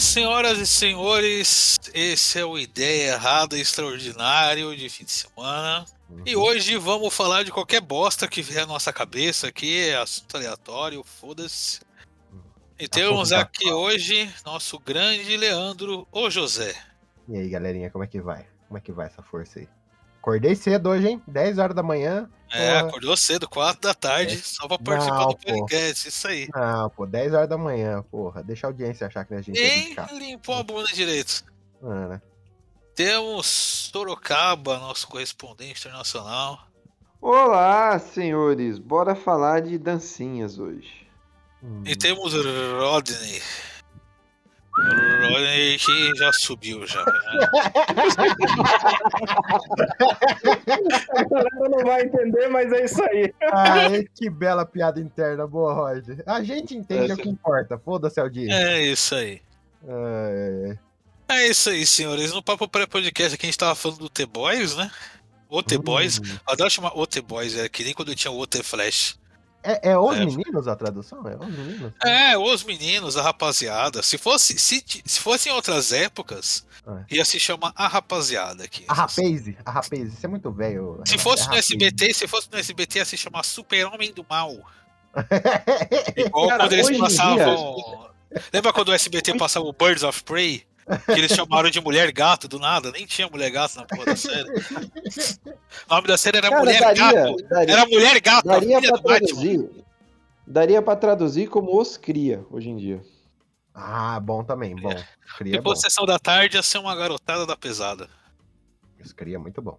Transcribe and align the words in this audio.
senhoras 0.00 0.58
e 0.58 0.66
senhores. 0.66 1.78
Esse 1.92 2.38
é 2.38 2.44
o 2.44 2.58
Ideia 2.58 3.12
Errada 3.12 3.58
Extraordinário 3.58 4.76
de 4.76 4.88
fim 4.88 5.04
de 5.04 5.10
semana. 5.10 5.84
E 6.24 6.36
hoje 6.36 6.76
vamos 6.76 7.14
falar 7.14 7.42
de 7.42 7.50
qualquer 7.50 7.80
bosta 7.80 8.28
que 8.28 8.40
vier 8.42 8.62
à 8.62 8.66
nossa 8.66 8.92
cabeça 8.92 9.48
aqui, 9.48 9.88
é 9.88 9.96
assunto 9.96 10.36
aleatório, 10.36 11.02
foda-se. 11.04 11.80
E 12.78 12.86
temos 12.86 13.32
aqui 13.32 13.70
hoje 13.70 14.32
nosso 14.44 14.78
grande 14.78 15.36
Leandro, 15.36 16.06
o 16.12 16.30
José. 16.30 16.74
E 17.28 17.36
aí, 17.36 17.48
galerinha, 17.48 17.90
como 17.90 18.04
é 18.04 18.06
que 18.06 18.20
vai? 18.20 18.46
Como 18.68 18.78
é 18.78 18.80
que 18.80 18.92
vai 18.92 19.06
essa 19.06 19.22
força 19.22 19.58
aí? 19.58 19.68
Acordei 20.20 20.54
cedo 20.54 20.90
hoje, 20.90 21.08
hein? 21.08 21.22
10 21.26 21.58
horas 21.58 21.74
da 21.74 21.82
manhã. 21.82 22.30
É, 22.50 22.68
Porra. 22.78 22.88
acordou 22.88 23.16
cedo, 23.16 23.48
4 23.48 23.80
da 23.82 23.94
tarde, 23.94 24.34
É. 24.34 24.38
só 24.38 24.66
pra 24.66 24.78
participar 24.78 25.16
Não, 25.18 25.28
do 25.28 25.36
pô. 25.36 25.52
podcast, 25.54 26.08
isso 26.08 26.28
aí. 26.28 26.48
Não, 26.54 26.90
pô, 26.90 27.06
10 27.06 27.34
horas 27.34 27.48
da 27.48 27.58
manhã, 27.58 28.02
porra. 28.10 28.42
Deixa 28.42 28.66
a 28.66 28.70
audiência 28.70 29.06
achar 29.06 29.24
que 29.24 29.34
a 29.34 29.40
gente 29.42 29.58
é 29.58 29.62
Nem 29.62 29.82
dedicado. 29.84 30.18
limpou 30.18 30.54
a 30.54 30.62
bunda 30.62 30.88
direito. 30.92 31.44
Né? 31.82 32.20
Temos 32.94 33.46
Sorocaba, 33.46 34.78
nosso 34.78 35.06
correspondente 35.08 35.78
internacional. 35.86 36.58
Olá, 37.20 37.98
senhores. 37.98 38.78
Bora 38.78 39.14
falar 39.14 39.60
de 39.62 39.76
dancinhas 39.78 40.58
hoje. 40.58 41.06
Hum. 41.62 41.82
E 41.84 41.94
temos 41.96 42.32
Rodney. 42.34 43.42
Que 45.78 46.10
já 46.16 46.32
subiu 46.32 46.86
já. 46.86 47.02
A 51.16 51.24
galera 51.24 51.68
não 51.70 51.84
vai 51.84 52.02
entender, 52.02 52.48
mas 52.48 52.72
é 52.72 52.84
isso 52.84 53.02
aí. 53.02 53.32
Ai, 53.52 54.04
que 54.14 54.28
bela 54.30 54.64
piada 54.64 55.00
interna, 55.00 55.46
boa, 55.46 55.72
Roger. 55.72 56.22
A 56.26 56.42
gente 56.42 56.74
entende 56.76 57.04
Essa- 57.12 57.14
o 57.14 57.16
que 57.22 57.28
importa. 57.28 57.78
Foda-se, 57.78 58.20
audiência. 58.20 58.54
É 58.54 58.80
isso 58.82 59.14
aí. 59.14 59.40
Ai, 59.86 60.78
É 61.28 61.46
isso 61.48 61.70
aí, 61.70 61.84
senhores. 61.86 62.32
No 62.32 62.42
papo 62.42 62.66
pré-podcast 62.68 63.34
aqui 63.34 63.46
a 63.46 63.48
gente 63.48 63.58
tava 63.58 63.74
falando 63.74 63.98
do 63.98 64.08
T-Boys, 64.08 64.76
né? 64.76 64.90
O 65.48 65.62
T-Boys. 65.62 66.18
hum. 66.18 66.22
Eu 66.46 66.52
adoro 66.52 66.70
chamar 66.70 66.92
O 66.98 67.06
T-Boys, 67.06 67.56
é 67.56 67.68
que 67.68 67.84
nem 67.84 67.92
quando 67.94 68.10
eu 68.10 68.14
tinha 68.16 68.30
o 68.32 68.46
T-Flash. 68.46 69.18
É, 69.62 69.90
é 69.90 69.98
os 69.98 70.16
É. 70.16 70.24
meninos 70.24 70.68
a 70.68 70.76
tradução? 70.76 71.26
É 71.28 71.36
os 71.36 71.48
meninos? 71.48 71.92
É, 72.04 72.38
os 72.38 72.64
meninos, 72.64 73.16
a 73.16 73.22
rapaziada. 73.22 74.02
Se 74.02 74.16
fosse, 74.16 74.58
se, 74.58 74.82
se 75.04 75.20
fosse 75.20 75.48
em 75.48 75.52
outras 75.52 75.92
épocas, 75.92 76.64
É. 76.86 77.16
ia 77.16 77.24
se 77.24 77.40
chamar 77.40 77.72
a 77.74 77.86
rapaziada 77.88 78.64
aqui. 78.64 78.84
A 78.88 78.94
Rapaze, 78.94 79.56
a 79.64 79.70
Rapaze, 79.70 80.04
isso 80.06 80.24
é 80.24 80.28
muito 80.28 80.50
velho. 80.52 81.00
Se 81.04 81.16
é 81.16 81.18
fosse 81.18 81.42
no 81.44 81.50
Rapaze. 81.50 81.74
SBT, 81.74 82.14
se 82.14 82.28
fosse 82.28 82.48
no 82.52 82.58
SBT, 82.58 82.98
ia 83.00 83.04
se 83.04 83.16
chamar 83.16 83.44
Super-Homem 83.44 84.12
do 84.12 84.24
Mal. 84.28 84.52
Igual 86.16 86.48
Cara, 86.48 86.64
quando 86.64 86.72
eles 86.74 86.98
passavam. 86.98 88.08
Lembra 88.52 88.72
quando 88.72 88.88
o 88.90 88.92
SBT 88.92 89.36
passava 89.38 89.64
o 89.66 89.72
Birds 89.72 90.02
of 90.02 90.22
Prey? 90.22 90.64
Que 91.06 91.12
eles 91.12 91.32
chamaram 91.32 91.70
de 91.70 91.80
mulher 91.80 92.10
gato 92.12 92.48
do 92.48 92.58
nada? 92.58 92.90
Nem 92.92 93.06
tinha 93.06 93.28
mulher 93.28 93.50
gato 93.50 93.76
na 93.76 93.84
porra 93.84 94.06
da 94.06 94.16
série. 94.16 94.48
O 94.50 95.94
nome 95.94 96.08
da 96.08 96.16
série 96.16 96.38
era 96.38 96.48
Cara, 96.48 96.60
Mulher 96.60 96.80
daria, 96.80 97.12
Gato. 97.12 97.36
daria, 97.48 97.72
Era 97.72 97.86
Mulher 97.86 98.20
Gato, 98.20 98.48
a 98.50 98.52
daria 98.54 98.80
filha 98.80 98.92
pra 98.92 98.96
do 98.98 99.02
Batman. 99.02 99.26
traduzir. 99.26 99.70
Daria 100.46 100.82
pra 100.82 100.96
traduzir 100.96 101.48
como 101.48 101.78
os 101.78 101.96
cria 101.96 102.44
hoje 102.50 102.70
em 102.70 102.76
dia. 102.76 103.02
Ah, 103.74 104.18
bom 104.18 104.42
também, 104.42 104.74
bom. 104.74 104.88
Cria 105.36 105.54
é 105.54 105.56
bom. 105.56 105.62
Depois 105.62 105.80
sessão 105.80 106.04
da 106.06 106.18
tarde 106.18 106.56
ia 106.56 106.62
ser 106.62 106.78
uma 106.78 106.96
garotada 106.96 107.44
da 107.46 107.56
pesada. 107.56 108.08
Isso 108.98 109.14
cria 109.14 109.36
é 109.36 109.38
muito 109.38 109.60
bom. 109.62 109.78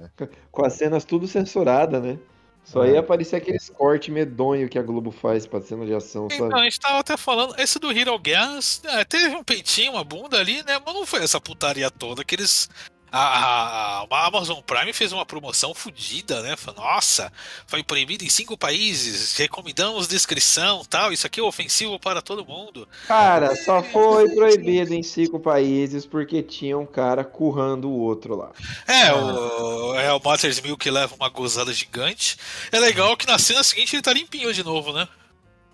É. 0.00 0.28
Com 0.50 0.64
as 0.64 0.74
cenas 0.74 1.04
tudo 1.04 1.26
censuradas, 1.26 2.02
né? 2.02 2.18
Só 2.64 2.84
É. 2.84 2.92
ia 2.92 3.00
aparecer 3.00 3.36
aqueles 3.36 3.68
cortes 3.70 4.12
medonho 4.12 4.68
que 4.68 4.78
a 4.78 4.82
Globo 4.82 5.10
faz 5.10 5.46
pra 5.46 5.60
cena 5.60 5.84
de 5.84 5.94
ação, 5.94 6.26
Então, 6.30 6.48
sabe? 6.50 6.60
a 6.60 6.64
gente 6.64 6.78
tava 6.78 6.98
até 7.00 7.16
falando, 7.16 7.58
esse 7.58 7.78
do 7.78 7.90
Hero 7.90 8.16
Gas, 8.18 8.80
é, 8.84 9.04
teve 9.04 9.34
um 9.34 9.42
peitinho, 9.42 9.92
uma 9.92 10.04
bunda 10.04 10.38
ali, 10.38 10.62
né? 10.64 10.78
Mas 10.84 10.94
não 10.94 11.04
foi 11.06 11.22
essa 11.24 11.40
putaria 11.40 11.90
toda 11.90 12.24
que 12.24 12.34
eles. 12.34 12.68
A, 13.10 14.02
a, 14.02 14.06
a 14.08 14.26
Amazon 14.26 14.60
Prime 14.60 14.92
fez 14.92 15.12
uma 15.12 15.26
promoção 15.26 15.74
fodida, 15.74 16.42
né? 16.42 16.56
Falou, 16.56 16.80
Nossa, 16.80 17.32
foi 17.66 17.82
proibido 17.82 18.24
em 18.24 18.28
cinco 18.28 18.56
países, 18.56 19.36
recomendamos 19.36 20.06
descrição 20.06 20.84
tal, 20.84 21.12
isso 21.12 21.26
aqui 21.26 21.40
é 21.40 21.42
ofensivo 21.42 21.98
para 21.98 22.22
todo 22.22 22.44
mundo. 22.44 22.88
Cara, 23.06 23.54
só 23.56 23.82
foi 23.82 24.28
proibido 24.34 24.94
em 24.94 25.02
cinco 25.02 25.40
países 25.40 26.06
porque 26.06 26.42
tinha 26.42 26.78
um 26.78 26.86
cara 26.86 27.24
currando 27.24 27.88
o 27.88 27.98
outro 27.98 28.36
lá. 28.36 28.52
É, 28.86 29.12
o, 29.12 29.94
é 29.94 30.12
o 30.12 30.20
Matters 30.22 30.60
Mill 30.60 30.76
que 30.76 30.90
leva 30.90 31.14
uma 31.14 31.28
gozada 31.28 31.72
gigante. 31.72 32.36
É 32.70 32.78
legal 32.78 33.16
que 33.16 33.26
na 33.26 33.38
cena 33.38 33.62
seguinte 33.62 33.96
ele 33.96 34.02
tá 34.02 34.12
limpinho 34.12 34.52
de 34.52 34.62
novo, 34.62 34.92
né? 34.92 35.08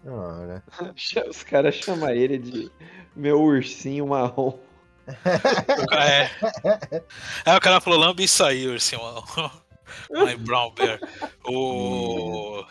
Ah, 0.06 0.46
né? 0.46 0.62
Os 1.28 1.42
caras 1.42 1.74
chamam 1.74 2.10
ele 2.10 2.38
de 2.38 2.70
meu 3.14 3.40
ursinho 3.40 4.06
marrom. 4.06 4.58
É. 5.92 6.30
Aí 7.44 7.56
o 7.56 7.60
cara 7.60 7.80
falou, 7.80 7.98
lambe 7.98 8.24
e 8.24 8.28
saiu, 8.28 8.74
assim, 8.74 8.96
mano. 8.96 9.22
My 10.10 10.34
Brown 10.36 10.72
Bear. 10.72 10.98
O... 11.46 12.64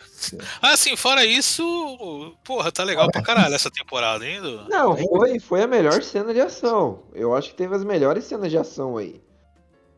Ah, 0.60 0.72
assim, 0.72 0.94
fora 0.96 1.24
isso, 1.24 2.36
porra, 2.44 2.70
tá 2.70 2.84
legal 2.84 3.10
pra 3.10 3.22
caralho 3.22 3.54
essa 3.54 3.70
temporada 3.70 4.24
ainda. 4.24 4.64
Não, 4.68 4.96
foi, 4.96 5.40
foi 5.40 5.62
a 5.62 5.66
melhor 5.66 6.02
cena 6.02 6.32
de 6.34 6.40
ação. 6.40 7.04
Eu 7.14 7.34
acho 7.34 7.50
que 7.50 7.56
teve 7.56 7.74
as 7.74 7.82
melhores 7.84 8.24
cenas 8.24 8.50
de 8.50 8.58
ação 8.58 8.96
aí. 8.98 9.20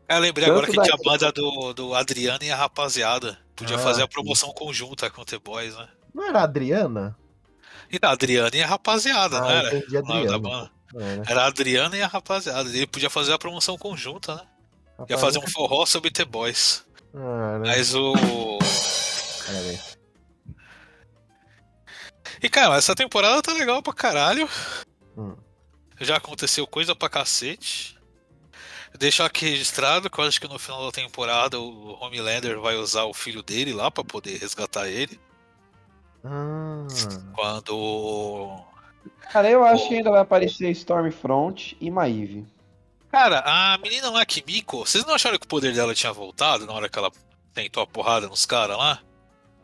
É, 0.08 0.16
eu 0.16 0.20
lembrei 0.20 0.46
Tanto 0.46 0.52
agora 0.58 0.70
que 0.70 0.76
da- 0.76 0.82
tinha 0.84 0.94
a 0.94 1.02
banda 1.04 1.32
do, 1.32 1.72
do 1.74 1.94
Adriano 1.94 2.42
e 2.42 2.50
a 2.50 2.56
rapaziada. 2.56 3.36
Podia 3.54 3.76
Ah, 3.76 3.80
fazer 3.80 4.02
a 4.02 4.04
sim. 4.06 4.10
promoção 4.12 4.52
conjunta 4.52 5.10
com 5.10 5.20
o 5.20 5.24
The 5.24 5.38
Boys, 5.38 5.76
né? 5.76 5.88
Não 6.14 6.24
era 6.24 6.40
a 6.40 6.44
Adriana? 6.44 7.16
E 7.90 7.98
a 8.00 8.10
Adriana 8.10 8.50
e 8.54 8.62
a 8.62 8.66
rapaziada, 8.66 9.38
Ah, 9.38 9.40
não 9.40 9.50
era? 9.50 9.70
da 9.90 9.98
Adriana. 9.98 10.70
É, 10.94 11.16
né? 11.16 11.22
Era 11.26 11.42
a 11.42 11.46
Adriana 11.46 11.96
e 11.96 12.02
a 12.02 12.06
rapaziada. 12.06 12.68
Ele 12.68 12.86
podia 12.86 13.10
fazer 13.10 13.32
a 13.32 13.38
promoção 13.38 13.76
conjunta, 13.76 14.36
né? 14.36 14.42
Ia 15.08 15.18
fazer 15.18 15.38
um 15.38 15.46
forró 15.46 15.86
sobre 15.86 16.10
The 16.10 16.24
Boys. 16.24 16.84
Ah, 17.14 17.58
né? 17.58 17.68
Mas 17.68 17.94
o. 17.94 18.58
E 22.42 22.48
cara, 22.48 22.76
essa 22.76 22.94
temporada 22.94 23.42
tá 23.42 23.52
legal 23.52 23.82
pra 23.82 23.92
caralho. 23.92 24.48
Hum. 25.16 25.36
Já 26.00 26.16
aconteceu 26.16 26.66
coisa 26.66 26.94
pra 26.94 27.08
cacete. 27.08 27.98
Deixar 28.98 29.26
aqui 29.26 29.46
registrado 29.48 30.08
que 30.10 30.18
eu 30.18 30.24
acho 30.24 30.40
que 30.40 30.48
no 30.48 30.58
final 30.58 30.84
da 30.86 30.92
temporada 30.92 31.58
o 31.60 31.96
Homelander 32.02 32.60
vai 32.60 32.76
usar 32.76 33.04
o 33.04 33.14
filho 33.14 33.42
dele 33.42 33.72
lá 33.72 33.90
pra 33.90 34.02
poder 34.02 34.38
resgatar 34.38 34.88
ele. 34.88 35.20
Ah, 36.24 36.86
Quando. 37.34 38.64
Cara, 39.32 39.50
eu 39.50 39.64
acho 39.64 39.88
que 39.88 39.96
ainda 39.96 40.10
vai 40.10 40.20
aparecer 40.20 40.70
Stormfront 40.70 41.76
e 41.80 41.90
Maeve. 41.90 42.46
Cara, 43.10 43.42
a 43.44 43.78
menina 43.78 44.10
lá, 44.10 44.24
Kimiko, 44.24 44.78
vocês 44.86 45.04
não 45.04 45.14
acharam 45.14 45.38
que 45.38 45.44
o 45.46 45.48
poder 45.48 45.72
dela 45.74 45.94
tinha 45.94 46.12
voltado 46.12 46.66
na 46.66 46.72
hora 46.72 46.88
que 46.88 46.98
ela 46.98 47.10
tentou 47.54 47.82
a 47.82 47.86
porrada 47.86 48.26
nos 48.28 48.44
caras 48.46 48.76
lá? 48.76 49.00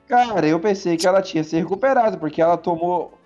Cara, 0.09 0.47
eu 0.47 0.61
pensei 0.61 0.97
que 0.97 1.07
ela 1.07 1.23
tinha 1.23 1.43
se 1.45 1.57
recuperado, 1.57 2.19
porque 2.19 2.41
ela 2.43 2.57
tomou 2.57 3.19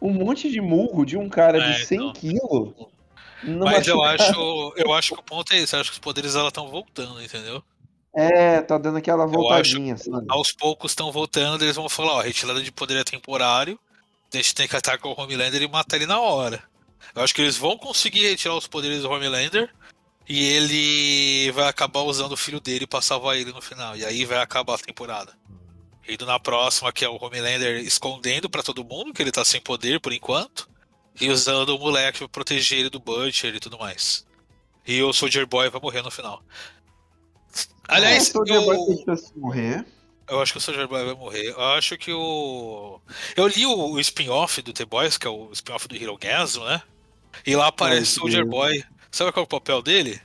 um 0.00 0.12
monte 0.12 0.50
de 0.50 0.60
murro 0.60 1.04
de 1.04 1.16
um 1.16 1.28
cara 1.28 1.58
É, 1.58 1.72
de 1.72 1.84
100 1.86 1.98
então. 1.98 2.12
quilos. 2.12 2.74
Mas 3.42 3.86
eu 3.86 4.02
acho, 4.02 4.72
eu 4.76 4.92
acho 4.92 5.14
que 5.14 5.20
o 5.20 5.22
ponto 5.22 5.52
é 5.52 5.58
esse, 5.58 5.74
eu 5.76 5.80
acho 5.80 5.90
que 5.90 5.94
os 5.96 6.00
poderes 6.00 6.34
dela 6.34 6.48
estão 6.48 6.68
voltando, 6.68 7.22
entendeu? 7.22 7.62
É, 8.14 8.62
tá 8.62 8.78
dando 8.78 8.96
aquela 8.96 9.24
acho- 9.24 9.34
voltadinha, 9.34 9.96
sabe? 9.96 10.24
aos 10.28 10.52
poucos 10.52 10.92
estão 10.92 11.12
voltando, 11.12 11.62
eles 11.62 11.76
vão 11.76 11.88
falar, 11.88 12.14
ó, 12.14 12.20
retirada 12.22 12.62
de 12.62 12.72
poder 12.72 12.96
é 12.98 13.04
temporário, 13.04 13.78
a 14.32 14.36
gente 14.36 14.54
tem 14.54 14.68
que 14.68 14.76
atacar 14.76 15.10
o 15.10 15.20
Homelander 15.20 15.62
e 15.62 15.68
matar 15.68 15.96
ele 15.96 16.06
na 16.06 16.20
hora. 16.20 16.62
Eu 17.14 17.22
acho 17.22 17.34
que 17.34 17.40
eles 17.40 17.56
vão 17.56 17.76
conseguir 17.78 18.28
retirar 18.28 18.54
os 18.54 18.66
poderes 18.66 19.02
do 19.02 19.10
Homelander 19.10 19.72
e 20.28 20.44
ele 20.44 21.52
vai 21.52 21.68
acabar 21.68 22.00
usando 22.00 22.32
o 22.32 22.36
filho 22.36 22.60
dele 22.60 22.86
pra 22.86 23.00
salvar 23.00 23.36
ele 23.36 23.52
no 23.52 23.62
final. 23.62 23.96
E 23.96 24.04
aí 24.04 24.24
vai 24.24 24.38
acabar 24.38 24.74
a 24.74 24.78
temporada. 24.78 25.32
Indo 26.08 26.26
na 26.26 26.38
próxima, 26.38 26.92
que 26.92 27.04
é 27.04 27.08
o 27.08 27.16
Homelander 27.20 27.78
escondendo 27.80 28.48
pra 28.50 28.62
todo 28.62 28.84
mundo 28.84 29.12
que 29.12 29.22
ele 29.22 29.32
tá 29.32 29.44
sem 29.44 29.60
poder 29.60 30.00
por 30.00 30.12
enquanto. 30.12 30.68
E 31.20 31.30
usando 31.30 31.70
o 31.70 31.78
moleque 31.78 32.18
pra 32.18 32.28
proteger 32.28 32.80
ele 32.80 32.90
do 32.90 33.00
Butcher 33.00 33.54
e 33.54 33.60
tudo 33.60 33.78
mais. 33.78 34.26
E 34.86 35.02
o 35.02 35.12
Soldier 35.12 35.46
Boy 35.46 35.70
vai 35.70 35.80
morrer 35.80 36.02
no 36.02 36.10
final. 36.10 36.42
Aliás, 37.88 38.28
é, 38.28 38.32
Soldier 38.32 38.60
Boy 38.60 38.76
eu- 38.76 38.86
tem 38.86 39.04
chance 39.04 39.32
de 39.32 39.38
morrer. 39.38 39.86
Eu 40.28 40.40
acho 40.40 40.52
que 40.52 40.58
o 40.58 40.60
Soldier 40.60 40.88
Boy 40.88 41.04
vai 41.04 41.14
morrer. 41.14 41.48
Eu 41.50 41.60
acho 41.60 41.96
que 41.96 42.12
o. 42.12 43.00
Eu 43.36 43.46
li 43.46 43.64
o, 43.66 43.92
o 43.92 44.00
spin-off 44.00 44.60
do 44.62 44.72
The 44.72 44.84
Boys, 44.84 45.16
que 45.18 45.26
é 45.26 45.30
o 45.30 45.50
spin-off 45.52 45.86
do 45.88 45.96
Hero 45.96 46.16
Gasm, 46.18 46.64
né? 46.64 46.82
E 47.46 47.54
lá 47.54 47.68
aparece 47.68 48.18
o 48.18 48.20
Soldier. 48.20 48.44
Boy. 48.46 48.82
Sabe 49.10 49.32
qual 49.32 49.42
é 49.42 49.46
o 49.46 49.48
papel 49.48 49.82
dele? 49.82 50.20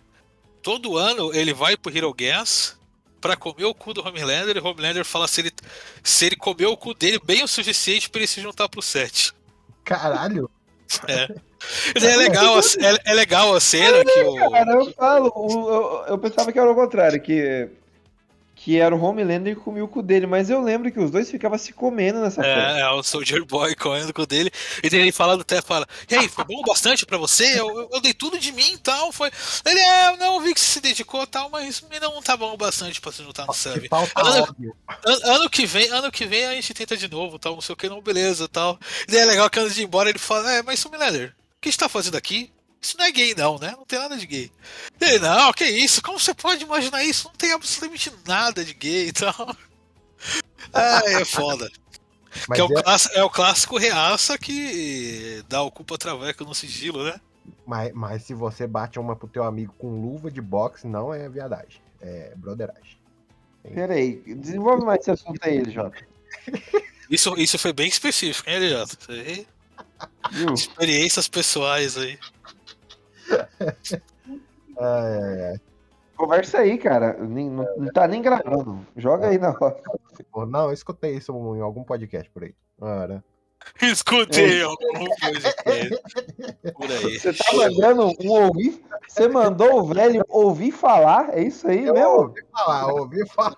Todo 0.62 0.98
ano 0.98 1.34
ele 1.34 1.54
vai 1.54 1.76
pro 1.78 1.96
Hero 1.96 2.14
Gas 2.14 2.78
pra 3.20 3.36
comer 3.36 3.66
o 3.66 3.74
cu 3.74 3.94
do 3.94 4.06
Homelander 4.06 4.56
e 4.58 4.60
o 4.60 4.66
Homelander 4.66 5.06
fala 5.06 5.28
se 5.28 5.42
ele, 5.42 5.52
se 6.04 6.26
ele 6.26 6.36
comeu 6.36 6.72
o 6.72 6.78
cu 6.78 6.94
dele 6.94 7.20
bem 7.24 7.44
o 7.44 7.48
suficiente 7.48 8.10
pra 8.10 8.20
ele 8.20 8.28
se 8.28 8.42
juntar 8.42 8.68
pro 8.70 8.82
set. 8.82 9.32
caralho. 9.84 10.50
É. 11.08 11.28
É 11.96 12.16
legal, 12.18 12.56
a, 12.58 12.60
é, 12.86 13.12
é 13.12 13.14
legal 13.14 13.56
a 13.56 13.60
cena 13.62 14.04
que 14.04 14.24
o. 14.24 14.36
Cara, 14.50 14.72
eu 14.74 14.92
falo, 14.94 15.32
o- 15.36 15.70
eu, 15.70 16.06
eu 16.14 16.18
pensava 16.18 16.52
que 16.52 16.60
era 16.60 16.70
o 16.70 16.76
contrário, 16.76 17.22
que, 17.22 17.70
que 18.64 18.80
era 18.80 18.96
o 18.96 19.02
Homelander 19.04 19.56
que 19.56 19.62
comia 19.62 19.84
o 19.84 19.88
cu 19.88 20.04
dele, 20.04 20.28
mas 20.28 20.48
eu 20.52 20.62
lembro 20.62 20.92
que 20.92 21.00
os 21.00 21.10
dois 21.10 21.32
ficavam 21.32 21.58
se 21.58 21.74
comendo 21.74 22.22
nessa 22.22 22.44
festa. 22.44 22.78
É, 22.78 22.82
é 22.82 22.90
o 22.92 23.02
Soldier 23.02 23.44
Boy 23.44 23.74
correndo 23.76 24.14
com 24.14 24.22
o 24.22 24.26
dele. 24.28 24.52
E 24.84 24.90
daí 24.90 25.00
ele 25.00 25.12
falando 25.12 25.42
até 25.42 25.64
fala: 25.64 25.88
E 26.08 26.14
aí, 26.16 26.30
foi 26.30 26.46
bom 26.46 26.62
bastante 26.62 27.04
pra 27.04 27.18
você? 27.18 27.60
Eu, 27.60 27.68
eu, 27.76 27.90
eu 27.92 28.00
dei 28.02 28.14
tudo 28.14 28.38
de 28.38 28.52
mim 28.52 28.74
e 28.74 28.78
tal. 28.78 29.12
Foi. 29.12 29.32
Ele 29.66 29.80
é, 29.80 30.10
eu 30.10 30.18
não 30.18 30.40
vi 30.42 30.54
que 30.54 30.60
você 30.60 30.74
se 30.74 30.80
dedicou 30.80 31.24
e 31.24 31.28
tal, 31.28 31.50
mas 31.50 31.84
não 32.00 32.22
tá 32.22 32.38
bom 32.38 32.56
bastante 32.56 33.02
pra 33.02 33.12
se 33.12 33.24
juntar 33.24 33.48
no 33.48 33.54
Que 33.54 33.58
serve. 33.58 33.88
falta 33.88 34.12
Ah, 34.16 34.42
óbvio. 34.44 34.76
An- 35.08 35.32
Ano 35.34 35.50
que 35.50 35.66
vem, 35.66 35.90
ano 35.90 36.12
que 36.12 36.26
vem 36.28 36.46
a 36.46 36.54
gente 36.54 36.72
tenta 36.76 36.96
de 36.96 37.10
novo, 37.10 37.40
tal, 37.40 37.54
não 37.56 37.62
sei 37.62 37.74
o 37.74 37.76
que, 37.76 37.90
não, 37.90 38.00
beleza, 38.00 38.48
tal. 38.48 38.78
E 39.08 39.12
daí 39.12 39.22
é 39.22 39.26
legal 39.26 39.50
que 39.50 39.60
antes 39.60 39.74
de 39.74 39.82
ir 39.82 39.86
embora 39.86 40.08
ele 40.10 40.20
fala, 40.20 40.52
é, 40.54 40.62
mas 40.62 40.80
Sumilender, 40.80 41.30
o 41.58 41.62
que 41.62 41.72
você 41.72 41.78
tá 41.80 41.90
fazendo 41.90 42.16
aqui? 42.16 42.52
Isso 42.82 42.98
não 42.98 43.06
é 43.06 43.12
gay 43.12 43.36
não, 43.36 43.60
né? 43.60 43.72
Não 43.78 43.86
tem 43.86 44.00
nada 44.00 44.18
de 44.18 44.26
gay. 44.26 44.52
Ele, 45.00 45.20
não, 45.20 45.54
que 45.54 45.66
isso? 45.66 46.02
Como 46.02 46.20
você 46.20 46.34
pode 46.34 46.64
imaginar 46.64 47.04
isso? 47.04 47.28
Não 47.28 47.36
tem 47.36 47.52
absolutamente 47.52 48.12
nada 48.26 48.66
de 48.66 48.74
gay 48.74 49.10
e 49.10 49.14
tal. 49.14 49.56
Ah, 50.74 51.02
é 51.06 51.24
foda. 51.24 51.70
Mas 52.48 52.56
que 52.56 52.62
é, 52.62 52.64
o 52.64 52.80
é- 52.80 52.84
clássico, 52.84 53.16
é 53.16 53.24
o 53.24 53.30
clássico 53.30 53.78
reaça 53.78 54.38
que 54.38 55.44
dá 55.48 55.62
o 55.62 55.72
culpa 55.72 55.98
traveco 55.98 56.44
no 56.44 56.56
sigilo, 56.56 57.04
né? 57.04 57.20
Mas, 57.66 57.92
mas 57.94 58.24
se 58.24 58.34
você 58.34 58.66
bate 58.66 59.00
uma 59.00 59.16
pro 59.16 59.28
teu 59.28 59.44
amigo 59.44 59.74
com 59.78 60.02
luva 60.02 60.32
de 60.32 60.42
boxe, 60.42 60.88
não 60.88 61.14
é 61.14 61.28
viadagem. 61.30 61.82
É 62.00 62.34
broderagem. 62.36 63.00
Pera 63.74 63.94
aí, 63.94 64.22
desenvolve 64.36 64.84
mais 64.84 65.02
esse 65.02 65.12
assunto 65.12 65.40
aí, 65.44 65.70
Jota. 65.70 65.98
Isso, 67.12 67.38
isso 67.38 67.60
foi 67.60 67.74
bem 67.74 67.90
específico, 67.90 68.50
hein, 68.50 68.56
Elijato? 68.56 68.98
Isso 68.98 69.12
aí, 69.12 69.46
Viu? 70.32 70.54
Experiências 70.54 71.28
pessoais 71.28 71.98
aí. 71.98 72.18
Ai, 74.80 75.14
ai, 75.24 75.44
ai. 75.52 75.60
Conversa 76.16 76.60
aí, 76.60 76.78
cara. 76.78 77.14
Nem- 77.14 77.50
não, 77.50 77.66
não 77.78 77.92
tá 77.92 78.08
nem 78.08 78.22
gravando. 78.22 78.86
Joga 78.96 79.28
aí 79.30 79.38
na. 79.38 79.54
Pô, 80.32 80.46
Não, 80.46 80.66
eu 80.66 80.74
escutei 80.74 81.16
isso 81.16 81.32
em 81.56 81.62
algum 81.62 81.84
podcast 81.84 82.30
por 82.32 82.44
aí. 82.44 82.54
Ora. 82.80 83.24
Escutei 83.82 84.62
alguma 84.62 85.08
coisa 85.20 85.54
por 86.74 86.92
aí. 86.92 87.20
Você 87.20 87.34
tá 87.34 87.46
mandando 87.54 88.12
um 88.24 88.30
ouvir. 88.30 88.84
Você 89.08 89.28
mandou 89.28 89.80
o 89.80 89.86
velho 89.88 90.24
ouvir 90.30 90.72
falar? 90.72 91.38
É 91.38 91.42
isso 91.44 91.68
aí 91.68 91.86
Eu 91.86 91.94
mesmo? 91.94 92.10
ouvi 92.12 92.42
falar, 92.52 92.94
ouvi 92.94 93.28
falar. 93.30 93.56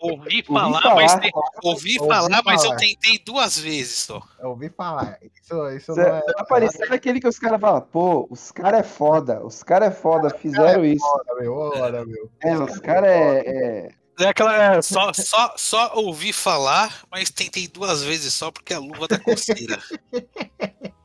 Ouvi 0.00 0.16
Ouvi 0.38 0.42
falar, 0.44 0.80
falar. 0.82 0.94
mas 0.94 1.14
tem- 1.16 1.30
ouvi 1.64 1.98
Ouvi 1.98 2.08
falar, 2.08 2.42
mas 2.44 2.64
eu 2.64 2.76
tentei 2.76 3.18
duas 3.24 3.58
vezes 3.58 3.98
só. 3.98 4.22
Eu 4.40 4.50
ouvi 4.50 4.68
falar. 4.70 5.18
Isso, 5.22 5.68
isso 5.70 5.94
Você 5.94 6.02
não 6.02 6.16
é. 6.16 6.20
tá 6.22 6.44
parecendo 6.44 6.94
aquele 6.94 7.20
que 7.20 7.28
os 7.28 7.38
caras 7.38 7.60
falam, 7.60 7.80
pô, 7.82 8.26
os 8.30 8.50
caras 8.52 8.80
é 8.80 8.82
foda, 8.84 9.44
os 9.44 9.62
caras 9.62 9.88
é 9.88 9.90
foda, 9.94 10.30
fizeram 10.30 10.84
isso. 10.84 11.04
Ora, 11.04 11.40
meu, 11.42 11.54
ora, 11.54 12.06
meu. 12.06 12.30
É, 12.42 12.56
os 12.56 12.78
caras 12.78 13.10
é, 13.10 13.38
é- 13.46 13.88
É 14.18 14.28
aquela. 14.28 14.76
é, 14.76 14.82
só, 14.82 15.12
só, 15.14 15.54
só 15.56 15.92
ouvi 15.94 16.32
falar, 16.32 17.04
mas 17.10 17.30
tentei 17.30 17.68
duas 17.68 18.02
vezes 18.02 18.34
só 18.34 18.50
porque 18.50 18.74
a 18.74 18.78
luva 18.78 19.06
da 19.06 19.18
coceira. 19.18 19.80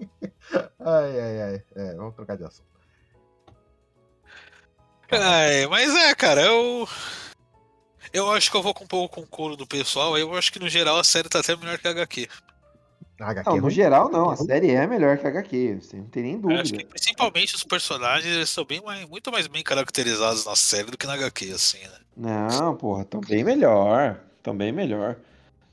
Ai, 0.85 1.19
ai, 1.19 1.41
ai. 1.41 1.63
É, 1.75 1.95
vamos 1.95 2.13
trocar 2.13 2.37
de 2.37 2.43
assunto. 2.43 2.67
É, 5.09 5.65
mas 5.67 5.95
é, 5.95 6.13
cara, 6.13 6.41
eu. 6.41 6.87
Eu 8.11 8.31
acho 8.31 8.51
que 8.51 8.57
eu 8.57 8.61
vou 8.61 8.73
com 8.73 8.83
um 8.83 8.87
pouco 8.87 9.15
com 9.15 9.21
o 9.21 9.27
couro 9.27 9.55
do 9.55 9.65
pessoal. 9.65 10.15
Eu 10.17 10.35
acho 10.35 10.51
que 10.51 10.59
no 10.59 10.69
geral 10.69 10.99
a 10.99 11.03
série 11.03 11.29
tá 11.29 11.39
até 11.39 11.55
melhor 11.55 11.79
que 11.79 11.87
a 11.87 11.91
HQ. 11.91 12.29
A 13.19 13.29
HQ 13.29 13.49
Não, 13.49 13.57
é 13.57 13.61
no 13.61 13.69
geral 13.69 14.09
não, 14.09 14.29
a 14.29 14.35
série 14.35 14.71
é 14.71 14.87
melhor 14.87 15.17
que 15.17 15.25
a 15.25 15.29
HQ, 15.29 15.79
você 15.81 15.97
não 15.97 16.05
tem 16.05 16.23
nem 16.23 16.41
Eu 16.43 16.49
acho 16.59 16.71
que 16.71 16.79
dúvida. 16.79 16.89
principalmente 16.89 17.55
os 17.55 17.63
personagens 17.63 18.33
eles 18.35 18.49
são 18.49 18.65
bem 18.65 18.81
mais, 18.81 19.07
muito 19.07 19.31
mais 19.31 19.47
bem 19.47 19.63
caracterizados 19.63 20.45
na 20.45 20.55
série 20.55 20.89
do 20.89 20.97
que 20.97 21.05
na 21.05 21.13
HQ, 21.13 21.51
assim, 21.51 21.79
né? 21.79 21.99
Não, 22.17 22.75
porra, 22.75 23.05
tão 23.05 23.21
bem 23.21 23.43
melhor, 23.43 24.19
tão 24.41 24.55
bem 24.55 24.71
melhor. 24.71 25.15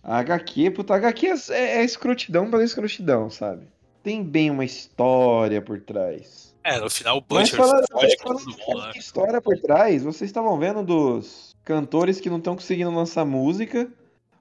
A 0.02 0.18
HQ, 0.18 0.70
puta, 0.70 0.94
a 0.94 0.96
HQ 0.96 1.26
é, 1.50 1.78
é 1.78 1.84
escrotidão 1.84 2.50
pela 2.50 2.64
escrotidão, 2.64 3.30
sabe? 3.30 3.66
Tem 4.02 4.22
bem 4.22 4.50
uma 4.50 4.64
história 4.64 5.60
por 5.60 5.80
trás. 5.80 6.54
É, 6.62 6.78
no 6.78 6.90
final 6.90 7.18
o 7.18 7.20
Butcher 7.20 7.58
com 7.58 7.66
todo 8.34 8.38
de 8.38 8.66
mundo, 8.66 8.86
né? 8.86 8.92
história 8.94 9.40
por 9.40 9.58
trás, 9.58 10.02
vocês 10.02 10.28
estavam 10.28 10.58
vendo 10.58 10.82
dos 10.82 11.56
cantores 11.64 12.20
que 12.20 12.28
não 12.28 12.38
estão 12.38 12.54
conseguindo 12.54 12.90
lançar 12.90 13.24
música 13.24 13.90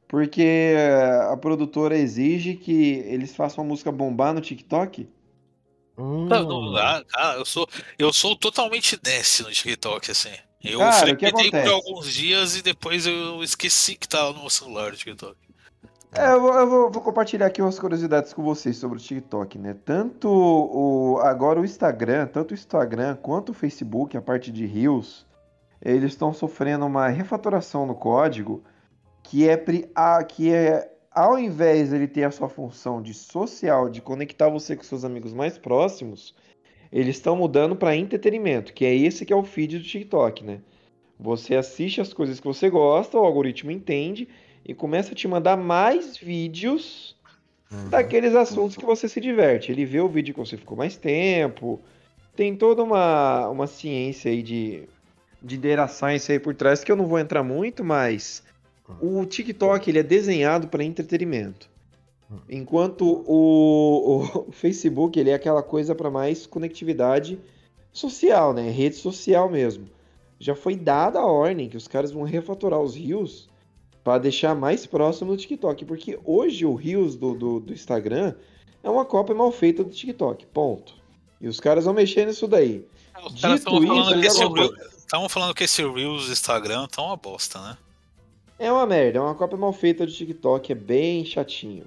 porque 0.10 0.74
a 1.32 1.38
produtora 1.38 1.96
exige 1.96 2.56
que 2.56 2.96
eles 3.06 3.34
façam 3.36 3.64
a 3.64 3.68
música 3.68 3.92
bombar 3.92 4.34
no 4.34 4.42
TikTok? 4.42 5.08
Hum, 5.98 6.26
Não, 6.26 6.74
cara, 7.06 7.38
eu 7.38 7.46
sou, 7.46 7.68
eu 7.98 8.12
sou 8.12 8.36
totalmente 8.36 9.00
Ness 9.06 9.42
no 9.42 9.52
TikTok, 9.52 10.10
assim. 10.12 10.32
Eu 10.64 10.80
Cara, 10.80 10.94
frequentei 10.94 11.52
por 11.52 11.68
alguns 11.70 12.12
dias 12.12 12.58
e 12.58 12.62
depois 12.64 13.06
eu 13.06 13.42
esqueci 13.44 13.96
que 13.96 14.08
tava 14.10 14.34
no 14.34 14.40
meu 14.42 14.50
celular 14.50 14.92
o 14.92 14.96
TikTok. 14.96 15.38
É, 16.12 16.32
eu, 16.34 16.42
vou, 16.42 16.54
eu 16.56 16.68
vou- 16.70 16.92
vou 16.92 17.02
compartilhar 17.04 17.46
aqui 17.46 17.62
umas 17.62 17.78
curiosidades 17.78 18.34
com 18.34 18.42
vocês 18.44 18.76
sobre 18.78 18.98
o 18.98 19.02
TikTok, 19.02 19.60
né? 19.60 19.76
Tanto 19.86 20.28
o 20.28 21.20
agora 21.20 21.62
o 21.62 21.66
Instagram, 21.66 22.26
tanto 22.26 22.52
o 22.52 22.54
Instagram 22.56 23.16
quanto 23.22 23.50
o 23.50 23.54
Facebook, 23.54 24.18
a 24.18 24.22
parte 24.22 24.52
de 24.52 24.66
Reels, 24.66 25.26
eles 25.82 26.14
estão 26.14 26.34
sofrendo 26.34 26.86
uma 26.86 27.08
refatoração 27.10 27.86
no 27.86 27.94
código 27.94 28.64
que 29.30 29.48
é 29.48 29.56
que 30.28 30.52
é 30.52 30.92
ao 31.12 31.38
invés 31.38 31.94
ele 31.94 32.08
ter 32.08 32.24
a 32.24 32.32
sua 32.32 32.50
função 32.50 33.00
de 33.02 33.14
social, 33.14 33.88
de 33.88 34.02
conectar 34.02 34.50
você 34.50 34.76
com 34.76 34.82
seus 34.82 35.06
amigos 35.06 35.34
mais 35.34 35.56
próximos, 35.56 36.34
eles 36.92 37.18
estão 37.18 37.36
mudando 37.36 37.76
para 37.76 37.96
entretenimento, 37.96 38.74
que 38.74 38.86
é 38.86 38.96
esse 38.96 39.26
que 39.26 39.32
é 39.32 39.36
o 39.36 39.44
feed 39.44 39.78
do 39.78 39.84
TikTok, 39.84 40.44
né? 40.44 40.62
Você 41.20 41.56
assiste 41.56 42.02
as 42.02 42.12
coisas 42.12 42.40
que 42.40 42.48
você 42.48 42.70
gosta, 42.70 43.20
o 43.20 43.24
algoritmo 43.24 43.70
entende 43.70 44.28
e 44.66 44.74
começa 44.74 45.12
a 45.12 45.16
te 45.16 45.28
mandar 45.28 45.58
mais 45.58 46.18
vídeos 46.18 47.16
Uhum. 47.72 47.90
daqueles 47.90 48.34
assuntos 48.34 48.76
que 48.76 48.84
você 48.84 49.08
se 49.08 49.22
diverte. 49.22 49.72
Ele 49.72 49.86
vê 49.86 50.00
o 50.00 50.10
vídeo 50.10 50.34
que 50.34 50.40
você 50.40 50.58
ficou 50.58 50.76
mais 50.76 50.98
tempo. 50.98 51.80
Tem 52.36 52.56
toda 52.56 52.82
uma, 52.82 53.48
uma 53.50 53.68
ciência 53.68 54.32
aí 54.32 54.42
de, 54.42 54.90
de 55.40 55.56
data 55.56 55.88
science 55.88 56.32
aí 56.32 56.40
por 56.40 56.56
trás 56.56 56.84
que 56.84 56.92
eu 56.92 56.96
não 56.96 57.06
vou 57.06 57.20
entrar 57.20 57.44
muito, 57.44 57.84
mas 57.84 58.44
o 59.02 59.26
TikTok 59.26 59.90
ele 59.90 60.00
é 60.00 60.04
desenhado 60.04 60.68
para 60.68 60.84
entretenimento. 60.84 61.70
Enquanto 62.48 63.24
o, 63.28 64.24
o 64.48 64.52
Facebook 64.54 65.20
ele 65.20 65.30
é 65.32 65.34
aquela 65.34 65.64
coisa 65.64 65.96
para 65.96 66.12
mais 66.12 66.46
conectividade 66.46 67.40
social, 67.92 68.54
né? 68.54 68.70
Rede 68.70 68.96
social 68.96 69.50
mesmo. 69.50 69.86
Já 70.40 70.56
foi 70.56 70.76
dada 70.76 71.20
a 71.20 71.26
ordem 71.26 71.68
que 71.68 71.76
os 71.78 71.88
caras 71.88 72.12
vão 72.12 72.24
refatorar 72.24 72.80
os 72.80 72.96
rios 72.96 73.50
para 74.04 74.20
deixar 74.20 74.56
mais 74.56 74.86
próximo 74.86 75.32
do 75.32 75.38
TikTok, 75.38 75.84
porque 75.86 76.18
hoje 76.24 76.66
o 76.66 76.76
Reels 76.76 77.16
do, 77.16 77.34
do, 77.34 77.60
do 77.60 77.74
Instagram 77.74 78.34
é 78.84 78.90
uma 78.90 79.04
cópia 79.06 79.36
mal 79.36 79.52
feita 79.52 79.84
do 79.84 79.90
TikTok, 79.90 80.46
ponto. 80.48 80.94
E 81.42 81.48
os 81.48 81.60
caras 81.60 81.86
vão 81.86 81.94
mexer 81.94 82.26
nisso 82.26 82.48
daí. 82.48 82.86
Os 83.26 83.34
Dito 83.34 83.42
caras 83.42 83.60
estavam 83.60 83.84
isso, 83.84 83.88
falando, 83.94 84.22
que 84.22 84.28
esse 84.28 84.46
vou- 84.46 84.54
Reel- 84.54 84.74
tavam 85.10 85.30
falando 85.30 85.54
que 85.54 85.64
esse 85.66 85.82
Reels 85.82 86.28
do 86.28 86.32
Instagram 86.32 86.88
tá 86.88 87.02
uma 87.02 87.18
bosta, 87.18 87.60
né? 87.60 87.78
É 88.60 88.70
uma 88.70 88.86
merda, 88.86 89.20
é 89.20 89.22
uma 89.22 89.34
cópia 89.36 89.58
mal 89.58 89.72
feita 89.72 90.06
do 90.06 90.12
TikTok, 90.12 90.74
é 90.74 90.76
bem 90.76 91.24
chatinho. 91.24 91.86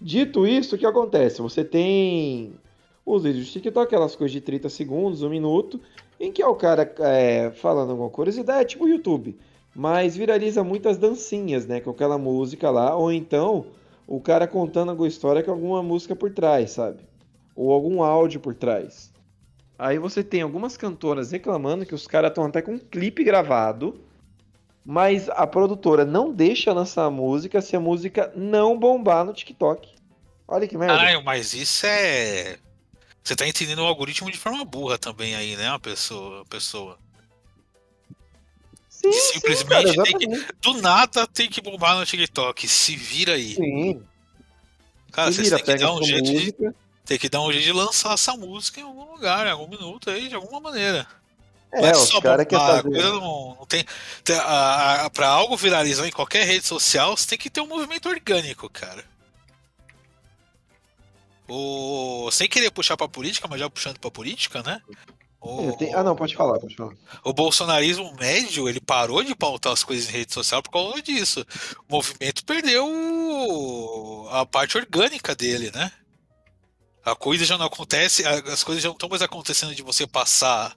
Dito 0.00 0.44
isso, 0.44 0.74
o 0.74 0.78
que 0.78 0.84
acontece? 0.84 1.40
Você 1.40 1.64
tem 1.64 2.54
os 3.04 3.22
vídeos 3.22 3.46
do 3.46 3.52
TikTok, 3.52 3.86
aquelas 3.86 4.16
coisas 4.16 4.32
de 4.32 4.40
30 4.40 4.68
segundos, 4.68 5.22
um 5.22 5.30
minuto, 5.30 5.80
em 6.18 6.32
que 6.32 6.42
é 6.42 6.46
o 6.46 6.56
cara 6.56 6.92
é, 6.98 7.52
falando 7.52 7.90
alguma 7.90 8.10
curiosidade, 8.10 8.70
tipo 8.70 8.84
o 8.84 8.88
YouTube. 8.88 9.38
Mas 9.76 10.16
viraliza 10.16 10.64
muitas 10.64 10.98
dancinhas, 10.98 11.66
né? 11.66 11.80
Com 11.80 11.90
aquela 11.90 12.18
música 12.18 12.68
lá, 12.68 12.96
ou 12.96 13.12
então 13.12 13.66
o 14.08 14.20
cara 14.20 14.48
contando 14.48 14.90
alguma 14.90 15.06
história 15.06 15.40
com 15.40 15.52
alguma 15.52 15.84
música 15.84 16.16
por 16.16 16.32
trás, 16.32 16.72
sabe? 16.72 16.98
Ou 17.54 17.72
algum 17.72 18.02
áudio 18.02 18.40
por 18.40 18.56
trás. 18.56 19.12
Aí 19.78 19.98
você 20.00 20.24
tem 20.24 20.42
algumas 20.42 20.76
cantoras 20.76 21.30
reclamando 21.30 21.86
que 21.86 21.94
os 21.94 22.08
caras 22.08 22.30
estão 22.30 22.44
até 22.44 22.60
com 22.60 22.72
um 22.72 22.78
clipe 22.78 23.22
gravado, 23.22 24.00
mas 24.86 25.28
a 25.30 25.44
produtora 25.48 26.04
não 26.04 26.32
deixa 26.32 26.72
lançar 26.72 27.06
a 27.06 27.10
música 27.10 27.60
se 27.60 27.74
a 27.74 27.80
música 27.80 28.32
não 28.36 28.78
bombar 28.78 29.24
no 29.24 29.32
TikTok. 29.32 29.92
Olha 30.46 30.68
que 30.68 30.78
merda. 30.78 30.96
Caralho, 30.96 31.24
mas 31.24 31.52
isso 31.54 31.84
é. 31.86 32.56
Você 33.22 33.34
tá 33.34 33.48
entendendo 33.48 33.80
o 33.80 33.86
algoritmo 33.86 34.30
de 34.30 34.38
forma 34.38 34.64
burra 34.64 34.96
também 34.96 35.34
aí, 35.34 35.56
né? 35.56 35.68
Uma 35.70 35.80
pessoa. 35.80 36.44
Pessoa. 36.44 36.96
sim, 38.88 39.10
simplesmente 39.10 39.88
sim, 39.88 39.96
cara, 39.96 40.04
tem 40.04 40.18
que-. 40.18 40.46
Do 40.62 40.80
nada 40.80 41.26
tem 41.26 41.50
que 41.50 41.60
bombar 41.60 41.98
no 41.98 42.06
TikTok. 42.06 42.68
Se 42.68 42.94
vira 42.94 43.34
aí. 43.34 43.56
Sim, 43.56 44.00
Cara, 45.10 45.32
se 45.32 45.38
vocês 45.38 45.48
vira, 45.48 45.64
têm 45.64 45.74
que 45.74 45.82
dar 45.82 45.94
um 45.94 46.02
jeito 46.04 46.24
de. 46.24 46.32
música. 46.32 46.74
Tem 47.04 47.18
que 47.18 47.28
dar 47.28 47.40
um 47.40 47.50
jeito 47.50 47.64
de 47.64 47.72
lançar 47.72 48.14
essa 48.14 48.36
música 48.36 48.78
em 48.80 48.84
algum 48.84 49.10
lugar, 49.10 49.48
em 49.48 49.50
algum 49.50 49.66
minuto 49.66 50.10
aí, 50.10 50.28
de 50.28 50.36
alguma 50.36 50.60
maneira. 50.60 51.08
É, 51.72 51.80
não 51.80 51.88
é 51.88 51.92
os 51.92 52.08
só 52.08 52.20
caras 52.20 52.46
querem 52.46 52.64
bombar, 52.64 52.78
a 52.78 52.82
fazer. 52.82 52.94
coisa 52.94 53.10
não, 53.20 53.56
não 53.58 53.66
tem. 53.66 53.84
tem 54.24 54.36
a, 54.36 55.04
a, 55.06 55.10
pra 55.10 55.28
algo 55.28 55.56
viralizar 55.56 56.06
em 56.06 56.12
qualquer 56.12 56.46
rede 56.46 56.66
social, 56.66 57.16
você 57.16 57.26
tem 57.26 57.38
que 57.38 57.50
ter 57.50 57.60
um 57.60 57.66
movimento 57.66 58.08
orgânico, 58.08 58.68
cara. 58.70 59.04
O... 61.48 62.28
Sem 62.32 62.48
querer 62.48 62.70
puxar 62.70 62.96
pra 62.96 63.08
política, 63.08 63.46
mas 63.48 63.60
já 63.60 63.70
puxando 63.70 63.98
pra 63.98 64.10
política, 64.10 64.62
né? 64.62 64.80
O... 65.40 65.76
Tem- 65.76 65.94
Ah, 65.94 66.02
não, 66.02 66.16
pode 66.16 66.34
falar, 66.34 66.58
pode 66.58 66.74
falar. 66.74 66.94
O 67.22 67.32
bolsonarismo 67.32 68.12
médio, 68.18 68.68
ele 68.68 68.80
parou 68.80 69.22
de 69.22 69.34
pautar 69.34 69.72
as 69.72 69.84
coisas 69.84 70.08
em 70.08 70.12
rede 70.12 70.32
social 70.32 70.62
por 70.62 70.70
causa 70.70 71.00
disso. 71.02 71.46
O 71.88 71.94
movimento 71.96 72.44
perdeu 72.44 74.28
a 74.32 74.44
parte 74.44 74.76
orgânica 74.76 75.34
dele, 75.36 75.70
né? 75.72 75.92
A 77.04 77.14
coisa 77.14 77.44
já 77.44 77.56
não 77.56 77.66
acontece, 77.66 78.26
as 78.26 78.64
coisas 78.64 78.82
já 78.82 78.88
não 78.88 78.94
estão 78.96 79.08
mais 79.08 79.22
acontecendo 79.22 79.72
de 79.74 79.82
você 79.82 80.04
passar 80.04 80.76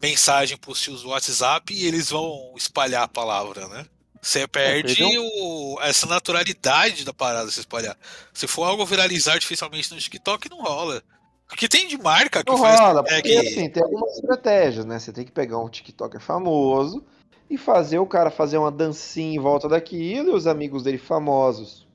mensagem 0.00 0.56
pros 0.56 0.80
tios 0.80 1.02
do 1.02 1.08
WhatsApp 1.08 1.72
e 1.72 1.86
eles 1.86 2.10
vão 2.10 2.54
espalhar 2.56 3.02
a 3.02 3.08
palavra, 3.08 3.66
né? 3.68 3.86
Você 4.20 4.46
perde 4.48 4.96
perdeu- 4.96 5.22
o- 5.22 5.78
essa 5.80 6.06
naturalidade 6.06 7.04
da 7.04 7.12
parada 7.14 7.50
se 7.50 7.60
espalhar. 7.60 7.96
Se 8.32 8.46
for 8.46 8.64
algo 8.64 8.84
viralizar 8.84 9.34
artificialmente 9.34 9.92
no 9.92 10.00
TikTok, 10.00 10.50
não 10.50 10.60
rola. 10.60 11.02
O 11.50 11.56
que 11.56 11.68
tem 11.68 11.86
de 11.86 11.96
marca 11.96 12.44
que 12.44 12.50
Não 12.50 12.58
faz 12.58 12.78
rola, 12.78 13.00
é 13.06 13.14
porque 13.14 13.22
que- 13.22 13.48
assim, 13.48 13.70
tem 13.70 13.82
algumas 13.82 14.14
estratégias, 14.16 14.84
né? 14.84 14.98
Você 14.98 15.12
tem 15.12 15.24
que 15.24 15.32
pegar 15.32 15.58
um 15.58 15.68
TikToker 15.68 16.20
famoso 16.20 17.04
e 17.48 17.56
fazer 17.56 17.98
o 17.98 18.06
cara 18.06 18.30
fazer 18.30 18.58
uma 18.58 18.70
dancinha 18.70 19.34
em 19.34 19.38
volta 19.40 19.68
daquilo, 19.68 20.30
e 20.30 20.34
os 20.34 20.46
amigos 20.46 20.82
dele 20.82 20.98
famosos 20.98 21.86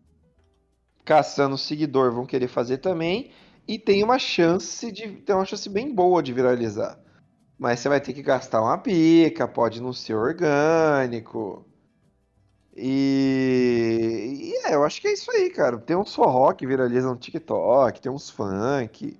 caçando 1.05 1.57
seguidor 1.57 2.11
vão 2.13 2.25
querer 2.25 2.47
fazer 2.47 2.77
também, 2.77 3.31
e 3.67 3.77
tem 3.77 4.03
uma 4.03 4.17
chance 4.17 4.91
de 4.91 5.07
tem 5.09 5.35
uma 5.35 5.45
chance 5.45 5.67
bem 5.69 5.93
boa 5.93 6.23
de 6.23 6.33
viralizar. 6.33 6.97
Mas 7.57 7.79
você 7.79 7.89
vai 7.89 8.01
ter 8.01 8.13
que 8.13 8.21
gastar 8.21 8.61
uma 8.61 8.77
pica, 8.77 9.47
pode 9.47 9.81
não 9.81 9.93
ser 9.93 10.15
orgânico. 10.15 11.65
E, 12.75 14.39
e 14.41 14.67
é, 14.67 14.73
eu 14.73 14.83
acho 14.83 14.99
que 14.99 15.07
é 15.07 15.13
isso 15.13 15.31
aí, 15.31 15.49
cara. 15.49 15.77
Tem 15.77 15.95
uns 15.95 16.13
forró 16.13 16.51
que 16.53 16.65
viraliza 16.65 17.07
no 17.07 17.15
TikTok, 17.15 18.01
tem 18.01 18.11
uns 18.11 18.29
funk. 18.29 19.17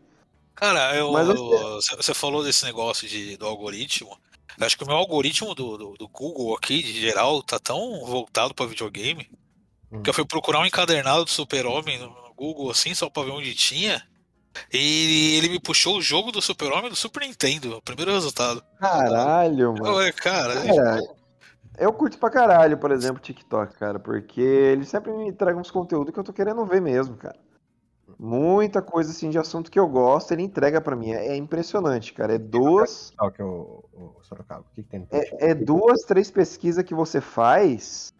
Cara, 0.55 0.95
eu, 0.95 1.11
você 1.11 1.95
você 1.95 2.13
falou 2.13 2.43
desse 2.43 2.65
negócio 2.65 3.07
de, 3.07 3.37
do 3.37 3.45
algoritmo. 3.45 4.17
Eu 4.57 4.65
acho 4.65 4.77
que 4.77 4.83
o 4.83 4.87
meu 4.87 4.95
algoritmo 4.95 5.53
do, 5.55 5.77
do, 5.77 5.93
do 5.93 6.07
Google 6.07 6.55
aqui, 6.55 6.81
de 6.81 6.99
geral, 6.99 7.41
tá 7.41 7.59
tão 7.59 8.05
voltado 8.05 8.53
pra 8.53 8.65
videogame 8.65 9.29
Hum. 9.93 10.01
que 10.01 10.09
eu 10.09 10.13
fui 10.13 10.25
procurar 10.25 10.59
um 10.59 10.65
encadernado 10.65 11.23
do 11.23 11.29
Super-Homem 11.29 11.99
no 11.99 12.33
Google, 12.35 12.71
assim, 12.71 12.95
só 12.95 13.09
pra 13.09 13.23
ver 13.23 13.31
onde 13.31 13.53
tinha. 13.53 14.03
E 14.71 15.37
ele 15.37 15.49
me 15.49 15.59
puxou 15.59 15.97
o 15.97 16.01
jogo 16.01 16.31
do 16.31 16.41
Super-Homem 16.41 16.89
do 16.89 16.95
Super 16.95 17.21
Nintendo, 17.21 17.77
o 17.77 17.81
primeiro 17.81 18.11
resultado. 18.11 18.63
Caralho, 18.79 19.73
mano. 19.73 19.85
falei, 19.85 20.11
cara, 20.11 20.53
Cara, 20.53 21.01
eu 21.77 21.91
curto 21.91 22.17
pra 22.17 22.29
caralho, 22.29 22.77
por 22.77 22.91
exemplo, 22.91 23.21
TikTok, 23.21 23.75
cara, 23.75 23.99
porque 23.99 24.41
ele 24.41 24.85
sempre 24.85 25.11
me 25.11 25.27
entrega 25.27 25.57
uns 25.57 25.71
conteúdos 25.71 26.13
que 26.13 26.19
eu 26.19 26.23
tô 26.23 26.33
querendo 26.33 26.65
ver 26.65 26.81
mesmo, 26.81 27.15
cara. 27.17 27.37
Muita 28.19 28.81
coisa 28.81 29.11
assim 29.11 29.29
de 29.29 29.39
assunto 29.39 29.71
que 29.71 29.79
eu 29.79 29.87
gosto, 29.87 30.31
ele 30.31 30.43
entrega 30.43 30.79
pra 30.79 30.95
mim. 30.95 31.11
É 31.11 31.29
é 31.29 31.35
impressionante, 31.35 32.13
cara. 32.13 32.35
É 32.35 32.37
duas, 32.37 33.11
Qual 33.17 33.31
que 33.31 33.41
é 33.41 33.45
o, 33.45 33.83
o 33.91 34.23
Sorocaba? 34.23 34.61
O 34.61 34.75
que, 34.75 34.83
que 34.83 34.89
tem 34.89 34.99
no 34.99 35.07
é, 35.11 35.51
é 35.51 35.55
duas, 35.55 36.01
três 36.03 36.29
pesquisas 36.29 36.83
que 36.83 36.93
você 36.93 37.19
faz, 37.19 38.13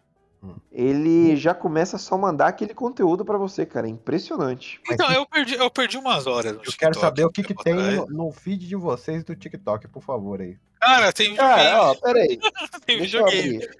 Hum. 0.44 0.56
ele 0.70 1.36
já 1.36 1.54
começa 1.54 1.96
a 1.96 1.98
só 1.98 2.18
mandar 2.18 2.48
aquele 2.48 2.74
conteúdo 2.74 3.24
pra 3.24 3.38
você, 3.38 3.64
cara. 3.64 3.86
É 3.86 3.90
impressionante. 3.90 4.78
então 4.90 5.10
eu 5.10 5.24
perdi, 5.24 5.54
eu 5.54 5.70
perdi 5.70 5.96
umas 5.96 6.26
horas 6.26 6.52
no 6.52 6.58
Eu 6.58 6.62
quero 6.64 6.72
TikTok, 6.92 7.00
saber 7.00 7.24
o 7.24 7.30
que, 7.30 7.42
que 7.42 7.54
tem 7.54 7.72
no, 7.74 8.06
no 8.06 8.30
feed 8.32 8.66
de 8.68 8.76
vocês 8.76 9.24
do 9.24 9.34
TikTok, 9.34 9.88
por 9.88 10.02
favor, 10.02 10.40
aí. 10.42 10.58
Cara, 10.78 11.12
tem 11.14 11.34
Cara, 11.34 11.56
videogame, 11.56 11.80
ó, 11.80 11.94
peraí. 11.94 12.38
tem 12.84 12.98
Deixa 12.98 13.16
eu 13.18 13.24
videogame. 13.24 13.64
abrir. 13.64 13.70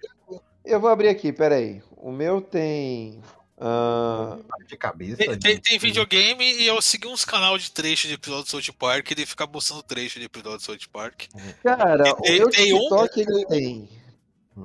Eu 0.65 0.81
vou 0.81 0.89
abrir 0.89 1.09
aqui, 1.09 1.31
peraí. 1.33 1.83
O 1.99 2.11
meu 2.11 2.41
tem. 2.41 3.21
ah, 3.61 4.39
De 4.67 4.77
cabeça. 4.79 5.17
Tem, 5.19 5.39
tem, 5.39 5.59
tem 5.61 5.79
videogame 5.79 6.43
e 6.45 6.67
eu 6.67 6.81
segui 6.81 7.07
uns 7.09 7.25
canal 7.27 7.59
de 7.59 7.71
trecho 7.71 8.09
de 8.09 8.15
episódio 8.15 8.45
de 8.45 8.51
South 8.51 8.75
Park 8.79 9.11
e 9.11 9.15
ele 9.15 9.27
fica 9.27 9.47
postando 9.47 9.83
trecho 9.83 10.19
de 10.19 10.25
episódio 10.25 10.59
de 10.59 10.65
South 10.65 10.89
Park. 10.91 11.25
cara, 11.63 12.13
o 12.15 12.23
Tem- 12.23 12.39
meu 12.39 12.49
tem 12.51 12.73
um- 12.73 12.79
TikTok 12.79 13.21
ele 13.21 13.47
tem. 13.47 13.89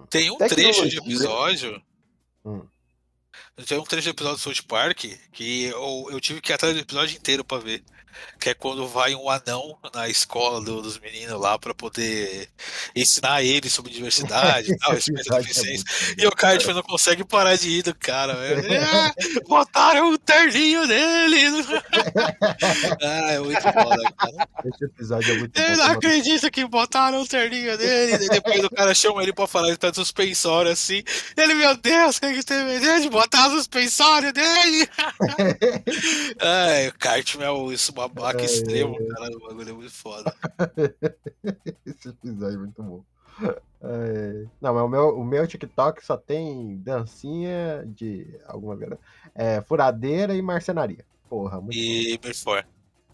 Tem 0.09 0.31
um 0.31 0.37
trecho 0.37 0.87
de 0.87 0.95
Tecnologia. 0.97 0.99
episódio. 0.99 1.81
Hum. 2.45 2.67
Tem 3.67 3.77
um 3.77 3.83
trecho 3.83 4.05
de 4.05 4.09
episódio 4.09 4.37
do 4.37 4.41
South 4.41 4.65
Park 4.67 5.05
que 5.31 5.65
eu, 5.65 6.07
eu 6.09 6.19
tive 6.19 6.41
que 6.41 6.51
ir 6.51 6.55
atrás 6.55 6.73
do 6.73 6.81
episódio 6.81 7.17
inteiro 7.17 7.43
pra 7.43 7.57
ver. 7.57 7.83
Que 8.39 8.49
é 8.51 8.53
quando 8.53 8.87
vai 8.87 9.13
um 9.15 9.29
anão 9.29 9.77
na 9.93 10.07
escola 10.09 10.61
do- 10.61 10.81
dos 10.81 10.97
meninos 10.99 11.39
lá 11.39 11.57
pra 11.59 11.73
poder 11.73 12.49
ensinar 12.95 13.43
eles 13.43 13.71
sobre 13.73 13.91
diversidade 13.91 14.71
e 14.71 14.77
tal, 14.77 14.93
Esse 14.97 15.11
respeito 15.11 15.33
à 15.33 15.39
episódio 15.39 15.43
é 15.43 15.47
deficiência. 15.63 16.07
muito 16.07 16.23
E 16.23 16.27
o 16.27 16.31
cara 16.31 16.57
tipo, 16.57 16.73
não 16.73 16.83
consegue 16.83 17.23
parar 17.23 17.55
de 17.57 17.69
ir 17.69 17.83
do 17.83 17.93
cara. 17.95 18.33
velho. 18.35 18.63
Ah, 18.81 19.13
botaram 19.47 20.11
o 20.11 20.17
terninho 20.17 20.85
nele. 20.85 21.39
ah, 23.01 23.31
é 23.31 23.39
muito 23.39 23.61
foda, 23.61 24.13
cara. 24.17 24.47
Esse 24.65 24.85
episódio 24.85 25.33
é 25.33 25.37
muito 25.37 25.59
Eu 25.59 25.77
não 25.77 25.85
acredito 25.85 26.51
que 26.51 26.65
botaram 26.65 27.21
o 27.21 27.27
terninho 27.27 27.77
nele. 27.77 28.25
E 28.25 28.29
depois 28.29 28.63
o 28.63 28.69
cara 28.69 28.93
chama 28.93 29.21
ele 29.23 29.33
pra 29.33 29.47
falar, 29.47 29.67
ele 29.69 29.77
pede 29.77 29.95
suspensório 29.95 30.71
assim. 30.71 31.03
Ele, 31.37 31.53
meu 31.55 31.75
Deus, 31.77 32.19
quem 32.19 32.33
que 32.33 32.43
teve 32.43 32.77
ideia 32.77 32.99
de 33.01 33.09
botar 33.09 33.47
o 33.47 33.51
suspensório 33.57 34.31
dele? 34.33 34.87
Ai, 36.41 36.87
o 36.87 36.93
Cartman 36.97 37.45
é 37.45 37.49
o 37.51 37.71
isso 37.71 37.91
babaca 38.07 38.39
Ai, 38.39 38.45
extremo, 38.45 38.97
cara. 39.07 39.35
O 39.35 39.47
bagulho 39.47 39.69
é 39.69 39.73
muito 39.73 39.91
foda. 39.91 40.33
Esse 41.85 42.09
episódio 42.09 42.55
é 42.55 42.57
muito 42.57 42.81
bom. 42.81 43.03
É, 43.81 44.45
Não, 44.61 44.73
mas 44.73 44.83
o 44.83 44.87
meu, 44.87 45.17
o 45.19 45.23
meu 45.23 45.47
TikTok 45.47 46.05
só 46.05 46.17
tem 46.17 46.77
dancinha 46.77 47.83
de 47.87 48.27
alguma 48.45 48.75
verdade. 48.75 49.01
É, 49.33 49.61
furadeira 49.61 50.35
e 50.35 50.41
marcenaria. 50.41 51.05
Porra, 51.29 51.61
muito 51.61 51.77
E 51.77 52.17
bom. 52.17 52.61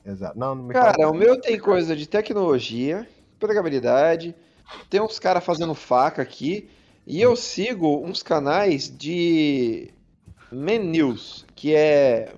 Exato. 0.05 0.37
Não, 0.37 0.53
não 0.55 0.63
me 0.63 0.73
Cara, 0.73 0.93
fala- 0.93 1.09
o 1.11 1.13
meu 1.13 1.39
tem 1.39 1.59
coisa 1.59 1.95
de 1.95 2.07
tecnologia, 2.07 3.07
empregabilidade, 3.35 4.35
tem 4.89 5.01
uns 5.01 5.19
caras 5.19 5.43
fazendo 5.43 5.73
faca 5.73 6.21
aqui, 6.21 6.69
e 7.07 7.21
eu 7.21 7.35
sigo 7.35 8.03
uns 8.03 8.21
canais 8.23 8.89
de 8.89 9.91
Men 10.51 10.79
News, 10.79 11.45
que 11.55 11.75
é 11.75 12.33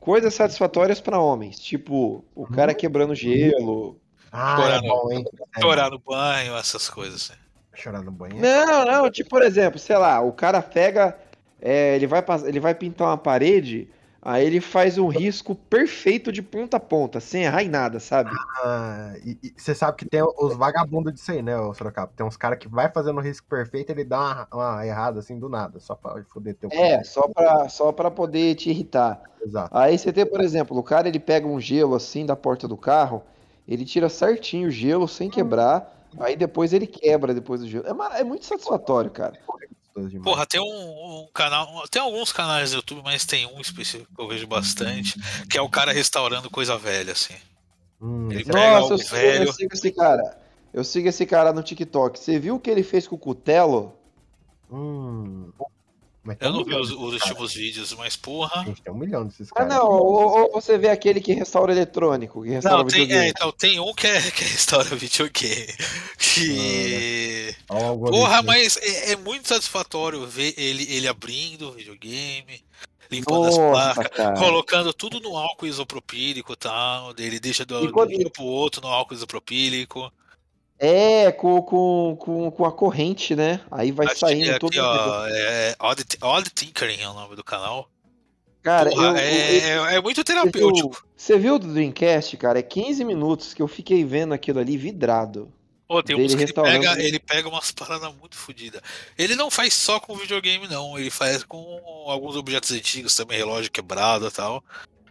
coisas 0.00 0.34
satisfatórias 0.34 1.00
pra 1.00 1.18
homens, 1.18 1.58
tipo 1.58 2.24
o 2.34 2.46
cara 2.46 2.74
quebrando 2.74 3.14
gelo. 3.14 3.98
Ah, 4.30 4.56
Chorar 4.56 4.76
é 4.78 4.80
no- 4.82 4.88
bom, 4.88 5.12
hein? 5.12 5.24
É 5.56 5.60
Chorar 5.60 5.90
no 5.90 5.98
banho, 5.98 6.56
essas 6.56 6.88
coisas. 6.88 7.30
assim. 7.30 7.40
Chorar 7.74 8.02
no 8.02 8.10
banheiro. 8.10 8.42
Não, 8.42 8.84
não, 8.84 9.10
tipo, 9.10 9.30
por 9.30 9.42
exemplo, 9.42 9.78
sei 9.78 9.96
lá, 9.96 10.20
o 10.20 10.32
cara 10.32 10.60
pega, 10.60 11.16
é, 11.62 11.94
ele 11.96 12.06
vai, 12.06 12.22
ele 12.46 12.60
vai 12.60 12.74
pintar 12.74 13.06
uma 13.08 13.16
parede, 13.18 13.88
aí 14.28 14.46
ele 14.46 14.60
faz 14.60 14.98
um 14.98 15.08
risco 15.08 15.54
perfeito 15.54 16.30
de 16.30 16.42
ponta 16.42 16.76
a 16.76 16.80
ponta, 16.80 17.18
sem 17.18 17.44
errar 17.44 17.62
em 17.62 17.68
nada, 17.68 17.98
sabe? 17.98 18.30
Ah, 18.62 19.14
e 19.24 19.54
você 19.56 19.74
sabe 19.74 19.96
que 19.96 20.04
tem 20.04 20.22
os 20.22 20.54
vagabundos 20.54 21.14
disso 21.14 21.32
aí, 21.32 21.40
né, 21.40 21.56
Sorocaba? 21.74 22.12
Tem 22.14 22.26
uns 22.26 22.36
caras 22.36 22.58
que 22.58 22.68
vai 22.68 22.90
fazendo 22.90 23.16
o 23.16 23.22
risco 23.22 23.46
perfeito 23.48 23.90
ele 23.90 24.04
dá 24.04 24.18
uma, 24.18 24.48
uma 24.52 24.86
errada 24.86 25.20
assim 25.20 25.38
do 25.38 25.48
nada, 25.48 25.80
só 25.80 25.94
pra 25.94 26.22
foder 26.24 26.54
teu 26.54 26.68
É, 26.70 27.02
só 27.04 27.26
pra, 27.28 27.68
só 27.70 27.90
pra 27.90 28.10
poder 28.10 28.54
te 28.54 28.68
irritar. 28.68 29.22
Exato. 29.42 29.76
Aí 29.76 29.96
você 29.96 30.12
tem, 30.12 30.26
por 30.26 30.42
exemplo, 30.42 30.76
o 30.76 30.82
cara 30.82 31.08
ele 31.08 31.18
pega 31.18 31.46
um 31.46 31.58
gelo 31.58 31.94
assim 31.94 32.26
da 32.26 32.36
porta 32.36 32.68
do 32.68 32.76
carro, 32.76 33.22
ele 33.66 33.84
tira 33.84 34.10
certinho 34.10 34.68
o 34.68 34.70
gelo 34.70 35.08
sem 35.08 35.30
quebrar, 35.30 35.97
aí 36.18 36.36
depois 36.36 36.72
ele 36.72 36.86
quebra 36.86 37.34
depois 37.34 37.60
do 37.60 37.68
gelo. 37.68 37.84
É, 37.86 38.20
é 38.20 38.24
muito 38.24 38.46
satisfatório, 38.46 39.10
cara. 39.10 39.38
Porra, 40.22 40.46
tem 40.46 40.60
um, 40.60 40.64
um 41.22 41.28
canal. 41.34 41.84
Tem 41.90 42.00
alguns 42.00 42.32
canais 42.32 42.70
do 42.70 42.76
YouTube, 42.76 43.02
mas 43.04 43.24
tem 43.26 43.46
um 43.46 43.60
específico 43.60 44.14
que 44.14 44.22
eu 44.22 44.28
vejo 44.28 44.46
bastante. 44.46 45.18
Que 45.50 45.58
é 45.58 45.62
o 45.62 45.68
cara 45.68 45.92
restaurando 45.92 46.48
coisa 46.50 46.76
velha, 46.78 47.12
assim. 47.12 47.34
Hum, 48.00 48.30
Ele 48.30 48.44
pega 48.44 48.58
Nossa, 48.58 48.76
algo 48.78 48.94
eu 48.94 48.98
sigo, 48.98 49.10
velho. 49.10 49.44
eu 49.48 49.52
sigo 49.52 49.74
esse 49.74 49.90
cara. 49.92 50.38
Eu 50.72 50.84
sigo 50.84 51.08
esse 51.08 51.26
cara 51.26 51.52
no 51.52 51.62
TikTok. 51.62 52.18
Você 52.18 52.38
viu 52.38 52.56
o 52.56 52.60
que 52.60 52.70
ele 52.70 52.82
fez 52.82 53.08
com 53.08 53.16
o 53.16 53.18
cutelo? 53.18 53.94
hum. 54.70 55.50
Mas 56.28 56.36
Eu 56.40 56.52
não 56.52 56.62
vi 56.62 56.74
os, 56.74 56.90
os 56.90 57.12
últimos 57.14 57.54
vídeos, 57.54 57.94
mas 57.94 58.14
porra. 58.14 58.62
Gente, 58.66 58.82
tem 58.82 58.92
um 58.92 58.96
milhão 58.98 59.24
desses 59.26 59.48
Ah, 59.52 59.54
caras. 59.64 59.74
não. 59.74 59.86
Ou, 59.86 60.42
ou 60.42 60.52
você 60.52 60.76
vê 60.76 60.90
aquele 60.90 61.22
que 61.22 61.32
restaura 61.32 61.72
eletrônico, 61.72 62.42
que 62.42 62.50
restaura 62.50 62.78
Não, 62.78 62.86
tem, 62.86 63.00
videogame. 63.00 63.26
é, 63.26 63.30
então, 63.30 63.50
tem 63.52 63.80
um 63.80 63.94
que 63.94 64.06
é, 64.06 64.20
que 64.30 64.44
restaura 64.44 64.94
videogame. 64.94 65.74
Que. 66.18 67.54
Algoritmo. 67.68 68.20
Porra, 68.20 68.42
mas 68.42 68.76
é, 68.76 69.12
é 69.12 69.16
muito 69.16 69.48
satisfatório 69.48 70.26
ver 70.26 70.54
ele, 70.58 70.84
ele 70.92 71.08
abrindo 71.08 71.68
o 71.68 71.72
videogame, 71.72 72.62
limpando 73.10 73.46
as 73.46 73.56
Nossa, 73.56 73.94
placas, 73.94 74.16
cara. 74.16 74.38
colocando 74.38 74.92
tudo 74.92 75.20
no 75.20 75.36
álcool 75.36 75.66
isopropílico 75.66 76.52
e 76.52 76.56
tal. 76.56 77.14
Ele 77.18 77.40
deixa 77.40 77.64
do, 77.64 77.84
E 77.86 77.90
quando- 77.92 78.10
de 78.10 78.16
um 78.16 78.18
dia 78.18 78.30
pro 78.30 78.44
outro 78.44 78.80
no 78.82 78.88
álcool 78.88 79.14
isopropílico. 79.14 80.12
É, 80.78 81.32
com, 81.32 81.60
com, 81.62 82.16
com, 82.20 82.50
com 82.50 82.64
a 82.64 82.70
corrente, 82.72 83.34
né? 83.34 83.60
Aí 83.70 83.90
vai 83.90 84.06
Acho 84.06 84.20
saindo 84.20 84.50
é 84.50 84.58
todo 84.58 84.70
aqui, 84.70 84.78
ó, 84.78 85.26
é 85.28 85.74
Odd, 85.80 86.04
Odd 86.22 86.50
Tinkering 86.50 87.00
é 87.00 87.08
o 87.08 87.14
nome 87.14 87.34
do 87.34 87.42
canal. 87.42 87.90
Cara, 88.62 88.90
Porra, 88.90 89.08
eu, 89.08 89.16
é, 89.16 89.76
eu- 89.76 89.86
é, 89.86 89.94
é 89.96 90.00
muito 90.00 90.16
Você 90.16 90.32
viu, 90.32 90.42
terapêutico. 90.42 91.06
você 91.16 91.38
viu 91.38 91.58
do 91.58 91.72
Dreamcast, 91.72 92.36
cara? 92.36 92.58
É 92.58 92.62
15 92.62 93.04
minutos 93.04 93.54
que 93.54 93.62
eu 93.62 93.68
fiquei 93.68 94.04
vendo 94.04 94.34
aquilo 94.34 94.60
ali 94.60 94.76
vidrado. 94.76 95.52
Pô, 95.88 96.02
tem 96.02 96.16
dele 96.16 96.34
ele 96.34 96.52
pega, 96.52 97.02
ele 97.02 97.18
pega 97.18 97.48
umas 97.48 97.72
paradas 97.72 98.14
muito 98.20 98.36
fodidas. 98.36 98.82
Ele 99.16 99.34
não 99.34 99.50
faz 99.50 99.72
só 99.72 99.98
com 99.98 100.14
videogame, 100.14 100.68
não. 100.68 100.98
Ele 100.98 101.10
faz 101.10 101.42
com 101.42 101.80
alguns 102.06 102.36
objetos 102.36 102.70
antigos 102.72 103.16
também, 103.16 103.38
relógio 103.38 103.72
quebrado 103.72 104.28
e 104.28 104.30
tal. 104.30 104.62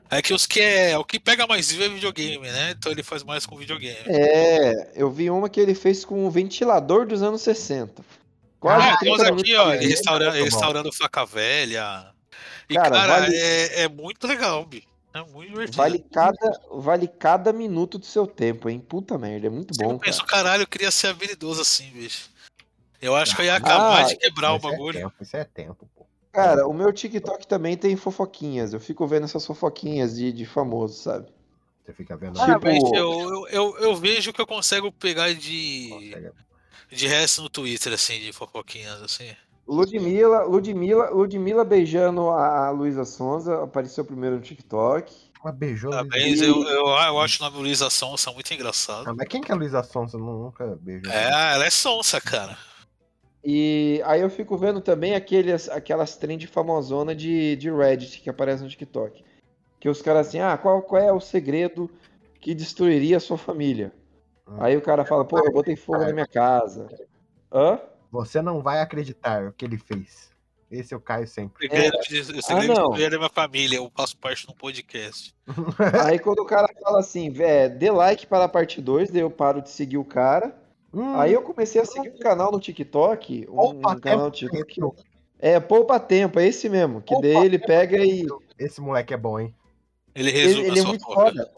É 0.10 0.22
que 0.22 0.34
os 0.34 0.46
que 0.46 0.62
é. 0.62 0.98
O 0.98 1.04
que 1.04 1.20
pega 1.20 1.46
mais 1.46 1.70
vivo 1.72 1.84
é 1.84 1.90
videogame, 1.90 2.48
né? 2.50 2.72
Então 2.72 2.92
ele 2.92 3.04
faz 3.04 3.24
mais 3.24 3.46
com 3.46 3.58
videogame. 3.58 3.98
É, 4.06 4.92
eu 4.96 5.12
vi 5.12 5.30
uma 5.30 5.50
que 5.50 5.60
ele 5.60 5.76
fez 5.76 6.06
com 6.06 6.26
um 6.26 6.30
ventilador 6.30 7.06
dos 7.06 7.22
anos 7.22 7.42
60. 7.42 8.04
Quase 8.60 8.88
Ah, 8.88 8.98
30 8.98 9.24
temos 9.24 9.42
aqui, 9.42 9.56
ó, 9.56 9.74
ele 9.74 9.88
restaurando, 9.88 10.44
restaurando 10.44 10.94
faca 10.94 11.26
velha. 11.26 12.12
E, 12.70 12.74
Cara, 12.76 12.90
cara, 12.90 13.20
vale- 13.22 13.36
é, 13.36 13.82
é 13.84 13.88
muito 13.90 14.26
legal, 14.28 14.66
bicho. 14.66 14.88
É 15.14 15.22
muito 15.24 15.50
divertido. 15.50 15.78
Vale 15.78 16.00
cada, 16.12 16.62
vale 16.72 17.08
cada 17.08 17.54
minuto 17.54 17.98
do 17.98 18.06
seu 18.06 18.26
tempo, 18.28 18.70
hein? 18.70 18.80
Puta 18.80 19.18
merda, 19.18 19.48
é 19.48 19.50
muito 19.50 19.74
Você 19.76 19.84
não 19.84 19.92
bom, 19.92 20.00
pensa, 20.00 20.20
cara. 20.24 20.44
caralho, 20.44 20.64
eu 20.64 20.68
queria 20.68 20.92
ser 20.92 21.08
habilidoso 21.08 21.62
assim, 21.62 21.90
bicho. 21.92 22.30
Eu 23.02 23.16
acho 23.16 23.36
que 23.36 23.42
eu 23.42 23.46
ia 23.46 23.56
acabar 23.56 24.00
Ah, 24.02 24.04
de 24.04 24.16
quebrar 24.18 24.54
o 24.54 24.58
é 24.58 24.60
bagulho. 24.60 25.00
tempo, 25.00 25.14
isso 25.22 25.38
é 25.38 25.44
tempo, 25.44 25.88
pô. 25.96 26.07
Cara, 26.38 26.68
o 26.68 26.74
meu 26.74 26.94
TikTok 26.94 27.48
também 27.48 27.76
tem 27.76 27.96
fofoquinhas. 27.96 28.72
Eu 28.74 28.80
fico 28.80 29.08
vendo 29.08 29.24
essas 29.24 29.46
fofoquinhas 29.46 30.16
de, 30.16 30.32
de 30.32 30.46
famoso, 30.46 31.02
sabe? 31.02 31.28
Você 31.84 31.94
fica 31.94 32.16
vendo. 32.16 32.40
Ah, 32.40 32.46
Tipo- 32.54 32.66
mas 32.66 32.84
eu, 32.84 32.94
eu, 32.94 33.48
eu, 33.48 33.78
eu 33.80 33.96
vejo 33.96 34.32
que 34.32 34.40
eu 34.40 34.46
consigo 34.46 34.92
pegar 34.92 35.34
de, 35.34 35.90
Consegue- 35.90 36.32
de 36.92 37.08
resto 37.08 37.42
no 37.42 37.50
Twitter, 37.50 37.92
assim, 37.94 38.20
de 38.20 38.32
fofoquinhas, 38.32 39.02
assim. 39.02 39.32
Ludmilla, 39.68 40.44
Ludmilla, 40.44 41.10
Ludmilla 41.10 41.66
beijando 41.66 42.30
a 42.30 42.70
Luísa 42.70 43.04
Sonza, 43.04 43.64
apareceu 43.64 44.06
primeiro 44.06 44.36
no 44.36 44.42
TikTok. 44.42 45.14
Mas 45.44 45.56
beijou 45.56 45.90
Luísa 45.92 46.04
bem, 46.06 46.36
Sonza. 46.36 46.46
eu, 46.46 46.64
eu, 46.64 46.88
eu 46.88 47.20
acho 47.20 47.44
a 47.44 47.48
Luísa 47.48 47.90
Sonsa 47.90 48.32
muito 48.32 48.54
engraçado. 48.54 49.10
Ah, 49.10 49.14
mas 49.14 49.28
quem 49.28 49.42
que 49.42 49.52
é 49.52 49.56
a 49.56 49.58
Luísa 49.58 49.82
Sonsa? 49.84 50.18
Eu 50.18 50.22
Nunca 50.22 50.78
beijou. 50.82 51.12
É, 51.12 51.54
ela 51.54 51.66
é 51.66 51.70
sonsa, 51.70 52.22
cara. 52.22 52.58
E 53.50 54.02
aí 54.04 54.20
eu 54.20 54.30
fico 54.30 54.58
vendo 54.58 54.82
também 54.82 55.16
aqueles, 55.16 55.70
aquelas 55.70 56.18
trend 56.18 56.46
famosona 56.48 57.16
de, 57.16 57.56
de 57.56 57.72
Reddit 57.72 58.20
que 58.20 58.30
aparecem 58.30 58.66
no 58.66 58.70
TikTok. 58.70 59.24
Que 59.80 59.88
os 59.88 60.02
caras 60.02 60.28
assim, 60.28 60.42
ah, 60.42 60.58
qual, 60.58 60.82
qual 60.82 61.02
é 61.02 61.14
o 61.14 61.22
segredo 61.22 61.90
que 62.42 62.54
destruiria 62.54 63.16
a 63.16 63.22
sua 63.22 63.38
família? 63.38 63.94
Hum. 64.46 64.58
Aí 64.60 64.76
o 64.76 64.82
cara 64.82 65.06
fala, 65.06 65.24
pô, 65.24 65.40
eu 65.40 65.54
botei 65.54 65.78
fogo 65.78 66.00
na 66.00 66.12
minha 66.12 66.28
casa. 66.28 66.90
Hã? 67.50 67.80
Você 68.12 68.42
não 68.42 68.62
vai 68.62 68.82
acreditar 68.82 69.46
o 69.46 69.54
que 69.54 69.64
ele 69.64 69.78
fez. 69.78 70.30
Esse 70.70 70.94
eu 70.94 71.00
caio 71.00 71.26
sempre. 71.26 71.68
O 71.68 71.72
segredo, 71.72 71.98
de- 72.02 72.20
o 72.20 72.44
segredo 72.44 72.74
não. 72.74 72.90
de 72.90 73.10
da 73.10 73.18
minha 73.18 73.30
família, 73.30 73.78
eu 73.78 73.90
faço 73.96 74.18
parte 74.18 74.46
de 74.46 74.52
um 74.52 74.56
podcast. 74.56 75.34
Aí 76.06 76.20
quando 76.20 76.40
o 76.40 76.46
cara 76.46 76.68
fala 76.84 77.00
assim, 77.00 77.34
é, 77.42 77.70
dê 77.70 77.90
like 77.92 78.28
para 78.28 78.44
a 78.44 78.50
parte 78.50 78.82
2, 78.82 79.10
daí 79.10 79.22
eu 79.22 79.32
paro 79.32 79.62
de 79.62 79.70
seguir 79.70 79.98
o 79.98 80.04
cara. 80.04 80.67
Hum, 80.98 81.16
Aí 81.20 81.32
eu 81.34 81.44
comecei 81.44 81.80
a 81.80 81.86
seguir 81.86 82.10
um 82.10 82.18
canal 82.18 82.52
no 82.52 82.60
TikTok, 82.60 83.48
um, 83.52 83.70
um 83.70 84.00
canal 84.00 84.26
no 84.26 84.32
TikTok. 84.32 85.04
É, 85.40 85.60
poupa 85.60 86.00
tempo, 86.00 86.40
é 86.40 86.48
esse 86.48 86.68
mesmo. 86.68 87.02
Que 87.02 87.14
Poupa 87.14 87.28
daí 87.28 87.46
ele 87.46 87.60
pega 87.60 87.98
e. 88.04 88.26
Esse 88.58 88.82
moleque 88.82 89.14
é 89.14 89.18
bom, 89.18 89.40
hein? 89.40 89.54
Ele 90.16 90.32
Ele, 90.32 90.40
resume 90.40 90.68
ele 90.68 90.80
a 90.80 90.84
é 90.84 90.86
muito 90.88 91.06
foda. 91.06 91.52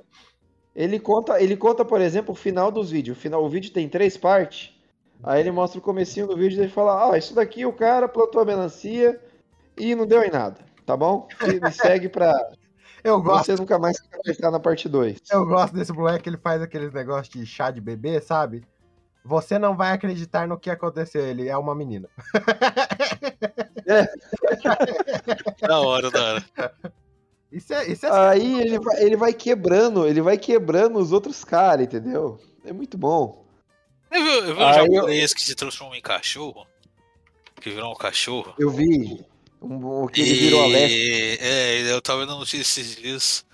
Ele 0.76 1.00
conta, 1.00 1.42
ele 1.42 1.56
conta, 1.56 1.86
por 1.86 2.02
exemplo, 2.02 2.34
o 2.34 2.36
final 2.36 2.70
dos 2.70 2.92
vídeos. 2.92 3.18
O, 3.18 3.22
final, 3.22 3.42
o 3.42 3.50
vídeo 3.50 3.72
tem 3.72 3.88
três 3.88 4.18
partes. 4.18 4.78
Aí 5.24 5.40
ele 5.40 5.52
mostra 5.52 5.80
o 5.80 5.82
comecinho 5.82 6.28
do 6.28 6.36
vídeo 6.36 6.58
e 6.58 6.64
ele 6.64 6.72
fala: 6.72 7.10
Ah, 7.14 7.18
isso 7.18 7.34
daqui 7.34 7.66
o 7.66 7.72
cara 7.72 8.10
plantou 8.10 8.42
a 8.42 8.46
melancia 8.46 9.22
e 9.78 9.96
não 9.96 10.06
deu 10.06 10.22
em 10.22 10.30
nada. 10.30 10.60
Tá 10.86 10.98
bom? 10.98 11.30
E 11.48 11.64
me 11.64 11.72
segue 11.72 12.10
pra 12.10 12.36
Eu 13.04 13.22
gosto, 13.22 13.46
você 13.46 13.56
nunca 13.56 13.80
mais 13.80 13.96
se 13.96 14.04
conectar 14.10 14.52
na 14.52 14.60
parte 14.60 14.90
2. 14.90 15.20
eu 15.32 15.46
gosto 15.46 15.74
desse 15.74 15.94
moleque, 15.94 16.28
ele 16.28 16.38
faz 16.38 16.62
aqueles 16.62 16.92
negócios 16.92 17.30
de 17.30 17.46
chá 17.46 17.72
de 17.72 17.80
bebê, 17.80 18.20
sabe? 18.20 18.62
Você 19.30 19.60
não 19.60 19.78
vai 19.78 19.92
acreditar 19.92 20.48
no 20.48 20.58
que 20.58 20.72
aconteceu. 20.72 21.24
Ele 21.24 21.48
é 21.48 21.56
uma 21.56 21.76
menina. 21.76 22.10
Da 25.62 25.80
hora, 25.80 26.10
da 26.10 26.34
hora. 26.34 26.46
Isso 27.52 27.72
é, 27.74 27.88
isso 27.92 28.06
é 28.08 28.12
Aí 28.30 28.60
ele 28.62 28.80
vai, 28.80 29.04
ele 29.04 29.16
vai 29.16 29.34
quebrando, 29.34 30.08
ele 30.08 30.20
vai 30.22 30.36
quebrando 30.38 30.98
os 30.98 31.12
outros 31.12 31.44
caras, 31.44 31.86
entendeu? 31.86 32.40
É 32.66 32.74
muito 32.74 32.98
bom. 32.98 33.46
Eu 34.12 34.24
vi, 34.24 34.30
eu 34.50 34.56
vi 34.56 34.62
um 34.62 34.66
Aí 34.66 34.78
eu- 34.80 34.94
japonês 34.96 35.34
que 35.34 35.42
se 35.44 35.54
transformou 35.56 35.96
em 35.96 36.02
cachorro. 36.02 36.66
Que 37.62 37.70
virou 37.70 37.92
um 37.92 37.96
cachorro. 37.96 38.54
Eu 38.58 38.72
vi 38.72 39.24
um, 39.62 40.04
o 40.04 40.08
que 40.08 40.22
ele 40.22 40.34
virou 40.40 40.64
Alex. 40.64 40.92
E, 40.92 41.38
é, 41.40 41.92
eu 41.92 42.02
tava 42.02 42.22
vendo 42.22 42.36
notícia 42.36 42.62
esses 42.62 42.96
dias. 42.96 43.46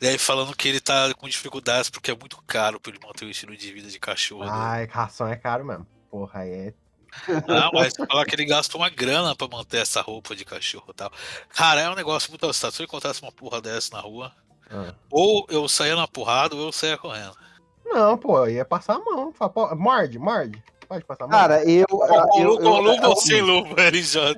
Daí 0.00 0.16
falando 0.18 0.54
que 0.56 0.68
ele 0.68 0.80
tá 0.80 1.12
com 1.14 1.28
dificuldades 1.28 1.90
porque 1.90 2.10
é 2.10 2.14
muito 2.16 2.40
caro 2.46 2.78
pra 2.78 2.92
ele 2.92 3.00
manter 3.04 3.24
o 3.24 3.30
estilo 3.30 3.56
de 3.56 3.72
vida 3.72 3.88
de 3.88 3.98
cachorro. 3.98 4.44
né? 4.44 4.50
Ai, 4.52 4.86
ração 4.86 5.26
é 5.28 5.36
caro 5.36 5.64
mesmo. 5.64 5.86
Porra, 6.10 6.46
é. 6.46 6.72
Não, 7.46 7.70
mas 7.72 7.94
falar 7.96 8.24
que 8.26 8.34
ele 8.34 8.44
gastou 8.44 8.80
uma 8.80 8.90
grana 8.90 9.34
pra 9.34 9.48
manter 9.48 9.78
essa 9.78 10.00
roupa 10.00 10.36
de 10.36 10.44
cachorro 10.44 10.84
e 10.90 10.94
tal. 10.94 11.10
Cara, 11.48 11.80
é 11.80 11.90
um 11.90 11.94
negócio 11.94 12.30
muito 12.30 12.44
assustador. 12.46 12.74
Se 12.76 12.82
eu 12.82 12.84
encontrasse 12.84 13.22
uma 13.22 13.32
porra 13.32 13.60
dessa 13.60 13.94
na 13.96 14.00
rua, 14.00 14.30
Ah. 14.70 14.94
ou 15.10 15.46
eu 15.48 15.66
saía 15.68 15.96
na 15.96 16.06
porrada 16.06 16.54
ou 16.54 16.62
eu 16.66 16.72
saía 16.72 16.98
correndo. 16.98 17.34
Não, 17.84 18.18
pô, 18.18 18.46
ia 18.46 18.64
passar 18.64 18.96
a 18.96 18.98
mão. 18.98 19.32
Fala, 19.32 19.50
pô, 19.50 19.74
Morde, 19.74 20.18
morde. 20.18 20.62
Pode 20.88 21.04
passar 21.04 21.24
a 21.24 21.28
mão. 21.28 21.38
Cara, 21.38 21.64
eu, 21.70 21.86
Com, 21.86 22.04
eu, 22.06 22.56
com 22.58 22.64
eu- 22.66 22.80
luva 22.80 23.08
ou 23.08 23.16
sem 23.16 23.42
luva, 23.42 23.74
LJ? 23.82 24.36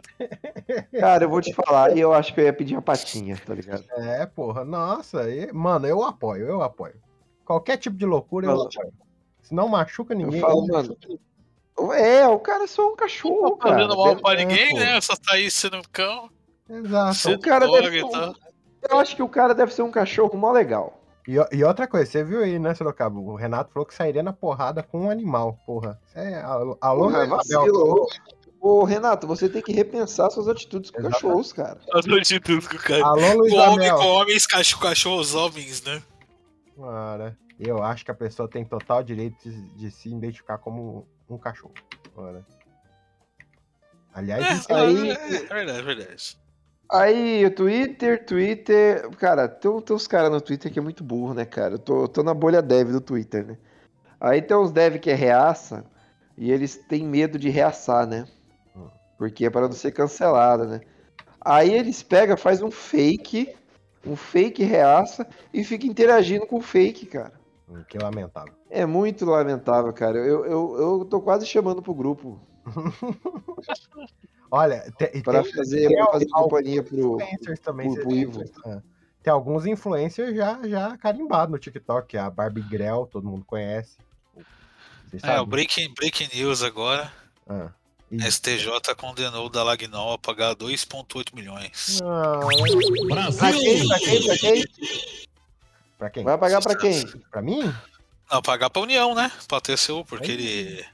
cara, 0.98 1.24
eu 1.24 1.28
vou 1.30 1.40
te 1.40 1.52
falar, 1.54 1.96
eu 1.96 2.12
acho 2.12 2.34
que 2.34 2.40
eu 2.40 2.44
ia 2.44 2.52
pedir 2.52 2.76
a 2.76 2.82
patinha, 2.82 3.40
tá 3.46 3.54
ligado? 3.54 3.84
É, 3.96 4.26
porra, 4.26 4.64
nossa. 4.64 5.30
e- 5.30 5.52
mano, 5.52 5.86
eu 5.86 6.02
apoio, 6.02 6.46
eu 6.46 6.62
apoio. 6.62 6.94
Qualquer 7.44 7.76
tipo 7.76 7.96
de 7.96 8.04
loucura 8.04 8.46
eu 8.46 8.50
Fala. 8.56 8.68
apoio. 8.68 8.92
Se 9.42 9.54
não 9.54 9.68
machuca 9.68 10.12
Eu 10.14 10.18
ninguém. 10.18 10.40
falo, 10.40 10.66
mano. 10.66 10.96
É, 11.96 12.28
o 12.28 12.38
cara 12.38 12.64
é 12.64 12.66
só 12.66 12.86
um 12.92 12.96
cachorro, 12.96 13.42
Não 13.42 13.56
tá 13.56 13.68
cara. 13.68 13.74
fazendo 13.76 13.96
mal 13.96 14.16
pra 14.16 14.32
é, 14.34 14.36
ninguém, 14.36 14.70
pô. 14.70 14.78
né? 14.78 15.00
Só 15.00 15.14
tá 15.16 15.32
aí 15.34 15.50
sendo 15.50 15.78
um 15.78 15.82
cão. 15.90 16.28
Exato. 16.68 17.30
O 17.32 17.40
cara 17.40 17.66
deve 17.66 17.98
ser 18.00 18.04
um-. 18.04 18.34
Eu 18.90 18.98
acho 18.98 19.16
que 19.16 19.22
o 19.22 19.28
cara 19.28 19.54
deve 19.54 19.72
ser 19.72 19.82
um 19.82 19.90
cachorro 19.90 20.36
mó 20.38 20.52
legal. 20.52 20.99
E, 21.28 21.37
e 21.56 21.64
outra 21.64 21.87
coisa, 21.87 22.11
você 22.11 22.24
viu 22.24 22.40
aí, 22.42 22.59
né, 22.59 22.74
Sorocaba? 22.74 23.18
O 23.18 23.35
Renato 23.37 23.72
falou 23.72 23.87
que 23.87 23.94
sairia 23.94 24.22
na 24.22 24.33
porrada 24.33 24.83
com 24.83 25.02
um 25.02 25.11
animal, 25.11 25.59
porra. 25.66 26.00
Isso 26.06 26.18
é, 26.18 26.40
alô, 26.42 26.76
alô 26.80 27.02
Porra, 27.04 27.26
vacilo. 27.26 28.06
Ô, 28.61 28.85
Renato, 28.85 29.26
você 29.26 29.48
tem 29.48 29.62
que 29.62 29.72
repensar 29.72 30.30
suas 30.30 30.46
atitudes 30.48 30.90
com 30.90 30.98
Exatamente. 30.98 31.22
cachorros, 31.22 31.52
cara. 31.52 31.80
As 31.94 32.04
atitudes 32.06 32.68
cara. 32.68 33.04
Alô, 33.06 33.38
Luiz 33.38 33.52
Com 33.52 33.59
homem 33.61 33.90
com 33.90 34.06
homens, 34.06 34.46
cachorro, 34.46 34.83
cachorros, 34.83 35.35
homens, 35.35 35.83
né? 35.83 36.02
Cara, 36.78 37.38
eu 37.59 37.83
acho 37.83 38.04
que 38.04 38.11
a 38.11 38.14
pessoa 38.14 38.48
tem 38.48 38.64
total 38.64 39.02
direito 39.02 39.37
de, 39.48 39.62
de 39.76 39.90
se 39.90 40.09
identificar 40.11 40.59
como 40.59 41.06
um 41.28 41.38
cachorro. 41.38 41.74
Ora. 42.14 42.44
Aliás, 44.12 44.44
É, 44.44 44.52
isso 44.54 44.74
aí- 44.74 45.11
é, 45.11 45.14
é 45.37 45.54
verdade, 45.54 45.83
verdade. 45.83 46.38
Aí, 46.92 47.46
o 47.46 47.55
Twitter, 47.55 48.24
Twitter. 48.26 49.09
Cara, 49.11 49.48
tem, 49.48 49.81
tem 49.81 49.96
uns 49.96 50.07
caras 50.07 50.31
no 50.31 50.40
Twitter 50.40 50.72
que 50.72 50.79
é 50.79 50.83
muito 50.83 51.05
burro, 51.05 51.35
né, 51.35 51.44
cara? 51.44 51.74
Eu 51.74 51.79
tô, 51.79 52.09
tô 52.09 52.22
na 52.22 52.35
bolha 52.35 52.61
dev 52.61 52.90
do 52.90 53.00
Twitter, 53.00 53.46
né? 53.46 53.59
Aí 54.20 54.42
tem 54.42 54.57
uns 54.57 54.72
dev 54.72 54.98
que 54.98 55.11
é 55.11 55.14
reaça 55.14 55.85
e 56.37 56.50
eles 56.50 56.76
têm 56.76 57.05
medo 57.05 57.38
de 57.38 57.48
reaçar, 57.48 58.07
né? 58.07 58.26
Porque 59.16 59.46
é 59.46 59.50
para 59.50 59.68
não 59.68 59.72
ser 59.72 59.92
cancelado, 59.92 60.66
né? 60.66 60.81
Aí 61.40 61.72
eles 61.72 62.03
pegam, 62.03 62.37
faz 62.37 62.61
um 62.61 62.70
fake, 62.70 63.55
um 64.05 64.16
fake 64.16 64.62
reaça 64.64 65.26
e 65.55 65.62
fica 65.62 65.87
interagindo 65.87 66.46
com 66.46 66.57
o 66.57 66.62
fake, 66.62 67.07
cara. 67.07 67.33
Hum, 67.68 67.85
que 67.88 67.98
lamentável. 67.98 68.53
É 68.68 68.85
muito 68.85 69.24
lamentável, 69.24 69.92
cara. 69.92 70.18
Eu, 70.18 70.44
eu, 70.44 70.76
eu 70.79 71.05
tô 71.05 71.20
quase 71.20 71.46
chamando 71.46 71.81
pro 71.81 71.94
grupo 71.94 72.40
Olha, 74.50 74.80
te- 74.98 75.10
e 75.14 75.22
para 75.22 75.42
tem, 75.42 75.52
fazer, 75.54 75.88
tem 75.88 75.96
pra 75.96 76.06
fazer 76.12 76.26
alguns 76.32 76.42
companhia 76.50 76.82
pro. 76.82 77.16
influencers 77.16 77.60
também. 77.60 77.94
pro 77.94 78.10
cê- 78.10 78.16
Ivo. 78.16 78.44
Ah. 78.66 78.80
Tem 79.22 79.32
alguns 79.32 79.66
influencers 79.66 80.34
já, 80.34 80.60
já 80.66 80.96
carimbados 80.96 81.52
no 81.52 81.58
TikTok. 81.58 82.16
A 82.16 82.28
Barbie 82.30 82.62
Grell, 82.62 83.06
todo 83.10 83.28
mundo 83.28 83.44
conhece. 83.44 83.96
Vocês 85.10 85.22
É, 85.24 85.40
o 85.40 85.46
breaking, 85.46 85.92
breaking 85.94 86.28
news 86.34 86.62
agora. 86.62 87.12
Ah. 87.48 87.68
STJ 88.12 88.66
condenou 88.96 89.46
o 89.46 89.48
Dalagnol 89.48 90.14
a 90.14 90.18
pagar 90.18 90.54
2,8 90.56 91.32
milhões. 91.34 92.00
Ah, 92.02 92.40
Pra 93.38 93.52
quem? 93.52 93.86
Pra 93.86 93.98
quem? 94.00 94.26
Pra 94.26 94.36
quem? 94.38 94.64
pra 95.98 96.10
quem? 96.10 96.24
Vai 96.24 96.38
pagar 96.38 96.60
pra 96.60 96.76
quem? 96.76 97.06
Pra 97.30 97.40
mim? 97.42 97.72
Não, 98.30 98.42
pagar 98.42 98.70
pra 98.70 98.82
União, 98.82 99.14
né? 99.14 99.30
Pra 99.46 99.60
TCU, 99.60 100.04
porque 100.04 100.32
ele. 100.32 100.84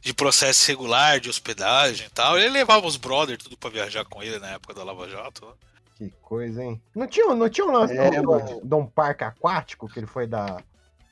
De 0.00 0.14
processo 0.14 0.66
regular, 0.66 1.20
de 1.20 1.28
hospedagem 1.28 2.06
e 2.06 2.10
tal. 2.10 2.38
Ele 2.38 2.48
levava 2.50 2.86
os 2.86 2.96
brothers 2.96 3.42
tudo 3.42 3.56
pra 3.56 3.68
viajar 3.70 4.04
com 4.04 4.22
ele 4.22 4.38
na 4.38 4.48
época 4.52 4.72
da 4.74 4.82
Lava 4.82 5.08
Jato. 5.08 5.54
Que 5.96 6.10
coisa, 6.22 6.64
hein? 6.64 6.80
Não 6.94 7.06
tinha, 7.06 7.34
não 7.34 7.48
tinha 7.50 7.66
um 7.66 7.72
lance 7.72 7.96
É, 7.96 8.08
de, 8.08 8.22
mano. 8.22 8.60
de 8.64 8.74
um 8.74 8.86
parque 8.86 9.22
aquático 9.24 9.86
que 9.86 9.98
ele 9.98 10.06
foi 10.06 10.26
dar 10.26 10.64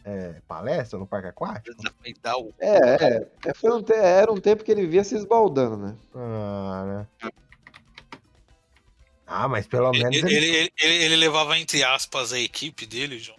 é, 0.03 0.41
palestra 0.49 0.99
no 0.99 1.07
parque 1.07 1.29
aquático? 1.29 1.77
É, 2.59 3.29
é. 3.47 3.55
foi 3.55 3.71
um 3.71 3.85
era 3.93 4.33
um 4.33 4.41
tempo 4.41 4.65
que 4.65 4.73
ele 4.73 4.87
via 4.87 5.05
se 5.05 5.15
esbaldando, 5.15 5.77
né? 5.77 5.97
Ah, 6.15 7.07
né? 7.23 7.31
Ah, 9.27 9.47
mas 9.47 9.67
pelo 9.67 9.91
menos 9.93 10.17
Ele, 10.17 10.35
ele, 10.35 10.73
ele, 10.81 11.05
ele- 11.05 11.17
levava, 11.17 11.59
entre 11.59 11.85
aspas, 11.85 12.33
a 12.33 12.41
equipe 12.41 12.87
dele 12.87 13.19
ele. 13.21 13.38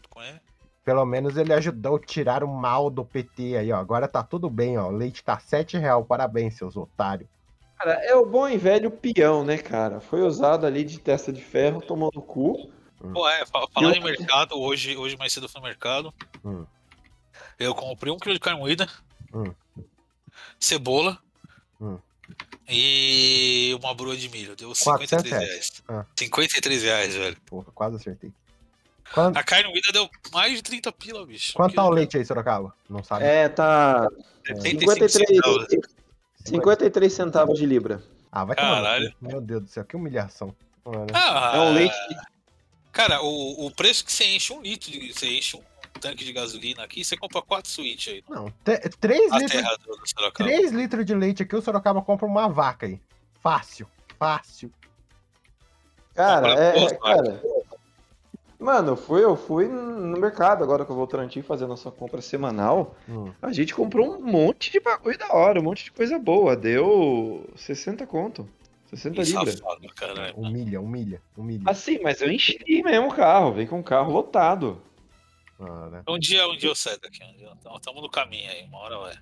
Pelo 0.90 1.06
menos 1.06 1.38
ele 1.38 1.54
ajudou 1.54 1.98
a 1.98 2.00
tirar 2.00 2.44
o 2.44 2.48
mal 2.48 2.90
do 2.90 3.06
PT 3.06 3.56
aí, 3.58 3.72
ó. 3.72 3.78
Agora 3.78 4.08
tá 4.08 4.24
tudo 4.24 4.50
bem, 4.50 4.76
ó. 4.80 4.88
O 4.88 4.92
leite 4.92 5.24
tá 5.24 5.38
7 5.38 5.78
real. 5.78 6.04
Parabéns, 6.04 6.56
seus 6.56 6.76
otários. 6.76 7.30
Cara, 7.78 7.94
é 8.04 8.16
o 8.16 8.26
bom 8.26 8.50
e 8.50 8.58
velho 8.58 8.90
peão, 8.90 9.46
né, 9.46 9.60
cara? 9.60 10.00
Foi 10.00 10.22
usado 10.24 10.66
ali 10.66 10.84
de 10.84 11.00
testa 11.00 11.32
de 11.32 11.42
ferro, 11.44 11.80
tomou 11.80 12.10
no 12.12 12.24
cu. 12.24 12.72
Pô, 13.14 13.30
é, 13.30 13.46
fa- 13.46 13.68
falando 13.72 13.98
em 13.98 14.04
mercado, 14.04 14.60
hoje, 14.60 14.98
hoje 14.98 15.16
mais 15.16 15.32
cedo 15.32 15.46
eu 15.46 15.50
fui 15.50 15.62
no 15.62 15.68
mercado. 15.68 16.12
Hum. 16.44 16.66
Eu 17.60 17.76
comprei 17.76 18.12
um 18.12 18.18
quilo 18.18 18.34
de 18.34 18.40
carne 18.40 18.60
moída, 18.60 18.90
Hum. 19.32 19.54
cebola 20.60 21.20
Hum. 21.80 22.00
e 22.68 23.78
uma 23.80 23.94
broa 23.94 24.18
de 24.18 24.28
milho. 24.28 24.56
Deu 24.56 24.70
400 24.74 25.08
53 25.22 25.30
reais. 25.30 25.50
reais. 25.50 25.84
Ah. 25.88 26.06
53 26.16 26.82
reais, 26.82 27.14
velho. 27.16 27.38
Porra, 27.46 27.68
quase 27.76 27.96
acertei. 27.98 28.34
Quanto, 29.14 29.38
A 29.38 29.44
carne 29.44 29.70
moída 29.70 29.92
deu 29.92 30.10
mais 30.32 30.54
de 30.54 30.62
30 30.62 30.92
pila, 30.92 31.26
bicho. 31.26 31.54
quanto 31.54 31.74
tá 31.76 31.84
o 31.86 31.90
leite 31.90 32.18
aí, 32.18 32.26
Sorocaba? 32.26 32.74
Não 32.90 33.04
sabe? 33.04 33.26
É, 33.26 33.50
tá 33.50 34.08
75 34.46 34.92
53, 34.92 35.12
centavos. 35.28 35.68
53 36.46 37.14
centavos 37.14 37.60
de 37.60 37.66
libra. 37.66 38.04
Ah, 38.32 38.46
vai 38.46 38.56
Caralho. 38.56 39.14
Meu 39.20 39.42
Deus 39.42 39.64
do 39.64 39.68
céu, 39.70 39.84
que 39.84 39.96
humilhação. 39.96 40.56
Ah, 41.14 41.54
É 41.56 41.60
um 41.60 41.74
leite. 41.74 41.96
Cara, 42.92 43.22
o, 43.22 43.66
o 43.68 43.72
preço 43.72 44.04
que 44.06 44.12
você 44.12 44.26
enche 44.26 44.52
um 44.54 44.62
litro, 44.62 44.92
de, 44.92 45.14
você 45.14 45.28
enche 45.38 45.58
um 45.58 45.62
tanque 46.00 46.24
de 46.24 46.34
gasolina 46.34 46.84
aqui, 46.84 47.04
você 47.04 47.16
compra 47.18 47.42
quatro 47.42 47.70
suítes 47.70 48.14
aí. 48.14 48.24
Não, 48.30 48.52
3 48.64 49.32
A 49.32 49.38
litros, 49.38 49.52
terra 49.52 49.76
do 49.78 49.96
do 49.96 50.08
Sorocaba. 50.10 50.50
3 50.50 50.72
litros 50.72 51.06
de 51.06 51.14
leite 51.16 51.44
aqui, 51.44 51.56
o 51.56 51.62
Sorocaba 51.62 52.02
compra 52.02 52.26
uma 52.26 52.48
vaca 52.48 52.86
aí. 52.86 53.00
Fácil, 53.42 53.88
fácil. 54.18 54.72
Cara, 56.16 56.54
é, 56.54 56.84
é, 56.84 56.96
cara. 56.96 57.42
Mano, 58.60 58.92
eu 58.92 58.98
fui, 58.98 59.24
eu 59.24 59.38
fui 59.38 59.68
no 59.70 60.20
mercado 60.20 60.64
agora 60.64 60.84
que 60.84 60.92
eu 60.92 60.96
vou 60.96 61.06
Votorantim 61.06 61.42
fazer 61.42 61.64
a 61.64 61.68
nossa 61.68 61.90
compra 61.90 62.22
semanal. 62.22 62.96
Hum. 63.08 63.32
A 63.42 63.54
gente 63.54 63.74
comprou 63.74 64.18
um 64.18 64.22
monte 64.22 64.70
de 64.70 64.82
bagulho 64.82 65.18
da 65.18 65.34
hora, 65.34 65.62
um 65.62 65.64
monte 65.64 65.86
de 65.86 65.92
coisa 65.92 66.20
boa. 66.20 66.58
Deu 66.58 67.50
60 67.56 68.06
conto. 68.06 68.50
60 68.88 69.16
Que 69.16 69.32
libras. 69.32 69.62
Humilha, 70.36 70.82
humilha, 70.82 71.22
humilha. 71.38 71.64
Assim, 71.68 72.00
mas 72.04 72.20
eu 72.22 72.30
enchi 72.30 72.60
mesmo 72.84 73.08
o 73.08 73.16
carro. 73.16 73.54
Vem 73.54 73.66
com 73.66 73.80
o 73.80 73.84
carro 73.84 74.12
lotado. 74.12 74.82
Ah, 75.60 75.90
né? 75.90 76.04
Um 76.08 76.20
dia, 76.20 76.48
um 76.48 76.58
dia 76.58 76.70
eu 76.70 76.76
saio 76.76 77.00
daqui. 77.00 77.24
Um 77.24 77.38
dia, 77.38 77.52
estamos 77.76 78.02
no 78.02 78.10
caminho 78.10 78.50
aí, 78.52 78.66
uma 78.66 78.80
hora 78.80 78.98
vai. 78.98 79.14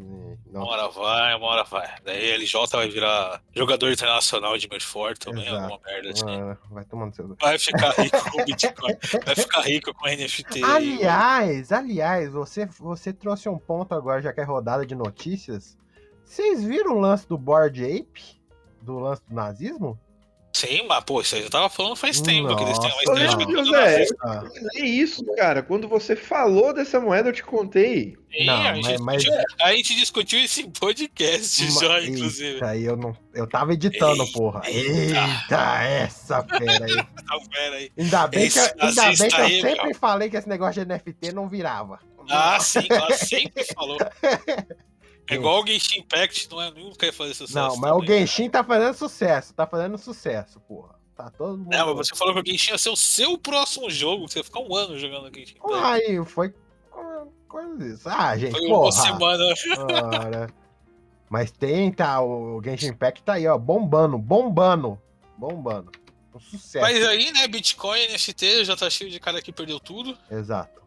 Uma 0.00 0.36
Não, 0.60 0.62
hora 0.62 0.88
vai, 0.88 1.34
uma 1.34 1.46
hora 1.46 1.64
vai. 1.64 1.88
Daí 2.04 2.30
LJ 2.36 2.66
vai 2.72 2.88
virar 2.88 3.42
jogador 3.54 3.90
internacional 3.90 4.56
de 4.56 4.68
Medford 4.68 5.18
também, 5.18 5.44
Exato. 5.46 5.62
alguma 5.62 5.80
merda 5.84 6.10
assim. 6.10 6.40
ah, 6.40 6.56
vai 6.70 6.84
tomando 6.84 7.14
seu. 7.14 7.36
Vai 7.40 7.58
ficar 7.58 7.90
rico 7.90 8.30
com 8.30 8.44
Bitcoin. 8.44 8.96
Vai 9.24 9.34
ficar 9.34 9.60
rico 9.62 9.94
com 9.94 10.06
NFT. 10.06 10.62
Aliás, 10.64 11.72
aliás, 11.72 12.32
você, 12.32 12.66
você 12.66 13.12
trouxe 13.12 13.48
um 13.48 13.58
ponto 13.58 13.94
agora, 13.94 14.22
já 14.22 14.32
que 14.32 14.40
é 14.40 14.44
rodada 14.44 14.86
de 14.86 14.94
notícias. 14.94 15.76
Vocês 16.24 16.62
viram 16.62 16.96
o 16.96 17.00
lance 17.00 17.26
do 17.26 17.36
Board 17.38 17.82
Ape? 17.84 18.38
Do 18.82 18.98
lance 18.98 19.22
do 19.28 19.34
nazismo? 19.34 19.98
Sim, 20.58 20.86
mas 20.88 21.04
pô, 21.04 21.20
isso 21.20 21.36
aí 21.36 21.42
eu 21.42 21.50
tava 21.50 21.68
falando 21.68 21.94
faz 21.94 22.20
tempo, 22.20 22.56
que 22.56 22.62
eles 22.64 22.78
têm 22.80 22.90
uma 22.90 23.02
estética 23.22 23.46
Deus, 23.46 23.72
é. 23.72 24.04
É 24.74 24.84
isso, 24.84 25.24
cara. 25.36 25.62
Quando 25.62 25.86
você 25.88 26.16
falou 26.16 26.74
dessa 26.74 26.98
moeda, 26.98 27.28
eu 27.28 27.32
te 27.32 27.44
contei. 27.44 28.16
Sim, 28.36 28.44
Não, 28.46 28.66
a, 28.66 28.74
gente 28.74 28.98
mas- 29.00 29.22
discutiu, 29.22 29.44
a 29.62 29.72
gente 29.72 29.94
discutiu 29.94 30.40
isso 30.40 30.60
em 30.60 30.70
podcast 30.70 31.70
já, 31.80 32.00
inclusive. 32.02 32.54
Eita, 32.54 32.66
aí 32.66 32.84
eu 32.84 32.96
não. 32.96 33.16
Eu 33.32 33.46
tava 33.46 33.72
editando, 33.72 34.22
Eita. 34.24 34.32
porra. 34.36 34.62
Eita, 34.66 35.82
essa 35.84 36.42
fera 36.42 36.84
aí. 36.86 36.96
Tá 37.28 37.36
vendo 37.54 37.74
aí? 37.74 37.92
Ainda 37.98 38.26
bem 38.26 38.48
que, 38.50 38.58
eu- 38.58 38.64
Esse 38.64 38.74
ainda 39.00 39.02
bem 39.22 39.28
que 39.30 39.36
eu 39.40 39.44
aí, 39.44 39.60
sempre 39.60 39.84
meu. 39.86 39.94
falei 39.94 40.28
que 40.30 40.36
esse 40.38 40.48
negócio 40.48 40.84
de 40.84 40.88
NFT 40.92 41.32
não 41.32 41.48
virava. 41.48 42.00
Ah, 42.30 42.58
sim, 42.58 42.86
ela 42.90 43.12
sempre 43.14 43.64
falou. 43.74 43.98
É 45.30 45.34
igual 45.34 45.62
o 45.62 45.66
Genshin 45.66 46.00
Impact, 46.00 46.48
não 46.50 46.62
é? 46.62 46.70
Nunca 46.70 47.06
ia 47.06 47.12
fazer 47.12 47.34
sucesso. 47.34 47.54
Não, 47.58 47.76
mas 47.76 47.92
o 47.92 48.00
também. 48.00 48.18
Genshin 48.20 48.48
tá 48.50 48.64
fazendo 48.64 48.94
sucesso, 48.94 49.54
tá 49.54 49.66
fazendo 49.66 49.98
sucesso, 49.98 50.60
porra. 50.60 50.96
Tá 51.16 51.30
todo 51.30 51.58
mundo. 51.58 51.70
Não, 51.70 51.94
mas 51.96 52.08
você 52.08 52.14
falou 52.14 52.34
que 52.34 52.40
o 52.40 52.46
Genshin 52.46 52.70
ia 52.72 52.78
ser 52.78 52.90
o 52.90 52.96
seu 52.96 53.36
próximo 53.36 53.90
jogo, 53.90 54.28
você 54.28 54.38
ia 54.38 54.44
ficar 54.44 54.60
um 54.60 54.74
ano 54.74 54.98
jogando 54.98 55.34
Genshin 55.34 55.56
Impact. 55.56 55.84
Aí, 55.84 56.24
foi 56.24 56.54
co- 56.90 57.32
coisa 57.48 57.86
isso. 57.86 58.08
Ah, 58.08 58.36
gente, 58.38 58.52
Foi 58.52 58.66
uma 58.66 58.76
porra. 58.76 58.92
semana. 58.92 59.44
Ora. 60.14 60.50
Mas 61.28 61.50
tem, 61.50 61.92
tá, 61.92 62.22
o 62.22 62.62
Genshin 62.64 62.88
Impact 62.88 63.22
tá 63.22 63.34
aí, 63.34 63.46
ó, 63.46 63.58
bombando, 63.58 64.16
bombando, 64.16 64.98
bombando. 65.36 65.90
Um 66.34 66.40
sucesso. 66.40 66.80
Mas 66.82 67.04
aí, 67.06 67.32
né, 67.32 67.46
Bitcoin, 67.48 67.98
NFT, 68.12 68.64
já 68.64 68.76
tá 68.76 68.88
cheio 68.88 69.10
de 69.10 69.18
cara 69.20 69.42
que 69.42 69.52
perdeu 69.52 69.78
tudo. 69.80 70.16
Exato. 70.30 70.80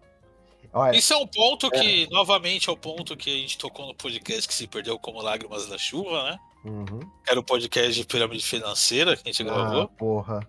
Olha, 0.74 0.98
Isso 0.98 1.14
é 1.14 1.18
um 1.18 1.28
ponto 1.28 1.70
que, 1.70 2.08
novamente, 2.10 2.70
é 2.70 2.72
o 2.72 2.78
ponto 2.78 3.18
que 3.18 3.30
a 3.30 3.38
gente 3.38 3.58
tocou 3.58 3.88
no 3.88 3.94
podcast 3.94 4.48
que 4.48 4.54
se 4.54 4.68
perdeu 4.68 4.98
como 4.98 5.22
lágrimas 5.22 5.68
da 5.68 5.78
chuva, 5.78 6.24
né? 6.24 6.40
uhum. 6.64 7.00
Era 7.28 7.40
o 7.40 7.44
podcast 7.44 7.94
de 7.94 8.06
pirâmide 8.06 8.44
financeira 8.44 9.16
que 9.16 9.24
a 9.28 9.32
gente 9.32 9.42
ah, 9.44 9.54
gravou. 9.54 9.88
porra. 9.90 10.48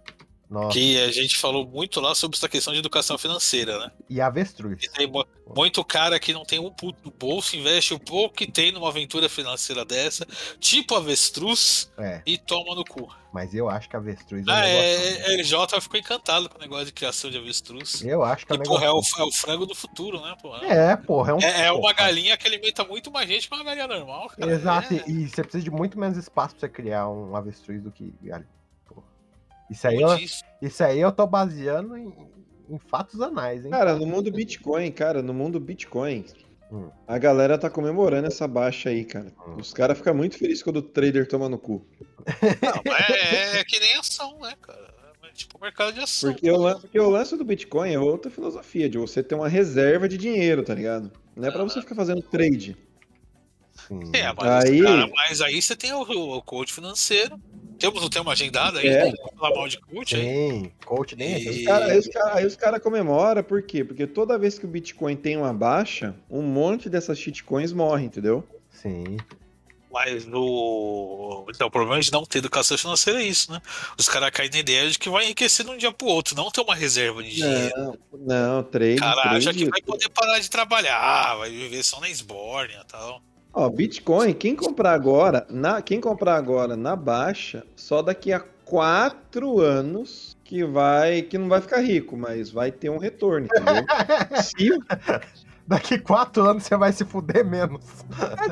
Nossa. 0.52 0.68
Que 0.78 1.00
a 1.02 1.10
gente 1.10 1.38
falou 1.38 1.66
muito 1.66 1.98
lá 1.98 2.14
sobre 2.14 2.36
essa 2.36 2.46
questão 2.48 2.74
de 2.74 2.78
educação 2.78 3.16
financeira, 3.16 3.78
né? 3.78 3.90
E 4.10 4.20
avestruz. 4.20 4.78
E 4.84 4.90
tem 4.90 5.06
mu- 5.06 5.24
muito 5.56 5.82
cara 5.82 6.20
que 6.20 6.32
não 6.34 6.44
tem 6.44 6.58
um 6.58 6.70
puto 6.70 6.98
no 7.02 7.10
bolso, 7.10 7.56
investe 7.56 7.94
o 7.94 7.98
pouco 7.98 8.34
que 8.36 8.46
tem 8.50 8.70
numa 8.70 8.88
aventura 8.88 9.28
financeira 9.30 9.82
dessa, 9.84 10.26
tipo 10.60 10.94
avestruz, 10.94 11.90
É, 11.98 12.20
e 12.26 12.36
toma 12.36 12.74
no 12.74 12.84
cu. 12.84 13.08
mas 13.32 13.54
eu 13.54 13.68
acho 13.70 13.88
que 13.88 13.96
avestruz 13.96 14.46
é 14.46 14.50
um 14.50 14.54
Ah, 14.54 14.60
negócio. 14.60 15.30
é, 15.30 15.34
LJ 15.36 15.80
ficou 15.80 15.98
encantado 15.98 16.48
com 16.50 16.58
o 16.58 16.60
negócio 16.60 16.84
de 16.86 16.92
criação 16.92 17.30
de 17.30 17.38
avestruz. 17.38 18.02
Eu 18.04 18.22
acho 18.22 18.46
que 18.46 18.52
é 18.52 18.56
E, 18.56 18.58
um 18.58 18.62
porra, 18.62 18.84
é 18.84 18.90
o, 18.90 19.00
é 19.18 19.22
o 19.22 19.32
frango 19.32 19.64
do 19.64 19.74
futuro, 19.74 20.20
né, 20.20 20.36
porra? 20.42 20.66
É, 20.66 20.96
porra, 20.96 21.30
é 21.30 21.34
um. 21.34 21.40
É, 21.40 21.66
é 21.68 21.72
uma 21.72 21.94
galinha 21.94 22.36
que 22.36 22.46
alimenta 22.46 22.84
muito 22.84 23.10
mais 23.10 23.26
gente 23.26 23.48
que 23.48 23.54
uma 23.54 23.64
galinha 23.64 23.88
normal, 23.88 24.28
cara. 24.28 24.52
Exato, 24.52 24.92
É, 24.92 25.02
e 25.08 25.26
você 25.28 25.42
precisa 25.42 25.64
de 25.64 25.70
muito 25.70 25.98
menos 25.98 26.18
espaço 26.18 26.54
pra 26.56 26.60
você 26.60 26.68
criar 26.68 27.08
um 27.08 27.34
avestruz 27.34 27.82
do 27.82 27.90
que 27.90 28.12
galinha. 28.22 28.46
Isso 29.72 29.88
aí, 29.88 30.00
eu, 30.00 30.16
isso. 30.60 30.84
aí 30.84 31.00
eu 31.00 31.10
tô 31.10 31.26
baseando 31.26 31.96
em, 31.96 32.12
em 32.68 32.78
fatos 32.78 33.20
anais, 33.20 33.64
hein? 33.64 33.70
Cara, 33.70 33.96
no 33.96 34.06
mundo 34.06 34.30
Bitcoin, 34.30 34.90
cara, 34.92 35.22
no 35.22 35.34
mundo 35.34 35.58
Bitcoin, 35.58 36.24
Hum. 36.70 36.88
a 37.06 37.18
galera 37.18 37.58
tá 37.58 37.68
comemorando 37.68 38.26
essa 38.28 38.48
baixa 38.48 38.88
aí, 38.88 39.04
cara. 39.04 39.30
Hum. 39.46 39.56
Os 39.56 39.74
caras 39.74 39.98
ficam 39.98 40.14
muito 40.14 40.38
felizes 40.38 40.62
quando 40.62 40.78
o 40.78 40.82
trader 40.82 41.28
toma 41.28 41.46
no 41.46 41.58
cu. 41.58 41.84
Não, 42.62 42.82
mas 42.86 43.10
é, 43.10 43.58
é 43.58 43.64
que 43.64 43.78
nem 43.78 43.94
ação, 43.96 44.38
né, 44.40 44.54
cara? 44.62 44.90
É 45.22 45.32
tipo 45.34 45.60
mercado 45.60 45.92
de 45.92 46.00
ação. 46.00 46.32
Porque 46.32 46.50
o, 46.50 46.80
porque 46.80 46.98
o 46.98 47.10
lance 47.10 47.36
do 47.36 47.44
Bitcoin 47.44 47.92
é 47.92 47.98
outra 47.98 48.30
filosofia, 48.30 48.88
de 48.88 48.96
você 48.96 49.22
ter 49.22 49.34
uma 49.34 49.48
reserva 49.48 50.08
de 50.08 50.16
dinheiro, 50.16 50.62
tá 50.62 50.74
ligado? 50.74 51.12
Não 51.36 51.46
é 51.46 51.50
pra 51.50 51.62
você 51.62 51.80
ficar 51.80 51.94
fazendo 51.94 52.22
trade. 52.22 52.74
Sim. 53.86 54.00
É, 54.14 54.32
mas, 54.32 54.64
Aí- 54.64 54.82
cara, 54.82 55.10
mas 55.14 55.40
aí 55.42 55.60
você 55.60 55.76
tem 55.76 55.92
o, 55.92 56.00
o 56.00 56.42
coach 56.42 56.72
financeiro. 56.72 57.38
Temos 57.78 58.02
o 58.02 58.10
tema 58.10 58.32
agendado 58.32 58.78
aí, 58.78 58.86
É. 58.86 59.04
né? 59.06 59.12
falar 59.38 59.54
mal 59.54 59.68
de 59.68 59.78
coach 59.80 60.14
aí. 60.16 60.22
Sim, 60.22 60.72
coach 60.84 61.16
nem 61.16 61.40
E- 61.42 61.48
Os 61.48 61.64
cara- 61.64 61.86
aí 61.86 61.98
os 61.98 62.06
caras 62.08 62.36
aí 62.36 62.56
cara 62.56 62.80
comemoram, 62.80 63.42
por 63.42 63.62
quê? 63.62 63.82
Porque 63.84 64.06
toda 64.06 64.38
vez 64.38 64.58
que 64.58 64.64
o 64.64 64.68
Bitcoin 64.68 65.16
tem 65.16 65.36
uma 65.36 65.52
baixa, 65.52 66.14
um 66.30 66.42
monte 66.42 66.88
dessas 66.88 67.18
shitcoins 67.18 67.72
morre, 67.72 68.04
entendeu? 68.04 68.46
Sim. 68.70 69.16
Mas 69.90 70.26
o. 70.32 71.44
Então, 71.54 71.66
o 71.66 71.70
problema 71.70 72.00
de 72.00 72.10
não 72.10 72.24
ter 72.24 72.38
educação 72.38 72.78
financeira 72.78 73.20
é 73.22 73.26
isso, 73.26 73.52
né? 73.52 73.60
Os 73.98 74.08
caras 74.08 74.30
caem 74.30 74.48
na 74.50 74.58
ideia 74.58 74.88
de 74.90 74.98
que 74.98 75.10
vai 75.10 75.24
enriquecer 75.24 75.66
de 75.66 75.70
um 75.70 75.76
dia 75.76 75.92
pro 75.92 76.06
outro, 76.06 76.34
não 76.34 76.50
ter 76.50 76.62
uma 76.62 76.74
reserva 76.74 77.22
de 77.22 77.30
dinheiro. 77.34 77.74
Não, 77.76 77.98
não, 78.20 78.62
trade, 78.62 78.94
O 78.94 79.00
cara 79.00 79.30
acha 79.32 79.52
que 79.52 79.66
vai 79.66 79.82
poder 79.82 80.08
parar 80.08 80.38
de 80.38 80.48
trabalhar, 80.48 81.36
vai 81.36 81.50
viver 81.50 81.82
só 81.82 82.00
na 82.00 82.08
esbórnia 82.08 82.80
e 82.82 82.86
tal. 82.90 83.20
Ó, 83.52 83.68
Bitcoin, 83.68 84.32
quem 84.32 84.56
comprar 84.56 84.92
agora, 84.92 85.46
na, 85.50 85.82
quem 85.82 86.00
comprar 86.00 86.36
agora 86.36 86.74
na 86.76 86.96
baixa, 86.96 87.64
só 87.76 88.00
daqui 88.00 88.32
a 88.32 88.40
quatro 88.64 89.60
anos 89.60 90.36
que 90.42 90.64
vai, 90.64 91.22
que 91.22 91.36
não 91.36 91.48
vai 91.48 91.60
ficar 91.60 91.80
rico, 91.80 92.16
mas 92.16 92.50
vai 92.50 92.72
ter 92.72 92.88
um 92.90 92.96
retorno, 92.98 93.46
entendeu? 93.46 93.84
Se, 94.42 94.70
Daqui 95.64 95.96
quatro 95.96 96.42
anos 96.42 96.64
você 96.64 96.76
vai 96.76 96.92
se 96.92 97.04
fuder 97.04 97.44
menos. 97.46 97.84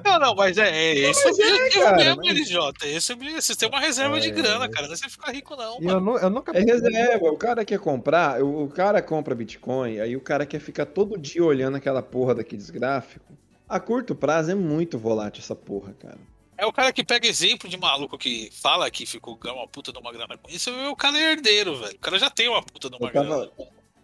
Não, 0.05 0.19
não, 0.21 0.35
mas 0.35 0.57
é, 0.57 0.71
é 0.71 0.95
esse 1.11 1.27
o 1.27 1.31
objetivo 1.33 1.85
cara, 1.85 1.97
mesmo, 1.97 2.17
mas- 2.25 2.29
LJ. 2.29 2.73
Esse 2.97 3.11
é 3.11 3.15
objetivo. 3.15 3.43
Você 3.43 3.57
tem 3.57 3.69
uma 3.69 3.81
reserva 3.81 4.21
de 4.21 4.29
É. 4.29 4.31
grana, 4.31 4.69
cara. 4.69 4.87
Não 4.87 4.95
é 4.95 4.97
você 4.97 5.09
ficar 5.09 5.33
rico, 5.33 5.57
não. 5.57 5.79
Eu, 5.83 6.01
nu- 6.01 6.17
eu 6.19 6.31
nunca. 6.31 6.57
é 6.57 6.61
reserva, 6.61 7.27
o 7.29 7.37
cara 7.37 7.65
quer 7.65 7.81
comprar, 7.81 8.41
o, 8.41 8.65
o 8.65 8.69
cara 8.69 9.03
compra 9.03 9.35
Bitcoin, 9.35 9.99
aí 9.99 10.15
o 10.17 10.21
cara 10.21 10.47
quer 10.47 10.61
ficar 10.61 10.87
todo 10.87 11.19
dia 11.19 11.43
olhando 11.45 11.77
aquela 11.77 12.01
porra 12.01 12.37
daqueles 12.37 12.71
gráficos. 12.71 13.37
A 13.71 13.79
curto 13.79 14.17
prazo 14.17 14.51
é 14.51 14.55
muito 14.57 14.99
volátil 14.99 15.41
essa 15.41 15.55
porra, 15.55 15.95
cara. 15.97 16.19
É 16.59 16.67
o 16.67 16.73
cara 16.73 16.93
que 16.93 17.05
pega 17.05 17.29
exemplo 17.29 17.71
de 17.71 17.77
maluco 17.77 18.19
que 18.19 18.51
fala 18.53 18.91
que 18.91 19.07
ficou 19.07 19.39
uma 19.45 19.69
puta 19.69 19.93
de 19.93 19.99
uma 20.01 20.13
grana 20.13 20.37
com 20.37 20.51
isso. 20.51 20.73
O 20.91 20.97
cara 20.97 21.17
é 21.17 21.31
herdeiro, 21.33 21.77
velho. 21.79 21.95
O 21.95 21.99
cara 22.01 22.19
já 22.19 22.29
tem 22.29 22.49
uma 22.49 22.61
puta 22.65 22.91
de 22.91 22.97
uma 22.97 23.13
tava- 23.13 23.25
grana. 23.47 23.51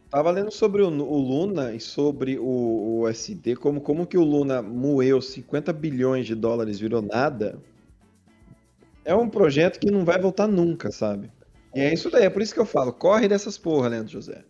Tava 0.09 0.31
lendo 0.31 0.53
sobre 0.53 0.83
o, 0.83 0.87
o 0.87 1.19
Luna 1.19 1.75
e 1.75 1.81
sobre 1.81 2.39
o, 2.39 3.01
o 3.01 3.09
SD, 3.09 3.57
como, 3.57 3.81
como 3.81 4.07
que 4.07 4.17
o 4.17 4.23
Luna 4.23 4.63
moeu 4.63 5.21
50 5.21 5.73
bilhões 5.73 6.27
de 6.27 6.37
dólares, 6.37 6.79
virou 6.79 7.03
nada. 7.03 7.61
É 9.05 9.17
um 9.17 9.29
projeto 9.29 9.81
que 9.81 9.91
não 9.91 10.05
vai 10.05 10.21
voltar 10.21 10.47
nunca, 10.47 10.93
sabe? 10.93 11.29
E 11.75 11.81
é 11.81 11.93
isso 11.93 12.09
daí, 12.09 12.25
é 12.25 12.31
por 12.31 12.41
isso 12.41 12.55
que 12.55 12.61
eu 12.61 12.65
falo, 12.65 12.93
corre 12.93 13.27
dessas 13.27 13.59
porra, 13.59 13.89
Leandro 13.89 14.13
José. 14.13 14.45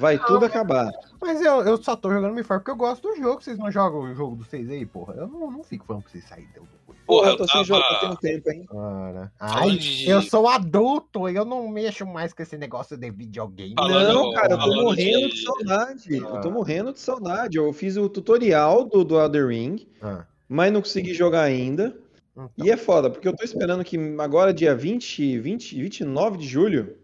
Vai 0.00 0.18
tudo 0.18 0.44
acabar. 0.46 0.90
Mas 1.20 1.40
eu, 1.40 1.62
eu 1.62 1.76
só 1.82 1.96
tô 1.96 2.10
jogando 2.12 2.34
Me 2.34 2.42
Far 2.42 2.58
porque 2.60 2.70
eu 2.70 2.76
gosto 2.76 3.02
do 3.08 3.16
jogo. 3.16 3.42
Vocês 3.42 3.58
não 3.58 3.70
jogam 3.70 4.00
o 4.00 4.14
jogo 4.14 4.36
do 4.36 4.44
vocês 4.44 4.68
aí, 4.70 4.86
porra? 4.86 5.14
Eu 5.14 5.26
não, 5.28 5.50
não 5.50 5.62
fico 5.64 5.84
falando 5.84 6.02
pra 6.02 6.12
vocês 6.12 6.24
saírem 6.28 6.48
do 6.54 6.60
coisa. 6.86 7.00
Porra, 7.06 7.30
eu 7.30 7.36
tô 7.36 7.48
sem 7.48 7.64
jogo, 7.64 7.82
tem 8.00 8.10
um 8.10 8.16
tempo, 8.16 8.50
hein? 8.50 8.64
Falando 8.68 9.30
Ai, 9.40 9.70
de- 9.76 10.08
eu 10.08 10.20
sou 10.22 10.46
adulto, 10.46 11.28
eu 11.28 11.44
não 11.44 11.66
mexo 11.68 12.04
mais 12.06 12.32
com 12.32 12.42
esse 12.42 12.56
negócio 12.58 12.96
de 12.96 13.10
videogame. 13.10 13.74
Falando- 13.76 14.12
Não, 14.14 14.32
cara, 14.32 14.52
eu 14.54 14.58
tô 14.58 14.74
morrendo 14.82 15.28
de- 15.28 15.34
de 15.34 15.42
saudade. 15.42 16.14
Eu 16.16 16.40
tô 16.40 16.48
Ah. 16.48 16.52
morrendo 16.52 16.92
de 16.92 17.00
saudade. 17.00 17.56
Eu 17.56 17.72
fiz 17.72 17.96
o 17.96 18.08
tutorial 18.08 18.84
do, 18.84 19.04
do 19.04 19.18
Elden 19.18 19.46
Ring, 19.46 19.86
Ah, 20.02 20.24
mas 20.48 20.72
não 20.72 20.80
consegui 20.82 21.14
jogar 21.14 21.42
ainda. 21.42 21.96
então. 22.32 22.50
E 22.58 22.70
é 22.70 22.76
foda, 22.76 23.10
porque 23.10 23.26
eu 23.26 23.34
tô 23.34 23.42
esperando 23.42 23.82
que 23.82 23.96
agora, 24.20 24.52
dia 24.54 24.74
20, 24.74 25.38
20, 25.38 25.74
29 25.80 26.36
de 26.38 26.46
julho, 26.46 26.94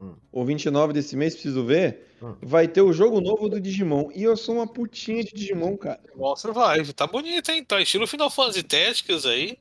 Hum. 0.00 0.14
ou 0.32 0.44
29 0.46 0.92
desse 0.94 1.14
mês, 1.14 1.34
preciso 1.34 1.62
ver, 1.64 2.06
Hum. 2.22 2.34
vai 2.42 2.66
ter 2.66 2.80
o 2.80 2.92
jogo 2.92 3.20
novo 3.20 3.48
do 3.50 3.60
Digimon. 3.60 4.08
E 4.14 4.22
eu 4.22 4.36
sou 4.36 4.54
uma 4.54 4.66
putinha 4.66 5.22
de 5.22 5.32
Digimon, 5.32 5.76
cara. 5.76 6.00
Monster 6.16 6.54
Survive. 6.54 6.92
Tá 6.94 7.06
bonito, 7.06 7.50
hein? 7.50 7.62
Tá 7.64 7.80
estilo 7.82 8.06
Final 8.06 8.30
Fantasy 8.30 8.62
Tactics 8.62 9.26
aí. 9.26 9.58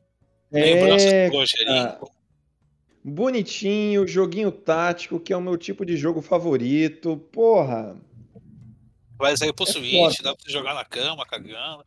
É, 0.51 0.79
cara. 1.65 1.99
Bonitinho, 3.03 4.05
joguinho 4.07 4.51
tático, 4.51 5.19
que 5.19 5.31
é 5.31 5.37
o 5.37 5.41
meu 5.41 5.57
tipo 5.57 5.85
de 5.85 5.95
jogo 5.95 6.21
favorito. 6.21 7.17
Porra. 7.31 7.97
Vai 9.17 9.35
sair 9.37 9.53
pro 9.53 9.67
É 9.67 9.71
Switch, 9.71 9.91
foda. 9.91 10.15
dá 10.23 10.35
pra 10.35 10.43
você 10.45 10.51
jogar 10.51 10.73
na 10.73 10.85
cama, 10.85 11.25
cagando. 11.25 11.85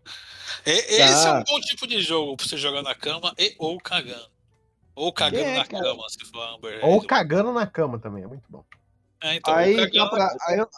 E- 0.67 0.71
esse 0.71 1.01
é 1.01 1.07
Tá. 1.25 1.39
um 1.41 1.45
bom 1.45 1.61
tipo 1.61 1.87
de 1.87 2.01
jogo 2.03 2.37
pra 2.37 2.47
você 2.47 2.57
jogar 2.57 2.83
na 2.83 2.95
cama 2.95 3.35
e 3.39 3.55
ou 3.59 3.79
cagando. 3.79 4.31
Ou 4.95 5.13
cagando 5.13 5.45
É, 5.45 5.59
na 5.59 5.65
cara. 5.67 5.85
cama, 5.85 6.03
se 6.09 6.25
for 6.27 6.43
Amber 6.43 6.85
Ou 6.85 7.03
cagando 7.07 7.53
na 7.53 7.67
cama 7.67 7.99
também, 7.99 8.25
é 8.25 8.27
muito 8.27 8.45
bom. 8.49 8.65
É, 9.23 9.37
então, 9.37 9.55
Aí, 9.55 9.77
cagando 9.77 10.11
pra- 10.11 10.37
aí, 10.49 10.59
eu, 10.59 10.69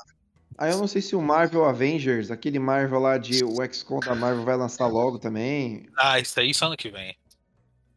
aí 0.59 0.73
eu 0.73 0.79
não 0.79 0.87
sei 0.87 1.03
se 1.03 1.17
o 1.17 1.23
Marvel 1.23 1.65
Avengers, 1.65 2.31
aquele 2.31 2.59
Marvel 2.59 3.01
lá 3.01 3.19
de 3.19 3.43
o 3.45 3.57
XCOM 3.65 4.01
da 4.01 4.15
Marvel 4.15 4.45
vai 4.45 4.57
lançar 4.57 4.87
logo 4.87 5.19
também. 5.19 5.89
Ah, 5.97 6.21
isso 6.21 6.39
aí 6.39 6.53
só 6.55 6.67
ano 6.67 6.77
que 6.77 6.91
vem. 6.91 7.17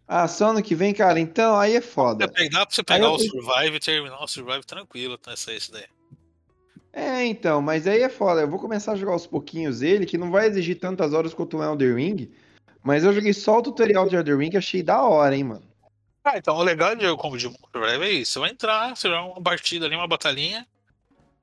Ah, 0.08 0.28
só 0.28 0.52
ano 0.52 0.64
que 0.64 0.74
vem, 0.74 0.94
cara. 0.94 1.20
Então, 1.20 1.58
aí 1.60 1.76
é 1.76 1.82
foda. 1.82 2.28
dá 2.28 2.66
pra 2.66 2.74
você 2.74 2.82
pegar 2.82 3.12
o 3.12 3.20
Survive 3.20 3.76
e 3.76 3.80
terminar 3.80 4.24
o 4.24 4.28
Survive 4.28 4.66
tranquilo 4.66 5.20
nessa 5.28 5.54
isso 5.54 5.72
daí. 5.72 5.86
É, 6.94 7.26
então, 7.26 7.62
mas 7.62 7.86
aí 7.86 8.02
é 8.02 8.10
foda. 8.10 8.42
Eu 8.42 8.50
vou 8.50 8.58
começar 8.58 8.94
a 8.94 8.96
jogar 8.96 9.12
aos 9.12 9.28
pouquinhos 9.28 9.82
ele, 9.82 10.06
que 10.06 10.18
não 10.18 10.32
vai 10.32 10.48
exigir 10.48 10.80
tantas 10.80 11.14
horas 11.14 11.34
quanto 11.34 11.58
o 11.58 11.64
Elden 11.64 11.94
Ring. 11.94 12.32
Mas 12.82 13.04
eu 13.04 13.14
joguei 13.14 13.34
só 13.34 13.60
o 13.60 13.62
tutorial 13.62 14.08
de 14.08 14.16
Elden 14.16 14.38
Ring 14.38 14.50
e 14.54 14.58
achei 14.58 14.82
da 14.82 15.04
hora, 15.04 15.36
hein, 15.36 15.44
mano. 15.44 15.67
Ah, 16.28 16.38
então 16.38 16.58
o 16.58 16.64
legal 16.64 16.94
de 16.94 17.04
jogo 17.06 17.22
como 17.22 17.38
de 17.38 17.44
Survive 17.44 18.04
é 18.04 18.12
isso. 18.12 18.34
Você 18.34 18.40
vai 18.40 18.50
entrar, 18.50 18.94
você 18.94 19.08
joga 19.08 19.32
uma 19.32 19.42
partida 19.42 19.86
ali, 19.86 19.96
uma 19.96 20.10
batalhinha, 20.10 20.68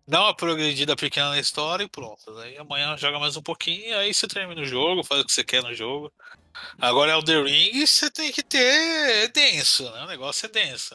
dá 0.07 0.25
uma 0.25 0.37
progredida 0.37 0.95
pequena 0.95 1.31
na 1.31 1.41
história 1.41 1.85
e 1.85 1.89
pronto. 1.89 2.37
Aí 2.41 2.59
amanhã 2.59 2.95
joga 2.99 3.19
mais 3.19 3.35
um 3.35 3.43
pouquinho, 3.43 3.97
aí 3.97 4.13
você 4.13 4.29
termina 4.29 4.61
o 4.61 4.67
jogo, 4.67 5.03
faz 5.03 5.23
o 5.23 5.25
que 5.25 5.33
você 5.33 5.43
quer 5.43 5.63
no 5.63 5.73
jogo. 5.73 6.13
Agora 6.79 7.13
é 7.13 7.17
o 7.17 7.25
The 7.25 7.41
Ring, 7.41 7.87
você 7.87 8.11
tem 8.11 8.31
que 8.31 8.43
ter. 8.43 9.25
É 9.25 9.29
denso, 9.29 9.91
né? 9.91 10.03
O 10.03 10.07
negócio 10.07 10.45
é 10.45 10.51
denso. 10.51 10.95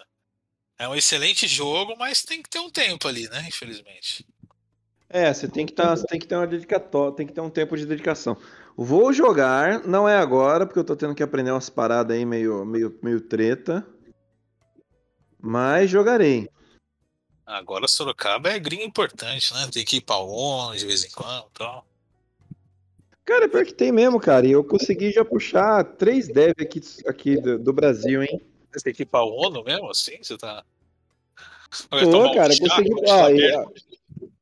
É 0.78 0.88
um 0.88 0.94
excelente 0.94 1.48
jogo, 1.48 1.96
mas 1.98 2.22
tem 2.22 2.44
que 2.44 2.50
ter 2.50 2.60
um 2.60 2.70
tempo 2.70 3.08
ali, 3.08 3.28
né? 3.28 3.44
Infelizmente. 3.48 4.24
É, 5.10 5.34
você 5.34 5.48
tem 5.48 5.66
que 5.66 5.74
tá, 5.74 5.96
você 5.96 6.06
tem 6.06 6.20
que 6.20 6.28
ter 6.28 6.36
uma 6.36 6.46
dedicatória, 6.46 7.16
tem 7.16 7.26
que 7.26 7.34
ter 7.34 7.42
um 7.42 7.50
tempo 7.50 7.76
de 7.76 7.88
dedicação. 7.88 8.38
Vou 8.76 9.12
jogar, 9.12 9.86
não 9.86 10.08
é 10.08 10.18
agora, 10.18 10.66
porque 10.66 10.80
eu 10.80 10.84
tô 10.84 10.96
tendo 10.96 11.14
que 11.14 11.24
aprender 11.24 11.52
umas 11.52 11.70
paradas 11.70 12.16
aí 12.16 12.26
meio, 12.26 12.66
meio, 12.66 12.98
meio 13.04 13.22
treta. 13.22 13.86
Mas 15.40 15.90
jogarei. 15.90 16.50
Agora 17.46 17.88
Sorocaba 17.88 18.50
é 18.50 18.60
gringa 18.60 18.84
importante, 18.84 19.54
né? 19.54 19.68
Tem 19.72 19.84
que 19.84 19.98
ir 19.98 20.02
pra 20.02 20.18
ONU 20.18 20.78
de 20.78 20.86
vez 20.86 21.04
em 21.04 21.10
quando 21.10 21.46
e 21.48 21.58
tal. 21.58 21.86
Cara, 23.26 23.50
pior 23.50 23.66
que 23.66 23.74
tem 23.74 23.92
mesmo, 23.92 24.20
cara. 24.20 24.46
E 24.46 24.52
eu 24.52 24.64
consegui 24.64 25.12
já 25.12 25.26
puxar 25.26 25.84
três 25.84 26.28
dev 26.28 26.54
aqui, 26.60 26.82
aqui 27.08 27.42
do, 27.42 27.60
do 27.60 27.74
Brasil, 27.74 28.24
hein? 28.24 28.42
Você 28.72 28.84
tem 28.84 28.94
que 28.94 29.04
ir 29.04 29.06
pra 29.06 29.24
ONU 29.24 29.64
mesmo, 29.64 29.90
assim? 29.90 30.18
Você 30.22 30.38
tá. 30.38 30.64
Pô, 31.90 31.98
um 31.98 32.34
cara, 32.34 32.50
consegui. 32.58 32.94
um 32.94 33.08
chá 33.08 33.26
Ó, 33.26 33.72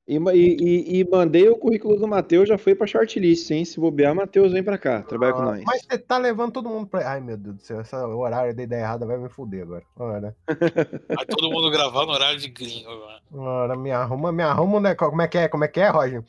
e, 0.08 0.16
e, 0.16 1.00
e- 1.02 1.10
mandei 1.10 1.50
o 1.50 1.58
currículo 1.58 2.00
do 2.00 2.08
Matheus, 2.08 2.48
já 2.48 2.58
foi 2.58 2.74
pra 2.74 2.88
shortlist, 2.88 3.52
hein? 3.52 3.66
Se 3.66 3.78
bobear, 3.78 4.16
Matheus, 4.16 4.54
vem 4.54 4.64
pra 4.64 4.78
cá, 4.78 5.02
trabalha 5.02 5.34
com 5.34 5.42
Ah, 5.42 5.46
nós. 5.46 5.64
Mas 5.66 5.82
você 5.84 5.98
tá 5.98 6.18
levando 6.18 6.54
todo 6.54 6.70
mundo 6.70 6.88
pra. 6.88 7.12
Ai, 7.12 7.20
meu 7.20 7.36
Deus 7.36 7.56
do 7.58 7.62
céu, 7.62 7.82
esse 7.82 7.94
horário 7.94 8.56
da 8.56 8.64
ideia 8.64 8.82
errada 8.82 9.06
vai 9.06 9.18
me 9.18 9.28
fuder 9.28 9.64
agora. 9.64 9.84
Ora, 9.98 10.36
Vai 11.14 11.26
todo 11.26 11.52
mundo 11.52 11.70
gravar 11.70 12.06
no 12.06 12.14
horário 12.14 12.40
de 12.40 12.48
gringo, 12.48 12.90
mano. 12.90 13.20
ora 13.34 13.76
me 13.76 13.92
arruma, 13.92 14.32
me 14.32 14.44
arruma, 14.44 14.80
né? 14.80 14.96
Como 14.96 15.22
é 15.22 15.28
que 15.28 15.38
é? 15.40 15.50
Como 15.50 15.66
é 15.66 15.68
que 15.68 15.80
é, 15.82 15.90
Roger? 15.90 16.24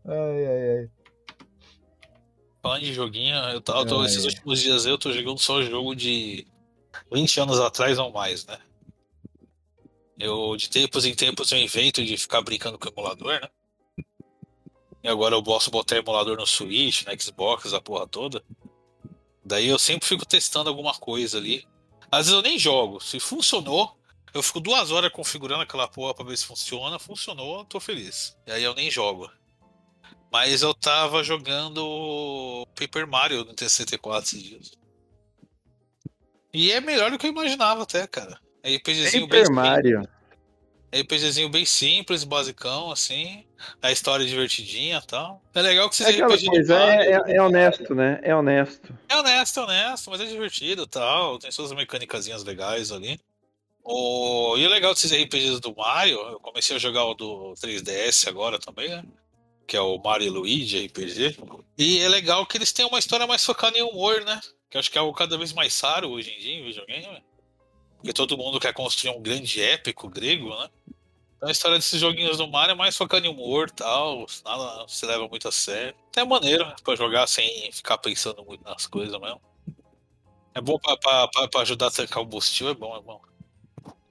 ai, 0.05 0.47
ai, 0.47 0.79
ai. 0.79 0.91
Falando 2.63 2.81
de 2.83 2.93
joguinho, 2.93 3.35
eu 3.55 3.61
tô, 3.63 4.03
É, 4.03 4.07
esses 4.07 4.25
é. 4.25 4.29
últimos 4.29 4.61
dias 4.61 4.85
eu 4.85 4.99
tô 4.99 5.11
jogando 5.11 5.39
só 5.39 5.63
jogo 5.63 5.95
de 5.97 6.47
20 7.11 7.41
anos 7.41 7.59
atrás 7.59 7.99
ou 7.99 8.13
mais, 8.13 8.45
né? 8.45 8.59
Eu, 10.21 10.55
de 10.55 10.69
tempos 10.69 11.07
em 11.07 11.15
tempos, 11.15 11.51
eu 11.51 11.59
invento 11.59 12.05
de 12.05 12.15
ficar 12.19 12.43
brincando 12.43 12.79
com 12.79 12.87
o 12.87 12.93
emulador, 12.93 13.41
né? 13.41 13.49
E 15.03 15.09
agora 15.09 15.35
eu 15.35 15.43
posso 15.43 15.71
botar 15.71 15.97
emulador 15.97 16.37
no 16.37 16.47
Switch, 16.47 17.07
no 17.07 17.21
Xbox, 17.21 17.73
a 17.73 17.81
porra 17.81 18.07
toda. 18.07 18.45
Daí 19.43 19.67
eu 19.67 19.79
sempre 19.79 20.07
fico 20.07 20.27
testando 20.27 20.69
alguma 20.69 20.93
coisa 20.93 21.39
ali. 21.39 21.67
Às 22.13 22.27
vezes 22.27 22.33
eu 22.33 22.43
nem 22.43 22.59
jogo. 22.59 23.01
Se 23.01 23.19
funcionou, 23.19 23.99
eu 24.35 24.43
fico 24.43 24.61
duas 24.61 24.91
horas 24.91 25.11
configurando 25.11 25.63
aquela 25.63 25.89
porra 25.89 26.13
pra 26.13 26.27
ver 26.27 26.37
se 26.37 26.45
funciona. 26.45 26.99
Funcionou, 26.99 27.65
tô 27.65 27.81
feliz. 27.81 28.37
E 28.47 28.53
aí 28.53 28.63
eu 28.63 28.75
nem 28.75 28.91
jogo. 28.91 29.31
Mas 30.31 30.61
eu 30.61 30.75
tava 30.75 31.25
jogando 31.25 32.67
Paper 32.79 33.09
Mario 33.09 33.45
no 33.47 33.55
T64 33.55 34.23
esses 34.23 34.43
dias. 34.43 34.73
E 36.53 36.71
é 36.73 36.81
melhor 36.81 37.11
do 37.11 37.19
que 37.19 37.27
eu 37.27 37.31
imaginava 37.31 37.85
até, 37.85 38.07
cara. 38.07 38.39
É 38.63 38.75
RPGzinho 38.77 39.27
bem 39.27 39.45
Super 39.45 39.55
Mario. 39.55 40.01
simples, 40.01 40.21
RPGzinho 40.93 41.49
bem 41.49 41.65
simples, 41.65 42.25
basicão, 42.25 42.91
assim. 42.91 43.45
A 43.81 43.93
história 43.93 44.25
é 44.25 44.27
divertidinha 44.27 45.01
e 45.03 45.07
tal. 45.07 45.43
É 45.55 45.63
legal 45.63 45.89
que 45.89 46.03
É 46.03 46.07
esses 46.09 46.15
aquela 46.21 46.35
RPG 46.35 46.47
coisa, 46.47 46.75
é, 46.75 47.13
é- 47.13 47.37
é 47.37 47.43
honesto, 47.43 47.95
né? 47.95 48.21
É 48.23 48.35
honesto. 48.35 48.93
é 49.09 49.17
honesto, 49.17 49.61
é 49.61 49.63
honesto, 49.63 50.11
mas 50.11 50.21
é 50.21 50.25
divertido 50.27 50.83
e 50.83 50.87
tal. 50.89 51.39
Tem 51.39 51.51
suas 51.53 51.73
mecânicazinhas 51.73 52.43
legais 52.45 52.91
ali. 52.91 53.19
O... 53.85 54.57
E 54.59 54.67
o 54.67 54.69
legal 54.69 54.93
desses 54.93 55.13
RPGs 55.13 55.61
do 55.61 55.75
Mario, 55.75 56.19
eu 56.19 56.41
comecei 56.41 56.77
a 56.77 56.79
jogar 56.79 57.05
o 57.05 57.15
do 57.15 57.55
3DS 57.55 58.29
agora 58.29 58.59
também, 58.59 58.89
né? 58.89 59.05
Que 59.67 59.77
é 59.77 59.81
o 59.81 59.97
Mario 59.99 60.33
Luigi 60.33 60.87
RPG. 60.87 61.37
E 61.79 62.01
é 62.01 62.09
legal 62.09 62.45
que 62.47 62.59
eles 62.59 62.73
têm 62.73 62.85
uma 62.85 62.99
história 62.99 63.27
mais 63.27 63.45
focada 63.45 63.79
em 63.79 63.83
humor, 63.83 64.23
né? 64.25 64.41
Que 64.69 64.77
eu 64.77 64.81
acho 64.81 64.91
que 64.91 64.99
é 64.99 65.01
algo 65.01 65.15
cada 65.17 65.39
vez 65.39 65.53
mais 65.53 65.79
raro 65.81 66.11
hoje 66.11 66.31
em 66.31 66.39
dia 66.41 66.55
em 66.57 66.65
videogame. 66.65 67.23
Porque 68.01 68.15
todo 68.15 68.37
mundo 68.37 68.59
quer 68.59 68.73
construir 68.73 69.15
um 69.15 69.21
grande 69.21 69.61
épico 69.61 70.09
grego, 70.09 70.49
né? 70.49 70.71
Então 71.37 71.49
a 71.49 71.53
história 71.53 71.77
desses 71.77 72.01
joguinhos 72.01 72.39
do 72.39 72.49
Mario 72.49 72.73
é 72.73 72.75
mais 72.75 72.97
focada 72.97 73.27
em 73.27 73.31
humor 73.31 73.69
e 73.69 73.73
tal. 73.73 74.27
Nada 74.45 74.89
se 74.89 75.05
leva 75.05 75.29
muito 75.29 75.47
a 75.47 75.53
sério. 75.53 75.95
Até 76.09 76.23
é 76.23 76.25
maneiro 76.25 76.67
né, 76.67 76.75
pra 76.83 76.97
jogar 76.97 77.27
sem 77.27 77.71
ficar 77.73 77.99
pensando 77.99 78.43
muito 78.45 78.65
nas 78.65 78.87
coisas 78.87 79.19
mesmo. 79.21 79.41
É 80.55 80.61
bom 80.61 80.79
pra, 80.79 80.97
pra, 80.97 81.49
pra, 81.49 81.61
ajudar 81.61 81.87
a 81.89 81.91
tancar 81.91 82.23
o 82.23 82.25
combustível, 82.25 82.73
é 82.73 82.75
bom, 82.75 82.97
é 82.97 83.01
bom. 83.01 83.21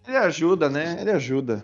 Ele 0.07 0.17
ajuda, 0.17 0.69
né? 0.69 0.97
Ele 1.01 1.11
ajuda. 1.11 1.63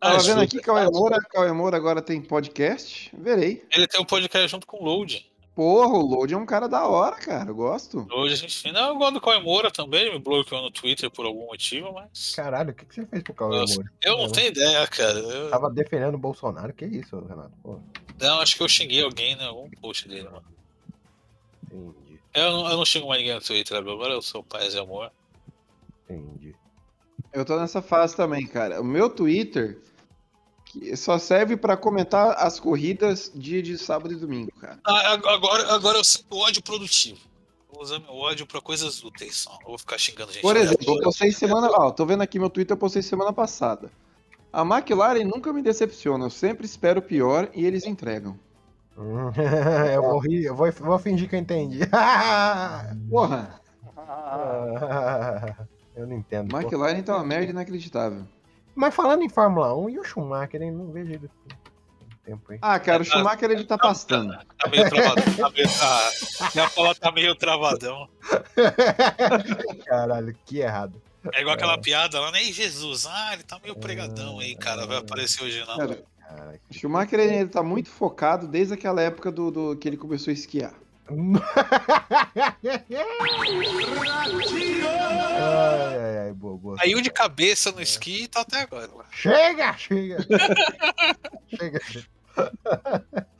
Ah, 0.00 0.12
Tava 0.12 0.22
vendo 0.22 0.40
aqui 0.40 0.56
que 0.58 0.62
Cauê 0.62 0.86
Moura, 0.86 1.18
Cauê 1.28 1.52
Moura 1.52 1.76
agora 1.76 2.00
tem 2.00 2.22
podcast. 2.22 3.10
Verei. 3.14 3.66
Ele 3.70 3.86
tem 3.86 4.00
um 4.00 4.04
podcast 4.04 4.48
junto 4.48 4.66
com 4.66 4.78
o 4.78 4.84
Load. 4.84 5.29
Porra, 5.60 5.92
o 5.92 6.06
Load 6.06 6.32
é 6.32 6.36
um 6.38 6.46
cara 6.46 6.66
da 6.70 6.86
hora, 6.88 7.16
cara. 7.16 7.50
Eu 7.50 7.54
gosto. 7.54 8.06
Hoje 8.10 8.32
a 8.32 8.36
gente. 8.38 8.72
Não, 8.72 8.88
eu 8.88 8.96
gosto 8.96 9.12
do 9.12 9.20
Cauê 9.20 9.38
Moura 9.42 9.70
também, 9.70 10.00
ele 10.00 10.12
me 10.12 10.18
bloqueou 10.18 10.62
no 10.62 10.70
Twitter 10.70 11.10
por 11.10 11.26
algum 11.26 11.44
motivo, 11.48 11.92
mas. 11.92 12.34
Caralho, 12.34 12.70
o 12.70 12.74
que, 12.74 12.86
que 12.86 12.94
você 12.94 13.04
fez 13.04 13.22
pro 13.22 13.34
Cauê 13.34 13.58
Nossa, 13.58 13.74
Moura? 13.74 13.92
Eu 14.02 14.16
não 14.16 14.24
Não. 14.24 14.32
tenho 14.32 14.48
ideia, 14.48 14.86
cara. 14.86 15.18
Eu, 15.18 15.50
Tava 15.50 15.68
defendendo 15.68 16.14
o 16.14 16.18
Bolsonaro, 16.18 16.72
que 16.72 16.86
isso, 16.86 17.14
Renato? 17.26 17.52
Pô, 17.62 17.78
não, 18.18 18.40
acho 18.40 18.56
que 18.56 18.62
eu 18.62 18.68
xinguei 18.70 19.04
alguém 19.04 19.34
em 19.34 19.44
algum 19.44 19.68
post 19.82 20.08
dele, 20.08 20.30
mano. 20.30 20.42
entendi, 21.70 22.18
Eu 22.32 22.52
não, 22.52 22.70
eu 22.70 22.76
não 22.78 22.84
xingo 22.86 23.08
mais 23.08 23.20
ninguém 23.20 23.34
no 23.34 23.42
Twitter 23.42 23.76
agora, 23.76 24.14
eu 24.14 24.22
sou 24.22 24.42
paz 24.42 24.72
e 24.72 24.78
amor. 24.78 25.12
entendi. 26.08 26.54
Eu 27.34 27.44
tô 27.44 27.60
nessa 27.60 27.82
fase 27.82 28.16
também, 28.16 28.46
cara. 28.46 28.80
O 28.80 28.84
meu 28.84 29.10
Twitter 29.10 29.78
que 30.70 30.96
só 30.96 31.18
serve 31.18 31.56
pra 31.56 31.76
comentar 31.76 32.36
as 32.38 32.60
corridas 32.60 33.30
dia 33.34 33.60
de 33.60 33.76
sábado 33.76 34.12
e 34.14 34.16
domingo, 34.16 34.52
cara. 34.60 34.78
Ah, 34.84 35.14
ag- 35.14 35.26
agora, 35.28 35.74
agora 35.74 35.98
eu 35.98 36.04
sinto 36.04 36.36
ódio 36.36 36.62
produtivo. 36.62 37.18
Vou 37.72 37.82
usar 37.82 37.98
meu 37.98 38.14
ódio 38.14 38.46
pra 38.46 38.60
coisas 38.60 39.02
úteis 39.02 39.36
só. 39.38 39.50
Não 39.60 39.68
vou 39.68 39.78
ficar 39.78 39.98
xingando 39.98 40.32
gente. 40.32 40.42
Por 40.42 40.56
exemplo, 40.56 40.94
eu 40.96 41.02
postei 41.02 41.32
semana. 41.32 41.68
Ó, 41.72 41.90
tô 41.90 42.06
vendo 42.06 42.22
aqui 42.22 42.38
meu 42.38 42.48
Twitter, 42.50 42.74
eu 42.74 42.78
postei 42.78 43.02
semana 43.02 43.32
passada. 43.32 43.90
A 44.52 44.62
McLaren 44.62 45.24
nunca 45.24 45.52
me 45.52 45.60
decepciona, 45.62 46.26
eu 46.26 46.30
sempre 46.30 46.66
espero 46.66 47.00
o 47.00 47.02
pior 47.02 47.48
e 47.54 47.64
eles 47.66 47.84
entregam. 47.86 48.38
Eu 49.94 50.02
vou 50.02 50.18
rir, 50.18 50.44
eu 50.44 50.54
vou, 50.54 50.70
vou 50.72 50.98
fingir 50.98 51.26
que 51.28 51.34
eu 51.34 51.38
entendi. 51.40 51.78
Porra, 53.08 53.58
eu 55.96 56.06
não 56.06 56.16
entendo. 56.16 56.54
McLaren 56.54 57.02
tá 57.02 57.16
uma 57.16 57.24
merda 57.24 57.50
inacreditável. 57.50 58.24
Mas 58.74 58.94
falando 58.94 59.22
em 59.22 59.28
Fórmula 59.28 59.74
1, 59.76 59.90
e 59.90 59.98
o 59.98 60.04
Schumacher, 60.04 60.62
hein? 60.62 60.70
Não 60.70 60.90
vejo 60.92 61.12
ele. 61.12 61.30
tempo, 62.24 62.52
hein? 62.52 62.58
Ah, 62.62 62.78
cara, 62.78 63.02
o 63.02 63.04
Schumacher 63.04 63.50
ele 63.50 63.64
tá 63.64 63.76
pastando. 63.76 64.32
Tá 64.58 64.68
meio 64.70 64.88
travadão. 64.88 65.24
Tá 65.36 65.50
meio, 65.50 65.68
ah, 65.82 66.10
minha 66.54 66.68
fala 66.68 66.94
tá 66.94 67.12
meio 67.12 67.34
travadão. 67.34 68.08
Caralho, 69.86 70.34
que 70.44 70.58
errado. 70.60 71.00
É 71.34 71.40
igual 71.40 71.54
aquela 71.54 71.76
piada 71.78 72.18
lá, 72.18 72.30
né? 72.32 72.42
Ei, 72.42 72.52
Jesus, 72.52 73.06
ah, 73.06 73.30
ele 73.34 73.42
tá 73.42 73.58
meio 73.62 73.74
pregadão 73.76 74.38
aí, 74.38 74.54
cara. 74.56 74.86
Vai 74.86 74.98
aparecer 74.98 75.42
hoje 75.44 75.62
não. 75.66 75.76
Cara, 75.76 76.60
o 76.70 76.74
Schumacher 76.74 77.18
ele, 77.20 77.34
ele 77.34 77.48
tá 77.50 77.62
muito 77.62 77.90
focado 77.90 78.46
desde 78.48 78.72
aquela 78.74 79.02
época 79.02 79.30
do, 79.30 79.50
do- 79.50 79.76
que 79.76 79.88
ele 79.88 79.96
começou 79.96 80.30
a 80.30 80.34
esquiar. 80.34 80.72
Ai, 84.60 85.98
ai, 85.98 86.18
ai, 86.26 86.32
boa, 86.32 86.56
boa. 86.56 86.76
Caiu 86.76 87.00
de 87.00 87.10
cabeça 87.10 87.72
no 87.72 87.80
esqui 87.80 88.24
e 88.24 88.28
tá 88.28 88.40
até 88.42 88.60
agora. 88.60 88.90
lá. 88.94 89.04
Chega, 89.10 89.76
chega. 89.76 90.18
chega. 91.48 91.80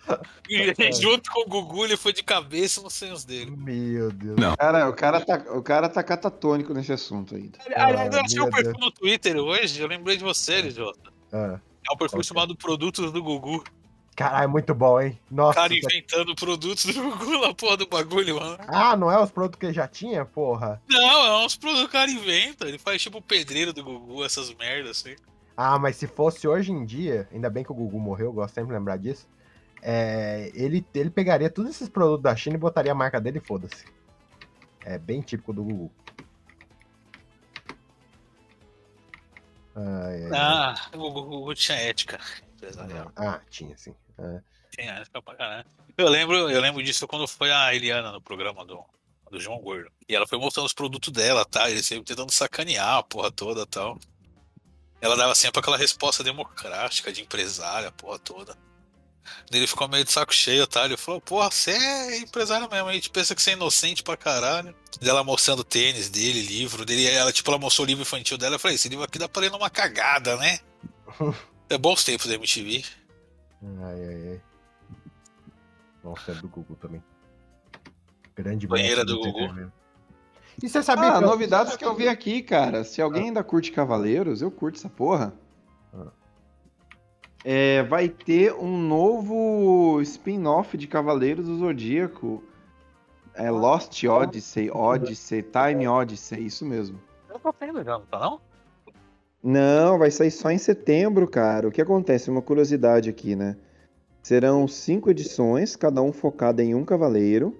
E 0.49 0.93
junto 1.01 1.31
com 1.31 1.43
o 1.43 1.47
Gugu, 1.49 1.85
ele 1.85 1.97
foi 1.97 2.13
de 2.13 2.25
cabeça 2.25 2.81
nos 2.83 2.93
sonhos 2.95 3.25
dele. 3.25 3.53
Meu 3.57 4.11
Deus. 4.11 4.37
Cara, 4.59 4.89
o 4.89 4.93
cara 4.93 5.21
tá, 5.25 5.37
o 5.55 5.63
cara 5.63 5.89
tá 5.89 6.03
catatônico 6.03 6.75
nesse 6.75 6.93
assunto 6.93 7.37
ainda. 7.37 7.57
Aliás, 7.77 8.13
eu 8.13 8.21
achei 8.21 8.41
um 8.41 8.51
perfil 8.51 8.73
Deus. 8.73 8.85
no 8.85 8.91
Twitter 8.91 9.37
hoje, 9.37 9.81
eu 9.81 9.87
lembrei 9.87 10.17
de 10.17 10.25
você, 10.25 10.69
Jota. 10.71 11.13
Ah, 11.33 11.61
É 11.89 11.95
um 11.95 11.97
perfil 11.97 12.19
Ok. 12.19 12.25
chamado 12.25 12.57
Produtos 12.57 13.13
do 13.13 13.23
Gugu. 13.23 13.63
Caralho, 14.17 14.51
muito 14.51 14.75
bom, 14.75 15.01
hein? 15.01 15.19
O 15.31 15.35
Nossa. 15.35 15.55
cara 15.61 15.75
isso 15.75 15.87
aqui- 15.87 15.97
inventando 15.99 16.35
produtos 16.35 16.85
do 16.87 16.93
Gugu 17.17 17.39
na 17.47 17.55
porra 17.55 17.77
do 17.79 17.87
bagulho, 17.87 18.37
mano. 18.39 18.59
Ah, 18.69 18.97
não 18.97 19.11
é 19.11 19.19
os 19.23 19.31
produtos 19.31 19.59
que 19.59 19.67
ele 19.67 19.73
já 19.73 19.89
tinha, 19.89 20.25
porra? 20.25 20.81
Não, 20.89 21.27
é 21.27 21.45
uns 21.47 21.57
produtos 21.57 21.83
que 21.85 21.89
o 21.89 21.93
cara 21.93 22.11
inventa. 22.11 22.67
Ele 22.67 22.79
faz 22.79 23.01
tipo 23.01 23.19
o 23.19 23.23
pedreiro 23.23 23.73
do 23.73 23.83
Gugu, 23.83 24.25
essas 24.25 24.53
merdas 24.55 24.99
assim. 24.99 25.17
Ah, 25.57 25.79
mas 25.79 25.97
se 25.97 26.07
fosse 26.07 26.47
hoje 26.49 26.73
em 26.73 26.85
dia, 26.85 27.29
ainda 27.33 27.49
bem 27.51 27.63
que 27.65 27.73
o 27.73 27.75
Gugu 27.75 27.99
morreu, 27.99 28.27
eu 28.27 28.33
gosto 28.33 28.55
sempre 28.55 28.69
de 28.73 28.79
lembrar 28.79 28.97
disso. 28.99 29.27
é, 29.83 30.51
ele, 30.55 30.85
ele 30.95 31.09
pegaria 31.11 31.49
todos 31.49 31.71
esses 31.71 31.89
produtos 31.89 32.23
da 32.23 32.37
China 32.37 32.57
e 32.57 32.59
botaria 32.59 32.93
a 32.93 32.95
marca 32.95 33.19
dele 33.21 33.39
e 33.39 33.47
foda-se. 33.47 33.85
É 34.85 34.99
bem 34.99 35.21
típico 35.23 35.53
do 35.53 35.63
Gugu. 35.65 35.91
Ai, 39.75 40.25
ai, 40.25 40.25
ai. 40.25 40.31
Ah, 40.35 40.75
o 40.95 41.11
Gugu 41.11 41.55
tinha 41.55 41.79
ética. 41.79 42.19
Empresarial. 42.61 43.13
Ah, 43.17 43.41
tinha 43.49 43.77
sim. 43.77 43.95
É. 44.19 44.41
Tinha 44.71 45.03
pra 45.13 45.35
caralho. 45.35 45.67
Eu 45.97 46.09
lembro, 46.09 46.37
eu 46.51 46.61
lembro 46.61 46.83
disso 46.83 47.09
quando 47.09 47.27
foi 47.27 47.51
a 47.51 47.75
Eliana 47.75 48.13
no 48.13 48.21
programa 48.21 48.65
do, 48.65 48.85
do 49.31 49.41
João 49.41 49.59
Gordo. 49.59 49.91
E 50.09 50.15
ela 50.15 50.27
foi 50.27 50.39
mostrando 50.39 50.67
os 50.67 50.73
produtos 50.73 51.13
dela, 51.13 51.45
tá? 51.45 51.71
Ele 51.71 51.83
sempre 51.83 52.05
tentando 52.05 52.33
sacanear 52.33 52.99
a 52.99 53.03
porra 53.03 53.31
toda 53.31 53.63
e 53.63 53.67
tal. 53.67 53.99
Ela 55.01 55.17
dava 55.17 55.35
sempre 55.35 55.61
aquela 55.61 55.79
resposta 55.79 56.23
democrática 56.23 57.13
de 57.13 57.23
empresária, 57.23 57.89
a 57.89 57.93
porra 57.93 58.19
toda. 58.19 58.57
Ele 59.51 59.67
ficou 59.67 59.89
meio 59.89 60.05
de 60.05 60.13
saco 60.13 60.35
cheio, 60.35 60.67
tá? 60.67 60.85
Ele 60.85 60.97
falou, 60.97 61.21
porra, 61.21 61.51
você 61.51 61.71
é 61.71 62.19
empresário 62.19 62.69
mesmo, 62.71 62.89
a 62.89 62.93
gente 62.93 63.11
pensa 63.11 63.35
que 63.35 63.43
você 63.43 63.51
é 63.51 63.53
inocente 63.55 64.03
pra 64.03 64.17
caralho. 64.17 64.75
Ela 65.01 65.25
mostrando 65.25 65.65
tênis 65.65 66.09
dele, 66.09 66.43
livro 66.43 66.85
dele, 66.85 67.07
ela, 67.07 67.33
tipo, 67.33 67.51
ela 67.51 67.59
mostrou 67.59 67.85
o 67.85 67.89
livro 67.89 68.03
infantil 68.03 68.37
dela, 68.37 68.57
eu 68.57 68.59
falei, 68.59 68.75
esse 68.75 68.89
livro 68.89 69.05
aqui 69.05 69.19
dá 69.19 69.29
pra 69.29 69.43
ler 69.43 69.51
numa 69.51 69.71
cagada, 69.71 70.37
né? 70.37 70.59
é 71.71 71.79
bons 71.79 72.05
tempos 72.05 72.27
da 72.27 72.35
MTV. 72.35 72.85
Ai, 73.83 74.05
ai, 74.05 74.29
ai. 74.33 74.41
Nossa, 76.03 76.33
é 76.33 76.35
do 76.35 76.49
Gugu 76.49 76.75
também. 76.77 77.03
Grande 78.35 78.67
Banheira 78.67 79.05
do 79.05 79.17
Gugu. 79.17 79.29
entretenimento. 79.29 79.73
E 80.63 80.69
você 80.69 80.83
sabia 80.83 81.11
Ah, 81.11 81.19
que 81.19 81.25
novidades 81.25 81.77
que 81.77 81.85
eu 81.85 81.95
vi 81.95 82.09
aqui, 82.09 82.43
cara. 82.43 82.85
Se 82.85 83.01
alguém 83.01 83.25
ainda 83.27 83.43
curte 83.45 83.71
Cavaleiros, 83.73 84.43
eu 84.43 84.51
curto 84.51 84.77
essa 84.79 84.89
porra. 84.89 85.33
Ah. 85.95 86.09
É, 87.45 87.83
vai 87.85 88.09
ter 88.09 88.53
um 88.55 88.77
novo 88.79 90.01
spin-off 90.03 90.77
de 90.77 90.87
Cavaleiros 90.87 91.47
do 91.47 91.57
Zodíaco. 91.59 92.43
É 93.35 93.51
Lost 93.51 94.03
Odyssey, 94.05 94.71
Odyssey, 94.71 95.43
Time 95.43 95.87
Odyssey, 95.87 96.45
isso 96.45 96.67
mesmo. 96.67 97.01
Eu 97.29 97.39
tô 97.39 97.53
tendo 97.53 97.83
já, 97.85 97.93
não 97.93 98.07
tá 98.07 98.19
não? 98.19 98.41
Não, 99.43 99.99
vai 99.99 100.11
sair 100.11 100.31
só 100.31 100.51
em 100.51 100.59
setembro, 100.59 101.27
cara. 101.27 101.69
O 101.69 101.73
que 101.73 101.81
acontece? 101.81 102.31
Uma 102.31 102.43
curiosidade 102.43 103.09
aqui, 103.09 103.35
né? 103.35 103.57
Serão 104.23 104.69
cinco 104.69 105.11
edições, 105.11 105.77
cada 105.77 106.03
um 106.03 106.13
focada 106.13 106.63
em 106.63 106.75
um 106.75 106.85
cavaleiro, 106.85 107.57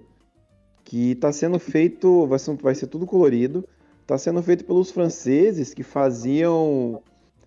que 0.83 1.15
tá 1.15 1.33
sendo 1.33 1.57
feito, 1.57 2.27
vai 2.27 2.37
ser, 2.37 2.55
vai 2.57 2.75
ser 2.75 2.87
tudo 2.87 3.07
colorido, 3.07 3.67
tá 4.05 4.17
sendo 4.17 4.43
feito 4.43 4.63
pelos 4.63 4.91
franceses 4.91 5.73
que 5.73 5.83
faziam 5.83 7.01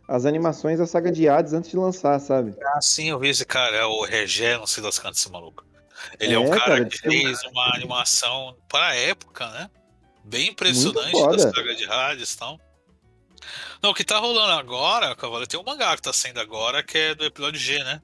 as 0.08 0.26
animações 0.26 0.78
da 0.78 0.86
saga 0.86 1.12
de 1.12 1.28
Hades 1.28 1.52
antes 1.52 1.70
de 1.70 1.76
lançar, 1.76 2.18
sabe? 2.18 2.54
Ah, 2.60 2.80
sim, 2.80 3.10
eu 3.10 3.18
vi 3.18 3.28
esse 3.28 3.44
cara, 3.44 3.76
é 3.76 3.84
o 3.84 4.02
Regé, 4.02 4.58
não 4.58 4.66
sei 4.66 4.82
das 4.82 4.98
cantas, 4.98 5.18
esse 5.18 5.30
maluco. 5.30 5.64
Ele 6.18 6.32
é, 6.32 6.36
É, 6.36 6.38
um 6.38 6.50
cara, 6.50 6.60
cara, 6.60 6.84
que 6.84 6.98
fez 6.98 7.42
uma 7.44 7.74
animação 7.74 8.56
para 8.68 8.88
a 8.88 8.94
época, 8.96 9.48
né? 9.50 9.70
Bem 10.24 10.48
impressionante 10.50 11.12
da 11.12 11.38
saga 11.38 11.74
de 11.74 11.84
Hades 11.84 12.32
e 12.32 12.38
tal. 12.38 12.58
Não, 13.82 13.90
o 13.90 13.94
que 13.94 14.04
tá 14.04 14.18
rolando 14.18 14.52
agora, 14.52 15.14
Cavaleiro, 15.14 15.46
tem 15.48 15.58
um 15.60 15.64
mangá 15.64 15.94
que 15.96 16.02
tá 16.02 16.12
saindo 16.12 16.40
agora, 16.40 16.82
que 16.82 16.96
é 16.96 17.14
do 17.14 17.24
episódio 17.24 17.60
G, 17.60 17.82
né? 17.84 18.00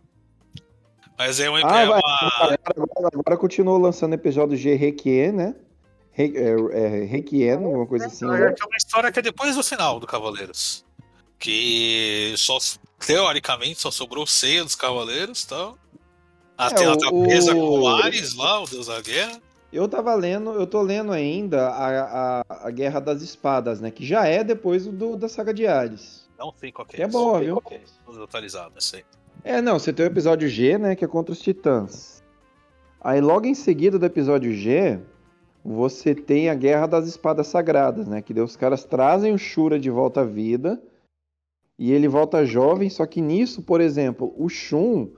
Mas 1.19 1.39
é, 1.41 1.51
um, 1.51 1.57
Ah, 1.57 1.81
é 1.81 1.87
vai. 1.87 1.87
uma. 1.87 2.01
Agora, 2.37 2.59
agora 3.15 3.37
continuou 3.37 3.79
lançando 3.79 4.15
episódio 4.15 4.57
G 4.57 4.75
Requiem, 4.75 5.33
né? 5.33 5.55
Re, 6.13 6.33
é, 6.37 6.51
é, 7.01 7.05
Requiem, 7.05 7.53
alguma 7.53 7.87
coisa 7.87 8.07
assim. 8.07 8.25
É 8.27 8.29
né? 8.29 8.55
uma 8.67 8.77
história 8.77 9.13
que 9.13 9.19
é 9.19 9.23
depois 9.23 9.55
do 9.57 9.63
final 9.63 10.01
do 10.01 10.07
Cavaleiros. 10.07 10.85
Que 11.39 12.35
só, 12.37 12.59
teoricamente, 13.07 13.81
só 13.81 13.91
sobrou 13.91 14.27
ceia 14.27 14.63
dos 14.65 14.75
Cavaleiros 14.75 15.43
e 15.43 15.49
tal. 15.49 15.79
A 16.57 16.65
É, 16.65 16.67
Atena 16.69 16.99
tá 16.99 17.09
o- 17.09 17.11
com 17.11 17.81
o 17.81 17.89
Ares 17.89 18.35
lá, 18.35 18.61
o 18.61 18.67
deus 18.67 18.87
da 18.89 19.01
guerra. 19.01 19.41
Eu 19.73 19.89
tava 19.89 20.13
lendo, 20.15 20.51
eu 20.53 20.67
tô 20.67 20.83
lendo 20.83 21.13
ainda 21.13 21.69
a, 21.69 22.41
a, 22.41 22.67
a 22.67 22.71
Guerra 22.71 22.99
das 23.01 23.23
Espadas, 23.23 23.81
né? 23.81 23.91
Que 23.91 24.05
já 24.05 24.27
é 24.27 24.43
depois 24.43 24.87
do, 24.87 25.17
da 25.17 25.29
saga 25.29 25.55
de 25.55 25.67
Hades. 25.67 26.29
Não 26.37 26.53
sei 26.53 26.73
qual 26.73 26.87
que 26.87 27.01
é. 27.01 27.05
É 27.05 27.09
boa, 27.09 27.39
viu? 27.39 27.61
que 27.61 27.75
é. 27.75 27.81
É, 29.45 29.63
não, 29.63 29.79
você 29.79 29.93
tem 29.93 30.05
o 30.05 30.09
episódio 30.09 30.49
G, 30.49 30.77
né? 30.77 30.97
Que 30.97 31.05
é 31.05 31.09
contra 31.09 31.33
os 31.33 31.41
titãs. 31.41 32.23
Aí 33.01 33.21
logo 33.21 33.47
em 33.47 33.55
seguida 33.55 33.99
do 33.99 34.05
episódio 34.05 34.53
G, 34.53 34.99
você 35.65 36.15
tem 36.15 36.51
a 36.51 36.55
Guerra 36.55 36.87
das 36.87 37.07
Espadas 37.07 37.47
Sagradas, 37.47 38.09
né? 38.09 38.21
Que 38.21 38.39
os 38.41 38.57
caras 38.57 38.85
trazem 38.85 39.33
o 39.33 39.39
Shura 39.39 39.79
de 39.79 39.89
volta 39.89 40.23
à 40.23 40.25
vida. 40.25 40.83
E 41.79 41.93
ele 41.93 42.09
volta 42.09 42.45
jovem, 42.45 42.91
só 42.91 43.07
que 43.07 43.23
nisso, 43.23 43.63
por 43.63 43.81
exemplo, 43.81 44.35
o 44.37 44.49
Shun. 44.49 45.09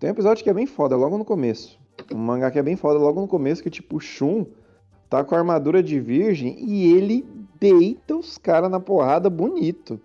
Tem 0.00 0.10
um 0.10 0.12
episódio 0.12 0.42
que 0.42 0.50
é 0.50 0.54
bem 0.54 0.66
foda, 0.66 0.96
logo 0.96 1.16
no 1.16 1.24
começo. 1.24 1.77
Um 2.12 2.18
mangá 2.18 2.50
que 2.50 2.58
é 2.58 2.62
bem 2.62 2.76
foda 2.76 2.98
logo 2.98 3.20
no 3.20 3.28
começo, 3.28 3.62
que 3.62 3.70
tipo, 3.70 3.96
o 3.96 4.00
Shun 4.00 4.46
tá 5.08 5.24
com 5.24 5.34
a 5.34 5.38
armadura 5.38 5.82
de 5.82 5.98
virgem 6.00 6.56
e 6.58 6.92
ele 6.92 7.26
deita 7.58 8.16
os 8.16 8.38
caras 8.38 8.70
na 8.70 8.80
porrada 8.80 9.28
bonito. 9.28 10.00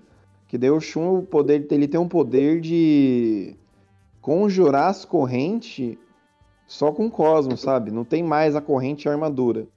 Que 0.47 0.57
daí 0.57 0.69
o 0.69 0.79
Shun, 0.79 1.17
o 1.19 1.23
poder, 1.23 1.65
ele 1.71 1.87
tem 1.87 1.99
um 1.99 2.07
poder 2.07 2.61
de 2.61 3.55
conjurar 4.21 4.89
as 4.89 5.03
correntes 5.05 5.97
só 6.65 6.91
com 6.91 7.09
cosmo, 7.09 7.57
sabe? 7.57 7.91
Não 7.91 8.03
tem 8.03 8.23
mais 8.23 8.55
a 8.55 8.61
corrente 8.61 9.05
e 9.05 9.09
a 9.09 9.11
armadura. 9.11 9.67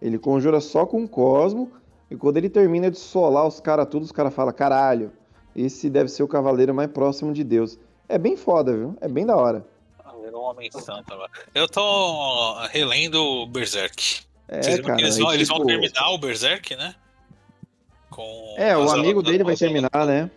Ele 0.00 0.18
conjura 0.18 0.60
só 0.60 0.86
com 0.86 1.06
cosmo 1.06 1.70
e 2.10 2.16
quando 2.16 2.38
ele 2.38 2.48
termina 2.48 2.90
de 2.90 2.98
solar 2.98 3.46
os 3.46 3.60
caras 3.60 3.86
tudo, 3.86 4.02
os 4.02 4.12
caras 4.12 4.34
falam, 4.34 4.52
caralho, 4.52 5.12
esse 5.54 5.90
deve 5.90 6.10
ser 6.10 6.22
o 6.22 6.28
cavaleiro 6.28 6.74
mais 6.74 6.90
próximo 6.90 7.32
de 7.32 7.44
Deus. 7.44 7.78
É 8.08 8.18
bem 8.18 8.36
foda, 8.36 8.76
viu? 8.76 8.96
É 9.00 9.08
bem 9.08 9.26
da 9.26 9.36
hora. 9.36 9.66
Homem. 10.50 10.70
Eu 11.54 11.68
tô 11.68 12.58
relendo 12.66 13.22
o 13.22 13.46
Berserk. 13.46 14.22
É, 14.48 14.62
Vocês 14.62 14.80
cara. 14.80 14.96
que 14.96 15.02
eles, 15.02 15.18
vão, 15.18 15.32
eles 15.32 15.48
vão 15.48 15.58
tipo, 15.58 15.68
terminar 15.68 16.10
o 16.10 16.18
Berserk, 16.18 16.74
né? 16.76 16.94
Com 18.10 18.54
É, 18.58 18.76
o 18.76 18.90
amigo 18.90 19.22
dele 19.22 19.44
vai 19.44 19.56
terminar, 19.56 20.06
né? 20.06 20.30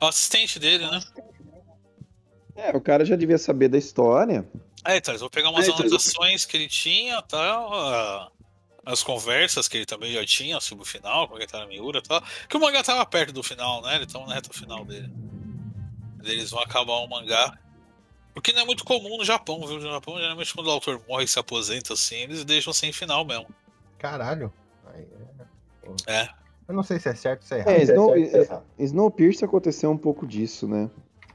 O 0.00 0.06
assistente 0.06 0.58
dele, 0.58 0.86
né? 0.86 1.00
É, 2.54 2.76
o 2.76 2.80
cara 2.80 3.04
já 3.04 3.16
devia 3.16 3.38
saber 3.38 3.68
da 3.68 3.78
história. 3.78 4.46
É, 4.84 4.96
então, 4.96 5.12
eles 5.12 5.20
vão 5.20 5.30
pegar 5.30 5.50
umas 5.50 5.66
É, 5.66 5.70
então, 5.70 5.80
anotações 5.80 6.44
que 6.44 6.56
ele 6.56 6.68
tinha, 6.68 7.20
tal, 7.22 8.32
as 8.86 9.02
conversas 9.02 9.68
que 9.68 9.76
ele 9.76 9.86
também 9.86 10.12
já 10.12 10.24
tinha 10.24 10.60
sobre 10.60 10.82
o 10.82 10.86
final, 10.86 11.28
com 11.28 11.36
a 11.36 11.38
Guitarra 11.38 11.66
Miura 11.66 11.98
e 11.98 12.02
tal. 12.02 12.22
Que 12.48 12.56
o 12.56 12.60
mangá 12.60 12.82
tava 12.82 13.04
perto 13.04 13.32
do 13.32 13.42
final, 13.42 13.82
né? 13.82 13.96
Ele 13.96 14.06
tava 14.06 14.26
na 14.26 14.34
reta 14.34 14.52
final 14.52 14.84
dele. 14.84 15.12
Eles 16.24 16.50
vão 16.50 16.60
acabar 16.60 16.94
o 16.94 17.06
mangá. 17.06 17.56
O 18.38 18.40
que 18.40 18.52
não 18.52 18.62
é 18.62 18.64
muito 18.64 18.84
comum 18.84 19.18
no 19.18 19.24
Japão, 19.24 19.66
viu? 19.66 19.80
No 19.80 19.90
Japão, 19.90 20.16
geralmente, 20.16 20.54
quando 20.54 20.68
o 20.68 20.70
autor 20.70 21.02
morre 21.08 21.24
e 21.24 21.28
se 21.28 21.40
aposenta 21.40 21.94
assim, 21.94 22.14
eles 22.18 22.44
deixam 22.44 22.72
sem 22.72 22.92
final 22.92 23.24
mesmo. 23.24 23.48
Caralho. 23.98 24.52
Aí, 24.94 25.04
é. 26.06 26.20
É. 26.20 26.28
Eu 26.68 26.74
não 26.76 26.84
sei 26.84 27.00
se 27.00 27.08
é 27.08 27.14
certo 27.16 27.42
ou 27.42 27.48
se 27.48 27.54
é 27.54 27.58
errado. 27.58 27.70
É, 27.70 27.82
Snow, 27.82 28.14
certo, 28.14 28.30
se 28.30 28.36
é 28.36 28.40
errado. 28.42 28.64
Snowpiercer 28.78 29.48
aconteceu 29.48 29.90
um 29.90 29.98
pouco 29.98 30.24
disso, 30.24 30.68
né? 30.68 30.88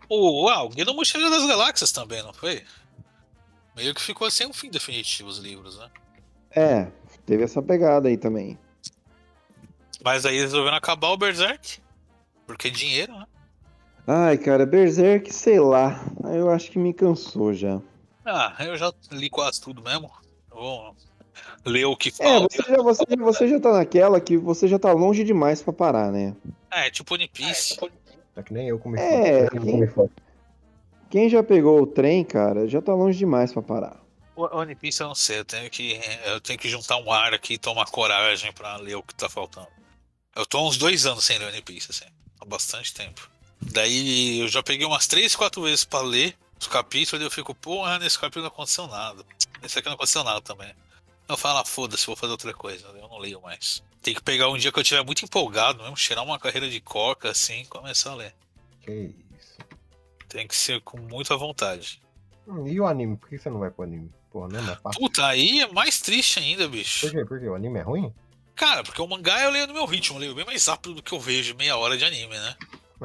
O, 0.08 0.48
ah, 0.48 0.64
o 0.64 0.70
Guia 0.70 0.86
da 0.86 0.94
Mochila 0.94 1.30
das 1.30 1.46
Galáxias 1.46 1.92
também, 1.92 2.24
não 2.24 2.32
foi? 2.32 2.64
Meio 3.76 3.94
que 3.94 4.02
ficou 4.02 4.32
sem 4.32 4.48
um 4.48 4.54
fim 4.54 4.70
definitivo 4.70 5.28
os 5.28 5.40
livros, 5.40 5.78
né? 5.78 5.92
É, 6.52 6.88
teve 7.26 7.44
essa 7.44 7.62
pegada 7.62 8.08
aí 8.08 8.16
também. 8.16 8.58
Mas 10.02 10.26
aí 10.26 10.40
resolveram 10.40 10.78
acabar 10.78 11.10
o 11.10 11.18
Berserk. 11.18 11.82
Porque 12.48 12.70
dinheiro, 12.70 13.12
né? 13.12 13.26
Ai, 14.06 14.38
cara, 14.38 14.66
Berserk, 14.66 15.34
sei 15.34 15.60
lá. 15.60 16.04
Eu 16.34 16.50
acho 16.50 16.70
que 16.72 16.78
me 16.80 16.94
cansou 16.94 17.54
já. 17.54 17.80
Ah, 18.26 18.56
eu 18.60 18.76
já 18.78 18.92
li 19.12 19.30
quase 19.30 19.62
tudo 19.62 19.82
mesmo. 19.82 20.12
Vou 20.50 20.96
ler 21.66 21.86
o 21.86 21.96
que 21.96 22.10
É, 22.10 22.12
falta. 22.40 22.48
você 22.56 22.72
já, 22.72 22.82
você, 22.82 23.04
você 23.18 23.48
já 23.48 23.60
tá 23.60 23.74
naquela 23.74 24.20
que 24.20 24.38
você 24.38 24.68
já 24.68 24.78
tá 24.78 24.92
longe 24.92 25.24
demais 25.24 25.62
pra 25.62 25.74
parar, 25.74 26.12
né? 26.12 26.36
É, 26.72 26.90
tipo 26.90 27.14
One 27.14 27.28
Piece. 27.28 27.78
É 28.36 28.44
que 28.44 28.54
nem 28.54 28.68
eu 28.68 28.80
comecei. 28.80 29.08
É, 29.08 29.46
Eu 29.46 29.50
comecei. 29.52 30.10
Quem 31.10 31.30
já 31.30 31.44
pegou 31.44 31.82
o 31.82 31.88
trem, 31.88 32.24
cara, 32.26 32.68
já 32.68 32.82
tá 32.82 32.94
longe 32.94 33.18
demais 33.20 33.54
pra 33.54 33.62
parar. 33.62 34.02
O 34.36 34.44
One 34.58 34.74
Piece 34.74 35.02
eu 35.02 35.08
não 35.08 35.16
sei, 35.16 35.40
eu 35.40 35.46
tenho 35.46 35.70
que, 35.70 36.00
eu 36.26 36.42
tenho 36.42 36.58
que 36.58 36.68
juntar 36.68 36.98
um 36.98 37.12
ar 37.12 37.34
aqui 37.36 37.54
e 37.54 37.58
tomar 37.58 37.86
coragem 37.86 38.52
pra 38.52 38.78
ler 38.78 38.96
o 38.96 39.04
que 39.04 39.14
tá 39.14 39.30
faltando. 39.30 39.68
Eu 40.36 40.44
tô 40.46 40.58
há 40.58 40.68
uns 40.68 40.76
dois 40.78 41.06
anos 41.06 41.24
sem 41.24 41.38
ler 41.38 41.50
One 41.50 41.62
Piece, 41.62 41.92
assim, 41.92 42.06
há 42.42 42.46
bastante 42.46 42.92
tempo. 42.94 43.30
Daí 43.72 44.40
eu 44.40 44.48
já 44.48 44.62
peguei 44.64 44.86
umas 44.86 45.08
três, 45.08 45.36
quatro 45.36 45.62
vezes 45.64 45.84
pra 45.86 46.02
ler 46.02 46.36
os 46.60 46.68
capítulos 46.68 47.22
e 47.22 47.26
eu 47.26 47.32
fico, 47.32 47.54
porra, 47.56 48.00
nesse 48.00 48.18
capítulo 48.18 48.44
não 48.46 48.52
aconteceu 48.52 48.88
nada. 48.88 49.24
Nesse 49.62 49.80
aqui 49.80 49.88
não 49.88 49.96
aconteceu 49.96 50.24
nada 50.24 50.42
também. 50.42 50.74
Eu 51.28 51.38
falo, 51.38 51.60
ah, 51.60 51.66
foda-se, 51.66 52.06
vou 52.06 52.16
fazer 52.16 52.32
outra 52.32 52.54
coisa, 52.54 52.88
eu 52.88 53.08
não 53.08 53.18
leio 53.18 53.42
mais. 53.42 53.82
Tem 54.02 54.14
que 54.14 54.22
pegar 54.22 54.50
um 54.50 54.58
dia 54.58 54.72
que 54.72 54.78
eu 54.78 54.82
estiver 54.84 55.04
muito 55.04 55.24
empolgado 55.24 55.82
mesmo, 55.82 55.96
tirar 55.96 56.22
uma 56.22 56.38
carreira 56.38 56.70
de 56.70 56.82
coca 56.82 57.30
assim 57.30 57.62
e 57.62 57.66
começar 57.66 58.12
a 58.12 58.16
ler. 58.16 58.36
Que 58.82 58.92
isso. 59.40 59.58
Tem 60.28 60.48
que 60.48 60.56
ser 60.56 60.82
com 60.82 61.00
muita 61.00 61.38
vontade. 61.38 62.02
Hum, 62.48 62.68
E 62.68 62.80
o 62.80 62.86
anime? 62.86 63.16
Por 63.16 63.30
que 63.30 63.38
você 63.38 63.50
não 63.50 63.60
vai 63.60 63.72
pro 63.72 63.84
anime? 63.84 64.12
Porra, 64.30 64.50
não 64.50 64.60
é 64.72 64.76
fácil. 64.76 65.00
Puta, 65.00 65.26
aí 65.26 65.62
é 65.62 65.68
mais 65.72 66.02
triste 66.02 66.40
ainda, 66.40 66.68
bicho. 66.68 67.08
Por 67.08 67.12
quê? 67.12 67.26
Por 67.26 67.40
quê? 67.40 67.48
O 67.48 67.56
anime 67.56 67.80
é 67.80 67.84
ruim? 67.84 68.14
Cara, 68.56 68.84
porque 68.84 69.02
o 69.02 69.08
mangá 69.08 69.42
eu 69.44 69.50
leio 69.52 69.68
no 69.68 69.74
meu 69.74 69.86
ritmo, 69.86 70.18
eu 70.18 70.22
leio 70.22 70.36
bem 70.36 70.46
mais 70.46 70.68
rápido 70.68 70.96
do 70.96 71.02
que 71.04 71.14
eu 71.14 71.20
vejo 71.20 71.56
meia 71.56 71.78
hora 71.78 71.98
de 71.98 72.04
anime, 72.04 72.38
né? 72.38 72.56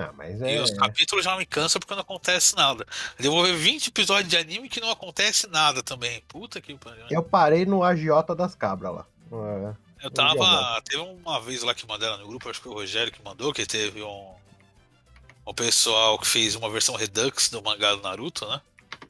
Ah, 0.00 0.12
mas 0.16 0.40
E 0.40 0.54
é. 0.54 0.60
os 0.60 0.70
capítulos 0.70 1.24
já 1.24 1.36
me 1.36 1.44
cansam 1.46 1.80
porque 1.80 1.94
não 1.94 2.02
acontece 2.02 2.54
nada. 2.56 2.86
Eu 3.18 3.32
vou 3.32 3.42
ver 3.44 3.54
20 3.54 3.88
episódios 3.88 4.28
de 4.28 4.36
anime 4.36 4.68
que 4.68 4.80
não 4.80 4.90
acontece 4.90 5.46
nada 5.48 5.82
também. 5.82 6.22
Puta 6.28 6.60
que 6.60 6.74
pariu. 6.76 7.06
Eu 7.10 7.22
parei 7.22 7.64
no 7.66 7.82
agiota 7.82 8.34
das 8.34 8.54
cabras 8.54 8.94
lá. 8.94 9.06
É. 9.32 9.74
Eu 10.04 10.10
tava. 10.10 10.80
Teve 10.82 11.02
uma 11.02 11.40
vez 11.40 11.62
lá 11.62 11.74
que 11.74 11.86
mandaram 11.86 12.18
no 12.18 12.26
grupo, 12.28 12.48
acho 12.48 12.60
que 12.60 12.64
foi 12.64 12.72
o 12.72 12.76
Rogério 12.76 13.12
que 13.12 13.22
mandou, 13.22 13.52
que 13.52 13.66
teve 13.66 14.02
um. 14.02 14.38
Um 15.46 15.54
pessoal 15.54 16.18
que 16.18 16.26
fez 16.26 16.54
uma 16.54 16.68
versão 16.68 16.94
Redux 16.94 17.48
do 17.48 17.62
mangá 17.62 17.94
do 17.94 18.02
Naruto, 18.02 18.46
né? 18.46 18.60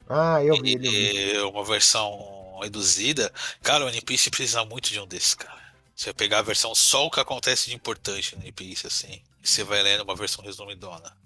Ah, 0.08 0.42
eu 0.42 0.54
vi 0.62 0.74
ele. 0.74 0.86
eu 0.86 0.92
vi. 0.92 1.32
E 1.34 1.38
uma 1.40 1.64
versão 1.64 2.60
reduzida. 2.62 3.32
Cara, 3.60 3.84
o 3.84 3.88
One 3.88 4.00
Piece 4.00 4.30
precisa 4.30 4.64
muito 4.64 4.88
de 4.88 5.00
um 5.00 5.06
desses, 5.06 5.34
cara. 5.34 5.58
Você 5.96 6.12
pegar 6.12 6.38
a 6.38 6.42
versão 6.42 6.72
só 6.76 7.06
o 7.06 7.10
que 7.10 7.18
acontece 7.18 7.68
de 7.68 7.74
importante 7.74 8.36
no 8.36 8.42
One 8.42 8.52
Piece, 8.52 8.86
assim. 8.86 9.20
E 9.42 9.48
você 9.48 9.62
vai 9.64 9.82
lendo 9.82 10.02
uma 10.02 10.14
versão 10.16 10.44
resumidona. 10.44 11.16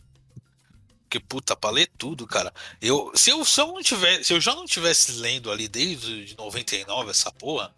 Porque, 1.03 1.21
puta, 1.21 1.55
pra 1.55 1.71
ler 1.71 1.91
tudo, 1.99 2.27
cara. 2.27 2.53
Eu, 2.81 3.13
se, 3.15 3.31
eu, 3.31 3.45
se, 3.45 3.61
eu 3.61 3.67
não 3.67 3.83
tivesse, 3.83 4.25
se 4.25 4.33
eu 4.33 4.41
já 4.41 4.55
não 4.55 4.65
tivesse 4.65 5.13
lendo 5.21 5.51
ali 5.51 5.69
desde 5.69 6.25
de 6.25 6.37
99 6.37 7.11
essa 7.11 7.31
porra, 7.31 7.75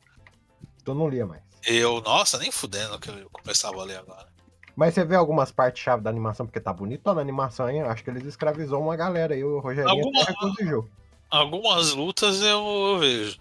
Tu 0.84 0.94
não 0.94 1.08
lia 1.08 1.26
mais. 1.26 1.42
eu, 1.66 2.00
nossa, 2.02 2.38
nem 2.38 2.52
fudendo 2.52 2.98
que 3.00 3.08
eu 3.10 3.28
começava 3.30 3.80
a 3.80 3.84
ler 3.84 3.98
agora. 3.98 4.28
Mas 4.76 4.94
você 4.94 5.04
vê 5.04 5.16
algumas 5.16 5.50
partes-chave 5.50 6.02
da 6.02 6.10
animação, 6.10 6.46
porque 6.46 6.60
tá 6.60 6.72
bonitona 6.72 7.20
a 7.20 7.22
animação, 7.22 7.68
hein? 7.70 7.82
Acho 7.82 8.04
que 8.04 8.10
eles 8.10 8.24
escravizou 8.24 8.80
uma 8.82 8.94
galera 8.96 9.34
aí, 9.34 9.42
o 9.42 9.58
Rogerinho 9.60 9.88
Alguma- 9.88 10.24
recusou. 10.24 10.88
Algumas 11.30 11.92
lutas 11.92 12.40
eu, 12.40 12.64
eu 12.92 12.98
vejo. 12.98 13.40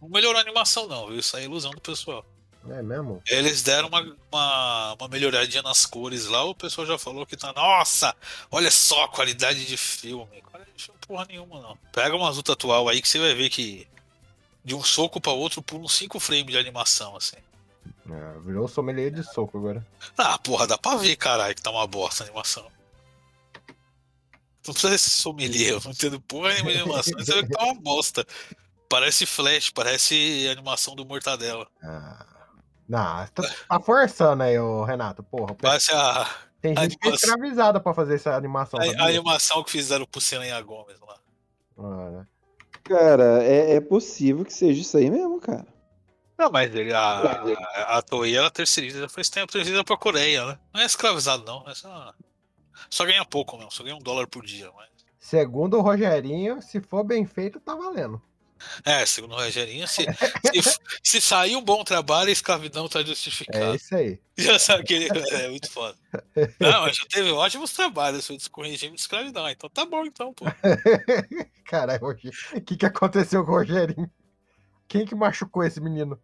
Não 0.00 0.08
melhorou 0.08 0.38
a 0.38 0.42
animação, 0.42 0.86
não, 0.86 1.06
viu? 1.08 1.18
Isso 1.18 1.36
aí 1.36 1.42
é 1.44 1.46
ilusão 1.46 1.70
do 1.72 1.80
pessoal. 1.80 2.24
É 2.68 2.82
mesmo? 2.82 3.22
Eles 3.28 3.62
deram 3.62 3.88
uma, 3.88 4.00
uma, 4.32 4.94
uma 4.94 5.08
melhoradinha 5.08 5.62
nas 5.62 5.84
cores 5.84 6.26
lá, 6.26 6.44
o 6.44 6.54
pessoal 6.54 6.86
já 6.86 6.98
falou 6.98 7.26
que 7.26 7.36
tá. 7.36 7.52
Nossa! 7.52 8.14
Olha 8.50 8.70
só 8.70 9.04
a 9.04 9.08
qualidade 9.08 9.66
de 9.66 9.76
filme. 9.76 10.40
Qualidade 10.42 10.76
de 10.76 10.84
filme 10.84 11.00
porra 11.06 11.26
nenhuma, 11.26 11.60
não. 11.60 11.76
Pega 11.92 12.16
uma 12.16 12.30
luta 12.30 12.52
atual 12.52 12.88
aí 12.88 13.00
que 13.02 13.08
você 13.08 13.18
vai 13.18 13.34
ver 13.34 13.50
que 13.50 13.86
de 14.64 14.74
um 14.74 14.82
soco 14.82 15.20
pra 15.20 15.32
outro 15.32 15.62
pulam 15.62 15.86
5 15.86 16.18
frames 16.18 16.50
de 16.52 16.58
animação, 16.58 17.16
assim. 17.16 17.36
É, 18.10 18.40
virou 18.40 18.66
sommelier 18.66 19.10
de 19.10 19.22
soco 19.22 19.58
agora. 19.58 19.86
Ah, 20.16 20.38
porra, 20.38 20.66
dá 20.66 20.78
pra 20.78 20.96
ver, 20.96 21.16
caralho, 21.16 21.54
que 21.54 21.62
tá 21.62 21.70
uma 21.70 21.86
bosta 21.86 22.24
a 22.24 22.26
animação. 22.26 22.66
Não 24.66 24.72
precisa 24.72 24.96
ser 24.96 25.10
sommelier, 25.10 25.72
eu 25.72 25.80
não 25.84 25.90
entendo 25.90 26.18
porra 26.20 26.54
nenhuma 26.54 26.72
de 26.72 26.78
animação, 26.78 27.18
você 27.18 27.34
vê 27.34 27.42
que 27.42 27.52
tá 27.52 27.64
uma 27.64 27.74
bosta. 27.74 28.26
Parece 28.88 29.26
Flash, 29.26 29.70
parece 29.70 30.48
animação 30.50 30.94
do 30.94 31.04
Mortadela. 31.04 31.66
Ah. 31.82 32.33
Não, 32.88 33.26
tá, 33.28 33.42
tá 33.68 33.80
forçando 33.80 34.42
aí, 34.42 34.58
ô 34.58 34.84
Renato. 34.84 35.22
Porra, 35.22 35.54
Parece 35.54 35.92
a, 35.94 36.28
tem 36.60 36.74
gente 36.76 36.96
que 36.96 37.08
é 37.08 37.12
escravizada 37.12 37.78
pra 37.78 37.92
fazer 37.92 38.14
essa 38.14 38.34
animação. 38.34 38.80
a, 38.80 39.02
a 39.04 39.08
animação 39.08 39.62
que 39.62 39.70
fizeram 39.70 40.06
pro 40.06 40.20
Senha 40.20 40.60
Gomes 40.62 40.98
lá. 41.00 41.18
Ah, 41.78 42.10
né? 42.10 42.26
Cara, 42.82 43.42
é, 43.42 43.76
é 43.76 43.80
possível 43.80 44.44
que 44.44 44.52
seja 44.52 44.80
isso 44.80 44.96
aí 44.96 45.10
mesmo, 45.10 45.40
cara. 45.40 45.66
Não, 46.38 46.50
mas 46.50 46.74
ele, 46.74 46.92
a, 46.92 47.00
a, 47.00 47.98
a 47.98 48.02
Toei 48.02 48.36
ela 48.36 48.50
terceiriza 48.50 49.00
já 49.00 49.08
faz 49.08 49.28
tempo, 49.28 49.52
terceiriza 49.52 49.84
pra 49.84 49.96
Coreia, 49.96 50.44
né? 50.46 50.58
Não 50.72 50.80
é 50.80 50.84
escravizado, 50.84 51.44
não. 51.44 51.68
É 51.68 51.74
só, 51.74 52.12
só 52.90 53.04
ganha 53.04 53.24
pouco 53.24 53.56
mesmo, 53.56 53.70
só 53.70 53.84
ganha 53.84 53.96
um 53.96 54.02
dólar 54.02 54.26
por 54.26 54.44
dia. 54.44 54.70
Mas... 54.74 54.88
Segundo 55.18 55.78
o 55.78 55.80
Rogerinho, 55.82 56.60
se 56.60 56.80
for 56.80 57.04
bem 57.04 57.24
feito, 57.24 57.60
tá 57.60 57.74
valendo. 57.74 58.20
É, 58.84 59.04
segundo 59.04 59.32
o 59.32 59.36
Rogerinho, 59.36 59.86
se, 59.86 60.04
se, 60.62 60.78
se 61.02 61.20
sair 61.20 61.56
um 61.56 61.62
bom 61.62 61.84
trabalho, 61.84 62.28
a 62.28 62.32
escravidão 62.32 62.88
tá 62.88 63.00
É 63.00 63.04
justificada. 63.04 63.76
isso 63.76 63.94
aí. 63.94 64.18
Já 64.36 64.58
sabe 64.58 64.84
que 64.84 64.94
ele 64.94 65.08
é 65.30 65.48
muito 65.48 65.70
foda. 65.70 65.96
Não, 66.58 66.82
mas 66.82 66.96
já 66.96 67.04
teve 67.06 67.30
ótimos 67.30 67.72
trabalhos 67.72 68.28
com 68.50 68.62
regime 68.62 68.94
de 68.94 69.00
escravidão. 69.00 69.48
Então 69.48 69.68
tá 69.70 69.84
bom, 69.84 70.04
então, 70.04 70.32
pô. 70.32 70.44
Caralho. 71.66 72.00
O 72.06 72.60
que, 72.60 72.76
que 72.76 72.86
aconteceu 72.86 73.44
com 73.44 73.52
o 73.52 73.54
Rogerinho? 73.56 74.10
Quem 74.88 75.06
que 75.06 75.14
machucou 75.14 75.64
esse 75.64 75.80
menino? 75.80 76.18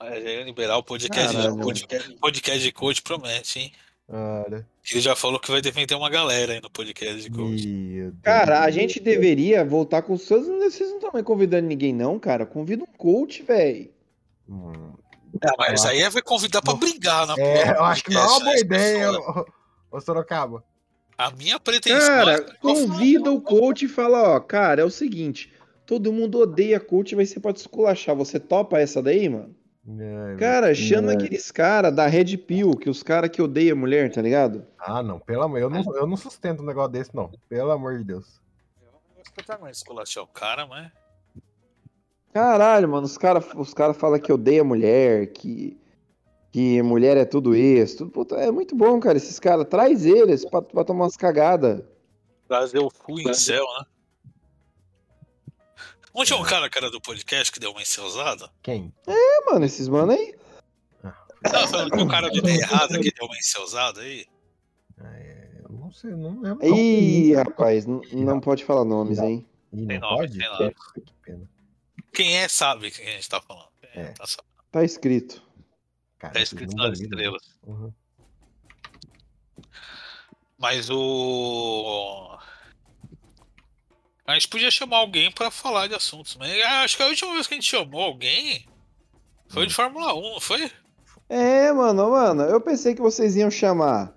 Rogerinho 0.00 0.44
liberar 0.44 0.76
o 0.76 0.82
podcast, 0.82 1.34
Caralho. 1.34 1.58
podcast, 1.58 2.14
podcast 2.16 2.60
de 2.62 2.72
coach 2.72 3.02
promete, 3.02 3.58
hein? 3.58 3.72
Olha. 4.08 4.66
Ele 4.90 5.00
já 5.00 5.14
falou 5.16 5.38
que 5.40 5.50
vai 5.50 5.62
defender 5.62 5.94
uma 5.94 6.10
galera 6.10 6.52
aí 6.52 6.60
no 6.60 6.70
podcast 6.70 7.22
de 7.22 7.30
coach. 7.30 8.12
Cara, 8.22 8.62
a 8.62 8.70
gente 8.70 9.00
deveria 9.00 9.64
voltar 9.64 10.02
com 10.02 10.12
os 10.14 10.22
seus. 10.22 10.46
Vocês 10.46 10.88
não 10.90 10.96
estão 10.96 11.10
mais 11.12 11.24
convidando 11.24 11.66
ninguém, 11.68 11.92
não, 11.94 12.18
cara. 12.18 12.44
Convida 12.44 12.82
um 12.82 12.96
coach, 12.98 13.42
velho. 13.42 13.90
Hum, 14.48 14.92
Ah, 15.42 15.54
mas 15.56 15.86
aí 15.86 16.06
vai 16.10 16.20
convidar 16.20 16.60
pra 16.60 16.74
brigar 16.74 17.26
na 17.26 17.34
É, 17.38 17.64
porra 17.64 17.76
eu 17.78 17.84
acho 17.84 18.04
que 18.04 18.12
não 18.12 18.20
é 18.20 18.26
uma 18.26 18.40
boa 18.40 18.52
né? 18.52 18.60
ideia, 18.60 19.12
ô, 19.12 19.46
ô 19.92 20.00
Sorocaba. 20.00 20.62
A 21.16 21.30
minha 21.30 21.58
pretensão 21.60 22.08
Cara, 22.08 22.32
é- 22.34 22.54
convida 22.60 23.30
o 23.30 23.40
coach 23.40 23.84
e 23.84 23.88
fala, 23.88 24.34
ó, 24.36 24.40
cara, 24.40 24.82
é 24.82 24.84
o 24.84 24.90
seguinte, 24.90 25.52
todo 25.86 26.12
mundo 26.12 26.38
odeia 26.40 26.80
coach, 26.80 27.14
mas 27.16 27.30
você 27.30 27.38
pode 27.40 27.60
esculachar. 27.60 28.14
Você 28.16 28.38
topa 28.40 28.78
essa 28.78 29.00
daí, 29.00 29.28
mano? 29.28 29.54
Ai, 29.88 30.36
Cara, 30.36 30.74
chama 30.74 31.12
aqueles 31.12 31.50
caras 31.50 31.94
da 31.94 32.06
Red 32.06 32.36
Pill, 32.36 32.76
que 32.76 32.88
os 32.88 33.02
caras 33.02 33.30
que 33.30 33.42
odeiam 33.42 33.76
mulher, 33.76 34.12
tá 34.12 34.22
ligado? 34.22 34.64
Ah, 34.78 35.02
não, 35.02 35.18
pelo 35.18 35.42
amor, 35.42 35.58
eu 35.58 35.68
não, 35.68 35.82
eu 35.96 36.06
não 36.06 36.16
sustento 36.16 36.62
um 36.62 36.66
negócio 36.66 36.92
desse, 36.92 37.14
não. 37.14 37.32
Pelo 37.48 37.72
amor 37.72 37.98
de 37.98 38.04
Deus. 38.04 38.40
Eu 38.80 38.92
não 38.92 39.00
vou 39.12 39.22
escutar 39.22 39.58
mais 39.58 39.78
esculachar 39.78 40.22
o 40.22 40.28
cara, 40.28 40.66
mas. 40.66 40.90
Caralho, 42.32 42.88
mano, 42.88 43.06
os 43.06 43.18
caras 43.18 43.44
os 43.56 43.74
cara 43.74 43.92
falam 43.92 44.20
que 44.20 44.32
odeia 44.32 44.62
mulher, 44.62 45.32
que, 45.32 45.76
que 46.52 46.80
mulher 46.80 47.16
é 47.16 47.24
tudo 47.24 47.54
isso. 47.54 47.98
Tudo, 47.98 48.10
puta, 48.10 48.36
é 48.36 48.50
muito 48.52 48.76
bom, 48.76 49.00
cara, 49.00 49.18
esses 49.18 49.40
caras. 49.40 49.66
Traz 49.68 50.06
eles 50.06 50.44
pra, 50.44 50.62
pra 50.62 50.84
tomar 50.84 51.04
umas 51.04 51.16
cagadas. 51.16 51.82
Trazer 52.46 52.78
o 52.78 52.88
Fu 52.88 53.18
em 53.18 53.34
céu, 53.34 53.64
né? 53.78 53.86
Onde 56.14 56.32
é 56.32 56.36
um 56.36 56.42
cara, 56.42 56.68
cara 56.68 56.90
do 56.90 57.00
podcast 57.00 57.50
que 57.52 57.58
deu 57.58 57.70
uma 57.70 57.80
enceusada? 57.82 58.50
Quem? 58.62 58.92
É, 59.06 59.44
mano, 59.50 59.64
esses 59.64 59.88
mano 59.88 60.12
aí. 60.12 60.34
Tá 61.42 61.66
falando 61.66 61.90
que 61.90 62.02
o 62.02 62.08
cara 62.08 62.28
do 62.30 62.36
ideia 62.38 62.60
errada 62.60 63.00
que 63.00 63.10
deu 63.12 63.26
uma 63.26 63.36
enceusada 63.36 64.00
aí? 64.00 64.26
É, 65.00 65.60
eu 65.64 65.70
não 65.70 65.90
sei, 65.92 66.10
não 66.10 66.40
lembro. 66.40 66.64
Ih, 66.66 67.34
rapaz, 67.34 67.86
n- 67.86 68.00
não 68.12 68.40
pode 68.40 68.64
falar 68.64 68.84
nomes, 68.84 69.18
hein? 69.18 69.46
Ih, 69.72 69.86
Tem 69.86 69.98
não 69.98 70.10
nome, 70.10 70.18
pode? 70.28 70.38
tem 70.38 70.48
nome. 70.50 70.74
Que 70.94 71.12
pena. 71.24 71.50
Quem 72.12 72.36
é 72.36 72.46
sabe 72.48 72.90
quem 72.90 73.08
a 73.08 73.10
gente 73.12 73.28
tá 73.28 73.40
falando. 73.40 73.68
É. 73.94 74.08
Tá, 74.12 74.26
só- 74.26 74.42
Tá 74.70 74.84
escrito. 74.84 75.42
Cara, 76.18 76.34
tá 76.34 76.40
escrito 76.40 76.76
não 76.76 76.84
nas 76.88 76.98
validam. 76.98 77.18
estrelas. 77.18 77.42
Uhum. 77.66 77.92
Mas 80.58 80.88
o. 80.90 82.38
A 84.24 84.34
gente 84.34 84.48
podia 84.48 84.70
chamar 84.70 84.98
alguém 84.98 85.30
pra 85.32 85.50
falar 85.50 85.88
de 85.88 85.94
assuntos, 85.94 86.36
mas 86.36 86.50
acho 86.64 86.96
que 86.96 87.02
a 87.02 87.06
última 87.06 87.32
vez 87.34 87.46
que 87.46 87.54
a 87.54 87.56
gente 87.56 87.68
chamou 87.68 88.02
alguém 88.02 88.64
foi 89.48 89.66
de 89.66 89.74
Fórmula 89.74 90.14
1, 90.14 90.22
não 90.34 90.40
foi? 90.40 90.70
É, 91.28 91.72
mano, 91.72 92.10
mano, 92.10 92.42
eu 92.44 92.60
pensei 92.60 92.94
que 92.94 93.00
vocês 93.00 93.36
iam 93.36 93.50
chamar 93.50 94.14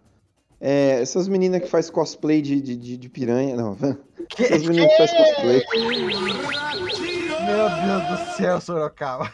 é, 0.61 1.01
essas 1.01 1.27
meninas 1.27 1.61
que 1.61 1.67
faz 1.67 1.89
cosplay 1.89 2.41
de, 2.41 2.61
de, 2.61 2.75
de, 2.75 2.97
de 2.97 3.09
piranha. 3.09 3.55
Não, 3.55 3.75
essas 4.37 4.63
meninas 4.63 4.91
que 4.91 4.97
faz 4.97 5.11
cosplay. 5.13 5.63
Meu 7.45 7.69
Deus 7.69 8.19
do 8.19 8.35
céu, 8.35 8.61
Sorocaba. 8.61 9.31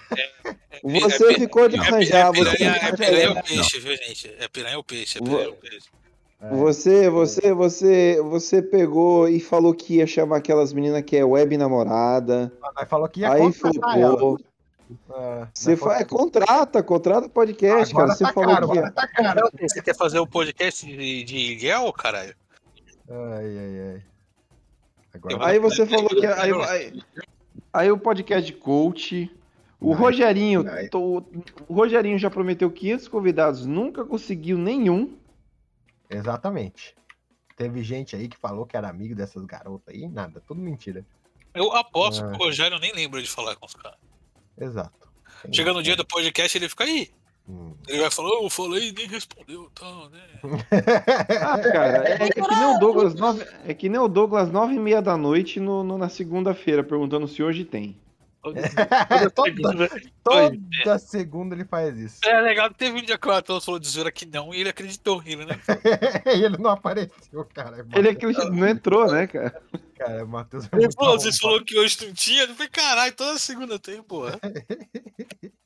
Você 0.84 1.34
ficou 1.36 1.68
de 1.68 1.76
É, 1.76 1.80
arranjar, 1.80 2.28
é 2.28 2.32
você 2.32 2.64
é 2.64 2.96
piranha 2.96 3.32
o 3.32 3.44
peixe, 3.44 3.80
viu, 3.80 3.96
gente? 3.98 4.36
É 4.40 4.48
piranha 4.48 4.80
o 4.80 4.84
peixe, 4.84 5.18
é 5.18 5.22
piranha 5.22 5.50
o 5.50 5.56
peixe. 5.56 5.90
Você, 6.50 7.10
você, 7.10 7.54
você, 7.54 8.22
você 8.22 8.62
pegou 8.62 9.30
e 9.30 9.40
falou 9.40 9.74
que 9.76 9.98
ia 9.98 10.08
chamar 10.08 10.38
aquelas 10.38 10.74
meninas 10.74 11.04
que 11.04 11.16
é 11.16 11.24
web 11.24 11.56
namorada. 11.58 12.52
Aí 12.76 12.86
falou 12.88 13.08
que 13.08 13.22
ia 13.22 13.32
Aí 13.32 13.52
flopou. 13.52 14.40
Ah, 15.10 15.48
Você 15.54 15.72
mas 15.72 15.80
fa... 15.80 15.86
foi- 15.86 15.96
é, 16.02 16.04
contrata, 16.04 16.84
contrata 16.84 17.30
podcast, 17.30 17.94
Agora 17.94 18.08
cara. 18.08 18.18
Você 18.18 18.24
tá 18.26 18.34
falou 18.34 18.56
caro, 18.56 18.70
que 18.72 18.76
ia. 18.76 18.92
tá 18.92 19.08
caro. 19.08 19.50
Você 19.62 19.82
quer 19.82 19.96
fazer 19.96 20.20
o 20.20 20.28
podcast 20.28 20.86
de, 20.86 21.24
de 21.24 21.38
Ilhéu, 21.38 21.94
caralho? 21.94 22.36
Ai, 23.10 23.58
ai, 23.58 23.80
ai. 23.94 24.02
Agora 25.14 25.46
Aí 25.46 25.60
você 25.60 25.86
falou 25.86 26.10
que. 26.10 26.26
Aí, 26.26 26.52
aí, 26.68 27.04
aí 27.72 27.92
o 27.92 27.98
podcast 27.98 28.46
de 28.52 28.58
coach. 28.58 29.30
O 29.80 29.94
Rogerinho, 29.94 30.64
tô- 30.92 31.24
o 31.68 31.74
Rogerinho 31.74 32.18
já 32.20 32.30
prometeu 32.30 32.70
500 32.70 33.08
convidados, 33.08 33.66
nunca 33.66 34.06
conseguiu 34.06 34.58
nenhum. 34.58 35.14
Exatamente. 36.12 36.96
Teve 37.56 37.84
gente 37.84 38.16
aí 38.16 38.28
que 38.28 38.38
falou 38.38 38.66
que 38.66 38.76
era 38.76 38.90
amigo 38.90 39.16
dessas 39.16 39.44
garotas 39.46 39.94
aí, 39.94 40.08
nada, 40.08 40.42
tudo 40.48 40.60
mentira. 40.62 41.06
Eu 41.54 41.72
aposto 41.76 42.24
Ah. 42.24 42.32
que 42.32 42.36
o 42.36 42.46
Rogério 42.46 42.80
nem 42.80 42.94
lembra 42.94 43.22
de 43.22 43.30
falar 43.30 43.56
com 43.56 43.66
os 43.66 43.74
caras. 43.74 43.98
Exato. 44.60 45.10
Tem- 45.44 45.54
Chega 45.54 45.74
no 45.74 45.82
dia 45.84 45.96
do 45.96 46.06
podcast, 46.06 46.58
ele 46.58 46.70
fica 46.70 46.84
aí. 46.84 47.10
Hum. 47.50 47.74
Ele 47.88 48.00
vai 48.02 48.12
falar, 48.12 48.30
"Ô, 48.40 48.44
eu 48.46 48.50
falei 48.50 48.90
e 48.90 48.92
nem 48.94 49.08
respondeu 49.08 49.70
tal, 49.74 50.10
né? 50.10 50.22
Ah, 51.42 51.60
cara, 51.60 52.08
é, 52.08 52.24
é 52.24 52.30
que 52.30 52.40
nem 52.42 52.66
o 52.76 52.80
Douglas, 52.80 53.16
nove, 53.16 53.46
é 53.66 53.74
que 53.74 53.90
nem 53.90 54.00
o 54.00 54.08
Douglas, 54.08 54.52
nove 54.52 54.76
e 54.76 54.80
meia 54.80 55.02
da 55.02 55.18
noite 55.18 55.60
no, 55.60 55.84
no- 55.84 55.98
na 55.98 56.08
segunda-feira, 56.10 56.84
perguntando 56.84 57.28
se 57.28 57.42
hoje 57.44 57.66
tem. 57.66 58.00
toda, 59.36 59.90
toda 60.24 61.00
segunda 61.00 61.56
ele 61.56 61.66
faz 61.66 61.98
isso. 61.98 62.20
É 62.26 62.42
legal 62.42 62.70
que 62.70 62.76
teve 62.76 63.00
um 63.00 63.04
dia 63.04 63.18
que 63.18 63.28
o 63.28 63.32
Matheus 63.32 63.64
falou 63.64 63.80
de 63.80 63.88
zoeira 63.88 64.12
que 64.12 64.26
não 64.26 64.54
e 64.54 64.60
ele 64.62 64.70
acreditou, 64.70 65.22
ele, 65.26 65.46
né? 65.46 65.60
E 66.26 66.44
ele 66.44 66.58
não 66.58 66.72
apareceu, 66.72 67.46
cara. 67.54 67.86
Ele 67.96 68.10
acredita, 68.10 68.50
não 68.50 68.68
entrou, 68.68 69.12
né, 69.12 69.28
cara? 69.28 69.62
Cara, 69.98 70.26
Matheus 70.26 70.66
é 70.66 70.70
Ele 70.74 70.88
muito 71.00 71.38
falou, 71.38 71.64
que 71.64 71.78
hoje 71.78 72.06
não 72.06 72.14
tinha? 72.14 72.44
Eu 72.44 72.56
falei, 72.56 72.70
caralho, 72.70 73.14
toda 73.14 73.38
segunda 73.38 73.78
tem, 73.78 74.02
porra. 74.02 74.40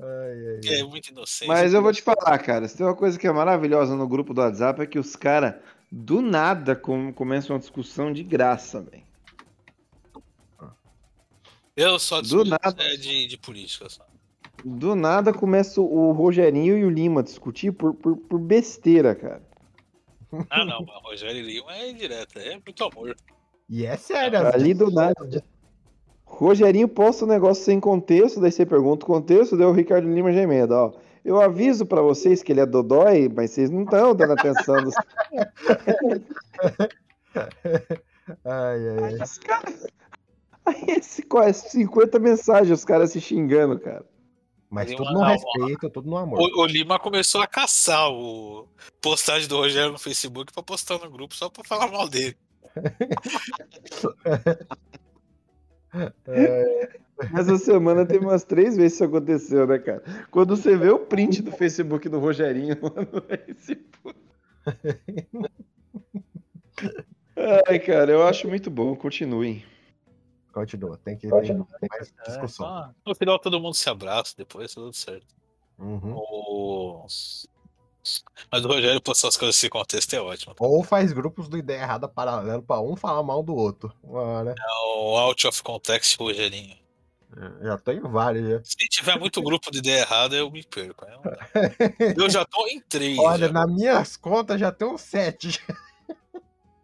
Ai, 0.00 0.60
ai, 0.64 0.78
É 0.78 0.84
muito 0.84 1.08
inocente. 1.08 1.48
Mas 1.48 1.74
eu 1.74 1.82
vou 1.82 1.92
te 1.92 2.00
falar, 2.02 2.38
cara, 2.38 2.68
se 2.68 2.76
tem 2.76 2.86
uma 2.86 2.94
coisa 2.94 3.18
que 3.18 3.26
é 3.26 3.32
maravilhosa 3.32 3.96
no 3.96 4.06
grupo 4.06 4.32
do 4.32 4.40
WhatsApp 4.40 4.80
é 4.80 4.86
que 4.86 4.98
os 4.98 5.16
caras, 5.16 5.54
do 5.90 6.22
nada, 6.22 6.76
com- 6.76 7.12
começam 7.12 7.56
uma 7.56 7.60
discussão 7.60 8.12
de 8.12 8.22
graça, 8.22 8.80
velho. 8.80 9.02
Eu 11.78 11.96
só 11.96 12.16
Do 12.16 12.22
discuto 12.22 12.50
nada. 12.50 12.82
é, 12.82 12.96
de, 12.96 13.28
de 13.28 13.38
política, 13.38 13.88
só. 13.88 14.04
Do 14.64 14.96
nada 14.96 15.32
começa 15.32 15.80
o 15.80 16.10
Rogerinho 16.10 16.76
e 16.76 16.84
o 16.84 16.90
Lima 16.90 17.20
a 17.20 17.22
discutir 17.22 17.70
por, 17.70 17.94
por, 17.94 18.16
por 18.16 18.40
besteira, 18.40 19.14
cara. 19.14 19.40
Ah, 20.50 20.64
não, 20.64 20.84
mas 20.84 21.02
Rogério 21.04 21.40
Lima 21.40 21.72
é 21.72 21.92
direto, 21.92 22.36
é 22.40 22.54
muito 22.54 22.82
amor. 22.84 23.16
E 23.68 23.86
é 23.86 23.96
sério, 23.96 24.40
Ali 24.52 24.74
do 24.74 24.90
nada. 24.90 25.14
Rogerinho 26.24 26.88
posta 26.88 27.24
um 27.24 27.28
negócio 27.28 27.64
sem 27.64 27.78
contexto, 27.78 28.40
daí 28.40 28.50
você 28.50 28.66
pergunta 28.66 29.04
o 29.04 29.06
contexto, 29.06 29.56
daí 29.56 29.66
o 29.66 29.72
Ricardo 29.72 30.12
Lima 30.12 30.32
já 30.32 30.42
emenda, 30.42 30.74
ó. 30.76 30.92
Eu 31.24 31.40
aviso 31.40 31.86
pra 31.86 32.02
vocês 32.02 32.42
que 32.42 32.50
ele 32.50 32.60
é 32.60 32.66
dodói, 32.66 33.28
mas 33.28 33.52
vocês 33.52 33.70
não 33.70 33.84
estão 33.84 34.16
dando 34.16 34.32
atenção. 34.32 34.82
Dos... 34.82 34.94
Ai, 38.44 38.88
ai, 38.88 39.04
ai. 39.04 39.22
Os 39.22 39.38
caras... 39.38 39.86
Aí 40.68 40.84
esse, 40.98 41.22
quase 41.22 41.70
50 41.70 42.18
mensagens, 42.18 42.78
os 42.78 42.84
caras 42.84 43.12
se 43.12 43.20
xingando, 43.20 43.78
cara. 43.78 44.04
Mas 44.70 44.90
tudo 44.94 45.10
no 45.12 45.20
uma- 45.20 45.30
respeito, 45.30 45.88
tudo 45.88 46.10
no 46.10 46.16
amor. 46.18 46.40
O, 46.40 46.60
o 46.62 46.66
Lima 46.66 46.98
começou 46.98 47.40
a 47.40 47.46
caçar 47.46 48.10
o 48.10 48.68
postagem 49.00 49.48
do 49.48 49.56
Rogério 49.56 49.92
no 49.92 49.98
Facebook 49.98 50.52
pra 50.52 50.62
postar 50.62 50.98
no 50.98 51.10
grupo 51.10 51.34
só 51.34 51.48
pra 51.48 51.64
falar 51.64 51.90
mal 51.90 52.08
dele. 52.08 52.36
É, 56.26 56.90
Essa 57.34 57.56
semana 57.56 58.04
teve 58.04 58.22
umas 58.24 58.44
três 58.44 58.76
vezes 58.76 58.92
isso 58.94 59.04
aconteceu, 59.04 59.66
né, 59.66 59.78
cara? 59.78 60.02
Quando 60.30 60.54
você 60.54 60.76
vê 60.76 60.90
o 60.90 60.98
print 60.98 61.40
do 61.42 61.50
Facebook 61.50 62.08
do 62.10 62.18
Rogerinho, 62.18 62.76
se 63.58 63.74
puta. 63.74 64.18
Ai, 67.66 67.78
cara, 67.78 68.12
eu 68.12 68.26
acho 68.26 68.46
muito 68.46 68.70
bom. 68.70 68.94
Continuem. 68.94 69.64
Continua, 70.52 70.98
tem 71.04 71.16
que 71.16 71.28
Continua. 71.28 71.66
ter 71.80 71.88
mais 71.88 72.12
discussão. 72.26 72.66
Ah, 72.66 72.90
no 73.06 73.14
final 73.14 73.38
todo 73.38 73.60
mundo 73.60 73.74
se 73.74 73.88
abraça, 73.88 74.34
depois 74.36 74.72
tudo 74.74 74.92
certo. 74.92 75.26
Uhum. 75.78 76.14
O- 76.16 77.06
Mas 78.50 78.64
o 78.64 78.68
Rogério 78.68 79.00
postar 79.00 79.28
as 79.28 79.36
coisas 79.36 79.54
sem 79.56 79.68
contexto 79.70 80.12
é 80.14 80.20
ótimo. 80.20 80.54
Ou 80.58 80.82
faz 80.82 81.12
grupos 81.12 81.48
do 81.48 81.56
Ideia 81.58 81.82
Errada 81.82 82.08
paralelo 82.08 82.62
pra 82.62 82.80
um 82.80 82.96
falar 82.96 83.22
mal 83.22 83.42
do 83.42 83.54
outro. 83.54 83.92
Ah, 84.14 84.42
né? 84.44 84.54
É 84.58 84.72
o 84.96 85.16
Out 85.18 85.46
of 85.46 85.62
Context 85.62 86.18
Rogerinho. 86.18 86.76
Já 87.62 87.76
tenho 87.78 88.08
vários 88.08 88.48
já. 88.48 88.60
Se 88.64 88.88
tiver 88.88 89.18
muito 89.18 89.42
grupo 89.42 89.70
de 89.70 89.78
ideia 89.78 90.00
errada, 90.00 90.34
eu 90.34 90.50
me 90.50 90.64
perco. 90.64 91.04
né? 91.04 91.16
Dá. 91.22 91.38
Eu 92.24 92.30
já 92.30 92.44
tô 92.44 92.66
em 92.66 92.80
três. 92.80 93.18
Olha, 93.18 93.46
já. 93.48 93.52
nas 93.52 93.70
minhas 93.70 94.16
contas 94.16 94.58
já 94.58 94.72
tem 94.72 94.88
uns 94.88 95.02
sete. 95.02 95.62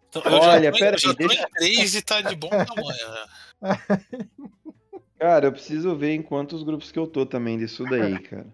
Então, 0.07 0.21
Olha, 0.31 0.63
já 0.65 0.71
tô, 0.71 0.77
em- 0.77 0.79
pera 0.79 0.95
eu 0.95 0.99
já 0.99 1.09
aí, 1.09 1.15
tô 1.15 1.27
deixa- 1.27 1.43
em 1.43 1.49
três 1.51 1.95
e 1.95 2.01
tá 2.01 2.21
de 2.21 2.35
bom 2.35 2.47
tamanho. 2.49 3.09
né? 3.11 3.25
Cara, 5.19 5.47
eu 5.47 5.51
preciso 5.51 5.95
ver 5.95 6.13
em 6.13 6.21
quantos 6.21 6.61
grupos 6.63 6.91
que 6.91 6.99
eu 6.99 7.07
tô 7.07 7.25
também 7.25 7.57
disso 7.57 7.83
daí, 7.89 8.19
cara. 8.23 8.47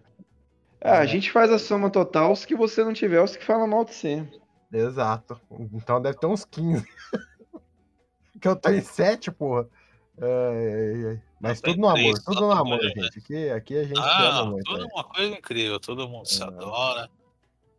Ah, 0.80 0.98
a 0.98 1.06
gente 1.06 1.30
faz 1.30 1.50
a 1.50 1.58
soma 1.58 1.90
total, 1.90 2.32
os 2.32 2.44
que 2.44 2.56
você 2.56 2.82
não 2.84 2.92
tiver, 2.92 3.20
os 3.22 3.36
que 3.36 3.44
falam 3.44 3.68
mal 3.68 3.84
de 3.84 3.94
você. 3.94 4.26
Exato. 4.72 5.40
Então 5.72 6.00
deve 6.00 6.18
ter 6.18 6.26
uns 6.26 6.44
15. 6.44 6.84
que 8.40 8.48
eu 8.48 8.56
tô 8.56 8.70
em 8.70 8.80
sete, 8.80 9.30
porra. 9.30 9.68
Ai, 10.20 10.28
ai, 10.74 11.06
ai. 11.10 11.22
Mas 11.40 11.60
tudo 11.60 11.80
no 11.80 11.88
amor, 11.88 12.14
tudo 12.24 12.40
no 12.40 12.52
amor, 12.52 12.78
bom, 12.78 12.84
né? 12.84 12.92
gente. 12.96 13.18
Aqui, 13.18 13.50
aqui 13.50 13.76
a 13.76 13.84
gente 13.84 13.98
Ah, 13.98 14.28
ama 14.40 14.50
muito. 14.52 14.64
tudo 14.64 14.82
é. 14.82 14.86
uma 14.86 15.04
coisa 15.04 15.36
incrível. 15.36 15.78
Todo 15.80 16.08
mundo 16.08 16.26
se 16.26 16.42
É. 16.42 16.46
adora. 16.46 17.08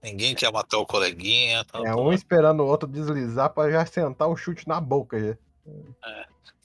Ninguém 0.04 0.36
quer 0.36 0.52
matar 0.52 0.78
o 0.78 0.86
coleguinha. 0.86 1.64
Tá, 1.64 1.80
É 1.80 1.96
um 1.96 2.12
esperando 2.12 2.62
o 2.62 2.68
outro 2.68 2.88
deslizar 2.88 3.50
pra 3.50 3.72
já 3.72 3.86
sentar 3.86 4.28
o 4.28 4.36
chute 4.36 4.68
na 4.68 4.80
boca. 4.82 5.20
Já. 5.20 5.38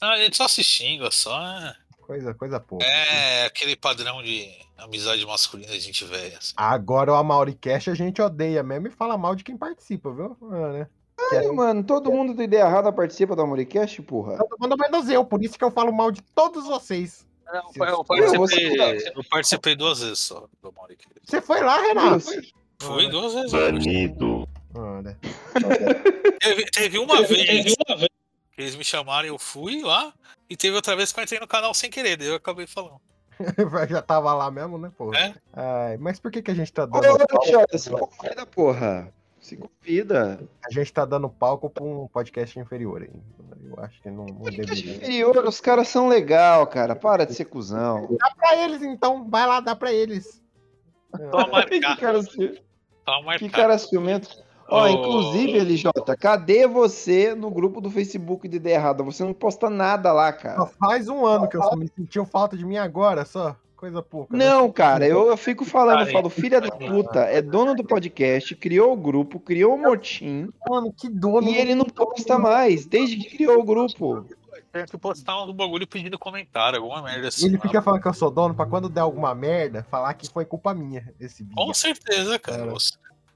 Não, 0.00 0.08
a 0.10 0.16
gente 0.18 0.36
só 0.36 0.46
se 0.48 0.62
xinga, 0.62 1.10
só. 1.10 1.40
é- 1.40 1.74
Coisa, 2.00 2.32
coisa 2.32 2.58
pouca. 2.58 2.86
É 2.86 3.44
aquele 3.44 3.76
padrão 3.76 4.22
de 4.22 4.48
amizade 4.78 5.26
masculina 5.26 5.72
a 5.74 5.78
gente 5.78 6.04
vê. 6.06 6.34
Assim. 6.38 6.54
Agora 6.56 7.12
o 7.12 7.14
Amauricast 7.16 7.90
a 7.90 7.94
gente 7.94 8.22
odeia 8.22 8.62
mesmo 8.62 8.86
e 8.88 8.90
fala 8.90 9.18
mal 9.18 9.34
de 9.34 9.44
quem 9.44 9.58
participa, 9.58 10.10
viu? 10.10 10.34
Ah, 10.50 10.72
né? 10.72 10.86
Ai, 11.32 11.46
mano, 11.48 11.84
todo 11.84 12.10
mundo 12.10 12.32
do 12.32 12.42
Ideia 12.42 12.62
Errada 12.62 12.90
participa 12.92 13.36
da 13.36 13.44
Moricast, 13.44 14.00
porra. 14.02 14.38
Todo 14.38 14.56
mundo 14.58 14.76
menos 14.78 15.08
eu, 15.10 15.22
por 15.24 15.42
isso 15.44 15.58
que 15.58 15.64
eu 15.64 15.70
falo 15.70 15.92
mal 15.92 16.10
de 16.10 16.22
todos 16.34 16.64
vocês. 16.64 17.26
Eu, 17.52 17.62
Sim. 17.72 17.80
eu 17.80 18.04
você- 18.04 18.24
participei, 18.38 19.12
eu 19.14 19.24
participei 19.28 19.76
duas 19.76 20.00
vezes 20.00 20.18
só 20.20 20.46
do 20.62 20.72
Maurício. 20.72 21.10
Você 21.22 21.42
foi 21.42 21.60
lá, 21.62 21.78
Renato? 21.80 22.24
Fui 22.80 23.08
duas 23.10 23.34
vezes. 23.34 23.52
Banido. 23.52 24.48
Né? 25.02 25.16
Teve, 26.40 26.64
teve 26.70 26.98
uma 26.98 27.22
vez 27.22 27.42
que 27.66 27.74
eles 28.62 28.76
me 28.76 28.84
chamaram, 28.84 29.28
eu 29.28 29.38
fui 29.38 29.82
lá. 29.82 30.12
E 30.50 30.56
teve 30.56 30.74
outra 30.76 30.96
vez 30.96 31.12
que 31.12 31.20
eu 31.20 31.24
entrei 31.24 31.40
no 31.40 31.46
canal 31.46 31.72
sem 31.74 31.90
querer, 31.90 32.16
daí 32.16 32.28
eu 32.28 32.36
acabei 32.36 32.66
falando. 32.66 33.00
Já 33.88 34.02
tava 34.02 34.32
lá 34.34 34.50
mesmo, 34.50 34.78
né, 34.78 34.90
porra? 34.96 35.18
É? 35.18 35.34
Ai, 35.52 35.96
mas 35.98 36.18
por 36.18 36.30
que, 36.30 36.42
que 36.42 36.50
a 36.50 36.54
gente 36.54 36.72
tá 36.72 36.84
Ô, 36.84 36.86
dando 36.86 37.24
ô, 37.32 37.46
Jota, 37.46 37.78
se 37.78 37.90
convida, 37.90 38.46
porra. 38.46 39.12
Se 39.40 39.56
convida. 39.56 40.40
a 40.66 40.70
gente 40.72 40.92
tá 40.92 41.04
dando 41.04 41.28
palco 41.28 41.70
pra 41.70 41.84
um 41.84 42.08
podcast 42.08 42.58
inferior 42.58 43.02
aí. 43.02 43.10
Eu 43.64 43.78
acho 43.84 44.00
que 44.02 44.10
não, 44.10 44.24
não 44.26 44.34
Podcast 44.36 44.74
deveria. 44.74 44.96
inferior, 44.96 45.44
os 45.46 45.60
caras 45.60 45.88
são 45.88 46.08
legal, 46.08 46.66
cara. 46.66 46.96
Para 46.96 47.24
de 47.24 47.34
ser 47.34 47.44
cuzão. 47.44 48.08
Dá 48.18 48.30
pra 48.34 48.56
eles 48.56 48.82
então, 48.82 49.28
vai 49.28 49.46
lá, 49.46 49.60
dá 49.60 49.76
pra 49.76 49.92
eles. 49.92 50.42
Toma 51.30 51.64
que 51.66 51.80
cara, 51.80 52.22
ci- 52.22 52.62
toma 53.04 53.38
que 53.38 53.44
marcar. 53.44 53.50
cara 53.62 53.78
ciumento. 53.78 54.28
Ó, 54.68 54.84
Ô. 54.84 54.88
inclusive, 54.88 55.58
LJ, 55.58 55.90
cadê 56.18 56.66
você 56.66 57.34
no 57.34 57.50
grupo 57.50 57.80
do 57.80 57.90
Facebook 57.90 58.46
de 58.46 58.56
Ideia 58.56 58.74
Errada? 58.74 59.02
Você 59.02 59.24
não 59.24 59.32
posta 59.32 59.70
nada 59.70 60.12
lá, 60.12 60.32
Só 60.32 60.38
cara. 60.38 60.66
faz 60.78 61.08
um 61.08 61.24
ano 61.24 61.48
que 61.48 61.56
eu 61.56 61.76
me 61.76 61.88
sentiu 61.96 62.24
falta 62.26 62.56
de 62.56 62.64
mim 62.66 62.76
agora, 62.76 63.24
só. 63.24 63.56
Coisa 63.76 64.02
pouca. 64.02 64.36
né? 64.36 64.44
Não, 64.44 64.70
cara, 64.72 65.06
eu, 65.06 65.28
eu 65.28 65.36
fico 65.36 65.64
falando, 65.64 66.00
eu 66.00 66.12
falo, 66.12 66.28
filha 66.28 66.60
da 66.60 66.68
puta, 66.68 67.20
é 67.20 67.40
dono 67.40 67.76
do 67.76 67.84
podcast, 67.84 68.56
criou 68.56 68.92
o 68.92 68.96
grupo, 68.96 69.38
criou 69.38 69.76
o 69.76 69.78
motim, 69.78 70.48
Mano, 70.68 70.92
que 70.92 71.08
dono. 71.08 71.48
e 71.48 71.56
ele 71.56 71.76
não 71.76 71.84
posta 71.84 72.36
mais, 72.40 72.86
desde 72.86 73.16
que 73.16 73.36
criou 73.36 73.60
o 73.60 73.64
grupo. 73.64 74.26
Tem 74.72 74.84
que 74.84 74.98
postar 74.98 75.44
um 75.44 75.52
bagulho 75.52 75.86
pedindo 75.86 76.18
comentário, 76.18 76.78
alguma 76.80 77.00
merda 77.02 77.28
assim. 77.28 77.46
Ele 77.46 77.58
fica 77.58 77.80
falando 77.80 78.02
que 78.02 78.08
eu 78.08 78.12
sou 78.14 78.32
dono 78.32 78.52
pra 78.52 78.66
quando 78.66 78.88
der 78.88 79.00
alguma 79.00 79.32
merda, 79.32 79.86
falar 79.88 80.12
que 80.14 80.28
foi 80.28 80.44
culpa 80.44 80.74
minha 80.74 81.14
esse 81.20 81.44
vídeo. 81.44 81.54
Com 81.56 81.72
certeza, 81.72 82.36
cara. 82.36 82.58
Cara. 82.66 82.72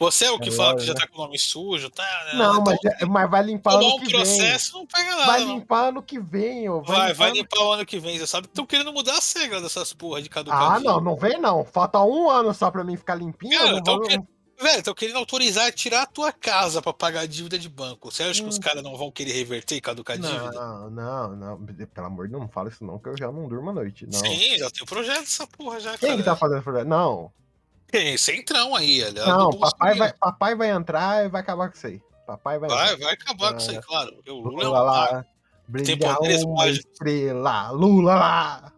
Você, 0.03 0.25
é 0.27 0.31
o 0.31 0.39
que 0.39 0.49
É, 0.49 0.53
fala 0.53 0.77
que 0.77 0.83
já 0.85 0.93
né? 0.95 1.01
tá 1.01 1.07
com 1.07 1.19
o 1.21 1.25
nome 1.25 1.39
sujo, 1.39 1.89
tá? 1.91 2.03
né? 2.27 2.35
Não, 2.39 2.53
Então, 2.61 2.65
mas, 2.65 2.79
já- 3.01 3.07
mas 3.07 3.31
vai 3.31 3.43
limpar 3.43 3.75
ano 3.75 3.87
um 3.87 3.99
que 3.99 4.07
vem. 4.07 4.11
processo 4.17 4.73
não 4.79 4.87
pega 4.87 5.11
nada. 5.11 5.27
Vai 5.27 5.45
limpar 5.45 5.89
ano 5.89 6.03
que 6.03 6.19
vem, 6.19 6.69
ó. 6.69 6.81
Vai, 6.81 7.13
vai 7.15 7.29
ano- 7.29 7.37
limpar 7.37 7.61
o 7.63 7.73
ano 7.73 7.87
que 7.87 7.99
vem. 7.99 8.19
Você 8.19 8.27
sabe 8.27 8.47
que 8.49 8.53
estão 8.53 8.67
querendo 8.67 8.93
mudar 8.93 9.17
as 9.19 9.33
regras 9.33 9.63
dessas 9.63 9.93
porra 9.93 10.21
de 10.21 10.29
Ah, 10.29 10.33
caducadinho. 10.33 10.91
não, 10.91 11.01
não 11.01 11.17
vem 11.17 11.41
não. 11.41 11.65
Falta 11.65 12.01
um 12.03 12.29
ano 12.31 12.53
só 12.53 12.71
pra 12.71 12.83
mim 12.85 12.97
ficar 12.97 13.15
limpinho. 13.15 13.59
Cara, 13.59 13.73
não 13.73 13.83
vou- 13.85 14.03
que- 14.03 14.21
Velho, 14.61 14.79
estão 14.79 14.95
querendo 14.95 15.17
autorizar 15.17 15.73
tirar 15.73 16.03
a 16.03 16.07
tua 16.07 16.31
casa 16.31 16.81
pra 16.81 16.93
pagar 16.93 17.21
a 17.23 17.27
dívida 17.27 17.59
de 17.59 17.69
banco. 17.69 18.13
Você 18.13 18.23
acha 18.23 18.41
que 18.43 18.49
os 18.49 18.59
Hum. 18.59 18.61
caras 18.61 18.81
não 18.81 18.97
vão 18.97 19.11
querer 19.11 19.33
reverter 19.33 19.75
e 19.75 19.81
caducar 19.81 20.17
a 20.17 20.21
dívida? 20.21 20.53
Não, 20.53 20.89
não, 20.91 21.37
não. 21.37 21.67
Pelo 21.93 22.07
amor 22.07 22.27
de 22.27 22.31
Deus, 22.33 22.43
não 22.43 22.49
fala 22.49 22.69
isso 22.69 22.85
não, 22.85 22.97
que 22.97 23.09
eu 23.09 23.17
já 23.19 23.33
não 23.33 23.49
durmo 23.49 23.71
à 23.71 23.73
noite. 23.73 24.07
Não. 24.07 24.13
Sim, 24.21 24.57
já 24.59 24.71
tem 24.71 24.85
projeto 24.87 25.19
dessa 25.21 25.47
porra 25.49 25.81
já, 25.81 25.99
Quem 25.99 26.11
cara. 26.11 26.17
que 26.17 26.23
tá 26.25 26.37
fazendo 26.37 26.63
projeto? 26.63 26.87
Não, 26.87 27.33
Tem 27.93 28.17
centrão 28.19 28.75
aí, 28.75 29.05
aliás. 29.05 29.29
não, 29.29 29.51
do 29.51 29.59
papai 29.59 29.95
vai, 29.95 30.13
papai 30.15 30.55
vai 30.57 30.71
entrar 30.71 31.25
e 31.25 31.29
vai 31.29 31.41
acabar 31.43 31.69
com 31.69 31.77
isso 31.77 31.87
aí. 31.87 32.01
Papai 32.27 32.59
vai 32.59 32.69
Vai, 32.69 32.97
vai 32.97 33.13
acabar 33.15 33.53
com 33.53 33.59
isso 33.59 33.71
aí, 33.71 33.77
É. 33.77 33.81
claro. 33.83 34.13
porque 34.15 34.31
O 34.31 34.37
Lula 34.41 34.63
é 34.65 34.67
um 34.67 34.69
Lula 34.71 34.83
lá, 34.83 35.25
Tem 35.85 35.99
poderes 35.99 36.45
mágicos. 36.45 36.91
estrela, 36.93 37.71
Lula 37.71 38.15
lá. 38.15 38.73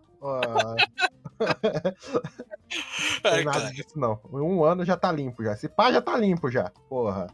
É, 3.23 3.31
tem 3.37 3.45
nada 3.45 3.61
cara. 3.61 3.73
disso 3.73 3.97
não. 3.99 4.19
Um 4.33 4.65
ano 4.65 4.85
já 4.85 4.97
tá 4.97 5.13
limpo 5.13 5.43
já. 5.45 5.53
Esse 5.53 5.69
pá 5.69 5.93
já 5.93 6.01
tá 6.03 6.17
limpo 6.17 6.51
já. 6.51 6.71
Porra. 6.89 7.29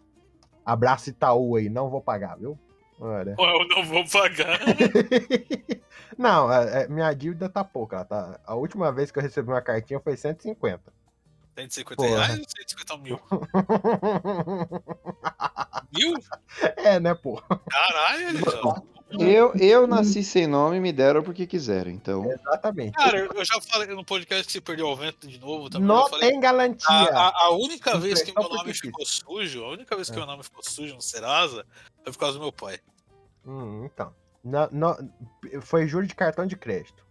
Abraço 0.64 1.10
Itaú 1.10 1.56
aí, 1.56 1.68
não 1.68 1.88
vou 1.88 2.00
pagar, 2.00 2.36
viu? 2.36 2.58
Olha. 3.00 3.34
Eu 3.38 3.68
não 3.68 3.84
vou 3.86 4.04
pagar. 4.06 4.58
não, 6.18 6.52
é- 6.52 6.82
é, 6.82 6.88
minha 6.88 7.12
dívida 7.14 7.48
tá 7.48 7.64
pouca. 7.64 8.04
Tá, 8.04 8.38
a 8.46 8.54
última 8.54 8.92
vez 8.92 9.10
que 9.10 9.18
eu 9.18 9.22
recebi 9.22 9.48
uma 9.48 9.62
cartinha 9.62 9.98
foi 10.00 10.16
150. 10.16 10.92
150 11.62 11.96
Porra. 12.02 12.16
reais 12.26 12.38
ou 12.40 12.44
150 12.44 12.96
mil? 12.98 13.20
Mil? 15.92 16.14
é, 16.76 17.00
né, 17.00 17.14
pô? 17.14 17.40
Caralho, 17.70 18.28
Alexandre. 18.28 18.82
Eu, 19.18 19.52
eu 19.56 19.88
nasci 19.88 20.22
sem 20.22 20.46
nome 20.46 20.76
e 20.76 20.80
me 20.80 20.92
deram 20.92 21.20
porque 21.20 21.44
quiseram, 21.44 21.90
então. 21.90 22.30
Exatamente. 22.30 22.92
Cara, 22.94 23.18
eu 23.18 23.28
eu 23.34 23.44
já 23.44 23.60
falei 23.60 23.88
no 23.88 24.04
podcast 24.04 24.46
que 24.46 24.52
você 24.52 24.60
perdeu 24.60 24.86
o 24.86 24.94
vento 24.94 25.26
de 25.26 25.36
novo 25.40 25.68
também. 25.68 25.88
Não 25.88 26.08
falei, 26.08 26.30
tem 26.30 26.38
garantia. 26.38 26.88
a, 26.88 27.28
a- 27.28 27.44
a 27.46 27.50
única 27.50 27.98
vez 27.98 28.22
que 28.22 28.32
meu 28.32 28.48
nome 28.48 28.72
ficou 28.72 29.04
sujo, 29.04 29.64
a 29.64 29.70
única 29.70 29.96
vez 29.96 30.08
que 30.08 30.14
É. 30.14 30.18
meu 30.18 30.26
nome 30.26 30.44
ficou 30.44 30.62
sujo 30.62 30.94
no 30.94 31.02
Serasa 31.02 31.66
foi 32.04 32.12
por 32.12 32.18
causa 32.20 32.34
do 32.38 32.40
meu 32.42 32.52
pai. 32.52 32.78
Hum, 33.44 33.84
então. 33.92 34.14
Não- 34.44 34.68
não- 34.70 34.96
foi 35.62 35.88
juro 35.88 36.06
de 36.06 36.14
cartão 36.14 36.46
de 36.46 36.54
crédito. 36.56 37.04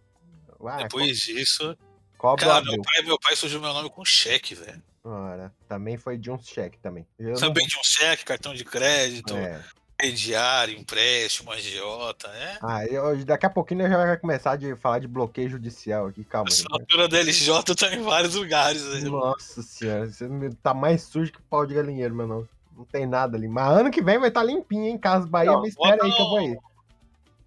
Ah, 0.64 0.78
Depois 0.78 1.18
disso. 1.18 1.76
Co- 2.20 2.28
cobra 2.28 2.46
Cara, 2.46 2.64
meu 2.64 2.82
pai, 2.82 3.02
meu 3.02 3.18
pai 3.18 3.34
sujou 3.36 3.60
meu 3.60 3.72
nome 3.72 3.88
com 3.90 4.04
cheque, 4.04 4.54
velho. 4.54 4.82
Ora, 5.02 5.52
também 5.68 5.96
foi 5.96 6.18
de 6.18 6.30
um 6.30 6.38
cheque 6.38 6.78
também. 6.78 7.06
Eu 7.18 7.30
não 7.30 7.40
Também 7.40 7.66
de 7.66 7.76
um 7.78 7.82
cheque, 7.82 8.24
cartão 8.24 8.52
de 8.52 8.64
crédito, 8.64 9.34
é. 9.34 9.58
crediário, 9.96 10.78
empréstimo, 10.78 11.50
agiota, 11.52 12.28
né? 12.28 12.58
Ah, 12.62 12.84
eu, 12.86 13.24
daqui 13.24 13.46
a 13.46 13.50
pouquinho 13.50 13.82
eu 13.86 13.88
já 13.90 13.96
vai 13.96 14.16
começar 14.18 14.56
de 14.56 14.76
falar 14.76 14.98
de 14.98 15.08
bloqueio 15.08 15.48
judicial 15.48 16.06
aqui, 16.06 16.22
calma. 16.24 16.48
A 16.50 16.52
assinatura 16.52 17.08
da 17.08 17.18
LJ 17.18 17.74
tá 17.74 17.94
em 17.94 18.02
vários 18.02 18.34
lugares. 18.34 18.84
né? 18.84 19.00
Nossa 19.08 19.62
senhora, 19.62 20.06
você 20.06 20.28
tá 20.62 20.74
mais 20.74 21.02
sujo 21.02 21.32
que 21.32 21.40
pau 21.42 21.64
de 21.64 21.74
galinheiro, 21.74 22.14
meu 22.14 22.26
não. 22.26 22.48
Não 22.76 22.84
tem 22.86 23.06
nada 23.06 23.36
ali. 23.36 23.46
Mas 23.46 23.78
ano 23.78 23.90
que 23.90 24.00
vem 24.02 24.18
vai 24.18 24.28
estar 24.28 24.42
limpinho, 24.42 24.86
hein? 24.86 24.96
Casa 24.96 25.26
Bahia, 25.26 25.52
Não, 25.52 25.60
me 25.62 25.68
espera 25.68 26.02
aí 26.02 26.10
que 26.10 26.22
eu 26.22 26.28
vou 26.28 26.40
ir. 26.40 26.58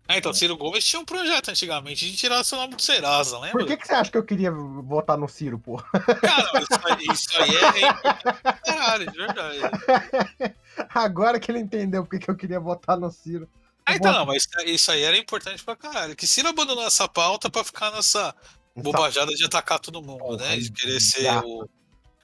Ah, 0.08 0.18
então, 0.18 0.34
Ciro 0.34 0.58
Gomes 0.58 0.84
tinha 0.86 1.00
um 1.00 1.06
projeto 1.06 1.50
antigamente 1.50 2.10
de 2.10 2.18
tirar 2.18 2.44
seu 2.44 2.58
nome 2.58 2.76
do 2.76 2.82
Serasa, 2.82 3.40
lembra? 3.40 3.60
Por 3.60 3.68
que, 3.68 3.78
que 3.78 3.88
você 3.88 3.94
acha 3.94 4.12
que 4.12 4.18
eu 4.18 4.24
queria 4.24 4.52
votar 4.52 5.18
no 5.18 5.30
Ciro, 5.30 5.58
pô? 5.58 5.78
Cara, 5.78 6.62
isso 6.62 6.88
aí, 6.88 7.06
isso 7.14 7.42
aí 7.42 7.56
é, 7.56 8.54
caralho, 8.66 9.10
de 9.12 9.18
verdade. 9.18 9.60
Agora 10.94 11.40
que 11.40 11.50
ele 11.52 11.60
entendeu 11.60 12.04
porque 12.04 12.20
que 12.20 12.30
eu 12.30 12.36
queria 12.36 12.60
votar 12.60 12.98
no 12.98 13.10
Ciro. 13.12 13.48
Ah, 13.86 13.96
então, 13.96 14.12
não, 14.12 14.26
mas 14.26 14.46
isso 14.66 14.92
aí 14.92 15.04
era 15.04 15.18
importante 15.18 15.64
pra 15.64 15.76
caralho. 15.76 16.16
Que 16.16 16.28
Ciro 16.28 16.50
abandonou 16.50 16.86
essa 16.86 17.08
pauta 17.08 17.50
pra 17.50 17.64
ficar 17.64 17.92
nessa 17.92 18.36
bobajada 18.76 19.32
de 19.34 19.46
atacar 19.46 19.80
todo 19.80 20.02
mundo, 20.02 20.38
né? 20.38 20.58
De 20.58 20.72
querer 20.72 21.00
ser 21.00 21.32
o. 21.46 21.68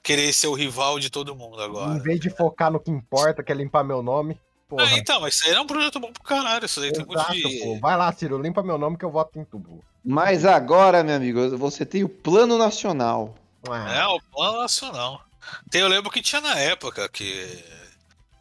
Querer 0.02 0.32
ser 0.32 0.46
o 0.46 0.54
rival 0.54 0.98
de 0.98 1.10
todo 1.10 1.36
mundo 1.36 1.60
Em 1.60 1.64
agora. 1.64 1.98
vez 1.98 2.18
de 2.18 2.30
focar 2.30 2.70
no 2.70 2.80
que 2.80 2.90
importa, 2.90 3.42
que 3.42 3.52
é 3.52 3.54
limpar 3.54 3.84
meu 3.84 4.02
nome. 4.02 4.38
Porra. 4.70 4.84
Ah, 4.84 4.96
então, 4.96 5.20
mas 5.20 5.34
isso 5.34 5.44
aí 5.46 5.50
era 5.50 5.60
um 5.60 5.66
projeto 5.66 5.98
bom 5.98 6.12
pro 6.12 6.22
caralho. 6.22 6.64
Isso 6.64 6.80
aí 6.80 6.92
tem 6.92 7.04
muito 7.04 7.18
Exato, 7.18 7.32
de. 7.34 7.58
pô. 7.58 7.78
Vai 7.80 7.96
lá, 7.96 8.12
Ciro, 8.12 8.40
limpa 8.40 8.62
meu 8.62 8.78
nome 8.78 8.96
que 8.96 9.04
eu 9.04 9.10
voto 9.10 9.36
em 9.36 9.44
tudo. 9.44 9.82
Mas 10.04 10.44
agora, 10.44 11.02
meu 11.02 11.16
amigo, 11.16 11.58
você 11.58 11.84
tem 11.84 12.04
o 12.04 12.08
plano 12.08 12.56
nacional. 12.56 13.34
Ah, 13.68 13.92
É, 13.96 14.06
o 14.06 14.20
plano 14.32 14.58
nacional. 14.58 15.20
Tem, 15.68 15.80
eu 15.80 15.88
lembro 15.88 16.08
que 16.08 16.22
tinha 16.22 16.40
na 16.40 16.54
época 16.56 17.08
que. 17.08 17.64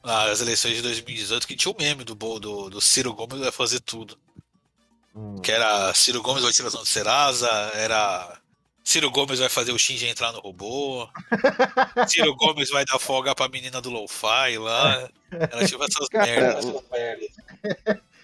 Nas 0.03 0.39
eleições 0.39 0.75
de 0.75 0.81
2018, 0.83 1.45
que 1.47 1.55
tinha 1.55 1.71
o 1.73 1.75
meme 1.77 2.03
do, 2.05 2.13
do, 2.15 2.69
do 2.69 2.79
Ciro 2.79 3.13
Gomes 3.13 3.39
vai 3.39 3.51
fazer 3.51 3.79
tudo. 3.81 4.17
hum. 5.15 5.35
Que 5.41 5.51
era 5.51 5.91
Ciro 5.95 6.21
Gomes 6.21 6.43
vai 6.43 6.53
tirar 6.53 6.67
o 6.69 6.71
som 6.71 6.77
do 6.79 6.85
Serasa, 6.85 7.49
era. 7.73 8.38
Ciro 8.89 9.11
Gomes 9.11 9.37
vai 9.37 9.49
fazer 9.49 9.71
o 9.71 9.77
Shinji 9.77 10.07
entrar 10.07 10.31
no 10.31 10.39
robô. 10.39 11.07
Ciro 12.09 12.35
Gomes 12.35 12.71
vai 12.71 12.83
dar 12.85 12.97
folga 12.97 13.35
pra 13.35 13.47
menina 13.47 13.79
do 13.79 13.91
Lo-Fi 13.91 14.57
lá. 14.57 15.07
Era 15.29 15.67
tipo 15.67 15.83
essas 15.83 16.07
merdas. 16.11 16.65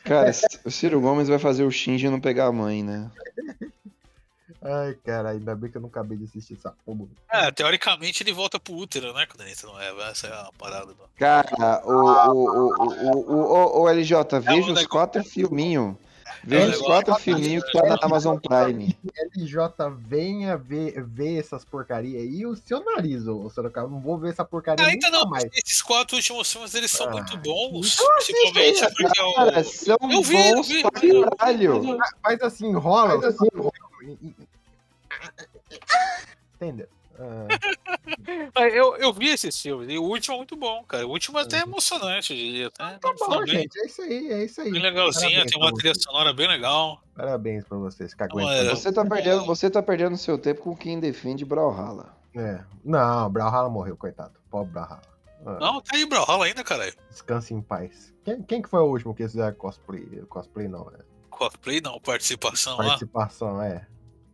Cara, 0.03 0.31
o 0.65 0.71
Ciro 0.71 0.99
Gomes 0.99 1.27
vai 1.27 1.37
fazer 1.37 1.65
o 1.65 1.71
Shinji 1.71 2.09
não 2.09 2.19
pegar 2.19 2.47
a 2.47 2.51
mãe, 2.51 2.81
né? 2.81 3.11
Ai, 4.59 4.95
cara, 5.05 5.29
ainda 5.29 5.55
bem 5.55 5.69
que 5.69 5.77
eu 5.77 5.81
não 5.81 5.89
acabei 5.89 6.17
de 6.17 6.23
assistir 6.23 6.55
essa 6.57 6.73
porra. 6.83 7.05
É, 7.31 7.51
teoricamente 7.51 8.23
ele 8.23 8.33
volta 8.33 8.59
pro 8.59 8.73
útero, 8.73 9.13
né? 9.13 9.27
Quando 9.27 9.47
ele 9.47 9.53
no 9.61 9.79
Eva. 9.79 10.05
Essa 10.05 10.25
é 10.25 10.31
a 10.33 10.49
parada 10.57 10.87
do. 10.87 10.95
Cara, 11.15 11.83
o, 11.85 11.91
o, 11.91 12.31
o, 12.31 12.73
o, 12.73 13.31
o, 13.31 13.81
o, 13.81 13.81
o 13.83 13.89
LJ, 13.91 14.39
veja 14.39 14.61
os 14.61 14.67
negócio- 14.69 14.89
quatro 14.89 15.23
filminhos. 15.23 15.95
Veja 16.47 16.75
os 16.75 16.81
quatro 16.81 17.15
filminhos 17.15 17.63
que 17.63 17.71
tá 17.71 17.87
na 17.87 17.97
Amazon 18.03 18.37
Prime. 18.37 18.95
LJ, 19.35 19.59
venha 19.97 20.55
ver, 20.55 21.03
ver 21.03 21.39
essas 21.39 21.65
porcaria 21.65 22.19
aí 22.19 22.39
e 22.41 22.45
o 22.45 22.55
seu 22.55 22.83
nariz, 22.83 23.27
ô 23.27 23.49
Sorocaba. 23.49 23.87
Não 23.89 23.99
vou 23.99 24.17
ver 24.17 24.29
essa 24.29 24.45
porcaria 24.45 24.85
Ah, 24.85 24.91
nunca 24.91 25.07
então 25.07 25.21
não, 25.23 25.29
mais. 25.29 25.45
esses 25.53 25.81
quatro 25.81 26.15
últimos 26.15 26.51
filmes 26.51 26.75
eles 26.75 26.91
são 26.91 27.07
Ah. 27.07 27.11
muito 27.11 27.35
bons. 27.37 27.95
Então 27.95 28.07
Principalmente 28.13 28.79
porque 28.95 29.03
é 29.21 29.33
Cara, 29.35 29.59
o. 29.59 29.63
são 29.63 29.97
Eu 30.01 30.21
vi, 30.21 30.35
eu 30.49 30.55
bons 30.55 30.67
vi, 30.67 30.81
pra 30.83 30.91
eu 31.05 31.23
vi. 31.23 31.29
caralho. 31.37 31.97
Faz 32.21 32.41
assim, 32.41 32.67
enrola. 32.67 33.19
Faz 33.21 33.23
assim. 33.41 33.47
Entendeu? 36.55 36.87
Ah, 37.19 37.47
Ah, 38.55 38.67
Eu, 38.69 38.95
eu 38.97 39.13
vi 39.13 39.29
esses 39.29 39.59
filmes, 39.59 39.87
e 39.89 39.97
o 39.97 40.03
último 40.03 40.35
é 40.35 40.37
muito 40.37 40.55
bom, 40.55 40.83
cara. 40.83 41.05
O 41.07 41.11
último 41.11 41.37
é 41.39 41.43
até 41.43 41.59
emocionante, 41.61 42.33
eu 42.33 42.37
diria. 42.39 42.71
Tá, 42.71 42.91
Uhum. 42.93 42.99
tá 42.99 43.13
bom, 43.19 43.37
bem, 43.43 43.47
gente. 43.47 43.79
É 43.79 43.85
isso 43.85 44.01
aí, 44.01 44.31
é 44.31 44.43
isso 44.45 44.61
aí. 44.61 44.71
bem 44.71 44.81
legalzinho, 44.81 45.31
Parabéns 45.31 45.51
tem 45.51 45.61
uma 45.61 45.73
trilha 45.73 45.93
sonora 45.95 46.33
bem 46.33 46.47
legal. 46.47 47.01
Parabéns 47.15 47.63
pra 47.65 47.77
vocês 47.77 48.13
que 48.13 48.23
Não, 48.27 48.39
é. 48.39 48.59
aguentam. 48.59 48.75
Você 48.75 48.91
tá 48.91 49.05
perdendo, 49.05 49.45
você 49.45 49.69
tá 49.69 49.83
perdendo 49.83 50.17
seu 50.17 50.37
tempo 50.37 50.61
com 50.61 50.75
quem 50.75 50.99
defende 50.99 51.45
Brawlhalla. 51.45 52.15
É. 52.35 52.61
Não, 52.83 53.29
Brawlhalla 53.29 53.69
morreu, 53.69 53.95
coitado. 53.95 54.33
Pobre 54.49 54.73
Brawlhalla. 54.73 55.01
Ah, 55.45 55.57
Não, 55.59 55.81
tá 55.81 55.95
aí, 55.95 56.05
Brawlhalla 56.05 56.45
ainda, 56.45 56.63
caralho. 56.63 56.93
Descanse 57.09 57.53
em 57.53 57.61
paz. 57.61 58.13
Quem, 58.23 58.41
quem 58.43 58.61
que 58.61 58.69
foi 58.69 58.79
o 58.81 58.85
último 58.87 59.13
que 59.15 59.23
fizeram 59.27 59.55
cosplay? 59.55 60.05
Cosplay 60.27 60.67
não, 60.67 60.89
é. 60.89 61.03
Cosplay 61.29 61.79
não, 61.81 61.99
participação 61.99 62.77
lá. 62.77 62.85
Participação, 62.87 63.61
é. 63.61 63.85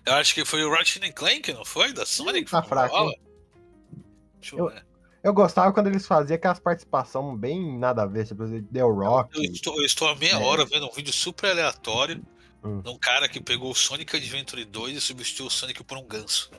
Eu 0.05 0.13
acho 0.13 0.33
que 0.33 0.43
foi 0.45 0.63
o 0.63 0.71
Ratchet 0.71 1.11
Clank, 1.13 1.53
não 1.53 1.63
foi? 1.65 1.93
Da 1.93 2.05
Sonic? 2.05 2.49
tá 2.49 2.63
fraco, 2.63 2.95
eu 2.95 4.57
Eu- 4.57 4.69
ver. 4.69 4.85
Eu 5.23 5.33
gostava 5.35 5.71
quando 5.71 5.85
eles 5.85 6.07
faziam 6.07 6.35
aquelas 6.35 6.59
participações 6.59 7.37
bem 7.39 7.77
nada 7.77 8.01
a 8.01 8.05
ver, 8.07 8.25
tipo, 8.25 8.43
The 8.63 8.81
Rock. 8.81 9.37
Eu 9.37 9.43
estou, 9.51 9.79
eu 9.79 9.85
estou 9.85 10.07
há 10.09 10.15
meia 10.15 10.31
É. 10.33 10.43
hora 10.43 10.65
vendo 10.65 10.87
um 10.87 10.91
vídeo 10.91 11.13
super 11.13 11.51
aleatório 11.51 12.25
Hum. 12.63 12.81
de 12.81 12.89
um 12.89 12.97
cara 12.97 13.29
que 13.29 13.39
pegou 13.39 13.69
o 13.69 13.75
Sonic 13.75 14.15
Adventure 14.15 14.65
2 14.65 14.97
e 14.97 15.01
substituiu 15.01 15.45
o 15.45 15.51
Sonic 15.51 15.83
por 15.83 15.95
um 15.99 16.03
ganso. 16.07 16.49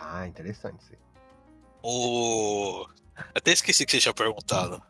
Ah, 0.00 0.26
interessante 0.28 0.84
aí. 0.92 0.98
O. 1.82 2.86
Até 3.34 3.50
esqueci 3.52 3.84
que 3.84 3.90
você 3.90 3.98
tinha 3.98 4.14
perguntado. 4.14 4.80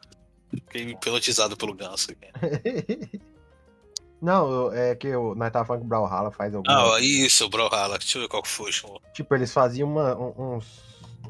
Fiquei 0.51 0.91
hipnotizado 0.91 1.57
pelo 1.57 1.73
ganso 1.73 2.11
aqui. 2.13 2.29
Não, 4.23 4.49
eu- 4.51 4.73
é 4.73 4.95
que 4.95 5.09
eu, 5.09 5.35
nós 5.35 5.51
tava 5.51 5.65
falando 5.65 5.81
que 5.83 5.87
o 5.87 5.89
Brawlhalla 5.89 6.31
faz 6.31 6.55
algum. 6.55 6.71
Ah, 6.71 7.01
isso, 7.01 7.49
Brawlhalla. 7.51 7.99
Deixa 7.99 8.19
eu 8.19 8.23
ver 8.23 8.29
qual 8.29 8.41
que 8.43 8.49
foi. 8.49 8.71
eu- 8.85 9.01
Tipo, 9.13 9.35
eles 9.35 9.53
faziam 9.53 9.89
uma- 9.91 10.17
um- 10.17 10.55
uns, 10.57 10.85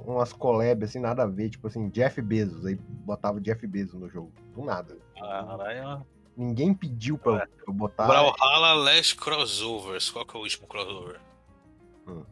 umas 0.05 0.33
collabs 0.33 0.91
assim, 0.91 0.99
nada 1.01 1.23
a 1.23 1.27
ver. 1.27 1.49
Tipo 1.49 1.69
assim, 1.69 1.89
Jeff 1.89 2.21
Bezos. 2.21 2.67
Aí 2.67 2.75
botava 2.75 3.41
Jeff 3.41 3.67
Bezos 3.67 3.95
no 3.99 4.09
jogo. 4.11 4.31
Do 4.55 4.63
nada. 4.63 4.97
Caralho. 5.19 6.05
Ninguém 6.37 6.75
pediu 6.75 7.17
pra, 7.17 7.33
eu- 7.33 7.39
pra 7.39 7.49
eu 7.69 7.73
botar. 7.73 8.07
Brawlhalla 8.07 8.75
Last 8.75 9.17
Crossovers. 9.17 10.11
Qual 10.11 10.27
que 10.27 10.37
é 10.37 10.39
o 10.39 10.43
último 10.43 10.67
crossover? 10.67 11.19
Hum. 12.07 12.25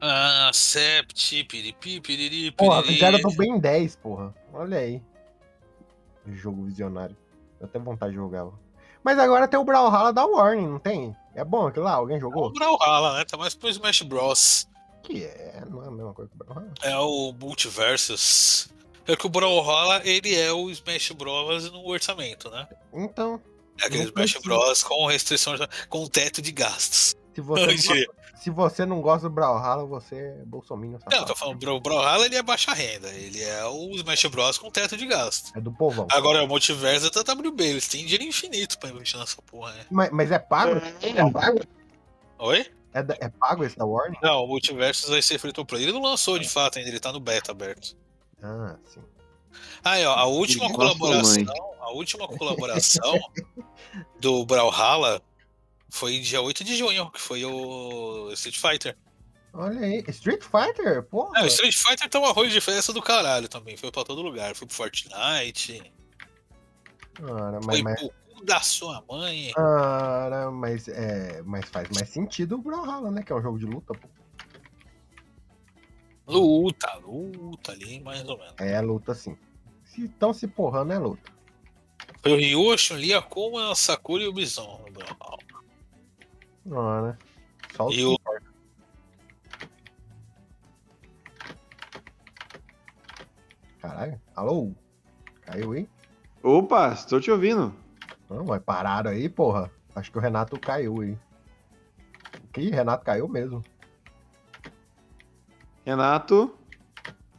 Ah, 0.00 0.50
Sept, 0.52 1.44
piriri, 1.44 1.72
piriri, 2.00 2.50
Porra, 2.52 2.80
piriri. 2.82 2.94
fizeram 2.94 3.18
do 3.20 3.36
Ben 3.36 3.58
10, 3.60 3.96
porra. 3.96 4.34
Olha 4.52 4.78
aí. 4.78 5.02
Jogo 6.26 6.64
visionário. 6.64 7.16
Deu 7.58 7.68
até 7.68 7.78
vontade 7.78 8.12
de 8.12 8.16
jogar. 8.16 8.46
ó. 8.46 8.52
Mas 9.04 9.18
agora 9.18 9.48
tem 9.48 9.58
o 9.58 9.64
Brawlhalla 9.64 10.12
da 10.12 10.24
Warning, 10.26 10.66
não 10.66 10.78
tem? 10.78 11.16
É 11.34 11.44
bom 11.44 11.66
aquilo 11.68 11.84
lá? 11.84 11.92
Alguém 11.94 12.16
É 12.16 12.18
o 12.18 12.22
jogou? 12.22 12.52
Brawlhalla, 12.52 13.18
né? 13.18 13.24
Tá 13.24 13.36
mais 13.36 13.54
pro 13.54 13.68
Smash 13.68 14.02
Bros. 14.02 14.68
Que 15.02 15.24
é, 15.24 15.62
não 15.68 15.82
é 15.82 15.88
a 15.88 15.90
mesma 15.90 16.12
coisa 16.12 16.30
que 16.30 16.36
o 16.36 16.44
Brawlhalla. 16.44 16.72
É 16.82 16.96
o 16.98 17.32
Multiversus. 17.32 18.68
É 19.06 19.16
que 19.16 19.26
o 19.26 19.30
Brawlhalla, 19.30 20.02
ele 20.04 20.34
é 20.38 20.52
o 20.52 20.70
Smash 20.70 21.10
Bros 21.12 21.70
no 21.72 21.86
orçamento, 21.88 22.50
né? 22.50 22.68
Então, 22.92 23.40
É 23.82 23.86
aquele 23.86 24.04
Smash. 24.04 24.36
Bros 24.42 24.82
com 24.82 25.06
restrição, 25.06 25.54
com 25.88 26.06
teto 26.06 26.42
de 26.42 26.52
gastos. 26.52 27.14
Se 27.34 27.40
você, 27.40 27.66
não 27.66 27.74
gosta, 27.76 28.06
se 28.36 28.50
você 28.50 28.86
não 28.86 29.00
gosta 29.00 29.28
do 29.28 29.34
Brawlhalla, 29.34 29.84
você 29.86 30.16
é 30.16 30.44
bolsominion 30.44 30.98
Não, 30.98 31.04
eu 31.06 31.10
safado. 31.12 31.26
tô 31.26 31.36
falando, 31.36 31.68
o 31.76 31.80
Brawlhalla 31.80 32.26
ele 32.26 32.36
é 32.36 32.42
baixa 32.42 32.72
renda. 32.72 33.08
Ele 33.10 33.40
é 33.42 33.64
o 33.66 33.90
Smash 33.96 34.24
Bros 34.26 34.58
com 34.58 34.70
teto 34.70 34.96
de 34.96 35.06
gasto. 35.06 35.52
É 35.56 35.60
do 35.60 35.70
povão. 35.72 36.06
Agora, 36.10 36.42
o 36.42 36.48
multiverso 36.48 37.06
é 37.06 37.10
TWB, 37.10 37.62
eles 37.64 37.86
têm 37.88 38.02
dinheiro 38.04 38.24
infinito 38.24 38.78
pra 38.78 38.90
investir 38.90 39.18
nessa 39.18 39.40
porra, 39.42 39.72
né? 39.74 39.86
Mas, 39.90 40.10
mas 40.10 40.30
é 40.32 40.38
pago? 40.38 40.80
É 41.02 41.30
pago? 41.30 41.60
Oi? 42.38 42.66
É, 42.92 43.02
da- 43.02 43.16
é 43.20 43.28
pago 43.28 43.62
esse 43.64 43.76
da 43.78 43.84
Warner? 43.86 44.18
Não, 44.20 44.42
o 44.44 44.48
multiverso 44.48 45.08
vai 45.10 45.22
ser 45.22 45.38
free 45.38 45.52
to 45.52 45.64
play. 45.64 45.84
Ele 45.84 45.92
não 45.92 46.02
lançou 46.02 46.36
de 46.38 46.48
fato 46.48 46.78
ainda, 46.78 46.90
ele 46.90 46.98
tá 46.98 47.12
no 47.12 47.20
beta 47.20 47.52
aberto. 47.52 47.96
Ah, 48.42 48.76
sim. 48.86 49.00
Aí, 49.84 50.04
ó, 50.04 50.14
a 50.14 50.24
última 50.26 50.64
Nossa, 50.64 50.74
colaboração, 50.76 51.44
mãe. 51.44 51.54
a 51.80 51.90
última 51.92 52.26
colaboração 52.26 53.18
do 54.20 54.44
Brawlhalla 54.44 55.22
foi 55.90 56.18
dia 56.20 56.40
8 56.40 56.64
de 56.64 56.76
junho, 56.76 57.10
que 57.10 57.20
foi 57.20 57.44
o 57.44 58.30
Street 58.32 58.58
Fighter. 58.58 58.96
Olha 59.52 59.80
aí. 59.80 60.04
Street 60.08 60.42
Fighter? 60.42 61.02
Porra. 61.04 61.40
É, 61.40 61.42
o 61.42 61.46
Street 61.46 61.74
Fighter 61.74 62.08
tá 62.08 62.20
um 62.20 62.24
arroz 62.24 62.52
de 62.52 62.60
festa 62.60 62.92
do 62.92 63.02
caralho 63.02 63.48
também, 63.48 63.76
foi 63.76 63.90
pra 63.90 64.04
todo 64.04 64.22
lugar. 64.22 64.54
Foi 64.54 64.66
pro 64.66 64.76
Fortnite, 64.76 65.92
Cara, 67.14 67.60
mas, 67.64 67.66
foi 67.66 67.82
mas, 67.82 68.00
pro 68.00 68.10
cu 68.34 68.44
da 68.44 68.60
sua 68.60 69.04
mãe. 69.08 69.52
cara, 69.52 70.50
mas, 70.50 70.88
é, 70.88 71.42
mas 71.44 71.64
faz 71.66 71.88
mais 71.90 72.08
sentido 72.08 72.54
o 72.54 72.62
Brawlhalla, 72.62 73.10
né? 73.10 73.22
Que 73.22 73.32
é 73.32 73.36
um 73.36 73.42
jogo 73.42 73.58
de 73.58 73.66
luta, 73.66 73.92
pô. 73.92 74.08
Luta, 76.26 76.94
luta 77.04 77.72
ali, 77.72 78.00
mais 78.00 78.26
ou 78.28 78.38
menos. 78.38 78.54
É 78.58 78.80
luta 78.80 79.14
sim. 79.14 79.36
Se 79.84 80.04
estão 80.04 80.32
se 80.32 80.46
porrando, 80.46 80.92
é 80.92 80.98
luta. 80.98 81.32
Foi 82.22 82.32
o 82.32 82.36
Ryu, 82.36 82.78
Chun-Li, 82.78 83.12
a 83.12 83.20
Kuma, 83.20 83.74
Sakura 83.74 84.22
e 84.22 84.28
o 84.28 84.32
Bison 84.32 84.84
Não, 86.64 87.06
né? 87.06 87.18
Só 87.68 87.86
o 87.88 87.92
E 87.92 88.04
o- 88.04 88.16
Caralho. 93.80 94.20
Alô? 94.36 94.72
Caiu 95.42 95.72
aí? 95.72 95.88
Opa, 96.42 96.92
estou 96.92 97.20
te 97.20 97.30
ouvindo. 97.30 97.74
Não, 98.28 98.44
mas 98.44 98.62
pararam 98.62 99.10
aí, 99.10 99.28
porra. 99.28 99.70
Acho 99.94 100.10
que 100.12 100.18
o 100.18 100.20
Renato 100.20 100.58
caiu 100.58 101.00
aí. 101.00 101.16
Que 102.52 102.70
Renato 102.70 103.04
caiu 103.04 103.26
mesmo. 103.28 103.64
Renato, 105.84 106.54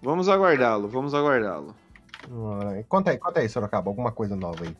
vamos 0.01 0.27
aguardá-lo, 0.27 0.87
vamos 0.87 1.13
aguardá-lo. 1.13 1.75
Ah, 2.27 2.83
Conta 2.87 3.11
aí, 3.11 3.17
conta 3.17 3.39
aí, 3.39 3.47
Sorocaba, 3.49 3.89
alguma 3.89 4.11
coisa 4.11 4.35
nova 4.35 4.63
aí. 4.63 4.75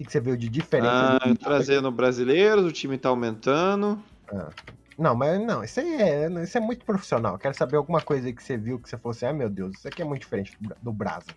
O 0.00 0.02
que, 0.02 0.06
que 0.06 0.12
você 0.12 0.20
viu 0.20 0.34
de 0.34 0.48
diferente? 0.48 0.94
Ah, 0.94 1.18
do- 1.28 1.38
trazendo 1.38 1.90
brasileiros, 1.92 2.64
o 2.64 2.72
time 2.72 2.96
tá 2.96 3.10
aumentando. 3.10 4.02
Não, 4.96 5.14
mas 5.14 5.40
não, 5.40 5.62
isso 5.64 5.80
aí 5.80 5.94
é, 5.94 6.42
isso 6.42 6.56
é 6.58 6.60
muito 6.60 6.84
profissional. 6.84 7.38
Quero 7.38 7.54
saber 7.54 7.76
alguma 7.76 8.00
coisa 8.00 8.26
aí 8.26 8.34
que 8.34 8.42
você 8.42 8.56
viu 8.56 8.78
que 8.78 8.88
você 8.88 8.98
falou 8.98 9.12
assim, 9.14 9.26
ah, 9.26 9.32
meu 9.32 9.48
Deus, 9.48 9.76
isso 9.78 9.88
aqui 9.88 10.02
é 10.02 10.04
muito 10.04 10.22
diferente 10.22 10.54
do, 10.60 10.74
do 10.82 10.92
Brasa. 10.92 11.34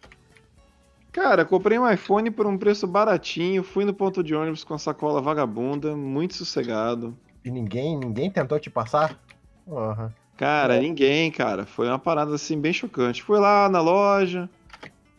Cara, 1.12 1.46
comprei 1.46 1.78
um 1.78 1.90
iPhone 1.90 2.32
por 2.32 2.48
um 2.48 2.58
preço 2.58 2.88
baratinho, 2.88 3.64
fui 3.64 3.86
no 3.86 3.94
ponto 3.94 4.24
de 4.24 4.34
ônibus 4.34 4.64
com 4.64 4.74
a 4.74 4.80
sacola 4.80 5.22
vagabunda, 5.22 5.96
muito 5.96 6.34
sossegado. 6.34 7.16
E 7.46 7.52
ninguém, 7.52 7.98
ninguém 7.98 8.32
tentou 8.32 8.60
te 8.60 8.70
passar? 8.70 9.22
Porra. 9.66 10.14
Cara, 10.38 10.80
ninguém, 10.80 11.32
cara. 11.32 11.66
Foi 11.66 11.88
uma 11.88 12.00
parada 12.00 12.34
assim 12.34 12.60
bem 12.60 12.74
chocante. 12.74 13.22
Fui 13.22 13.40
lá 13.40 13.70
na 13.70 13.80
loja, 13.82 14.50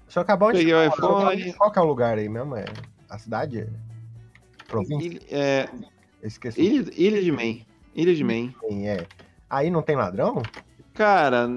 Sorocaba, 0.08 0.46
onde 0.46 0.58
Peguei 0.58 0.74
o 0.74 0.86
iPhone. 0.86 1.52
Qual 1.54 1.72
que 1.72 1.78
é 1.78 1.82
o 1.82 1.84
lugar 1.86 2.18
aí 2.18 2.28
mesmo? 2.28 2.56
É 2.56 2.66
a 3.08 3.18
cidade? 3.18 3.68
Província? 4.66 5.06
ilha, 5.06 5.20
é, 5.30 5.68
esqueci. 6.22 6.60
ilha, 6.60 6.90
ilha 6.96 7.22
de 7.22 7.32
Man. 7.32 7.64
Ilha 7.94 8.14
de 8.14 8.24
Man. 8.24 8.52
É. 8.84 9.06
Aí 9.48 9.70
não 9.70 9.82
tem 9.82 9.96
ladrão? 9.96 10.42
Cara, 10.94 11.48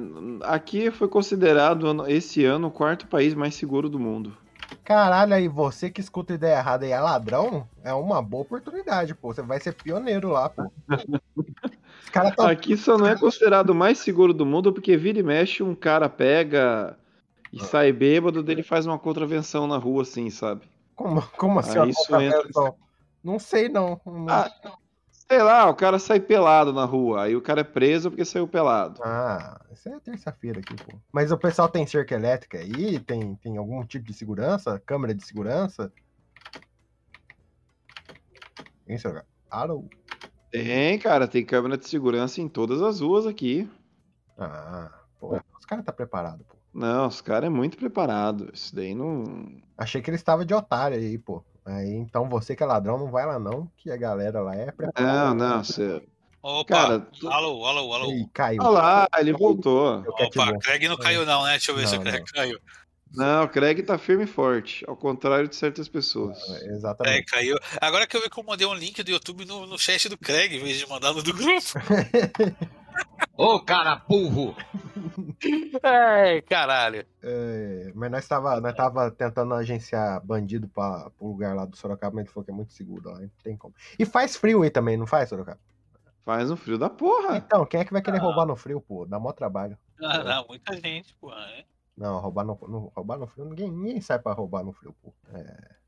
aqui 0.44 0.90
foi 0.92 1.08
considerado 1.08 2.08
esse 2.08 2.44
ano 2.44 2.68
o 2.68 2.72
quarto 2.72 3.08
país 3.08 3.34
mais 3.34 3.56
seguro 3.56 3.88
do 3.88 4.00
mundo. 4.00 4.36
Caralho, 4.84 5.34
aí 5.34 5.48
você 5.48 5.90
que 5.90 6.02
escuta 6.02 6.34
ideia 6.34 6.58
errada 6.58 6.86
e 6.86 6.92
é 6.92 7.00
ladrão, 7.00 7.68
é 7.84 7.94
uma 7.94 8.22
boa 8.22 8.44
oportunidade, 8.44 9.14
pô. 9.14 9.34
Você 9.34 9.42
vai 9.42 9.60
ser 9.60 9.74
pioneiro 9.74 10.30
lá, 10.30 10.50
pô. 10.50 10.72
Tão. 12.36 12.48
Aqui 12.48 12.76
só 12.76 12.98
não 12.98 13.06
é 13.06 13.16
considerado 13.16 13.72
o 13.72 13.76
mais 13.76 14.00
seguro 14.00 14.34
do 14.34 14.46
mundo 14.46 14.74
porque 14.74 14.98
vira 14.98 15.20
e 15.20 15.24
mexe 15.24 15.62
um 15.62 15.76
cara 15.76 16.10
pega 16.10 16.98
e 17.54 17.64
sai 17.64 17.92
bêbado, 17.92 18.42
dele 18.42 18.64
faz 18.64 18.86
uma 18.86 18.98
contravenção 18.98 19.68
na 19.68 19.78
rua 19.78 20.02
assim, 20.02 20.30
sabe? 20.30 20.62
Como, 20.98 21.22
como 21.38 21.60
assim? 21.60 21.78
Uma 21.78 21.88
isso 21.88 22.00
contravenção? 22.08 22.76
Não 23.24 23.38
sei, 23.40 23.70
não. 23.70 24.02
Não- 24.04 24.30
Ah, 24.30 24.52
sei 25.12 25.44
lá, 25.44 25.70
o 25.70 25.76
cara 25.76 26.00
sai 26.00 26.20
pelado 26.20 26.74
na 26.74 26.86
rua, 26.86 27.24
aí 27.24 27.36
o 27.36 27.42
cara 27.42 27.62
é 27.62 27.64
preso 27.64 28.10
porque 28.10 28.26
saiu 28.26 28.48
pelado. 28.48 29.00
Ah, 29.04 29.64
isso 29.72 29.88
é 29.90 30.00
terça-feira 30.00 30.60
aqui, 30.60 30.74
pô. 30.84 31.00
Mas 31.14 31.32
o 31.32 31.38
pessoal 31.38 31.70
tem 31.70 31.86
cerca 31.86 32.16
elétrica 32.16 32.58
aí? 32.58 33.00
Tem, 33.00 33.36
tem 33.36 33.58
algum 33.58 33.86
tipo 33.86 34.06
de 34.06 34.14
segurança? 34.14 34.82
Câmera 34.86 35.14
de 35.14 35.24
segurança? 35.24 35.94
Hein, 38.88 38.98
senhor? 38.98 39.24
Alô? 39.52 39.86
Tem, 40.50 40.98
cara, 40.98 41.28
tem 41.28 41.46
câmera 41.46 41.78
de 41.78 41.88
segurança 41.88 42.42
em 42.42 42.50
todas 42.50 42.82
as 42.82 43.02
ruas 43.02 43.28
aqui. 43.28 43.70
Ah, 44.36 44.90
pô. 45.20 45.40
Os 45.60 45.66
caras 45.66 45.86
tá 45.86 45.94
preparado, 45.94 46.44
pô. 46.46 46.57
Não, 46.74 47.08
os 47.08 47.22
caras 47.22 47.48
é 47.48 47.50
muito 47.50 47.78
preparado. 47.78 48.50
Isso 48.54 48.76
daí 48.76 48.94
não. 48.94 49.24
Achei 49.78 50.02
que 50.02 50.10
ele 50.10 50.18
estava 50.18 50.46
de 50.46 50.54
otário 50.54 50.98
aí, 50.98 51.18
pô. 51.18 51.44
Aí, 51.66 51.94
então 51.96 52.30
você 52.30 52.56
que 52.56 52.64
é 52.64 52.66
ladrão, 52.66 52.98
não 52.98 53.12
vai 53.12 53.26
lá 53.26 53.38
não, 53.38 53.70
que 53.78 53.92
a 53.92 53.98
galera 53.98 54.42
lá 54.42 54.56
é 54.56 54.72
preparada. 54.72 55.26
Não, 55.26 55.34
não, 55.34 55.64
você. 55.64 56.02
Opa, 56.42 56.74
Cara, 56.74 57.00
tu- 57.00 57.28
alô, 57.30 57.66
alô, 57.66 57.94
alô. 57.94 58.12
Ih, 58.12 58.26
caiu. 58.34 58.62
Olha 58.62 58.70
lá, 58.70 59.08
ele 59.18 59.34
voltou. 59.34 60.00
Opa, 60.08 60.46
ver. 60.46 60.60
Craig 60.60 60.88
não 60.88 60.96
caiu 60.96 61.26
não, 61.26 61.44
né? 61.44 61.52
Deixa 61.52 61.72
eu 61.72 61.76
ver 61.76 61.88
se 61.88 61.96
Não, 61.96 62.02
o 62.02 62.04
Craig 62.06 62.20
não. 62.20 62.26
caiu. 62.34 62.60
Não, 63.14 63.44
o 63.44 63.50
Craig 63.50 63.82
tá 63.84 63.98
firme 63.98 64.24
e 64.26 64.28
forte, 64.28 64.86
ao 64.88 64.96
contrário 64.96 65.48
de 65.48 65.56
certas 65.56 65.90
pessoas. 65.90 66.38
Craig 66.46 66.70
Exatamente. 66.72 67.26
caiu. 67.26 67.58
Agora 67.82 68.06
que 68.08 68.16
eu 68.16 68.22
vi 68.22 68.30
que 68.30 68.40
eu 68.40 68.44
mandei 68.44 68.68
um 68.68 68.74
link 68.74 69.02
do 69.04 69.12
YouTube 69.12 69.44
no, 69.46 69.66
no 69.66 69.78
chat 69.78 70.08
do 70.08 70.18
Craig, 70.18 70.56
em 70.56 70.64
vez 70.64 70.78
de 70.78 70.88
mandar 70.88 71.14
no 71.14 71.22
do 71.24 71.34
grupo. 71.34 71.52
Ô, 73.38 73.60
cara 73.60 73.96
burro! 73.98 74.56
Ai, 75.84 76.42
caralho. 76.42 77.06
É, 77.22 77.92
mas 77.94 78.12
nós 78.12 78.28
tava, 78.28 78.60
nós 78.60 78.74
tava 78.76 79.12
tentando 79.12 79.54
agenciar 79.54 80.20
bandido 80.26 80.68
pra, 80.68 81.10
pro 81.12 81.28
lugar 81.28 81.56
lá 81.56 81.66
do 81.66 81.76
Sorocaba, 81.78 82.16
mas 82.16 82.26
ele 82.26 82.34
falou 82.34 82.46
que 82.46 82.52
é 82.52 82.54
muito 82.54 82.74
seguro 82.74 83.10
lá, 83.10 83.20
não 83.20 83.30
tem 83.44 83.56
como. 83.56 83.76
E 84.00 84.06
faz 84.06 84.36
frio 84.36 84.64
aí 84.64 84.70
também, 84.72 84.98
não 84.98 85.06
faz, 85.06 85.30
Sorocaba? 85.30 85.60
Faz 86.26 86.50
um 86.52 86.58
frio 86.58 86.78
da 86.78 86.90
porra. 86.90 87.38
Então, 87.38 87.66
quem 87.66 87.80
é 87.80 87.86
que 87.86 87.94
vai 87.94 88.02
querer 88.02 88.18
Ah. 88.18 88.22
roubar 88.22 88.46
no 88.46 88.56
frio, 88.56 88.82
pô? 88.82 89.06
Dá 89.06 89.20
mó 89.20 89.32
trabalho. 89.32 89.78
Ah, 90.02 90.24
não, 90.24 90.48
muita 90.48 90.76
gente, 90.76 91.16
pô. 91.22 91.30
né? 91.30 91.64
Não, 91.96 92.20
roubar 92.20 92.44
no, 92.44 92.58
no- 92.68 92.92
roubar 92.96 93.18
no 93.18 93.28
frio, 93.28 93.46
ninguém, 93.46 93.72
ninguém 93.72 94.02
sai 94.02 94.20
pra 94.20 94.34
roubar 94.34 94.64
no 94.64 94.74
frio, 94.74 94.94
pô. 95.02 95.14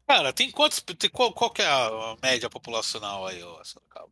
Cara, 0.08 0.32
tem 0.32 0.50
quantos. 0.52 0.80
Tem, 0.82 1.10
qual, 1.10 1.34
qual 1.34 1.52
que 1.52 1.62
é 1.62 1.68
a 1.68 1.88
a 1.88 2.16
média 2.22 2.50
populacional 2.50 3.28
aí, 3.28 3.44
ó, 3.44 3.62
Sorocaba? 3.64 4.10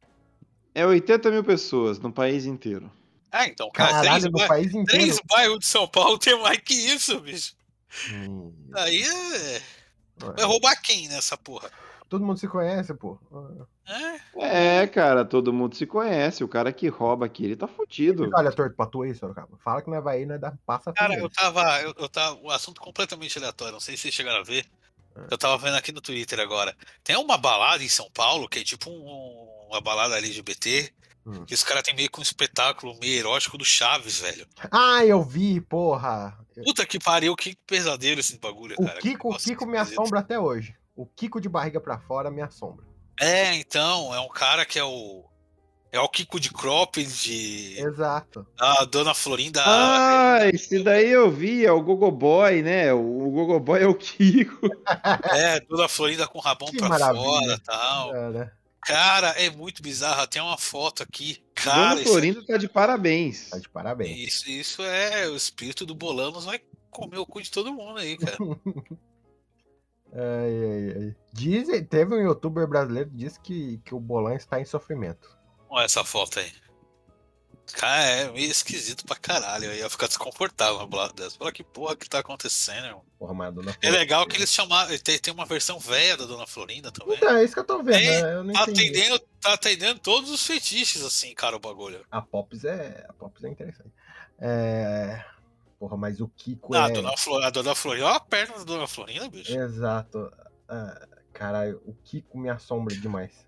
É 0.75 0.85
80 0.85 1.31
mil 1.31 1.43
pessoas 1.43 1.97
no 1.99 2.11
país 2.11 2.45
inteiro. 2.45 2.91
Ah, 3.38 3.47
então, 3.47 3.69
cara, 3.71 3.89
três, 3.99 4.05
Caralho, 4.05 4.25
no 4.25 4.31
bai- 4.39 4.47
país 4.47 4.67
inteiro. 4.67 4.85
três 4.88 5.19
bairros 5.27 5.59
de 5.59 5.65
São 5.67 5.88
Paulo 5.88 6.17
tem 6.17 6.39
mais 6.41 6.57
que 6.59 6.73
isso, 6.73 7.19
bicho. 7.19 7.55
Hum, 8.11 8.53
Aí 8.75 9.01
é. 9.03 9.61
Vai 10.17 10.33
ué, 10.39 10.43
roubar 10.43 10.81
quem 10.81 11.07
nessa 11.07 11.38
porra? 11.38 11.69
todo 12.09 12.25
mundo 12.25 12.39
se 12.39 12.47
conhece, 12.47 12.93
pô. 12.93 13.19
É? 14.39 14.81
É, 14.81 14.88
cara, 14.88 15.25
todo 15.25 15.51
mundo 15.53 15.75
se 15.75 15.85
conhece. 15.85 16.41
O 16.43 16.47
cara 16.47 16.71
que 16.71 16.88
rouba 16.88 17.25
aqui, 17.25 17.43
ele 17.43 17.55
tá 17.55 17.67
fudido. 17.67 18.29
Olha, 18.33 18.51
torto 18.51 18.75
pra 18.75 18.85
tu 18.85 19.01
aí, 19.01 19.13
Sorocaba. 19.13 19.57
Fala 19.63 19.81
que 19.81 19.89
nós 19.89 20.01
vai 20.03 20.17
aí, 20.19 20.25
nós 20.25 20.39
dá, 20.39 20.53
passa 20.65 20.91
Cara, 20.93 21.13
eu 21.15 21.29
tava. 21.29 21.81
Eu, 21.81 21.93
eu 21.97 22.07
tava. 22.09 22.39
Um 22.41 22.49
assunto 22.49 22.79
completamente 22.81 23.38
aleatório, 23.38 23.73
não 23.73 23.79
sei 23.81 23.95
se 23.97 24.03
vocês 24.03 24.13
chegaram 24.13 24.39
a 24.39 24.43
ver. 24.43 24.65
Eu 25.29 25.38
tava 25.38 25.57
vendo 25.57 25.75
aqui 25.75 25.91
no 25.91 25.99
Twitter 26.01 26.39
agora. 26.39 26.75
Tem 27.03 27.15
uma 27.17 27.38
balada 27.38 27.83
em 27.83 27.89
São 27.89 28.09
Paulo 28.11 28.47
que 28.47 28.59
é 28.59 28.63
tipo 28.63 28.89
um- 28.89 29.67
uma 29.69 29.81
balada 29.81 30.17
LGBT. 30.17 30.93
Hum. 31.28 31.43
Que 31.45 31.53
os 31.53 31.61
caras 31.63 31.84
tem 31.84 31.93
meio 31.93 32.09
que 32.09 32.19
um 32.19 32.23
espetáculo 32.23 32.97
meio 32.99 33.19
erótico 33.19 33.57
do 33.57 33.65
Chaves, 33.65 34.19
velho. 34.21 34.47
Ah, 34.71 35.05
eu 35.05 35.21
vi, 35.21 35.59
porra. 35.59 36.38
Puta 36.63 36.86
que 36.86 36.97
pariu, 36.97 37.36
que 37.36 37.55
pesadelo 37.67 38.21
esse 38.21 38.39
bagulho, 38.39 38.75
O 38.80 38.86
cara. 38.86 38.99
Kiko, 39.01 39.30
o 39.34 39.38
Kiko 39.38 39.65
me 39.65 39.78
assombra 39.78 40.21
até 40.21 40.39
hoje. 40.39 40.73
O 40.95 41.05
Kiko 41.05 41.41
de 41.41 41.49
barriga 41.49 41.82
pra 41.82 41.99
fora 41.99 42.32
me 42.32 42.41
assombra. 42.41 42.86
É, 43.19 43.53
então, 43.55 44.15
é 44.15 44.19
um 44.21 44.30
cara 44.30 44.65
que 44.65 44.80
é 44.80 44.84
o. 44.84 45.25
É 45.91 45.99
o 45.99 46.09
Kiko 46.09 46.39
de 46.39 46.51
cropped, 46.51 47.78
Exato. 47.80 48.45
a 48.59 48.84
Dona 48.86 49.13
Florinda. 49.13 49.63
Ah, 49.65 50.39
esse 50.53 50.84
daí 50.84 51.09
eu 51.09 51.32
vi, 51.32 51.65
é 51.65 51.71
o 51.71 51.82
Gogo 51.82 52.11
Boy, 52.11 52.61
né? 52.61 52.91
O 52.93 53.32
Gogo 53.32 53.59
Boy 53.59 53.82
é 53.84 53.88
o 53.88 53.95
Kiko. 53.95 54.67
É, 55.34 55.59
Dona 55.61 55.88
Florinda 55.88 56.28
com 56.28 56.39
o 56.39 56.41
rabão 56.41 56.67
Que 56.69 56.78
pra 56.78 56.89
maravilha. 56.89 57.23
fora 57.23 57.53
e 57.53 57.59
tal. 57.59 58.11
Cara, 58.11 58.57
Cara, 58.86 59.30
é 59.32 59.49
muito 59.49 59.82
bizarro. 59.82 60.28
Tem 60.28 60.41
uma 60.41 60.57
foto 60.57 61.03
aqui. 61.03 61.43
Dona 61.63 61.75
Cara, 61.75 62.01
isso, 62.01 62.09
Florinda 62.11 62.45
tá 62.45 62.57
de 62.57 62.69
parabéns. 62.69 63.49
tá 63.49 63.57
de 63.59 63.67
parabéns. 63.69 64.17
isso, 64.28 64.49
isso 64.49 64.82
é. 64.84 65.28
O 65.28 65.36
espírito 65.36 65.86
do 65.86 65.95
Bolanos 65.95 66.45
vai 66.45 66.61
comer 66.89 67.17
o 67.17 67.25
cu 67.25 67.41
de 67.41 67.51
todo 67.51 67.73
mundo 67.73 67.99
aí, 67.99 68.17
cara. 68.17 68.38
Ai, 70.13 70.63
ai, 70.63 71.03
ai. 71.03 71.15
Dizem, 71.34 71.84
teve 71.84 72.15
um 72.15 72.21
youtuber 72.21 72.65
brasileiro 72.65 73.09
que 73.09 73.17
disse 73.17 73.39
que, 73.39 73.78
que 73.80 73.93
o 73.93 73.99
Bolan 73.99 74.36
está 74.36 74.59
em 74.59 74.65
sofrimento. 74.65 75.38
Olha 75.69 75.84
essa 75.86 76.03
foto 76.03 76.39
aí. 76.39 76.51
Cara, 77.74 78.01
é 78.03 78.32
meio 78.32 78.49
esquisito 78.49 79.05
pra 79.05 79.15
caralho. 79.15 79.65
Eu 79.65 79.76
ia 79.76 79.89
ficar 79.89 80.07
desconfortável 80.07 80.78
uma 80.78 80.88
bolada 80.88 81.13
dessa. 81.13 81.38
Fala 81.38 81.51
que 81.51 81.63
porra 81.63 81.95
que 81.95 82.09
tá 82.09 82.20
acontecendo, 82.20 82.86
irmão. 82.86 83.03
Porra, 83.20 83.34
mas 83.34 83.47
a 83.47 83.51
dona 83.51 83.72
É 83.72 83.74
Florinda- 83.74 83.97
legal 83.99 84.28
que 84.28 84.36
eles 84.38 84.51
chamaram. 84.53 84.97
Tem, 84.99 85.20
tem 85.20 85.34
uma 85.34 85.45
versão 85.45 85.80
velha 85.80 86.15
da 86.18 86.26
Dona 86.26 86.45
Florinda 86.47 86.91
também. 86.91 87.15
Então, 87.18 87.30
é 87.36 87.43
isso 87.43 87.53
que 87.53 87.59
eu 87.59 87.63
tô 87.65 87.82
vendo, 87.84 87.97
É, 87.97 88.22
né? 88.22 88.34
Eu 88.36 88.43
não 88.43 88.53
Tá 88.53 88.63
atendendo, 88.63 89.20
tá 89.41 89.53
atendendo 89.53 89.99
todos 89.99 90.30
os 90.30 90.45
fetiches, 90.45 91.03
assim, 91.03 91.34
cara, 91.34 91.55
o 91.55 91.59
bagulho. 91.59 92.05
A 92.11 92.22
Pops 92.22 92.63
é. 92.63 93.05
A 93.09 93.13
Pops 93.13 93.43
é 93.43 93.49
interessante. 93.49 93.91
É. 94.39 95.24
Porra, 95.80 95.95
mas 95.97 96.20
o 96.22 96.28
Kiko 96.28 96.74
Ah, 96.76 96.86
a, 96.86 96.89
é. 96.89 96.93
Dona 96.93 97.15
Flor, 97.18 97.43
a 97.43 97.49
Dona 97.49 97.76
Florinda, 97.76 98.07
olha 98.07 98.15
a 98.15 98.20
perna 98.20 98.57
da 98.57 98.63
Dona 98.63 98.88
Florinda, 98.88 99.30
bicho. 99.30 99.55
Exato. 99.57 100.32
Ah, 100.68 101.07
caralho, 101.34 101.82
o 101.86 101.93
Kiko 101.93 102.38
me 102.39 102.49
assombra 102.49 102.95
demais. 102.95 103.46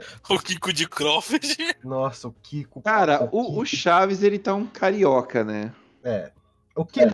O 0.28 0.38
Kiko 0.38 0.72
de 0.72 0.88
Crawford. 0.88 1.56
Nossa, 1.84 2.28
o 2.28 2.32
Kiko. 2.32 2.82
Cara, 2.82 3.22
o, 3.24 3.28
Kiko- 3.28 3.60
o 3.60 3.64
Chaves, 3.64 4.22
ele 4.22 4.38
tá 4.38 4.54
um 4.54 4.66
carioca, 4.66 5.44
né? 5.44 5.72
É. 6.02 6.32
O, 6.74 6.84
que... 6.84 7.00
o, 7.04 7.08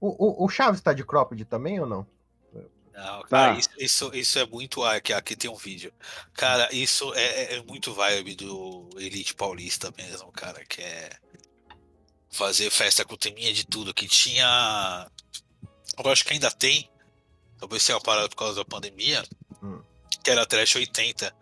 o, 0.00 0.44
o 0.44 0.48
Chaves 0.48 0.80
tá 0.80 0.92
de 0.92 1.04
cropped 1.04 1.44
também 1.44 1.80
ou 1.80 1.86
não? 1.86 2.06
Não, 2.92 3.22
cara, 3.22 3.54
Tá. 3.54 3.58
isso, 3.58 3.70
isso, 3.78 4.10
isso 4.14 4.38
é 4.38 4.46
muito. 4.46 4.82
ah, 4.84 4.96
Aqui, 4.96 5.12
aqui 5.12 5.34
tem 5.34 5.50
um 5.50 5.54
vídeo. 5.56 5.90
Cara, 6.34 6.68
isso 6.74 7.12
é, 7.14 7.24
é- 7.24 7.54
é 7.56 7.62
muito 7.62 7.94
vibe 7.94 8.34
do 8.36 8.90
Elite 8.96 9.34
Paulista 9.34 9.92
mesmo, 9.96 10.30
cara, 10.32 10.62
que 10.66 10.82
é 10.82 11.08
fazer 12.30 12.70
festa 12.70 13.04
com 13.04 13.16
teminha 13.16 13.52
de 13.52 13.66
tudo. 13.66 13.94
Que 13.94 14.06
tinha. 14.06 15.10
Eu 16.04 16.10
acho 16.10 16.24
que 16.24 16.32
ainda 16.34 16.50
tem. 16.50 16.90
Talvez 17.58 17.82
seja 17.82 17.96
uma 17.96 18.02
parada 18.02 18.28
por 18.28 18.36
causa 18.36 18.56
da 18.56 18.64
pandemia. 18.64 19.22
Hum. 19.62 19.80
Que 20.22 20.30
era 20.30 20.44
Trash 20.46 20.76
80. 20.76 21.34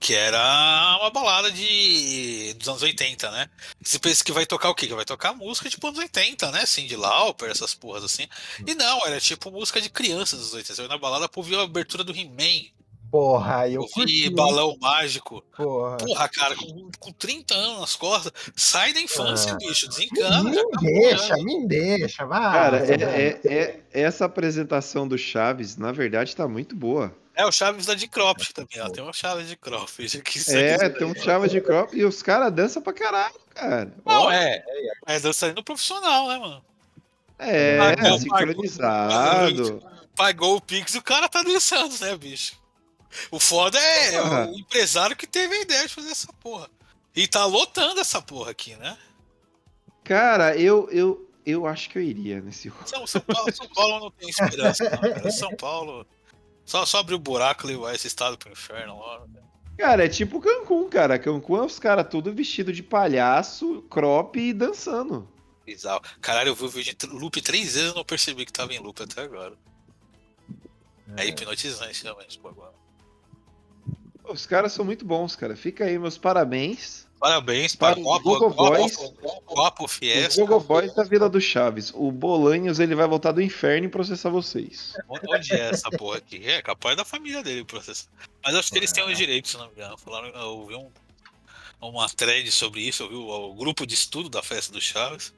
Que 0.00 0.14
era 0.14 0.96
uma 1.00 1.10
balada 1.10 1.50
de 1.52 2.54
dos 2.58 2.68
anos 2.68 2.82
80, 2.82 3.30
né? 3.30 3.48
Você 3.82 3.98
pensa 3.98 4.24
que 4.24 4.32
vai 4.32 4.46
tocar 4.46 4.70
o 4.70 4.74
quê? 4.74 4.86
Que 4.86 4.94
vai 4.94 5.04
tocar 5.04 5.34
música 5.34 5.68
tipo 5.68 5.86
anos 5.86 5.98
80, 5.98 6.50
né? 6.50 6.66
Cindy 6.66 6.96
Lauper, 6.96 7.50
essas 7.50 7.74
porras 7.74 8.04
assim. 8.04 8.26
E 8.66 8.74
não, 8.74 9.06
era 9.06 9.20
tipo 9.20 9.50
música 9.50 9.80
de 9.80 9.90
crianças 9.90 10.40
dos 10.40 10.54
80. 10.54 10.74
Você 10.74 10.82
vai 10.82 10.88
na 10.88 10.98
balada 10.98 11.28
pra 11.28 11.40
ouvir 11.40 11.56
a 11.56 11.62
abertura 11.62 12.02
do 12.04 12.12
He-Man, 12.16 12.72
Porra, 13.10 13.58
aí 13.60 13.74
eu 13.74 13.86
curti. 13.86 14.28
Balão 14.30 14.76
Mágico. 14.80 15.40
Porra. 15.56 15.98
Porra, 15.98 16.28
cara, 16.28 16.56
com, 16.56 16.90
com 16.98 17.12
30 17.12 17.54
anos 17.54 17.80
nas 17.80 17.94
costas, 17.94 18.32
sai 18.56 18.92
da 18.92 19.00
infância, 19.00 19.52
Ah. 19.52 19.56
bicho, 19.56 19.86
desencana. 19.88 20.42
Me 20.42 20.52
já 20.52 20.64
tá 20.68 20.80
deixa, 20.80 21.36
me 21.36 21.68
deixa, 21.68 22.26
vai. 22.26 22.40
Cara, 22.52 22.78
é, 22.84 22.94
é- 22.94 23.40
é- 23.54 23.80
essa 23.92 24.24
apresentação 24.24 25.06
do 25.06 25.16
Chaves, 25.16 25.76
na 25.76 25.92
verdade, 25.92 26.34
tá 26.34 26.48
muito 26.48 26.74
boa. 26.74 27.14
É 27.34 27.44
o 27.44 27.50
Chaves 27.52 27.86
da 27.86 27.94
de 27.94 28.06
Cropped 28.06 28.54
também, 28.54 28.80
ó. 28.80 28.88
Tem 28.88 29.02
uma 29.02 29.12
Chaves 29.12 29.48
de 29.48 29.56
Cropped 29.56 30.18
aqui. 30.18 30.40
É, 30.54 30.88
tem 30.88 31.06
um 31.06 31.14
Chaves 31.14 31.50
de 31.50 31.60
crop 31.60 31.92
e 31.96 32.04
os 32.04 32.22
caras 32.22 32.52
dançam 32.52 32.80
pra 32.80 32.92
caralho, 32.92 33.34
cara. 33.54 33.92
Não, 34.04 34.22
Ó, 34.22 34.30
é. 34.32 34.64
É 35.06 35.18
dançarino 35.18 35.62
profissional, 35.62 36.28
né, 36.28 36.38
mano? 36.38 36.64
É, 37.38 37.78
Ah, 37.80 37.96
não, 37.96 38.18
sincronizado. 38.18 39.82
Pagou 40.14 40.56
o 40.56 40.60
Pix 40.60 40.94
e 40.94 40.98
o 40.98 41.02
cara 41.02 41.28
tá 41.28 41.42
dançando, 41.42 41.98
né, 42.00 42.16
bicho? 42.16 42.56
O 43.30 43.40
foda 43.40 43.78
é 43.78 44.20
Porra. 44.20 44.46
o 44.46 44.58
empresário 44.58 45.16
que 45.16 45.26
teve 45.26 45.54
a 45.56 45.60
ideia 45.62 45.86
de 45.86 45.94
fazer 45.94 46.10
essa 46.10 46.32
porra. 46.34 46.68
E 47.14 47.26
tá 47.28 47.44
lotando 47.44 48.00
essa 48.00 48.20
porra 48.22 48.50
aqui, 48.52 48.74
né? 48.76 48.96
Cara, 50.04 50.56
eu, 50.56 50.88
eu, 50.90 51.28
eu 51.46 51.66
acho 51.66 51.88
que 51.90 51.98
eu 51.98 52.02
iria 52.02 52.40
nesse. 52.40 52.72
São, 52.86 53.06
São, 53.06 53.20
Paulo, 53.20 53.52
São 53.52 53.68
Paulo 53.68 54.00
não 54.00 54.10
tem 54.10 54.28
esperança, 54.28 54.84
não, 54.84 54.98
cara. 54.98 55.30
São 55.30 55.54
Paulo. 55.56 56.06
Só, 56.64 56.84
só 56.86 56.98
abrir 56.98 57.14
o 57.14 57.18
buraco 57.18 57.66
e 57.66 57.72
levar 57.72 57.94
esse 57.94 58.06
estado 58.06 58.38
pro 58.38 58.50
inferno 58.50 58.96
logo. 58.96 59.28
Cara, 59.76 60.04
é 60.04 60.08
tipo 60.08 60.40
Cancún, 60.40 60.88
cara. 60.88 61.18
Cancún 61.18 61.56
é 61.56 61.62
os 61.62 61.78
caras 61.78 62.08
tudo 62.08 62.32
vestido 62.32 62.72
de 62.72 62.82
palhaço, 62.82 63.82
crop 63.90 64.38
e 64.38 64.52
dançando. 64.52 65.28
Bizarro. 65.66 66.02
Caralho, 66.20 66.50
eu 66.50 66.54
vi 66.54 66.64
o 66.64 66.68
vídeo 66.68 66.94
em 67.02 67.18
loop 67.18 67.40
três 67.40 67.74
vezes 67.74 67.92
e 67.92 67.94
não 67.94 68.04
percebi 68.04 68.44
que 68.44 68.52
tava 68.52 68.72
em 68.72 68.78
loop 68.78 69.02
até 69.02 69.22
agora. 69.22 69.56
É, 71.16 71.26
hipnotizante 71.26 72.02
realmente, 72.02 72.38
pô, 72.38 72.48
agora. 72.48 72.72
Os 74.24 74.46
caras 74.46 74.72
são 74.72 74.84
muito 74.84 75.04
bons, 75.04 75.36
cara. 75.36 75.56
Fica 75.56 75.84
aí, 75.84 75.98
meus 75.98 76.16
parabéns. 76.16 77.03
Parabéns 77.18 77.74
Para 77.74 77.94
para 77.94 78.00
o 78.00 78.04
Copo, 78.04 78.22
Google 78.22 78.50
Boys. 78.50 78.96
Copo, 79.46 79.88
Fiesta. 79.88 80.44
Gogo 80.44 80.60
Boys 80.60 80.94
da 80.94 81.04
Vila 81.04 81.28
do 81.28 81.40
Chaves. 81.40 81.90
O 81.94 82.12
Bolanhos, 82.12 82.80
ele 82.80 82.94
vai 82.94 83.06
voltar 83.06 83.32
do 83.32 83.40
inferno 83.40 83.86
e 83.86 83.88
processar 83.88 84.30
vocês. 84.30 84.92
Onde 85.08 85.54
é 85.54 85.70
essa 85.70 85.88
porra 85.90 86.18
aqui? 86.18 86.46
É 86.46 86.60
capaz 86.60 86.96
da 86.96 87.04
família 87.04 87.42
dele 87.42 87.62
o 87.62 87.66
processo. 87.66 88.08
Mas 88.44 88.54
acho 88.54 88.70
que 88.70 88.78
eles 88.78 88.92
têm 88.92 89.10
os 89.10 89.16
direitos, 89.16 89.52
se 89.52 89.56
não 89.56 89.66
me 89.68 89.72
engano. 89.72 89.96
Falaram, 89.96 90.28
eu 90.28 90.58
ouvi 90.58 90.74
um, 90.74 90.90
uma 91.80 92.08
thread 92.08 92.50
sobre 92.52 92.80
isso, 92.82 93.04
eu 93.04 93.08
vi 93.08 93.14
o, 93.14 93.50
o 93.50 93.54
grupo 93.54 93.86
de 93.86 93.94
estudo 93.94 94.28
da 94.28 94.42
festa 94.42 94.72
do 94.72 94.80
Chaves. 94.80 95.32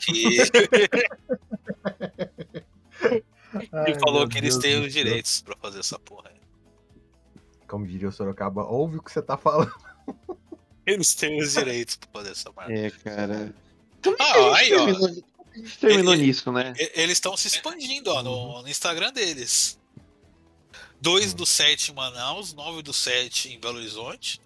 Que, 0.00 0.38
Ai, 3.72 3.92
que 3.92 4.00
falou 4.00 4.28
que 4.28 4.38
eles 4.38 4.56
Deus 4.56 4.62
têm 4.62 4.84
os 4.84 4.92
direitos 4.92 5.42
pra 5.42 5.56
fazer 5.56 5.80
essa 5.80 5.98
porra. 5.98 6.30
aí. 6.30 6.40
Como 7.68 7.86
diria 7.86 8.08
o 8.08 8.12
Sorocaba, 8.12 8.64
ouve 8.64 8.96
o 8.96 9.02
que 9.02 9.12
você 9.12 9.22
tá 9.22 9.36
falando. 9.36 9.72
Eles 10.86 11.14
têm 11.14 11.40
os 11.42 11.52
direitos 11.54 11.96
pra 11.96 12.08
fazer 12.12 12.30
essa 12.32 12.52
marca. 12.52 12.72
É, 12.72 12.90
cara. 12.90 13.54
Ah, 14.18 14.56
aí, 14.56 14.74
ó. 14.74 14.84
terminou, 14.84 15.06
a 15.06 15.12
gente 15.58 15.78
terminou 15.78 16.14
Ele- 16.14 16.26
nisso, 16.26 16.52
né? 16.52 16.72
Eles 16.94 17.16
estão 17.16 17.36
se 17.36 17.48
expandindo 17.48 18.10
ó, 18.10 18.22
no, 18.22 18.62
no 18.62 18.68
Instagram 18.68 19.12
deles. 19.12 19.78
2 21.00 21.34
do 21.34 21.44
7 21.46 21.90
em 21.90 21.94
Manaus, 21.94 22.52
9 22.54 22.82
do 22.82 22.92
7 22.92 23.52
em 23.52 23.60
Belo 23.60 23.76
Horizonte 23.78 24.40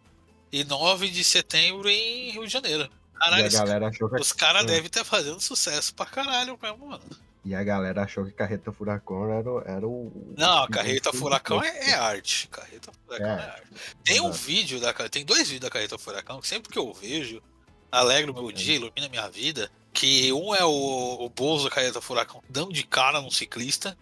e 0.51 0.64
9 0.64 1.09
de 1.09 1.22
setembro 1.24 1.89
em 1.89 2.30
Rio 2.30 2.47
de 2.47 2.53
Janeiro. 2.53 2.89
Caralho, 3.14 3.45
a 3.45 3.49
os, 3.49 3.55
galera 3.55 3.89
achou 3.89 4.09
que 4.09 4.20
os 4.20 4.32
caras 4.32 4.62
É. 4.62 4.66
devem 4.66 4.86
estar 4.86 5.05
fazendo 5.05 5.41
sucesso 5.41 5.95
pra 5.95 6.07
caralho 6.07 6.59
mesmo, 6.61 6.86
mano. 6.86 7.03
E 7.49 7.55
a 7.55 7.65
galera 7.65 8.03
achou 8.03 8.27
que 8.27 8.33
Carreta 8.33 8.71
Furacão 8.71 9.33
era, 9.33 9.51
o- 9.51 9.63
era 9.65 9.87
o. 9.89 10.35
Não, 10.37 10.65
o- 10.65 10.69
Carreta 10.69 11.11
Furacão 11.13 11.63
é, 11.63 11.91
é 11.91 11.95
arte. 11.95 12.47
Carreta 12.49 12.93
Furacão 12.93 13.27
é, 13.27 13.31
É, 13.31 13.41
arte. 13.41 13.67
Tem 14.05 14.21
um 14.21 14.31
vídeo 14.31 14.79
da 14.79 14.93
tem 15.09 15.25
dois 15.25 15.45
vídeos 15.49 15.61
da 15.63 15.71
Carreta 15.71 15.97
Furacão 15.97 16.41
que 16.43 16.47
sempre 16.49 16.71
que 16.71 16.79
eu 16.79 16.93
vejo, 16.93 17.43
alegra 17.91 18.31
o 18.31 18.35
meu 18.35 18.53
dia, 18.53 18.75
ilumina 18.77 19.07
a 19.07 19.09
minha 19.09 19.29
vida. 19.31 19.71
Que 19.93 20.31
um 20.33 20.55
é 20.55 20.63
o, 20.65 21.25
o 21.25 21.29
Bozo 21.31 21.65
da 21.65 21.75
Carreta 21.75 22.01
Furacão 22.03 22.43
dando 22.51 22.73
de 22.73 22.85
cara 22.85 23.21
num 23.23 23.31
ciclista. 23.31 23.97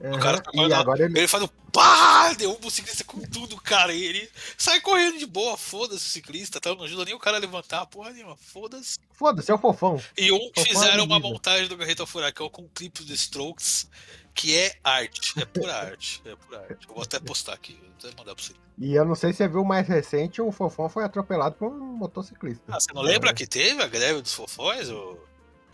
Aham, 0.00 0.18
cara 0.20 0.40
tá 0.40 0.50
agora 0.78 1.04
ele. 1.04 1.18
Ele 1.18 1.28
faz 1.28 1.42
um 1.42 1.48
pá, 1.72 2.32
derruba 2.34 2.66
o 2.66 2.70
ciclista 2.70 3.04
com 3.04 3.20
tudo, 3.20 3.56
cara. 3.56 3.92
E 3.92 4.04
ele 4.04 4.30
sai 4.56 4.80
correndo 4.80 5.18
de 5.18 5.26
boa, 5.26 5.56
foda-se 5.56 6.06
o 6.06 6.08
ciclista, 6.08 6.60
tá? 6.60 6.74
Não 6.74 6.84
ajuda 6.84 7.04
nem 7.04 7.14
o 7.14 7.18
cara 7.18 7.36
a 7.36 7.40
levantar, 7.40 7.86
porra 7.86 8.10
nenhuma, 8.10 8.36
foda-se. 8.36 8.98
Foda-se, 9.12 9.50
é 9.50 9.54
o 9.54 9.58
fofão. 9.58 10.00
E 10.16 10.30
um 10.30 10.50
Tô 10.52 10.62
fizeram 10.62 11.04
uma 11.04 11.18
montagem 11.18 11.68
do 11.68 11.76
Garreta 11.76 12.06
Furacão 12.06 12.48
com 12.48 12.68
clipes 12.68 13.04
do 13.04 13.12
Strokes, 13.12 13.88
que 14.34 14.56
é 14.56 14.76
arte, 14.84 15.34
é 15.36 15.44
pura 15.44 15.74
arte, 15.74 16.22
é 16.24 16.36
pura 16.36 16.60
arte. 16.60 16.86
Eu 16.88 16.94
vou 16.94 17.02
até 17.02 17.18
postar 17.18 17.54
aqui, 17.54 17.76
vou 17.80 17.90
até 17.98 18.16
mandar 18.16 18.36
pra 18.36 18.44
você. 18.44 18.54
E 18.78 18.94
eu 18.94 19.04
não 19.04 19.16
sei 19.16 19.32
se 19.32 19.38
você 19.38 19.48
viu 19.48 19.62
o 19.62 19.66
mais 19.66 19.88
recente, 19.88 20.40
o 20.40 20.52
fofão 20.52 20.88
foi 20.88 21.02
atropelado 21.02 21.56
por 21.56 21.68
um 21.68 21.96
motociclista. 21.96 22.62
Ah, 22.68 22.78
você 22.78 22.92
não 22.92 23.02
lembra 23.02 23.34
que 23.34 23.44
teve 23.44 23.82
a 23.82 23.88
greve 23.88 24.22
dos 24.22 24.32
fofões? 24.32 24.88
O, 24.88 25.18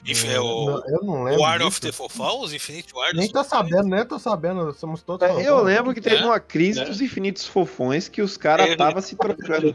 Inf- 0.06 0.24
é 0.24 0.34
É, 0.34 0.40
o, 0.40 0.82
eu 0.86 1.02
não 1.02 1.22
lembro. 1.24 1.40
o 1.40 1.42
War 1.42 1.62
of 1.62 1.80
disso. 1.80 1.80
the 1.80 1.92
Fofões, 1.92 2.52
Infinite 2.52 2.94
War 2.94 3.14
Nem 3.14 3.28
tô 3.30 3.42
sabendo, 3.42 3.84
nem 3.88 4.04
tô 4.04 4.18
sabendo. 4.18 4.72
Somos 4.74 5.02
todos. 5.02 5.26
É, 5.28 5.48
Eu 5.48 5.62
lembro 5.62 5.94
que 5.94 6.00
teve 6.00 6.16
É, 6.16 6.24
uma 6.26 6.38
crise 6.40 6.80
é. 6.80 6.84
dos 6.84 7.00
infinitos 7.00 7.46
fofões 7.46 8.08
que 8.08 8.20
os 8.20 8.36
caras 8.36 8.68
estavam 8.68 9.00
se 9.00 9.16
trocando. 9.16 9.74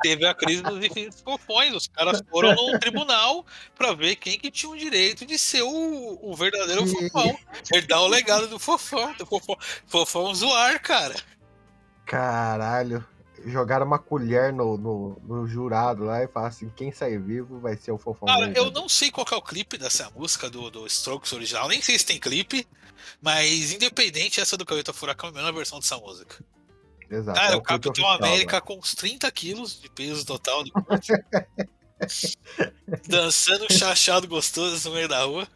Teve 0.00 0.24
a 0.26 0.32
crise 0.34 0.62
dos 0.62 0.78
infinitos 0.84 1.20
fofões. 1.20 1.74
Os 1.74 1.88
caras 1.88 2.22
foram 2.30 2.54
no 2.54 2.78
tribunal 2.78 3.44
pra 3.76 3.94
ver 3.94 4.14
quem 4.16 4.38
que 4.38 4.48
tinha 4.50 4.70
o 4.70 4.76
direito 4.76 5.26
de 5.26 5.36
ser 5.38 5.62
o, 5.62 6.18
o 6.22 6.34
verdadeiro 6.36 6.86
fofão. 6.86 7.36
Herdar 7.74 8.02
o 8.02 8.06
legado 8.08 8.46
do 8.48 8.58
fofão. 8.60 9.12
Do 9.18 9.26
fofão, 9.26 9.56
fofão 9.86 10.34
zoar, 10.34 10.80
cara. 10.82 11.14
Caralho. 12.06 13.04
Jogaram 13.46 13.86
uma 13.86 13.98
colher 13.98 14.52
no, 14.52 14.76
no, 14.76 15.20
no 15.24 15.46
jurado 15.46 16.04
lá 16.04 16.22
e 16.22 16.28
falaram 16.28 16.52
assim: 16.52 16.70
quem 16.74 16.90
sair 16.90 17.20
vivo 17.20 17.60
vai 17.60 17.76
ser 17.76 17.92
o 17.92 17.98
fofão. 17.98 18.26
Cara, 18.26 18.52
eu 18.56 18.70
não 18.70 18.88
sei 18.88 19.10
qual 19.10 19.24
que 19.24 19.34
é 19.34 19.36
o 19.36 19.42
clipe 19.42 19.78
dessa 19.78 20.10
música 20.14 20.50
do, 20.50 20.70
do 20.70 20.86
Strokes 20.86 21.32
original. 21.32 21.68
Nem 21.68 21.80
sei 21.80 21.98
se 21.98 22.06
tem 22.06 22.18
clipe. 22.18 22.66
Mas 23.20 23.72
independente, 23.72 24.40
essa 24.40 24.56
do 24.56 24.66
Carreta 24.66 24.92
Furacão 24.92 25.28
é 25.28 25.32
a 25.32 25.34
melhor 25.34 25.52
versão 25.52 25.78
dessa 25.78 25.96
música. 25.96 26.44
Exato. 27.10 27.38
Cara, 27.38 27.54
é 27.54 27.56
o 27.56 27.62
clipe 27.62 27.84
Capitão 27.84 28.04
oficial, 28.04 28.28
América 28.28 28.60
com 28.60 28.78
uns 28.78 28.94
30 28.94 29.30
quilos 29.30 29.80
de 29.80 29.88
peso 29.88 30.26
total 30.26 30.64
do 30.64 30.72
corpo. 30.72 30.90
Dançando 33.08 33.64
um 33.64 33.72
chachado 33.72 34.28
gostoso 34.28 34.88
no 34.88 34.94
meio 34.94 35.08
da 35.08 35.24
rua. 35.24 35.48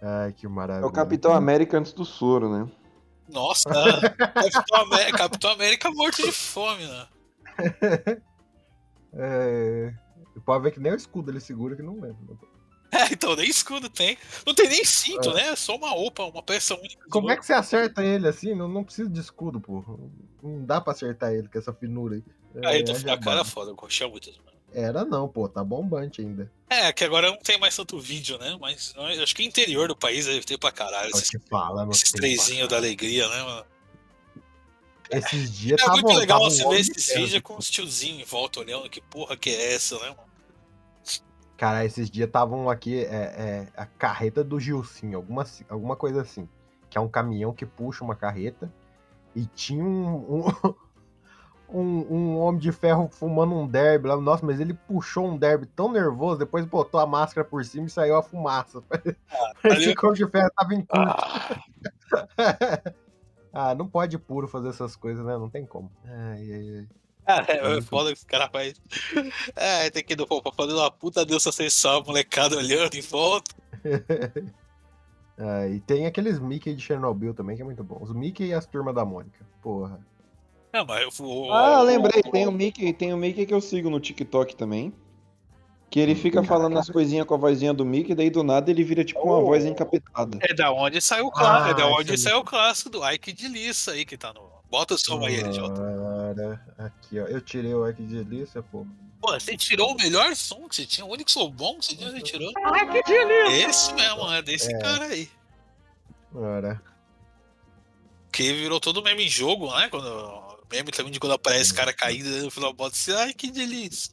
Ai, 0.00 0.32
que 0.32 0.46
É 0.46 0.48
maravilha. 0.48 0.86
o 0.86 0.92
Capitão 0.92 1.32
América 1.32 1.78
antes 1.78 1.92
do 1.92 2.04
soro, 2.04 2.48
né? 2.48 2.70
Nossa, 3.28 3.68
Capitão 4.52 4.80
América, 4.82 5.18
Capitão 5.18 5.50
América 5.50 5.90
morto 5.90 6.22
de 6.22 6.32
fome, 6.32 6.84
né? 6.86 7.08
É... 9.14 9.92
Pode 10.44 10.62
ver 10.62 10.70
que 10.70 10.80
nem 10.80 10.92
o 10.92 10.96
escudo 10.96 11.30
ele 11.30 11.40
segura 11.40 11.74
que 11.74 11.82
não 11.82 11.94
lembra. 11.94 12.36
É, 12.92 13.12
então 13.12 13.34
nem 13.36 13.48
escudo 13.48 13.88
tem. 13.88 14.16
Não 14.46 14.54
tem 14.54 14.68
nem 14.68 14.84
cinto, 14.84 15.32
né? 15.32 15.48
É 15.48 15.56
só 15.56 15.76
uma 15.76 15.90
roupa, 15.90 16.24
uma 16.24 16.42
peça 16.42 16.74
única. 16.74 17.06
Como 17.10 17.30
é 17.30 17.36
que 17.36 17.44
você 17.44 17.52
acerta 17.52 18.02
ele 18.02 18.28
assim? 18.28 18.54
Não, 18.54 18.68
não 18.68 18.84
precisa 18.84 19.08
de 19.08 19.20
escudo, 19.20 19.60
pô. 19.60 19.82
Não 20.42 20.64
dá 20.64 20.80
pra 20.80 20.92
acertar 20.92 21.32
ele 21.32 21.48
com 21.48 21.58
essa 21.58 21.72
finura 21.72 22.14
aí. 22.16 22.24
Aí 22.64 22.82
É, 22.82 22.94
jabá. 22.94 23.32
era 23.32 23.44
foda, 23.44 23.70
eu 23.70 23.76
curtia 23.76 24.08
muito. 24.08 24.30
mano. 24.44 24.57
Era 24.72 25.04
não, 25.04 25.28
pô, 25.28 25.48
tá 25.48 25.64
bombante 25.64 26.20
ainda. 26.20 26.50
É, 26.68 26.92
que 26.92 27.02
agora 27.02 27.30
não 27.30 27.38
tem 27.38 27.58
mais 27.58 27.74
tanto 27.74 27.98
vídeo, 27.98 28.38
né? 28.38 28.56
Mas 28.60 28.94
acho 28.96 29.34
que 29.34 29.42
o 29.42 29.46
interior 29.46 29.88
do 29.88 29.96
país 29.96 30.26
deve 30.26 30.44
ter 30.44 30.58
pra 30.58 30.70
caralho. 30.70 31.10
Eu 31.10 31.18
Esses, 31.18 31.30
te 31.30 31.40
não 31.50 31.90
esses 31.90 32.12
trezinhos 32.12 32.68
da 32.68 32.76
alegria, 32.76 33.26
né, 33.28 33.42
mano? 33.42 33.66
Esses 35.10 35.50
dias 35.50 35.80
É 35.80 35.84
tava 35.84 36.00
muito 36.02 36.18
legal 36.18 36.38
tava 36.38 36.50
um 36.50 36.54
você 36.54 36.68
ver 36.68 36.80
esses 36.80 37.14
vídeos 37.14 37.42
com 37.42 37.56
os 37.56 37.70
tiozinhos 37.70 38.20
em 38.20 38.24
volta 38.24 38.60
olhando. 38.60 38.90
Que 38.90 39.00
porra 39.00 39.36
que 39.36 39.50
é 39.50 39.74
essa, 39.74 39.98
né, 40.00 40.10
mano? 40.10 40.28
Cara, 41.56 41.84
esses 41.84 42.10
dias 42.10 42.28
estavam 42.28 42.70
aqui, 42.70 43.00
é, 43.00 43.06
é, 43.06 43.68
a 43.76 43.84
carreta 43.84 44.44
do 44.44 44.60
Gilcinho, 44.60 45.16
alguma, 45.16 45.44
alguma 45.68 45.96
coisa 45.96 46.22
assim. 46.22 46.48
Que 46.90 46.98
é 46.98 47.00
um 47.00 47.08
caminhão 47.08 47.52
que 47.52 47.66
puxa 47.66 48.04
uma 48.04 48.14
carreta. 48.14 48.72
E 49.34 49.46
tinha 49.46 49.82
um, 49.82 50.46
um, 50.46 50.74
um, 51.68 52.06
um 52.10 52.38
homem 52.38 52.60
de 52.60 52.72
ferro 52.72 53.08
fumando 53.10 53.54
um 53.54 53.66
derby 53.66 54.08
lá. 54.08 54.16
Nossa, 54.16 54.44
mas 54.44 54.60
ele 54.60 54.74
puxou 54.74 55.26
um 55.26 55.36
derby 55.36 55.66
tão 55.66 55.90
nervoso, 55.90 56.38
depois 56.38 56.64
botou 56.64 57.00
a 57.00 57.06
máscara 57.06 57.46
por 57.46 57.64
cima 57.64 57.86
e 57.86 57.90
saiu 57.90 58.16
a 58.16 58.22
fumaça. 58.22 58.82
Que 59.62 60.04
o 60.04 60.08
homem 60.08 60.24
de 60.24 60.30
ferro 60.30 60.50
tava 60.56 60.74
em 60.74 60.84
curto. 60.84 61.24
ah, 63.52 63.74
não 63.74 63.86
pode 63.88 64.18
puro 64.18 64.48
fazer 64.48 64.68
essas 64.68 64.96
coisas, 64.96 65.24
né? 65.24 65.36
Não 65.36 65.50
tem 65.50 65.66
como. 65.66 65.90
Ai, 66.04 66.52
ai, 66.52 66.76
ai. 66.78 66.88
Ah, 67.26 67.44
é, 67.46 67.82
foda 67.82 68.10
que 68.10 68.18
os 68.18 68.24
caras 68.24 68.48
fazem. 68.50 68.74
É, 69.54 69.90
tem 69.90 70.02
que 70.02 70.16
pô, 70.16 70.40
pra 70.40 70.52
fazer 70.52 70.72
uma 70.72 70.90
puta 70.90 71.26
deusa 71.26 71.52
sensual, 71.52 72.00
a 72.00 72.04
molecada 72.04 72.56
olhando 72.56 72.94
em 72.94 73.02
volta. 73.02 73.54
Ah, 75.36 75.68
e 75.68 75.78
tem 75.80 76.06
aqueles 76.06 76.38
Mickey 76.38 76.74
de 76.74 76.82
Chernobyl 76.82 77.32
também, 77.32 77.54
que 77.54 77.62
é 77.62 77.64
muito 77.64 77.84
bom. 77.84 77.98
Os 78.00 78.12
Mickey 78.12 78.46
e 78.46 78.54
as 78.54 78.66
turmas 78.66 78.94
da 78.94 79.04
Mônica. 79.04 79.46
Porra. 79.62 80.00
É, 80.72 80.84
mas 80.84 81.18
o. 81.20 81.50
Ah, 81.52 81.80
lembrei, 81.82 82.22
tem 82.22 82.46
o 82.46 82.52
Mickey, 82.52 82.92
tem 82.92 83.12
o 83.12 83.16
Mickey 83.16 83.46
que 83.46 83.54
eu 83.54 83.60
sigo 83.60 83.88
no 83.90 83.98
TikTok 84.00 84.54
também. 84.56 84.92
Que 85.90 85.98
ele 86.00 86.14
fica 86.14 86.42
falando 86.44 86.78
as 86.78 86.90
coisinhas 86.90 87.26
com 87.26 87.32
a 87.32 87.38
vozinha 87.38 87.72
do 87.72 87.82
Mickey, 87.82 88.14
daí 88.14 88.28
do 88.28 88.42
nada 88.42 88.70
ele 88.70 88.84
vira 88.84 89.02
tipo 89.02 89.20
uma 89.22 89.38
Oh. 89.38 89.46
voz 89.46 89.64
encapetada. 89.64 90.38
É 90.42 90.52
da 90.52 90.70
onde 90.70 91.00
saiu 91.00 91.28
o 91.28 91.30
clássico. 91.30 91.64
Ah, 91.66 91.70
é 91.70 91.74
da 91.74 91.86
onde 91.88 92.14
isso 92.14 92.24
saiu 92.24 92.38
o 92.40 92.44
clássico 92.44 92.90
do 92.90 93.10
Ike 93.10 93.32
de 93.32 93.48
Lissa 93.48 93.92
aí 93.92 94.04
que 94.04 94.16
tá 94.18 94.32
no. 94.34 94.46
Bota 94.70 94.92
o 94.94 94.98
som 94.98 95.24
aí, 95.24 95.38
Jota. 95.50 95.80
Cara, 95.80 96.66
aqui, 96.76 97.18
ó. 97.18 97.24
Eu 97.24 97.40
tirei 97.40 97.72
o 97.72 97.88
Ike 97.88 98.02
de 98.02 98.22
delícia, 98.22 98.62
pô. 98.62 98.86
Pô, 99.18 99.32
você 99.32 99.56
tirou 99.56 99.92
o 99.92 99.96
melhor 99.96 100.36
som 100.36 100.68
que 100.68 100.76
você 100.76 100.84
tinha, 100.84 101.06
o 101.06 101.10
único 101.10 101.30
som 101.30 101.50
bom 101.50 101.78
que 101.78 101.86
você 101.86 101.96
tinha, 101.96 102.10
você 102.10 102.20
tirou. 102.20 102.52
Ai, 102.66 102.86
que 102.92 103.02
delícia! 103.10 103.68
Esse 103.70 103.94
mesmo, 103.94 104.30
é 104.30 104.42
desse 104.42 104.70
É. 104.74 104.78
cara 104.78 105.06
aí. 105.06 105.28
Ora. 106.34 106.82
Que 108.30 108.52
virou 108.52 108.78
todo 108.78 109.02
meme 109.02 109.24
em 109.24 109.28
jogo, 109.28 109.74
né? 109.74 109.88
Quando, 109.88 110.04
meme 110.70 110.90
também 110.90 111.12
de 111.12 111.20
quando 111.20 111.32
aparece 111.32 111.72
cara 111.74 111.92
caído 111.92 112.28
no 112.44 112.50
final 112.50 112.72
bota 112.72 112.94
assim, 112.94 113.12
ai 113.12 113.32
que 113.34 113.50
delícia. 113.50 114.12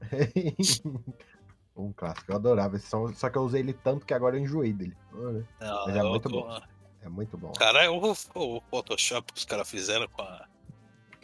um 1.76 1.92
clássico. 1.92 2.30
Eu 2.32 2.36
adorava 2.36 2.76
esse 2.76 2.86
som, 2.88 3.12
só 3.14 3.28
que 3.30 3.38
eu 3.38 3.42
usei 3.42 3.60
ele 3.60 3.72
tanto 3.72 4.06
que 4.06 4.14
agora 4.14 4.36
eu 4.36 4.42
enjoei 4.42 4.72
dele. 4.72 4.96
Não, 5.12 5.86
Mas 5.86 5.96
é 5.96 6.00
eu 6.00 6.08
muito 6.08 6.28
tô- 6.28 6.42
bom. 6.42 6.60
É 7.02 7.08
muito 7.08 7.36
bom. 7.36 7.52
Cara, 7.52 7.92
o, 7.92 8.12
o 8.34 8.62
Photoshop 8.70 9.30
que 9.32 9.38
os 9.38 9.44
caras 9.44 9.68
fizeram 9.68 10.08
com 10.08 10.22
a, 10.22 10.46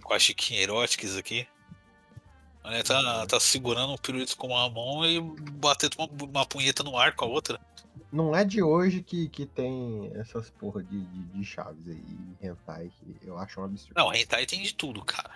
com 0.03 0.13
a 0.13 0.19
Chiquinha 0.19 0.61
Erotics 0.61 1.17
aqui. 1.17 1.47
Olha, 2.63 2.85
tá, 2.85 3.27
tá 3.27 3.41
segurando 3.41 3.95
um 3.95 3.97
pirulito 3.97 4.37
com 4.37 4.49
uma 4.49 4.69
mão 4.69 5.07
e 5.07 5.19
batendo 5.53 5.95
uma, 5.99 6.09
uma 6.29 6.47
punheta 6.47 6.83
no 6.83 6.99
ar 6.99 7.17
com 7.17 7.25
a 7.25 7.29
outra. 7.29 7.59
Não 8.13 8.35
é 8.35 8.45
de 8.45 8.63
hoje 8.63 9.03
que, 9.03 9.29
que 9.29 9.47
tem 9.47 10.11
essas 10.17 10.51
porra 10.51 10.83
de, 10.83 11.01
de, 11.01 11.23
de 11.27 11.45
chaves 11.45 11.87
aí, 11.87 12.03
hentai, 12.43 12.91
que 12.99 13.27
eu 13.27 13.39
acho 13.39 13.61
um 13.61 13.65
absurdo. 13.65 13.95
Não, 13.97 14.13
hentai 14.13 14.47
tem 14.47 14.63
de 14.63 14.75
tudo, 14.75 15.05
cara. 15.05 15.31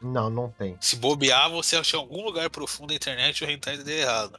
Não, 0.00 0.30
não 0.30 0.50
tem. 0.50 0.76
Se 0.80 0.96
bobear, 0.96 1.50
você 1.50 1.76
achar 1.76 1.96
em 1.96 2.00
algum 2.00 2.24
lugar 2.24 2.48
profundo 2.48 2.88
da 2.88 2.94
internet, 2.94 3.44
o 3.44 3.50
hentai 3.50 3.76
deu 3.78 3.98
errado. 3.98 4.38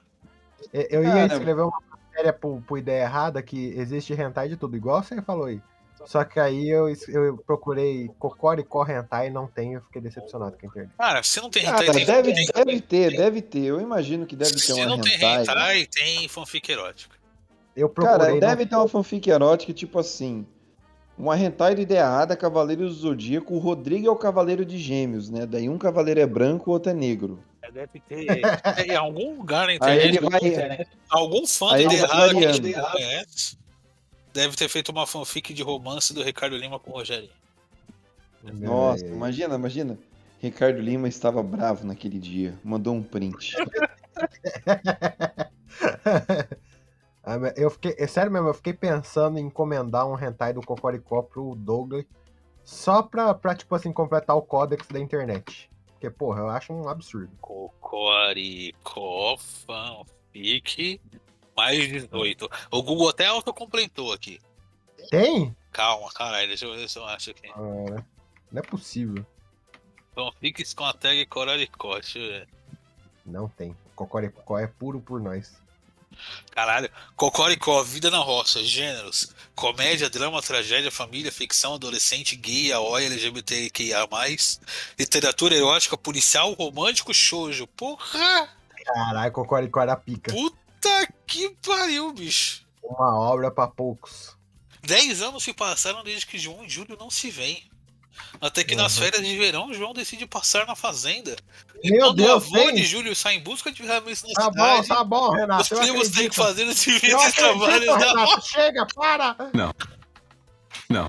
Eu 0.73 1.01
eu 1.01 1.03
ia 1.03 1.25
escrever 1.25 1.61
uma 1.61 1.81
matéria 1.91 2.31
por, 2.31 2.61
por 2.61 2.77
ideia 2.77 3.03
errada 3.03 3.41
que 3.41 3.67
existe 3.77 4.13
hentai 4.13 4.47
de 4.47 4.55
tudo, 4.55 4.77
igual 4.77 5.03
você 5.03 5.21
falou 5.21 5.45
aí. 5.45 5.61
Só 6.05 6.23
que 6.23 6.39
aí 6.39 6.67
eu, 6.69 6.87
eu 7.07 7.37
procurei 7.45 8.09
Cocoricó 8.19 8.85
hentai 8.87 9.27
e 9.27 9.29
não 9.29 9.47
tem, 9.47 9.73
eu 9.73 9.81
fiquei 9.81 10.01
decepcionado 10.01 10.57
com 10.57 10.65
a 10.65 10.69
internet. 10.69 10.91
Cara, 10.97 11.23
se 11.23 11.39
não 11.41 11.49
tem 11.49 11.63
Cara, 11.63 11.83
hentai, 11.83 11.95
tem, 11.95 12.05
deve, 12.05 12.33
tem, 12.33 12.45
deve 12.53 12.81
ter, 12.81 13.11
deve 13.17 13.41
ter. 13.41 13.63
Eu 13.65 13.79
imagino 13.81 14.25
que 14.25 14.35
deve 14.35 14.51
ter 14.53 14.59
Se 14.59 14.73
uma 14.73 14.85
não 14.85 14.99
tem 15.01 15.15
hentai. 15.15 15.41
hentai, 15.43 15.85
tem 15.85 16.27
fanfic 16.27 16.71
erótica. 16.71 17.15
Eu 17.75 17.87
procurei. 17.89 18.17
Cara, 18.19 18.31
não- 18.31 18.39
deve 18.39 18.65
ter 18.65 18.75
uma 18.75 18.87
fanfic 18.87 19.29
erótica, 19.29 19.73
tipo 19.73 19.99
assim. 19.99 20.45
Uma 21.17 21.37
hentai 21.37 21.75
de 21.75 21.81
ideia 21.81 21.99
errada, 21.99 22.35
Cavaleiro 22.37 22.83
do 22.83 22.91
Zodíaco, 22.93 23.53
o 23.53 23.59
Rodrigo 23.59 24.07
é 24.07 24.11
o 24.11 24.15
Cavaleiro 24.15 24.63
de 24.65 24.77
Gêmeos, 24.77 25.29
né? 25.29 25.45
Daí 25.45 25.67
um 25.67 25.77
cavaleiro 25.77 26.21
é 26.21 26.25
branco, 26.25 26.69
o 26.69 26.73
outro 26.73 26.91
é 26.91 26.93
negro. 26.95 27.43
Deve 27.73 27.99
ter. 27.99 28.41
Em 28.87 28.95
algum 28.95 29.35
lugar 29.35 29.67
na 29.67 29.73
Aí 29.85 30.07
internet, 30.07 30.17
ele 30.17 30.19
vai. 30.77 30.87
algum 31.09 31.45
fã 31.45 31.73
Aí 31.73 31.87
de 31.87 31.93
ele 31.95 32.07
vai 32.07 32.29
que 32.33 32.45
a 32.45 32.51
gente 32.53 32.73
conhece 32.73 33.57
deve 34.33 34.55
ter 34.55 34.69
feito 34.69 34.89
uma 34.89 35.07
fanfic 35.07 35.53
de 35.53 35.63
romance 35.63 36.13
do 36.13 36.23
Ricardo 36.23 36.57
Lima 36.57 36.79
com 36.79 36.91
o 36.91 36.93
Rogério. 36.93 37.29
Nossa, 38.43 39.05
imagina, 39.05 39.55
imagina. 39.55 39.97
Ricardo 40.39 40.79
Lima 40.79 41.07
estava 41.07 41.43
bravo 41.43 41.85
naquele 41.85 42.17
dia. 42.17 42.57
Mandou 42.63 42.95
um 42.95 43.03
print. 43.03 43.55
Ah, 47.21 47.35
eu 47.57 47.69
fiquei, 47.69 47.95
é 47.99 48.07
sério 48.07 48.31
mesmo, 48.31 48.47
eu 48.47 48.53
fiquei 48.55 48.73
pensando 48.73 49.37
em 49.37 49.45
encomendar 49.45 50.07
um 50.07 50.17
hentai 50.17 50.51
do 50.51 50.61
Cocoricó 50.61 51.21
pro 51.21 51.53
Douglas 51.53 52.05
só 52.63 53.03
pra, 53.03 53.33
pra, 53.35 53.53
tipo 53.53 53.75
assim, 53.75 53.91
completar 53.91 54.35
o 54.35 54.41
códex 54.41 54.87
da 54.87 54.99
internet. 54.99 55.69
Porque, 55.91 56.09
porra, 56.09 56.39
eu 56.39 56.49
acho 56.49 56.73
um 56.73 56.87
absurdo. 56.87 57.29
Cocoricó 57.41 59.37
fanfic 59.37 60.99
mais 61.59 61.89
18. 61.89 62.49
O 62.71 62.81
Google 62.81 63.09
até 63.09 63.25
autocompletou 63.25 64.13
aqui. 64.13 64.39
Tem? 65.09 65.53
Calma, 65.73 66.09
caralho, 66.11 66.47
deixa 66.47 66.65
eu 66.65 66.73
ver 66.73 66.87
se 66.87 66.97
eu 66.97 67.05
acho 67.05 67.31
aqui. 67.31 67.49
Ah, 67.49 68.01
não 68.49 68.59
é 68.59 68.61
possível. 68.61 69.25
Fanfics 70.15 70.73
com 70.73 70.85
a 70.85 70.93
tag 70.93 71.25
Coraricó, 71.25 71.95
deixa 71.95 72.19
eu 72.19 72.29
ver. 72.29 72.47
Não 73.25 73.49
tem. 73.49 73.75
Cocoricó 73.93 74.57
é 74.57 74.67
puro 74.67 75.01
por 75.01 75.19
nós. 75.19 75.61
Caralho. 76.51 76.89
Cocoricó, 77.15 77.83
Vida 77.83 78.09
na 78.09 78.19
Roça, 78.19 78.63
gêneros, 78.63 79.35
comédia, 79.53 80.09
drama, 80.09 80.41
tragédia, 80.41 80.89
família, 80.89 81.31
ficção, 81.31 81.75
adolescente, 81.75 82.37
gay, 82.37 82.71
aoi, 82.71 83.05
LGBTQIA+, 83.05 84.07
literatura 84.97 85.55
erótica, 85.55 85.97
policial, 85.97 86.53
romântico, 86.53 87.13
shoujo. 87.13 87.67
Porra! 87.67 88.49
Caralho, 88.85 89.31
Cocoricó 89.33 89.81
era 89.81 89.95
pica. 89.95 90.31
Puta 90.31 90.68
que 91.27 91.49
pariu, 91.65 92.11
bicho. 92.13 92.63
Uma 92.83 93.17
obra 93.19 93.51
pra 93.51 93.67
poucos. 93.67 94.35
Dez 94.81 95.21
anos 95.21 95.43
se 95.43 95.53
passaram 95.53 96.03
desde 96.03 96.25
que 96.25 96.39
João 96.39 96.63
e 96.65 96.69
Júlio 96.69 96.97
não 96.99 97.09
se 97.09 97.29
veem. 97.29 97.69
Até 98.41 98.63
que 98.63 98.75
nas 98.75 98.97
Uhum. 98.97 99.03
férias 99.03 99.25
de 99.25 99.37
verão, 99.37 99.73
João 99.73 99.93
decide 99.93 100.25
passar 100.25 100.65
na 100.65 100.75
fazenda. 100.75 101.35
E 101.83 101.91
Meu 101.91 102.07
quando 102.07 102.15
Deus, 102.17 102.29
o 102.29 102.35
avô 102.55 102.65
tem? 102.67 102.75
de 102.75 102.83
Júlio 102.83 103.15
sai 103.15 103.35
em 103.35 103.39
busca 103.39 103.71
de 103.71 103.77
ferramentas 103.81 104.23
na 104.23 104.33
Tá 104.33 104.49
bom, 104.49 104.51
cidade, 104.51 104.87
tá 104.87 105.03
bom, 105.03 105.31
Renato. 105.31 105.61
os 105.61 105.69
primos 105.79 106.09
têm 106.09 106.29
que 106.29 106.35
fazer 106.35 106.63
os 106.65 106.77
civis 106.77 107.33
trabalhos 107.33 107.85
da 107.85 107.97
Renato. 107.97 108.41
Chega, 108.45 108.85
para! 108.93 109.35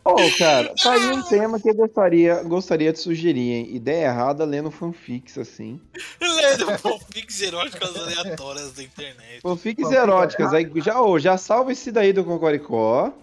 Ô, 0.05 0.17
cara, 0.37 0.75
tá 0.83 0.93
aí 0.93 1.11
um 1.11 1.23
tema 1.23 1.59
que 1.59 1.71
eu 1.71 1.75
gostaria, 1.75 2.43
gostaria 2.43 2.93
de 2.93 2.99
sugerir, 2.99 3.51
hein? 3.53 3.75
Ideia 3.75 4.07
errada 4.09 4.45
lendo 4.45 4.71
fanfics, 4.71 5.39
assim. 5.39 5.81
Lendo 6.21 6.77
fanfics 6.79 7.41
eróticas 7.41 7.97
aleatórias 7.97 8.73
da 8.73 8.83
internet. 8.83 9.41
Fanfics 9.41 9.83
Fanfic 9.85 9.97
eróticas. 10.03 10.53
Aí 10.53 10.71
já, 10.77 11.01
ô, 11.01 11.19
já 11.19 11.39
salva 11.39 11.73
esse 11.73 11.91
daí 11.91 12.13
do 12.13 12.25
Cocoricó. 12.25 13.13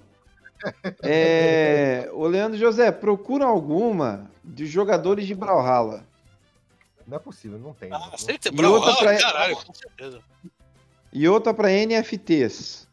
É, 1.03 2.10
ô, 2.14 2.26
Leandro 2.26 2.58
José, 2.58 2.91
procura 2.91 3.45
alguma 3.45 4.28
de 4.43 4.66
jogadores 4.66 5.28
de 5.28 5.36
Brawlhalla. 5.36 6.03
Não 7.05 7.16
é 7.18 7.20
possível, 7.20 7.60
não 7.60 7.74
tem. 7.76 7.93
Ah, 7.93 8.10
não. 8.12 8.18
sempre 8.18 8.49
E 8.51 8.66
outra 8.66 8.91
Brawlhalla, 8.93 8.97
pra- 8.97 9.18
caralho, 9.22 9.55
com 9.58 9.74
certeza. 9.76 10.20
E 11.14 11.30
outra 11.30 11.53
pra 11.53 11.70
NFTs. 11.72 12.88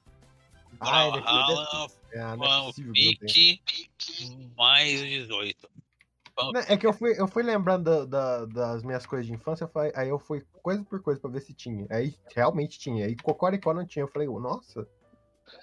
Ah, 0.79 1.09
ele- 1.09 1.23
Brawlhalla, 1.23 1.87
Ah, 2.15 2.37
não 2.37 2.45
é 2.45 2.67
possível 2.67 2.93
que 2.93 3.05
não 3.07 3.15
tem. 3.27 3.61
fanfic 3.67 4.53
mais 4.57 5.01
18. 5.01 5.69
Não, 6.37 6.61
É 6.67 6.77
que 6.77 6.85
eu 6.87 6.93
fui, 6.93 7.15
eu 7.19 7.29
fui 7.29 7.43
lembrando 7.45 7.85
da- 7.85 8.05
da- 8.05 8.45
das 8.47 8.83
minhas 8.83 9.07
coisas 9.07 9.25
de 9.27 9.33
infância, 9.33 9.65
eu 9.65 9.69
falei- 9.69 9.93
aí 9.95 10.09
eu 10.09 10.19
fui 10.19 10.45
coisa 10.63 10.83
por 10.85 11.01
coisa 11.01 11.21
pra 11.21 11.31
ver 11.31 11.41
se 11.41 11.53
tinha. 11.55 11.87
Aí 11.91 12.17
realmente 12.35 12.79
tinha. 12.79 13.07
Aí 13.07 13.15
Cocoricó 13.17 13.73
não 13.73 13.87
tinha. 13.87 14.03
Eu 14.03 14.09
falei, 14.09 14.27
nossa. 14.29 14.87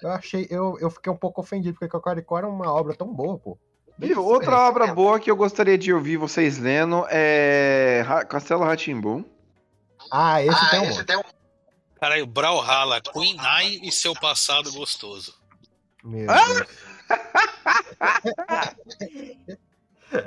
Eu 0.00 0.10
achei, 0.12 0.46
eu, 0.48 0.78
eu 0.80 0.88
fiquei 0.90 1.12
um 1.12 1.16
pouco 1.16 1.40
ofendido, 1.42 1.74
porque 1.74 1.88
Cocoricó 1.90 2.38
era 2.38 2.48
uma 2.48 2.72
obra 2.72 2.94
tão 2.94 3.12
boa, 3.12 3.38
pô. 3.38 3.58
E 4.00 4.14
outra 4.14 4.66
obra 4.68 4.94
boa 4.94 5.20
que 5.20 5.30
eu 5.30 5.36
gostaria 5.36 5.76
de 5.76 5.92
ouvir 5.92 6.16
vocês 6.16 6.58
lendo 6.58 7.04
é 7.10 8.02
Castelo 8.28 8.64
Ratimbum. 8.64 9.22
Ah, 10.10 10.42
esse 10.42 10.70
tem 10.70 10.80
um 10.80 10.88
monte. 10.88 11.04
Caralho, 12.00 12.26
Brawlhalla, 12.26 13.00
Queen 13.00 13.36
Eye 13.38 13.80
e 13.86 13.92
seu 13.92 14.14
passado 14.14 14.72
gostoso. 14.72 15.34
Meu 16.02 16.30
Ah! 16.30 16.66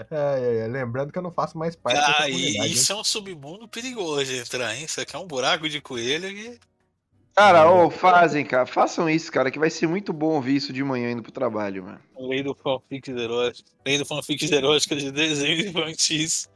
Ai, 0.10 0.44
ai, 0.44 0.62
ai, 0.62 0.68
Lembrando 0.68 1.12
que 1.12 1.18
eu 1.18 1.22
não 1.22 1.32
faço 1.32 1.58
mais 1.58 1.76
parte 1.76 2.00
Ah, 2.00 2.30
e 2.30 2.72
isso 2.72 2.92
é 2.92 2.96
um 2.96 3.04
submundo 3.04 3.68
perigoso 3.68 4.26
de 4.26 4.38
entrar, 4.38 4.76
hein? 4.76 4.86
Isso 4.86 5.00
aqui 5.00 5.16
é 5.16 5.20
um 5.20 5.28
buraco 5.28 5.70
de 5.70 5.80
coelho 5.80 6.28
que. 6.30 6.60
Cara, 7.36 7.70
ô, 7.70 7.92
fazem, 7.92 8.46
cara. 8.46 8.66
Façam 8.66 9.10
isso, 9.10 9.32
cara, 9.32 9.52
que 9.52 9.60
vai 9.60 9.70
ser 9.70 9.88
muito 9.88 10.12
bom 10.12 10.36
ouvir 10.36 10.56
isso 10.56 10.74
de 10.74 10.84
manhã 10.84 11.12
indo 11.12 11.22
pro 11.22 11.32
trabalho, 11.32 11.84
mano. 11.84 12.00
Lei 12.18 12.42
do 12.42 12.56
fanfic 12.56 13.12
erótico. 13.12 13.70
Lei 13.86 13.98
do 13.98 14.06
fanfic 14.06 14.52
erótico 14.52 14.96
de 14.96 15.12
desenhos 15.12 15.66
infantis. 15.66 16.50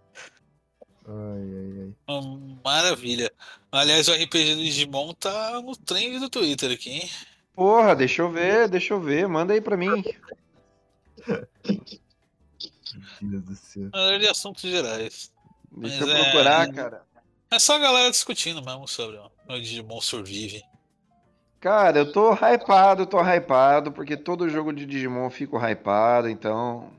Ai, 1.06 1.12
ai, 1.12 1.82
ai. 1.82 1.94
Uma 2.08 2.60
Maravilha. 2.64 3.32
Aliás, 3.72 4.08
o 4.08 4.14
RPG 4.14 4.56
do 4.56 4.64
Digimon 4.64 5.14
tá 5.14 5.62
no 5.62 5.76
trend 5.76 6.20
do 6.20 6.30
Twitter 6.30 6.72
aqui, 6.72 6.92
hein? 6.92 7.10
Porra, 7.56 7.96
deixa 7.96 8.22
eu 8.22 8.32
ver, 8.32 8.68
deixa 8.70 8.94
eu 8.94 9.02
ver. 9.02 9.28
Manda 9.28 9.54
aí 9.54 9.62
pra 9.62 9.76
mim. 9.78 10.04
Meu 13.22 13.42
Deus 13.42 13.44
do 13.44 13.56
céu. 13.56 13.90
Verdade, 13.92 14.28
assuntos 14.28 14.62
gerais. 14.62 15.32
Deixa 15.72 16.06
Mas 16.06 16.10
eu 16.10 16.16
é- 16.16 16.24
procurar, 16.24 16.72
cara. 16.74 17.04
É 17.52 17.60
só 17.60 17.76
a 17.76 17.80
galera 17.80 18.12
discutindo 18.12 18.64
mesmo 18.64 18.88
sobre 18.88 19.18
o 19.18 19.60
Digimon 19.60 20.00
Survive. 20.02 20.64
Cara, 21.60 22.00
eu 22.00 22.12
tô 22.12 22.34
hypado, 22.34 23.02
eu 23.04 23.08
tô 23.08 23.20
hypado, 23.22 23.92
porque 23.92 24.16
todo 24.16 24.48
jogo 24.50 24.72
de 24.72 24.86
Digimon 24.86 25.26
eu 25.26 25.32
fico 25.32 25.58
hypado, 25.58 26.30
então. 26.30 26.92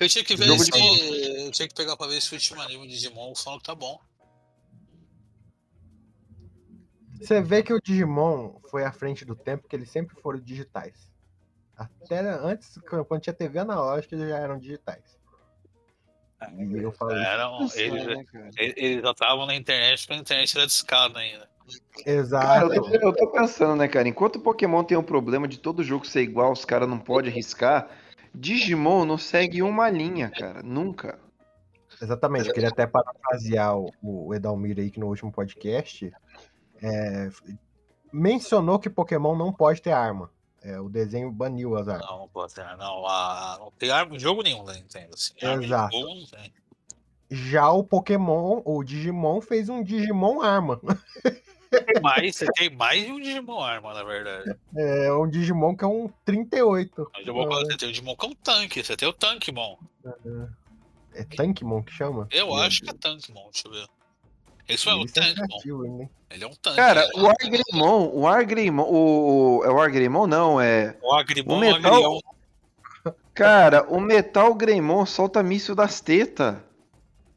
Eu 0.00 0.08
tinha 0.08 0.24
que 0.24 0.34
ver 0.34 0.58
se. 0.58 0.70
de 0.70 1.44
Eu 1.44 1.50
tinha 1.50 1.68
que 1.68 1.74
pegar 1.74 1.96
pra 1.96 2.06
ver 2.06 2.20
se 2.22 2.32
o 2.32 2.34
último 2.34 2.60
anime 2.62 2.86
de 2.86 2.94
Digimon 2.94 3.34
falam 3.34 3.58
que 3.58 3.66
tá 3.66 3.74
bom. 3.74 4.00
Você 7.22 7.40
vê 7.40 7.62
que 7.62 7.72
o 7.72 7.80
Digimon 7.80 8.54
foi 8.70 8.84
à 8.84 8.92
frente 8.92 9.24
do 9.24 9.36
tempo, 9.36 9.68
que 9.68 9.76
eles 9.76 9.90
sempre 9.90 10.14
foram 10.20 10.40
digitais. 10.40 11.10
Até 11.76 12.20
antes, 12.20 12.78
quando 13.08 13.20
tinha 13.20 13.32
TV 13.32 13.58
analógica, 13.60 14.14
eles 14.14 14.28
já 14.28 14.38
eram 14.38 14.58
digitais. 14.58 15.18
E 16.58 16.82
eu 16.82 16.92
falo 16.92 17.12
isso. 17.12 17.20
Eram, 17.22 17.68
eles, 17.74 18.06
né, 18.06 18.24
cara? 18.24 18.50
eles 18.56 19.02
já 19.02 19.10
estavam 19.12 19.46
na 19.46 19.54
internet, 19.54 20.00
porque 20.00 20.14
a 20.14 20.22
internet 20.22 20.58
era 20.58 20.66
discada 20.66 21.18
ainda. 21.18 21.48
Cara, 22.04 22.10
Exato. 22.10 22.74
eu 22.74 22.82
tô, 22.82 22.94
eu 22.94 23.12
tô 23.14 23.30
pensando, 23.30 23.76
né, 23.76 23.86
cara? 23.86 24.08
Enquanto 24.08 24.36
o 24.36 24.40
Pokémon 24.40 24.82
tem 24.82 24.98
um 24.98 25.02
problema 25.02 25.46
de 25.46 25.58
todo 25.58 25.84
jogo 25.84 26.04
ser 26.04 26.22
igual, 26.22 26.52
os 26.52 26.64
caras 26.64 26.88
não 26.88 26.98
podem 26.98 27.30
arriscar. 27.30 27.88
Digimon 28.34 29.04
não 29.04 29.16
segue 29.16 29.62
uma 29.62 29.88
linha, 29.88 30.30
cara. 30.30 30.62
Nunca. 30.62 31.18
Exatamente, 32.00 32.48
eu 32.48 32.54
queria 32.54 32.70
até 32.70 32.84
parafrasear 32.84 33.78
o, 33.78 33.92
o 34.02 34.34
Edalmir 34.34 34.76
aí 34.78 34.90
que 34.90 34.98
no 34.98 35.06
último 35.06 35.30
podcast 35.30 36.12
é, 36.82 37.30
mencionou 38.12 38.78
que 38.78 38.90
Pokémon 38.90 39.36
não 39.36 39.52
pode 39.52 39.80
ter 39.80 39.92
arma. 39.92 40.30
É, 40.62 40.78
o 40.78 40.88
desenho 40.88 41.30
baniu 41.30 41.76
as 41.76 41.88
armas. 41.88 42.06
Não, 42.08 42.18
não 42.20 42.28
pode 42.28 42.54
ter. 42.54 42.64
Não, 42.76 43.06
a, 43.06 43.56
não 43.58 43.72
tem 43.72 43.90
arma 43.90 44.14
em 44.14 44.18
jogo 44.18 44.42
nenhum 44.42 44.64
da 44.64 44.74
Nintendo. 44.74 45.14
Assim. 45.14 45.34
Arma 45.44 45.64
Exato. 45.64 45.96
Já 47.30 47.70
o 47.70 47.82
Pokémon, 47.82 48.60
o 48.64 48.84
Digimon 48.84 49.40
fez 49.40 49.68
um 49.68 49.82
Digimon 49.82 50.42
arma. 50.42 50.80
Tem 51.70 52.02
mais, 52.02 52.36
você 52.36 52.46
tem 52.52 52.68
mais 52.68 53.06
de 53.06 53.10
um 53.10 53.18
Digimon 53.18 53.58
arma, 53.60 53.94
na 53.94 54.04
verdade. 54.04 54.54
É 54.76 55.10
um 55.12 55.26
Digimon 55.28 55.74
que 55.74 55.82
é 55.82 55.86
um 55.86 56.10
38. 56.24 57.02
O 57.02 57.18
Digimon, 57.18 57.48
você 57.48 57.76
tem 57.78 57.88
o 57.88 57.92
Digimon 57.92 58.14
que 58.14 58.26
é 58.26 58.28
um 58.28 58.34
tanque, 58.34 58.84
você 58.84 58.96
tem 58.96 59.08
o 59.08 59.12
Tankmon. 59.12 59.78
É 61.14 61.24
Tankmon 61.24 61.82
que 61.82 61.92
chama? 61.92 62.28
Eu 62.30 62.54
acho 62.54 62.82
que 62.82 62.90
é 62.90 62.92
Tankmon, 62.92 63.48
deixa 63.50 63.68
eu 63.68 63.72
ver. 63.72 63.88
Isso 64.68 64.88
é 64.88 64.94
um 64.94 65.02
é 65.02 65.06
criativo, 65.06 65.84
hein? 65.86 66.10
Ele 66.30 66.44
é 66.44 66.46
um 66.46 66.54
tanque. 66.54 66.76
Cara, 66.76 67.02
né? 67.02 67.10
o 67.16 67.26
Argreymon, 67.26 68.10
o 68.14 68.26
Argreymon, 68.26 68.82
o, 68.84 69.58
o- 69.58 69.64
é 69.64 69.70
o 69.70 69.80
Argreymon 69.80 70.26
não, 70.26 70.60
é... 70.60 70.96
o 71.02 71.14
Agrimon 71.14 71.58
o 71.58 71.64
é 71.64 71.72
o 71.72 71.80
metal-. 71.80 72.20
Cara, 73.34 73.84
o 73.88 73.98
Metal 74.00 74.54
Greymon 74.54 75.06
solta 75.06 75.42
míssil 75.42 75.74
das 75.74 76.00
tetas. 76.00 76.56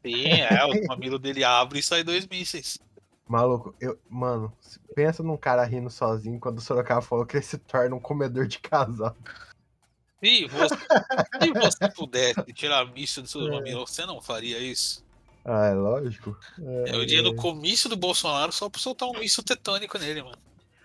Sim, 0.04 0.26
é, 0.28 0.64
o 0.64 0.86
mamilo 0.86 1.18
dele 1.18 1.42
abre 1.42 1.78
e 1.78 1.82
sai 1.82 2.04
dois 2.04 2.26
mísseis. 2.26 2.78
Maluco, 3.26 3.74
eu, 3.80 3.98
mano, 4.08 4.52
pensa 4.94 5.22
num 5.22 5.36
cara 5.36 5.64
rindo 5.64 5.90
sozinho 5.90 6.38
quando 6.38 6.58
o 6.58 6.60
Sorocaba 6.60 7.02
falou 7.02 7.26
que 7.26 7.36
ele 7.36 7.44
se 7.44 7.58
torna 7.58 7.96
um 7.96 8.00
comedor 8.00 8.46
de 8.46 8.58
casal. 8.60 9.16
Se 10.22 10.46
você, 10.46 10.74
se 11.42 11.52
você 11.52 11.88
pudesse 11.90 12.52
tirar 12.52 12.84
míssil 12.92 13.22
do 13.22 13.28
seu 13.28 13.50
mamilo, 13.50 13.86
você 13.86 14.06
não 14.06 14.20
faria 14.20 14.58
isso? 14.58 15.04
Ah, 15.48 15.66
é 15.66 15.74
lógico. 15.74 16.36
É, 16.58 16.94
Eu 16.94 17.02
iria 17.02 17.22
no 17.22 17.34
comício 17.36 17.88
do 17.88 17.96
Bolsonaro 17.96 18.50
só 18.50 18.68
pra 18.68 18.80
soltar 18.80 19.08
um 19.08 19.18
míssil 19.18 19.44
tetânico 19.44 19.96
nele, 19.96 20.22
mano. 20.22 20.36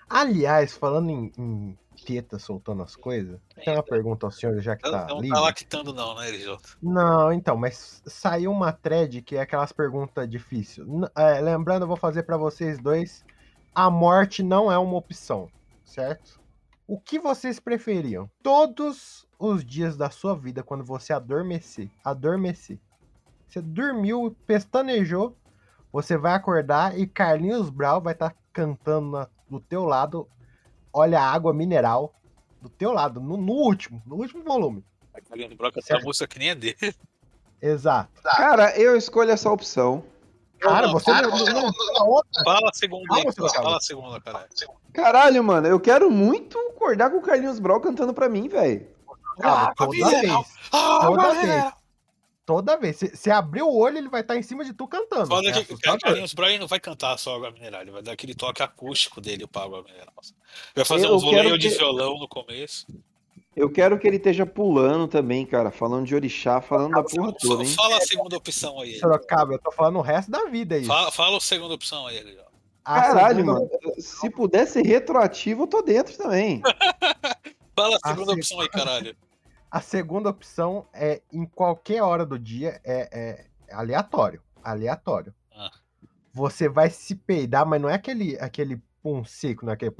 Aliás, 0.07 0.76
falando 0.78 1.09
em, 1.09 1.32
em 1.38 1.78
teta 2.05 2.38
soltando 2.38 2.84
as 2.84 2.95
coisas, 2.95 3.39
tem 3.64 3.74
uma 3.74 3.82
pergunta 3.84 4.26
ao 4.26 4.32
senhor, 4.32 4.59
já 4.62 4.76
que 4.76 4.84
Não, 4.84 4.91
tá 4.91 5.07
não 5.07 5.22
livre. 5.22 5.36
tá 5.36 5.39
lactando 5.41 5.93
não, 5.93 6.16
né, 6.16 6.30
LJ? 6.30 6.57
Não, 6.82 7.32
então, 7.34 7.55
mas 7.57 8.01
saiu 8.05 8.51
uma 8.51 8.72
thread 8.72 9.22
que 9.22 9.36
é 9.36 9.41
aquelas 9.41 9.72
perguntas 9.72 10.30
difíceis. 10.30 10.86
É, 11.16 11.39
lembrando, 11.39 11.84
eu 11.84 11.88
vou 11.88 11.97
fazer 11.97 12.24
pra 12.24 12.38
vocês 12.38 12.78
dois. 12.80 13.24
A 13.74 13.89
morte 13.89 14.43
não 14.43 14.72
é 14.72 14.78
uma 14.78 14.97
opção, 14.97 15.49
certo? 15.86 16.39
O 16.86 16.99
que 16.99 17.18
vocês 17.18 17.59
preferiam? 17.59 18.30
Todos 18.43 19.26
os 19.39 19.64
dias 19.64 19.95
da 19.95 20.09
sua 20.09 20.36
vida, 20.36 20.62
quando 20.62 20.84
você 20.84 21.14
adormecer, 21.14 21.89
adormecer. 22.03 22.78
Você 23.52 23.60
dormiu, 23.62 24.34
pestanejou, 24.47 25.36
você 25.91 26.16
vai 26.18 26.34
acordar 26.34 26.97
e 26.97 27.06
Carlinhos 27.06 27.70
Brau 27.70 27.99
vai 27.99 28.14
estar 28.14 28.34
cantando 28.54 29.12
na- 29.12 29.28
do 29.49 29.60
teu 29.60 29.84
lado. 29.84 30.26
Olha 30.93 31.20
a 31.20 31.30
água 31.30 31.54
mineral 31.54 32.14
do 32.62 32.70
teu 32.70 32.93
lado, 32.93 33.20
no, 33.20 33.36
no 33.36 33.52
último, 33.52 34.02
no 34.06 34.16
último 34.16 34.41
volume. 34.41 34.86
Carlinhos 35.28 35.54
Broca 35.56 35.80
essa 35.80 35.88
Certo. 35.89 36.06
música 36.06 36.28
que 36.28 36.39
nem 36.39 36.49
é 36.52 36.56
dele. 36.56 36.78
Exato. 37.62 38.10
Cara, 38.24 38.76
eu 38.80 38.95
escolho 38.95 39.32
essa 39.32 39.52
opção. 39.52 40.04
Cara, 40.60 40.88
não, 40.88 40.93
você 40.93 41.12
cara, 41.12 41.28
não, 41.28 41.38
você 41.38 41.52
não, 41.52 41.62
não, 41.64 42.08
outra. 42.08 42.43
Fala 42.45 42.70
a 42.70 42.74
segunda 42.74 43.08
Calma, 43.08 43.32
seu 43.34 43.49
fala 43.49 43.78
a 43.78 43.82
segunda, 43.82 44.22
caralho. 44.22 44.47
Caralho, 44.93 45.43
mano, 45.43 45.68
eu 45.68 45.80
quero 45.80 46.10
muito 46.10 46.58
acordar 46.74 47.10
com 47.10 47.18
o 47.18 47.22
Carlinhos 47.22 47.60
Brau 47.60 47.82
cantando 47.82 48.14
pra 48.14 48.30
mim, 48.30 48.47
velho. 48.47 48.88
Cara, 49.39 49.74
toda 49.76 49.91
vez. 49.91 50.32
Ah, 50.72 50.99
Toda 51.02 51.34
vez. 51.34 51.74
Toda 52.56 52.78
vez. 52.78 52.97
Se, 52.97 53.16
se 53.16 53.32
abrir 53.32 53.62
o 53.62 53.74
olho, 53.74 53.97
ele 53.97 54.10
vai 54.10 54.22
estar 54.22 54.36
em 54.36 54.41
cima 54.43 54.64
de 54.66 54.74
tu 54.74 54.88
cantando. 54.88 55.28
Foda 55.28 55.49
É 55.49 55.64
que. 55.64 55.78
Carlinhos 55.78 56.34
Brown 56.34 56.58
não 56.60 56.68
vai 56.68 56.80
cantar 56.80 57.18
só 57.18 57.36
água 57.36 57.52
mineral, 57.52 57.82
ele 57.82 57.91
vai 57.91 58.02
dar 58.02 58.12
aquele 58.12 58.34
toque 58.36 58.62
acústico 58.62 59.20
dele 59.22 59.47
pra 59.47 59.64
água 59.64 59.84
mineral. 59.84 60.14
Vai 60.76 60.84
fazer 60.86 61.06
Eu 61.08 61.16
uns 61.16 61.24
quero 61.24 61.36
voleios 61.38 61.60
de 61.60 61.70
que- 61.70 61.76
violão 61.78 62.18
no 62.20 62.28
começo. 62.28 62.86
Eu 63.56 63.70
quero 63.70 63.99
que 63.99 64.08
ele 64.08 64.16
esteja 64.16 64.45
pulando 64.45 65.08
também, 65.10 65.45
cara, 65.45 65.72
falando 65.72 66.06
de 66.06 66.16
orixá, 66.16 66.62
falando 66.62 66.91
da 66.91 67.04
porra 67.04 67.34
toda, 67.34 67.64
hein? 67.64 67.70
Fala 67.70 67.97
a 67.97 68.02
segunda 68.02 68.38
opção 68.38 68.80
aí. 68.80 68.97
Sorocaba, 68.97 69.54
eu 69.54 69.60
tô 69.60 69.72
falando 69.74 69.97
o 69.97 70.02
resto 70.02 70.32
da 70.32 70.45
vida 70.45 70.76
aí. 70.76 70.86
Fala, 70.86 71.12
fala 71.12 71.36
a 71.38 71.41
segunda 71.41 71.74
opção 71.74 72.08
aí. 72.08 72.38
A 72.86 73.02
Caralho, 73.02 73.36
segunda- 73.45 73.53
mano. 73.60 73.69
Se 73.99 74.30
puder 74.30 74.65
ser 74.68 74.84
retroativo, 74.86 75.64
eu 75.64 75.68
tô 75.68 75.82
dentro 75.82 76.18
também. 76.18 76.61
Fala 77.76 77.98
a 78.03 78.10
segunda 78.10 78.34
sim. 78.34 78.40
opção 78.40 78.60
aí, 78.61 78.69
caralho. 78.69 79.15
A 79.72 79.80
segunda 79.80 80.30
opção 80.30 80.85
é 80.93 81.22
em 81.31 81.45
qualquer 81.45 82.03
hora 82.03 82.26
do 82.26 82.38
dia, 82.38 82.81
é, 82.84 83.07
é 83.69 83.73
aleatório. 83.73 84.41
Aleatório. 84.61 85.34
Ah. 85.56 85.72
Você 86.34 86.68
vai 86.68 86.89
se 86.89 87.15
peidar, 87.15 87.65
mas 87.65 87.81
não 87.81 87.89
é 87.89 87.93
aquele, 87.93 88.38
aquele 88.39 88.81
pum 89.02 89.23
seco, 89.23 89.65
não 89.65 89.72
é 89.72 89.76
aquele. 89.76 89.95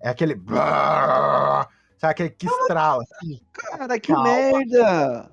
É 0.00 0.08
aquele. 0.08 0.34
Sabe 1.98 2.10
aquele 2.12 2.30
que 2.30 2.46
estrala 2.46 3.02
assim? 3.02 3.40
Cara, 3.52 3.98
que 3.98 4.12
Calma. 4.12 4.24
merda! 4.28 5.32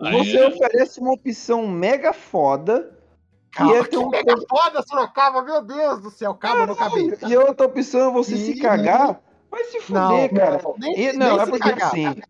Aí, 0.00 0.24
Você 0.24 0.44
oferece 0.46 1.00
uma 1.00 1.12
opção 1.12 1.66
mega 1.66 2.12
foda 2.12 2.96
Calma, 3.52 3.76
é 3.76 3.84
que 3.84 3.90
tão- 3.90 4.08
mega 4.08 4.34
foda, 4.48 4.82
Sorocaba, 4.82 5.42
meu 5.42 5.62
Deus 5.62 6.00
do 6.00 6.10
céu, 6.10 6.34
calma 6.34 6.66
no 6.66 6.76
cabelo. 6.76 7.14
e 7.28 7.36
outra 7.36 7.66
opção 7.66 8.10
é 8.10 8.12
você 8.12 8.36
se 8.36 8.52
Ih. 8.52 8.60
cagar. 8.60 9.20
Vai 9.50 9.64
se 9.64 9.92
Não, 9.92 10.08
fuder, 10.10 10.34
cara. 10.34 10.60
nem- 10.78 10.98
E- 10.98 11.12
não, 11.12 11.28
nem 11.36 11.40
é 11.40 11.44
se 11.44 11.50
porque 11.50 11.70
cagar. 11.70 11.88
assim. 11.88 12.22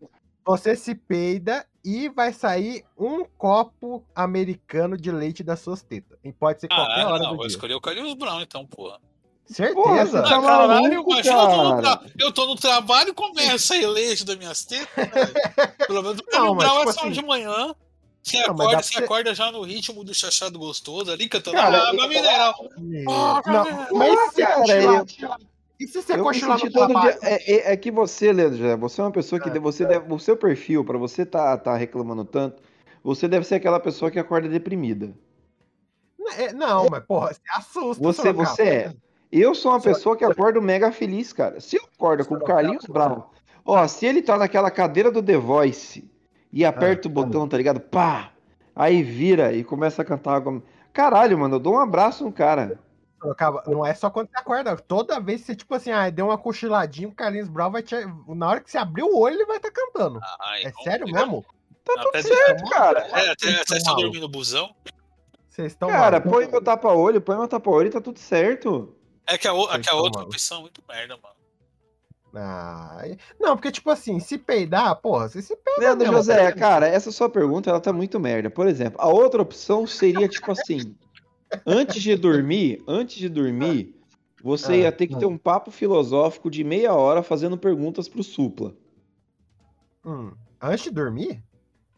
Você 0.47 0.75
se 0.77 0.95
peida 0.95 1.65
e 1.83 2.07
vai 2.09 2.31
sair 2.31 2.83
um 2.97 3.25
copo 3.37 4.03
americano 4.15 4.95
de 4.97 5.11
leite 5.11 5.43
das 5.43 5.59
suas 5.59 5.83
tetas. 5.83 6.17
E 6.23 6.31
pode 6.31 6.61
ser 6.61 6.69
qualquer 6.69 7.01
Ah, 7.01 7.07
hora 7.09 7.19
não, 7.23 7.31
do 7.31 7.35
vou 7.35 7.45
dia. 7.45 7.47
escolher 7.47 7.73
o 7.75 7.81
Carlinhos 7.81 8.13
Brown, 8.13 8.41
então, 8.41 8.65
porra. 8.65 8.97
Porra, 8.97 10.05
Certeza. 10.05 10.05
você 10.05 10.29
tá 10.29 10.37
Ah, 10.37 10.41
caralho, 10.41 10.67
maluco, 10.89 11.11
imagina, 11.13 11.35
eu 11.35 11.47
tô, 11.47 11.63
no 11.63 11.81
cara. 11.81 11.81
tra- 11.97 12.09
eu 12.19 12.31
tô 12.33 12.45
no 12.47 12.55
trabalho 12.55 13.09
e 13.09 13.13
começa 13.13 13.75
a 13.75 13.87
leite 13.89 14.25
das 14.25 14.35
minhas 14.37 14.65
tetas, 14.65 15.09
velho. 15.09 15.33
Pelo 15.87 16.01
menos 16.03 16.19
o 16.19 16.23
Carlinhos 16.23 16.57
Brown 16.57 16.77
tipo 16.79 16.89
é 16.89 16.93
só 16.93 16.99
assim- 17.01 17.11
de 17.11 17.21
manhã. 17.25 17.75
Você 18.23 18.37
Não, 18.41 18.53
acorda, 18.55 18.83
você 18.83 18.93
pra 18.95 19.05
acorda 19.05 19.33
já 19.35 19.49
no 19.53 19.61
ritmo 19.61 20.03
do 20.03 20.13
chachado 20.13 20.59
gostoso 20.59 21.09
ali, 21.11 21.29
cantando 21.29 21.55
Cara, 21.55 21.77
água 21.89 22.03
eu- 22.03 22.09
mineral. 22.09 22.69
Não, 22.77 23.41
cara. 23.41 23.87
mas 23.93 24.33
Cara, 24.33 24.55
cochilar? 24.61 25.39
E 25.79 25.87
se 25.87 26.01
você 26.01 26.17
cochilar 26.17 26.57
no 26.57 26.71
todo 26.71 26.91
trabalho? 26.91 27.19
dia. 27.19 27.29
É, 27.29 27.51
é- 27.51 27.73
é 27.73 27.77
que 27.77 27.91
você, 27.91 28.33
Leandro, 28.33 28.57
já, 28.57 28.75
você 28.75 29.01
é 29.01 29.03
uma 29.03 29.11
pessoa 29.11 29.39
que 29.39 29.49
você 29.59 29.85
deve, 29.85 30.11
o 30.11 30.19
seu 30.19 30.35
perfil, 30.35 30.83
pra 30.83 30.97
você 30.97 31.25
tá, 31.25 31.55
tá 31.57 31.75
reclamando 31.75 32.25
tanto, 32.25 32.61
você 33.03 33.27
deve 33.27 33.45
ser 33.45 33.55
aquela 33.55 33.79
pessoa 33.79 34.09
que 34.09 34.19
acorda 34.19 34.49
deprimida. 34.49 35.13
É, 36.37 36.51
Não, 36.51 36.87
mas 36.89 37.03
porra, 37.05 37.33
você 37.33 37.41
assusta. 37.55 38.03
Você, 38.03 38.33
você 38.33 38.63
é. 38.63 38.93
Eu 39.31 39.53
sou 39.53 39.71
uma 39.71 39.81
pessoa 39.81 40.15
que 40.15 40.23
acordo 40.23 40.61
mega 40.61 40.91
feliz, 40.91 41.33
cara. 41.33 41.59
Se 41.59 41.77
eu 41.77 41.83
acordo 41.95 42.25
com 42.25 42.35
o 42.35 42.43
Carlinhos 42.43 42.85
Brown, 42.85 43.23
ó, 43.65 43.87
se 43.87 44.05
ele 44.05 44.21
tá 44.21 44.37
naquela 44.37 44.71
cadeira 44.71 45.11
do 45.11 45.21
The 45.21 45.37
Voice 45.37 46.09
e 46.51 46.63
aperta 46.65 47.07
o 47.07 47.11
botão, 47.11 47.47
tá 47.47 47.57
ligado? 47.57 47.79
Pá! 47.79 48.31
Aí 48.75 49.03
vira 49.03 49.53
e 49.53 49.63
começa 49.63 50.01
a 50.01 50.05
cantar. 50.05 50.41
Caralho, 50.93 51.37
mano, 51.37 51.55
eu 51.55 51.59
dou 51.59 51.73
um 51.73 51.79
abraço 51.79 52.23
no 52.23 52.31
cara. 52.31 52.79
Acaba- 53.21 53.63
Não 53.67 53.85
é 53.85 53.93
só 53.93 54.09
quando 54.09 54.29
você 54.29 54.37
acorda. 54.37 54.75
Toda 54.77 55.19
vez 55.19 55.41
que 55.41 55.47
você, 55.47 55.55
tipo 55.55 55.73
assim, 55.73 55.91
ah, 55.91 56.09
deu 56.09 56.27
uma 56.27 56.37
cochiladinha, 56.37 57.07
o 57.07 57.15
Carlinhos 57.15 57.47
Brown 57.49 57.71
vai 57.71 57.81
te. 57.81 57.95
Na 58.27 58.47
hora 58.49 58.61
que 58.61 58.69
você 58.69 58.77
abrir 58.77 59.03
o 59.03 59.17
olho, 59.17 59.35
ele 59.35 59.45
vai 59.45 59.57
estar 59.57 59.71
cantando. 59.71 60.19
Ai, 60.41 60.61
É 60.63 60.69
vamos 60.69 60.83
sério 60.83 61.05
mesmo? 61.11 61.45
Tá 61.83 61.93
Até 61.93 62.21
tudo 62.21 62.35
certo, 62.35 62.69
cara. 62.69 62.99
É, 62.99 63.29
até, 63.31 63.51
Vocês 63.65 63.77
estão 63.77 63.95
dormindo 63.95 64.21
no 64.21 64.29
busão. 64.29 64.75
Vocês 65.49 65.71
estão. 65.71 65.89
Cara, 65.89 66.19
malucos. 66.19 66.31
põe 66.31 66.47
meu 66.51 66.61
tapa-olho, 66.63 67.21
põe 67.21 67.37
meu 67.37 67.47
tapa-olho 67.47 67.87
e 67.87 67.91
tá 67.91 68.01
tudo 68.01 68.19
certo. 68.19 68.93
É 69.25 69.37
que 69.37 69.47
a, 69.47 69.53
o- 69.53 69.71
é 69.73 69.79
que 69.79 69.89
a 69.89 69.95
outra 69.95 70.19
malucos. 70.19 70.35
opção 70.35 70.57
é 70.59 70.61
muito 70.61 70.83
merda, 70.87 71.17
mano. 71.21 71.35
Ah, 72.35 73.01
não, 73.39 73.55
porque, 73.55 73.71
tipo 73.71 73.89
assim, 73.89 74.19
se 74.19 74.37
peidar, 74.37 74.95
porra, 74.97 75.27
você 75.29 75.41
se 75.41 75.55
peida. 75.55 75.79
Leandro 75.79 75.99
mesmo, 76.05 76.17
José, 76.17 76.35
tá 76.35 76.41
ligado? 76.43 76.59
cara, 76.59 76.87
essa 76.87 77.11
sua 77.11 77.29
pergunta 77.29 77.69
ela 77.69 77.79
tá 77.79 77.91
muito 77.91 78.19
merda. 78.19 78.49
Por 78.49 78.67
exemplo, 78.67 79.01
a 79.01 79.07
outra 79.07 79.41
opção 79.41 79.87
seria 79.87 80.27
tipo 80.27 80.51
assim: 80.51 80.95
antes 81.65 82.01
de 82.01 82.15
dormir, 82.15 82.83
antes 82.87 83.17
de 83.17 83.29
dormir, 83.29 83.95
você 84.41 84.73
Ah, 84.73 84.77
ia 84.77 84.91
ter 84.91 85.07
que 85.07 85.17
ter 85.17 85.25
um 85.25 85.37
papo 85.37 85.71
filosófico 85.71 86.49
de 86.49 86.63
meia 86.63 86.93
hora 86.93 87.23
fazendo 87.23 87.57
perguntas 87.57 88.07
pro 88.07 88.23
Supla. 88.23 88.75
Hum, 90.05 90.33
Antes 90.61 90.85
de 90.85 90.91
dormir? 90.91 91.43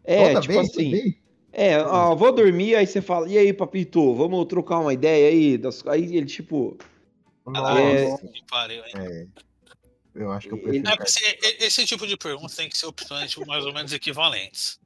É, 0.04 0.30
Toda 0.30 0.42
tipo 0.42 0.54
vez? 0.54 0.70
assim, 0.70 1.14
é, 1.52 1.80
ó, 1.82 2.16
vou 2.16 2.32
dormir, 2.32 2.76
aí 2.76 2.86
você 2.88 3.02
fala, 3.02 3.30
e 3.30 3.38
aí, 3.38 3.54
papito, 3.54 4.14
vamos 4.16 4.46
trocar 4.46 4.80
uma 4.80 4.94
ideia 4.94 5.30
aí? 5.30 5.58
das- 5.58 5.86
Aí 5.88 6.16
ele, 6.16 6.26
tipo, 6.26 6.78
Nossa, 7.46 7.82
É. 7.82 8.18
Que 8.28 8.44
pariu, 8.50 8.84
hein? 8.86 8.94
é. 8.96 9.28
Eu 10.16 10.32
acho 10.32 10.48
que 10.48 10.54
eu 10.54 10.62
prefiro. 10.62 10.88
É, 10.90 11.04
esse, 11.04 11.38
esse 11.66 11.86
tipo 11.86 12.06
de 12.06 12.18
pergunta 12.18 12.54
tem 12.56 12.68
que 12.68 12.78
ser 12.78 12.88
opções 12.88 13.30
tipo, 13.32 13.46
mais 13.46 13.66
ou 13.66 13.74
menos 13.74 13.94
equivalentes. 13.94 14.80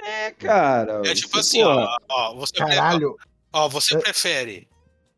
é, 0.00 0.30
cara. 0.32 1.02
É 1.06 1.14
tipo 1.14 1.36
assim, 1.38 1.62
ó, 1.62 1.96
ó, 2.10 2.34
você, 2.34 2.54
Caralho, 2.54 3.16
ó, 3.52 3.68
você 3.68 3.96
É. 3.96 3.98
prefere 4.00 4.68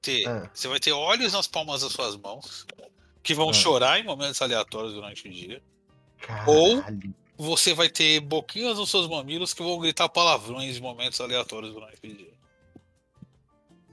ter. 0.02 0.26
Ah. 0.28 0.50
Você 0.52 0.68
vai 0.68 0.80
ter 0.80 0.92
olhos 0.92 1.32
nas 1.32 1.46
palmas 1.46 1.82
das 1.82 1.92
suas 1.92 2.16
mãos, 2.16 2.66
que 3.22 3.34
vão 3.34 3.50
Ah. 3.50 3.52
chorar 3.52 4.00
em 4.00 4.04
momentos 4.04 4.40
aleatórios 4.42 4.94
durante 4.94 5.28
o 5.28 5.30
dia. 5.30 5.62
caralho. 6.20 7.14
Você 7.38 7.72
vai 7.72 7.88
ter 7.88 8.20
boquinhas 8.20 8.76
nos 8.76 8.90
seus 8.90 9.08
mamilos 9.08 9.54
que 9.54 9.62
vão 9.62 9.78
gritar 9.78 10.06
palavrões 10.10 10.76
em 10.76 10.80
momentos 10.80 11.18
aleatórios 11.20 11.72
durante 11.72 11.96
o 12.06 12.14
dia. 12.14 12.32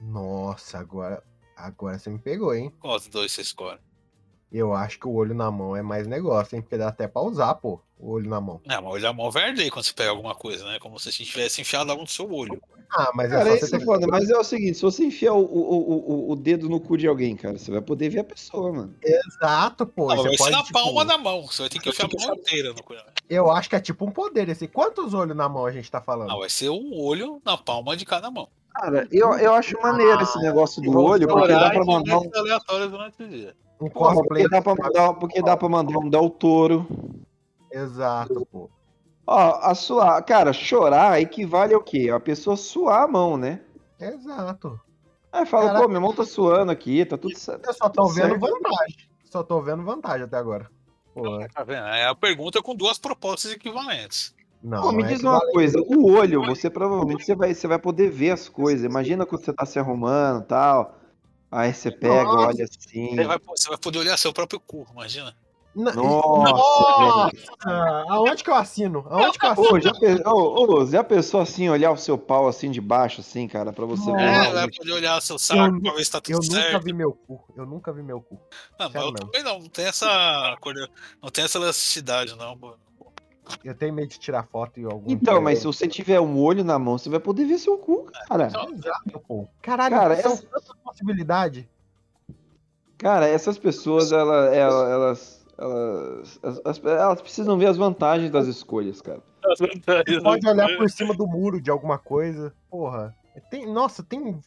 Nossa, 0.00 0.78
agora, 0.78 1.22
agora 1.56 1.98
você 1.98 2.10
me 2.10 2.18
pegou, 2.18 2.54
hein? 2.54 2.70
Qual 2.80 2.98
dos 2.98 3.08
dois 3.08 3.32
você 3.32 3.40
escolhe? 3.42 3.80
Eu 4.50 4.72
acho 4.74 4.98
que 4.98 5.06
o 5.06 5.12
olho 5.12 5.34
na 5.34 5.50
mão 5.50 5.76
é 5.76 5.82
mais 5.82 6.06
negócio, 6.06 6.56
hein? 6.56 6.62
Porque 6.62 6.78
dá 6.78 6.88
até 6.88 7.06
pra 7.06 7.20
usar, 7.22 7.54
pô, 7.56 7.80
o 7.98 8.10
olho 8.12 8.30
na 8.30 8.40
mão. 8.40 8.60
Não, 8.64 8.82
mas 8.82 8.92
olhar 8.94 9.10
a 9.10 9.12
mão 9.12 9.30
verde 9.30 9.60
aí 9.60 9.70
quando 9.70 9.84
você 9.84 9.92
pega 9.92 10.10
alguma 10.10 10.34
coisa, 10.34 10.64
né? 10.64 10.78
Como 10.78 10.98
se 10.98 11.12
você 11.12 11.24
tivesse 11.24 11.60
enfiado 11.60 11.90
algo 11.90 12.02
no 12.02 12.08
seu 12.08 12.32
olho. 12.32 12.60
Ah, 12.90 13.10
mas 13.14 13.30
Cara, 13.30 13.42
é 13.50 13.58
só 13.58 13.66
você 13.66 13.76
é 13.76 13.78
ter 13.78 13.84
foda, 13.84 14.06
mas 14.06 14.30
é 14.30 14.36
o 14.38 14.42
seguinte, 14.42 14.76
se 14.76 14.82
você 14.82 15.04
enfiar 15.04 15.34
o, 15.34 15.40
o, 15.44 15.44
o, 15.44 16.12
o- 16.28 16.32
o 16.32 16.36
dedo 16.36 16.70
no 16.70 16.80
cu 16.80 16.96
de 16.96 17.06
alguém, 17.06 17.36
cara, 17.36 17.58
você 17.58 17.70
vai 17.70 17.82
poder 17.82 18.08
ver 18.08 18.20
a 18.20 18.24
pessoa, 18.24 18.72
mano. 18.72 18.94
Exato, 19.04 19.86
pô. 19.86 20.08
Não, 20.08 20.16
você 20.16 20.28
vai 20.28 20.32
ser 20.32 20.38
pode, 20.44 20.52
na 20.56 20.62
tipo, 20.62 20.72
palma 20.72 21.04
da 21.04 21.18
mão. 21.18 21.46
Você 21.46 21.62
vai 21.62 21.68
ter 21.68 21.78
que 21.80 21.90
enfiar 21.90 22.06
a 22.06 22.26
mão 22.26 22.34
inteira 22.34 22.72
no 22.72 22.82
cu. 22.82 22.94
Eu 23.28 23.50
acho 23.50 23.68
que 23.68 23.76
é 23.76 23.80
tipo 23.80 24.06
um 24.06 24.10
poder 24.10 24.48
esse. 24.48 24.66
Quantos 24.66 25.12
olhos 25.12 25.36
na 25.36 25.46
mão 25.50 25.66
a 25.66 25.70
gente 25.70 25.90
tá 25.90 26.00
falando? 26.00 26.28
Não, 26.28 26.38
vai 26.38 26.48
ser 26.48 26.70
um 26.70 26.98
olho 26.98 27.42
na 27.44 27.58
palma 27.58 27.94
de 27.94 28.06
cada 28.06 28.30
mão. 28.30 28.48
Cara, 28.74 29.06
eu, 29.12 29.34
eu 29.34 29.52
acho 29.52 29.78
maneiro 29.82 30.22
esse 30.22 30.38
negócio 30.40 30.80
do 30.80 30.90
vou 30.92 31.04
olho, 31.10 31.28
porque 31.28 31.48
dá 31.52 31.68
pra 31.70 31.84
mandar 31.84 32.12
um. 32.12 32.14
momentos 32.20 32.38
aleatórios 32.38 32.90
durante 32.90 33.22
o 33.22 33.28
dia. 33.28 33.54
Um 33.80 33.88
cosplay. 33.88 34.26
porque 34.42 34.48
dá 34.48 34.62
pra 34.62 34.74
mandar, 34.74 35.14
porque 35.14 35.42
dá 35.42 35.56
pra 35.56 35.68
mandar 35.68 35.98
um 35.98 36.08
Del 36.10 36.30
Toro. 36.30 36.86
Exato, 37.70 38.46
pô. 38.50 38.68
Ó, 39.26 39.58
a 39.60 39.74
suar. 39.74 40.24
Cara, 40.24 40.52
chorar 40.52 41.20
equivale 41.20 41.74
ao 41.74 41.82
quê? 41.82 42.10
A 42.10 42.18
pessoa 42.18 42.56
suar 42.56 43.02
a 43.04 43.08
mão, 43.08 43.36
né? 43.36 43.60
Exato. 44.00 44.80
Aí 45.30 45.44
fala, 45.44 45.66
Caraca. 45.66 45.82
pô, 45.82 45.88
minha 45.88 46.00
mão 46.00 46.14
tá 46.14 46.24
suando 46.24 46.72
aqui, 46.72 47.04
tá 47.04 47.18
tudo 47.18 47.38
certo. 47.38 47.66
Eu 47.66 47.74
só 47.74 47.88
tô 47.90 48.02
Tudo 48.04 48.14
vendo 48.14 48.28
certo. 48.30 48.40
vantagem. 48.40 48.96
Só 49.24 49.42
tô 49.42 49.60
vendo 49.60 49.82
vantagem 49.84 50.22
até 50.24 50.36
agora. 50.38 50.70
Pô, 51.14 51.38
Tá 51.54 51.62
vendo? 51.62 51.84
É 51.86 52.06
a 52.06 52.14
pergunta 52.14 52.62
com 52.62 52.74
duas 52.74 52.98
propostas 52.98 53.52
equivalentes. 53.52 54.34
não. 54.62 54.80
Pô, 54.82 54.92
me 54.92 55.02
é 55.02 55.06
diz 55.08 55.22
uma 55.22 55.40
coisa, 55.52 55.78
o 55.80 56.10
olho, 56.10 56.42
você 56.46 56.70
provavelmente 56.70 57.24
você 57.24 57.36
vai, 57.36 57.52
você 57.52 57.68
vai 57.68 57.78
poder 57.78 58.08
ver 58.10 58.30
as 58.30 58.48
coisas. 58.48 58.84
Imagina 58.86 59.26
quando 59.26 59.44
você 59.44 59.52
tá 59.52 59.66
se 59.66 59.78
arrumando 59.78 60.42
e 60.44 60.46
tal. 60.46 60.96
Aí 61.50 61.72
você 61.72 61.90
pega, 61.90 62.24
Nossa. 62.24 62.46
olha 62.48 62.64
assim. 62.64 63.16
Você 63.16 63.24
vai, 63.24 63.38
você 63.38 63.68
vai 63.68 63.78
poder 63.78 63.98
olhar 64.00 64.16
seu 64.18 64.32
próprio 64.32 64.60
cu, 64.60 64.86
imagina. 64.92 65.34
Na- 65.74 65.92
Nossa. 65.92 66.52
Nossa! 67.66 68.04
Aonde 68.08 68.42
que 68.42 68.50
eu 68.50 68.54
assino? 68.54 69.06
Aonde 69.08 69.38
que 69.38 69.46
eu 69.46 69.50
assino? 69.50 69.72
Ô, 69.74 69.80
já, 69.80 69.92
pe- 69.92 70.22
ô, 70.26 70.64
ô, 70.80 70.86
já 70.86 71.04
pensou 71.04 71.40
assim, 71.40 71.68
olhar 71.68 71.92
o 71.92 71.96
seu 71.96 72.18
pau 72.18 72.48
assim 72.48 72.70
de 72.70 72.80
baixo, 72.80 73.20
assim, 73.20 73.46
cara, 73.46 73.72
pra 73.72 73.84
você 73.86 74.10
ver? 74.12 74.22
É, 74.22 74.50
vai 74.52 74.70
poder 74.70 74.92
olhar 74.92 75.20
seu 75.22 75.38
saco 75.38 75.76
Eu 75.76 75.80
pra 75.82 75.92
ver 75.92 76.04
se 76.04 76.10
tá 76.10 76.20
tudo 76.20 76.34
Eu 76.34 76.40
nunca 76.40 76.54
certo. 76.54 76.84
vi 76.84 76.92
meu 76.92 77.12
cu. 77.12 77.44
Eu 77.56 77.64
nunca 77.66 77.92
vi 77.92 78.02
meu 78.02 78.20
cu. 78.20 78.34
Não, 78.78 78.86
mas 78.86 78.92
sério 78.92 79.08
eu 79.08 79.12
mesmo. 79.12 79.26
também 79.30 79.42
não. 79.44 79.58
Não 79.60 79.68
tem 79.68 79.84
essa. 79.86 80.56
Não 81.22 81.30
tem 81.30 81.44
essa 81.44 81.58
elasticidade, 81.58 82.36
não. 82.36 82.58
pô. 82.58 82.74
Eu 83.64 83.74
tenho 83.74 83.92
medo 83.92 84.08
de 84.08 84.18
tirar 84.18 84.44
foto 84.44 84.78
e 84.80 84.84
algum. 84.84 85.10
Então, 85.10 85.40
mas 85.40 85.58
se 85.58 85.64
você 85.66 85.86
tiver 85.88 86.20
um 86.20 86.38
olho 86.38 86.62
na 86.64 86.78
mão, 86.78 86.98
você 86.98 87.08
vai 87.08 87.20
poder 87.20 87.44
ver 87.46 87.58
seu 87.58 87.78
cu, 87.78 88.04
cara. 88.28 88.46
Exato, 88.46 89.20
pô. 89.26 89.46
Caralho, 89.62 89.94
Cara, 89.96 90.16
são 90.16 90.32
essa- 90.32 90.42
tantas 90.46 90.72
possibilidades. 90.84 91.64
Cara, 92.96 93.26
essas 93.28 93.58
pessoas, 93.58 94.10
ela- 94.12 94.54
ela- 94.54 94.88
elas, 94.90 95.46
elas, 95.56 96.40
as- 96.42 96.60
as- 96.64 96.84
elas 96.84 97.20
precisam 97.22 97.56
ver 97.58 97.66
as 97.66 97.76
vantagens 97.76 98.30
das 98.30 98.46
escolhas, 98.46 99.00
cara. 99.00 99.22
Você 99.56 100.20
pode 100.20 100.46
olhar 100.48 100.76
por 100.76 100.90
cima 100.90 101.14
do 101.14 101.26
muro 101.26 101.60
de 101.60 101.70
alguma 101.70 101.96
coisa. 101.98 102.52
Porra. 102.68 103.14
Tem, 103.50 103.70
nossa, 103.72 104.02
tem 104.02 104.40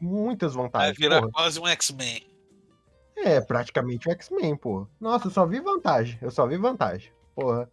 muitas 0.00 0.54
Vai 0.54 0.62
vantagens. 0.64 0.96
virar 0.96 1.20
porra. 1.20 1.32
quase 1.32 1.58
um 1.60 1.66
X-Men. 1.66 2.22
É, 3.16 3.40
praticamente 3.40 4.08
o 4.08 4.12
X-Men, 4.12 4.54
pô. 4.56 4.86
Nossa, 5.00 5.26
eu 5.26 5.30
só 5.32 5.44
vi 5.46 5.58
vantagem. 5.60 6.18
Eu 6.22 6.30
só 6.30 6.46
vi 6.46 6.56
vantagem. 6.56 7.10
Porra. 7.34 7.68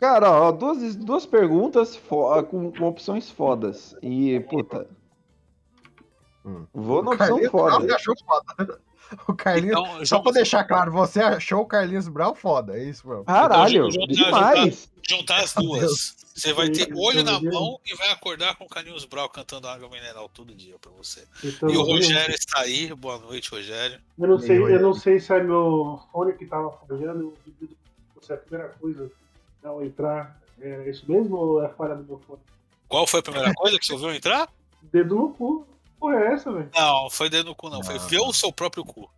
Cara, 0.00 0.30
ó, 0.30 0.52
duas, 0.52 0.94
duas 0.96 1.24
perguntas 1.26 1.96
fo- 1.96 2.42
com, 2.44 2.70
com 2.70 2.84
opções 2.88 3.30
fodas. 3.30 3.96
E, 4.02 4.38
puta. 4.40 4.86
Hum. 6.44 6.66
Vou 6.72 7.02
na 7.02 7.10
O 7.10 7.14
opção 7.14 7.28
Carlinhos 7.28 7.50
foda. 7.50 7.80
você 7.80 7.92
achou 7.92 8.14
foda. 8.24 8.80
O 9.28 9.34
Carlinhos. 9.34 9.78
Então, 9.78 10.04
Só 10.06 10.18
pra 10.20 10.32
deixar 10.32 10.64
claro, 10.64 10.90
você 10.92 11.20
achou 11.20 11.60
o 11.62 11.66
Carlinhos 11.66 12.08
Brown 12.08 12.34
foda. 12.34 12.76
É 12.76 12.84
isso, 12.84 13.06
bro. 13.06 13.24
Caralho, 13.24 13.88
Então, 13.88 13.90
juntar- 14.14 14.54
demais. 14.54 14.90
juntar 15.08 15.42
as 15.44 15.54
Meu 15.54 15.64
duas. 15.66 16.16
Você 16.34 16.52
vai 16.52 16.68
ter 16.68 16.92
olho 16.94 17.22
na 17.24 17.40
mão 17.40 17.80
e 17.86 17.94
vai 17.94 18.10
acordar 18.10 18.56
com 18.56 18.64
o 18.64 18.68
Carlinhos 18.68 19.06
Brau 19.06 19.26
cantando 19.30 19.68
água 19.68 19.88
mineral 19.88 20.28
todo 20.28 20.54
dia 20.54 20.74
pra 20.78 20.90
você. 20.92 21.24
Então, 21.42 21.70
E 21.70 21.76
o 21.76 21.80
eu- 21.80 21.86
Rogério 21.86 22.34
está 22.34 22.60
aí. 22.60 22.92
Boa 22.94 23.18
noite, 23.18 23.48
Rogério. 23.50 23.98
Eu 24.18 24.28
não 24.28 24.38
sei, 24.38 24.58
eu 24.58 24.80
não 24.80 24.92
sei 24.92 25.18
se 25.18 25.32
é 25.32 25.42
meu 25.42 25.98
fone 26.12 26.34
que 26.34 26.44
tava 26.44 26.70
falhando. 26.86 27.32
Se 28.20 28.32
é 28.32 28.34
a 28.34 28.38
primeira 28.38 28.68
coisa 28.80 29.10
ao 29.66 29.84
entrar. 29.84 30.40
É 30.60 30.88
isso 30.88 31.04
mesmo 31.10 31.36
ou 31.36 31.62
é 31.64 31.68
falha 31.68 31.94
do 31.94 32.04
meu 32.04 32.18
fone? 32.26 32.40
Qual 32.88 33.06
foi 33.06 33.20
a 33.20 33.22
primeira 33.22 33.52
coisa 33.54 33.78
que 33.78 33.86
você 33.86 33.92
ouviu 33.92 34.14
entrar? 34.14 34.48
Dedo 34.82 35.14
no 35.16 35.30
cu. 35.34 35.66
Porra, 35.98 36.16
é 36.16 36.32
essa, 36.34 36.52
velho? 36.52 36.70
Não, 36.74 37.10
foi 37.10 37.28
dedo 37.28 37.46
no 37.50 37.54
cu, 37.54 37.68
não. 37.68 37.82
Foi 37.82 37.94
Não. 37.96 38.08
ver 38.08 38.20
o 38.20 38.32
seu 38.32 38.52
próprio 38.52 38.84
cu. 38.84 39.10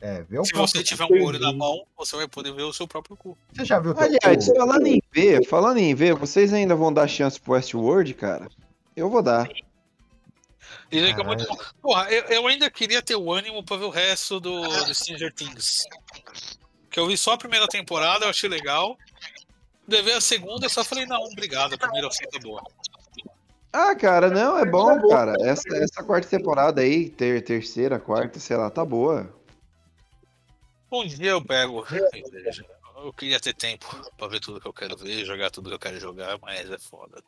É, 0.00 0.22
vê 0.22 0.38
o 0.38 0.44
Se 0.44 0.52
próprio- 0.52 0.68
você 0.78 0.82
tiver 0.82 1.04
um 1.04 1.24
olho 1.24 1.38
na 1.38 1.52
mão, 1.52 1.84
você 1.96 2.16
vai 2.16 2.26
poder 2.26 2.52
ver 2.54 2.62
o 2.62 2.72
seu 2.72 2.86
próprio 2.88 3.16
cu. 3.16 3.36
Você 3.52 3.64
já 3.64 3.78
viu 3.78 3.92
o 3.92 4.00
Aliás, 4.00 4.46
cu? 4.48 4.56
falando 4.56 4.86
em 4.86 5.02
ver, 5.12 5.46
falando 5.46 5.78
em 5.78 5.94
ver, 5.94 6.14
vocês 6.14 6.52
ainda 6.52 6.74
vão 6.74 6.92
dar 6.92 7.06
chance 7.08 7.38
pro 7.40 7.52
Westworld, 7.52 8.14
cara? 8.14 8.48
Eu 8.96 9.10
vou 9.10 9.22
dar. 9.22 9.48
E 10.90 11.00
fica 11.00 11.16
Caralho. 11.22 11.26
muito 11.26 11.46
bom. 11.46 11.56
Porra, 11.82 12.10
eu, 12.10 12.22
eu 12.24 12.46
ainda 12.46 12.70
queria 12.70 13.02
ter 13.02 13.14
o 13.16 13.30
ânimo 13.32 13.62
pra 13.62 13.76
ver 13.76 13.84
o 13.84 13.90
resto 13.90 14.40
do, 14.40 14.60
do 14.62 14.94
Stranger 14.94 15.32
Things. 15.32 15.84
Que 16.90 16.98
eu 16.98 17.06
vi 17.06 17.16
só 17.16 17.32
a 17.34 17.38
primeira 17.38 17.66
temporada, 17.68 18.24
eu 18.24 18.30
achei 18.30 18.48
legal. 18.48 18.96
Levei 19.90 20.14
a 20.14 20.20
segunda, 20.20 20.66
eu 20.66 20.70
só 20.70 20.84
falei, 20.84 21.04
não, 21.04 21.20
obrigado, 21.24 21.74
a 21.74 21.78
primeira 21.78 22.08
que 22.08 22.36
é 22.36 22.40
boa. 22.40 22.62
Ah, 23.72 23.94
cara, 23.94 24.30
não, 24.30 24.56
é 24.56 24.64
bom, 24.64 25.08
cara. 25.08 25.34
Essa, 25.40 25.68
essa 25.76 26.02
quarta 26.04 26.28
temporada 26.28 26.80
aí, 26.80 27.10
ter, 27.10 27.42
terceira, 27.42 27.98
quarta, 27.98 28.38
sei 28.38 28.56
lá, 28.56 28.70
tá 28.70 28.84
boa. 28.84 29.32
Um 30.92 31.04
dia 31.06 31.30
eu 31.30 31.44
pego. 31.44 31.84
Eu 33.02 33.14
queria 33.14 33.40
ter 33.40 33.54
tempo 33.54 33.86
pra 34.18 34.28
ver 34.28 34.40
tudo 34.40 34.60
que 34.60 34.68
eu 34.68 34.74
quero 34.74 34.94
ver, 34.94 35.24
jogar 35.24 35.50
tudo 35.50 35.70
que 35.70 35.74
eu 35.74 35.78
quero 35.78 35.98
jogar, 35.98 36.38
mas 36.42 36.70
é 36.70 36.78
foda. 36.78 37.22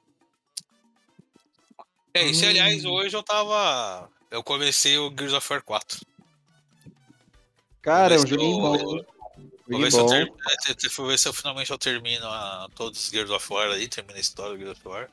É 2.12 2.24
isso, 2.26 2.44
aliás, 2.44 2.84
hoje 2.84 3.16
eu 3.16 3.22
tava. 3.22 4.06
Eu 4.30 4.42
comecei 4.42 4.98
o 4.98 5.08
Gears 5.08 5.32
of 5.32 5.50
War 5.50 5.62
4. 5.62 5.98
Cara, 7.80 8.16
é 8.16 8.18
um 8.18 8.26
joguinho 8.26 8.76
eu- 8.76 8.78
bom. 8.78 9.11
Vou 9.72 9.80
ver, 9.80 9.90
se 9.92 9.98
eu 9.98 10.06
ter... 10.06 10.22
é, 10.26 10.88
Vou 10.96 11.06
ver 11.06 11.18
se 11.18 11.28
eu 11.28 11.32
finalmente 11.32 11.70
eu 11.70 11.78
termino 11.78 12.26
a... 12.26 12.68
todos 12.74 13.04
os 13.06 13.10
Gears 13.10 13.30
of 13.30 13.52
War 13.52 13.68
aí, 13.70 13.88
termino 13.88 14.16
a 14.16 14.20
história 14.20 14.52
do 14.52 14.58
Gears 14.58 14.78
of 14.78 14.88
War. 14.88 15.08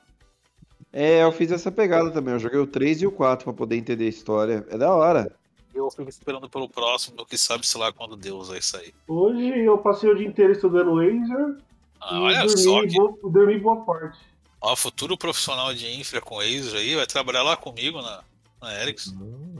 É, 0.91 1.23
eu 1.23 1.31
fiz 1.31 1.51
essa 1.51 1.71
pegada 1.71 2.09
também. 2.11 2.33
Eu 2.33 2.39
joguei 2.39 2.59
o 2.59 2.65
3 2.67 3.01
e 3.03 3.07
o 3.07 3.11
4 3.11 3.43
pra 3.45 3.53
poder 3.53 3.75
entender 3.77 4.05
a 4.05 4.09
história. 4.09 4.65
É 4.69 4.77
da 4.77 4.93
hora. 4.93 5.31
Eu 5.73 5.89
fico 5.91 6.09
esperando 6.09 6.49
pelo 6.49 6.67
próximo, 6.67 7.25
que 7.25 7.37
sabe-se 7.37 7.77
lá 7.77 7.93
quando 7.93 8.15
Deus 8.17 8.47
vai 8.49 8.61
sair. 8.61 8.93
Hoje 9.07 9.59
eu 9.59 9.77
passei 9.77 10.09
o 10.09 10.15
dia 10.15 10.27
inteiro 10.27 10.51
estudando 10.51 10.93
laser 10.95 11.57
Ah, 12.01 12.15
e 12.15 12.19
olha 12.21 12.37
dormir, 12.45 12.57
só 12.57 12.81
que 12.81 12.93
boa, 12.95 13.31
dormir 13.31 13.59
boa 13.59 13.85
parte. 13.85 14.17
ó, 14.59 14.75
futuro 14.75 15.15
profissional 15.17 15.73
de 15.73 15.87
infra 15.87 16.19
com 16.19 16.39
Azure 16.39 16.77
aí 16.77 16.95
vai 16.95 17.05
trabalhar 17.05 17.43
lá 17.43 17.55
comigo 17.55 18.01
na, 18.01 18.23
na 18.61 18.81
Ericsson. 18.81 19.11
Hum. 19.15 19.58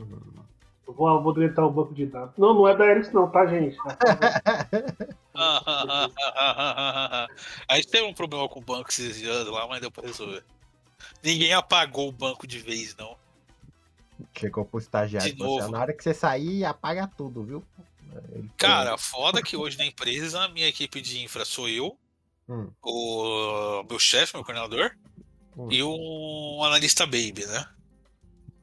Eu 0.90 0.94
Vou, 0.94 1.22
vou 1.22 1.32
deletar 1.32 1.64
o 1.64 1.70
banco 1.70 1.94
de 1.94 2.04
dados. 2.06 2.34
Não, 2.36 2.52
não 2.52 2.66
é 2.66 2.76
da 2.76 2.84
Ericsson, 2.84 3.12
não, 3.12 3.30
tá, 3.30 3.46
gente? 3.46 3.76
a 7.68 7.76
gente 7.76 7.88
teve 7.88 8.04
um 8.06 8.12
problema 8.12 8.48
com 8.48 8.58
o 8.58 8.62
banco 8.62 8.90
esses 8.90 9.16
dias 9.16 9.46
lá, 9.46 9.68
mas 9.68 9.80
deu 9.80 9.90
pra 9.90 10.04
resolver. 10.06 10.44
Ninguém 11.22 11.52
apagou 11.54 12.08
o 12.08 12.12
banco 12.12 12.46
de 12.46 12.58
vez, 12.58 12.96
não. 12.96 13.16
Chegou 14.36 14.64
pro 14.64 14.80
estagiário. 14.80 15.32
De 15.32 15.42
assim, 15.42 15.42
novo. 15.42 15.70
Na 15.70 15.80
hora 15.80 15.92
que 15.92 16.02
você 16.02 16.12
sair, 16.12 16.64
apaga 16.64 17.08
tudo, 17.16 17.44
viu? 17.44 17.64
Ele 18.32 18.50
Cara, 18.56 18.98
foda 18.98 19.40
que 19.42 19.56
hoje 19.56 19.78
na 19.78 19.86
empresa 19.86 20.42
a 20.42 20.48
minha 20.48 20.66
equipe 20.66 21.00
de 21.00 21.22
infra 21.22 21.44
sou 21.44 21.68
eu, 21.68 21.96
Hum. 22.48 22.68
o 22.82 23.84
meu 23.88 23.98
chefe, 24.00 24.34
meu 24.34 24.44
coordenador, 24.44 24.90
Hum. 25.56 25.68
e 25.70 25.82
um 25.84 26.64
analista 26.64 27.06
baby, 27.06 27.46
né? 27.46 27.64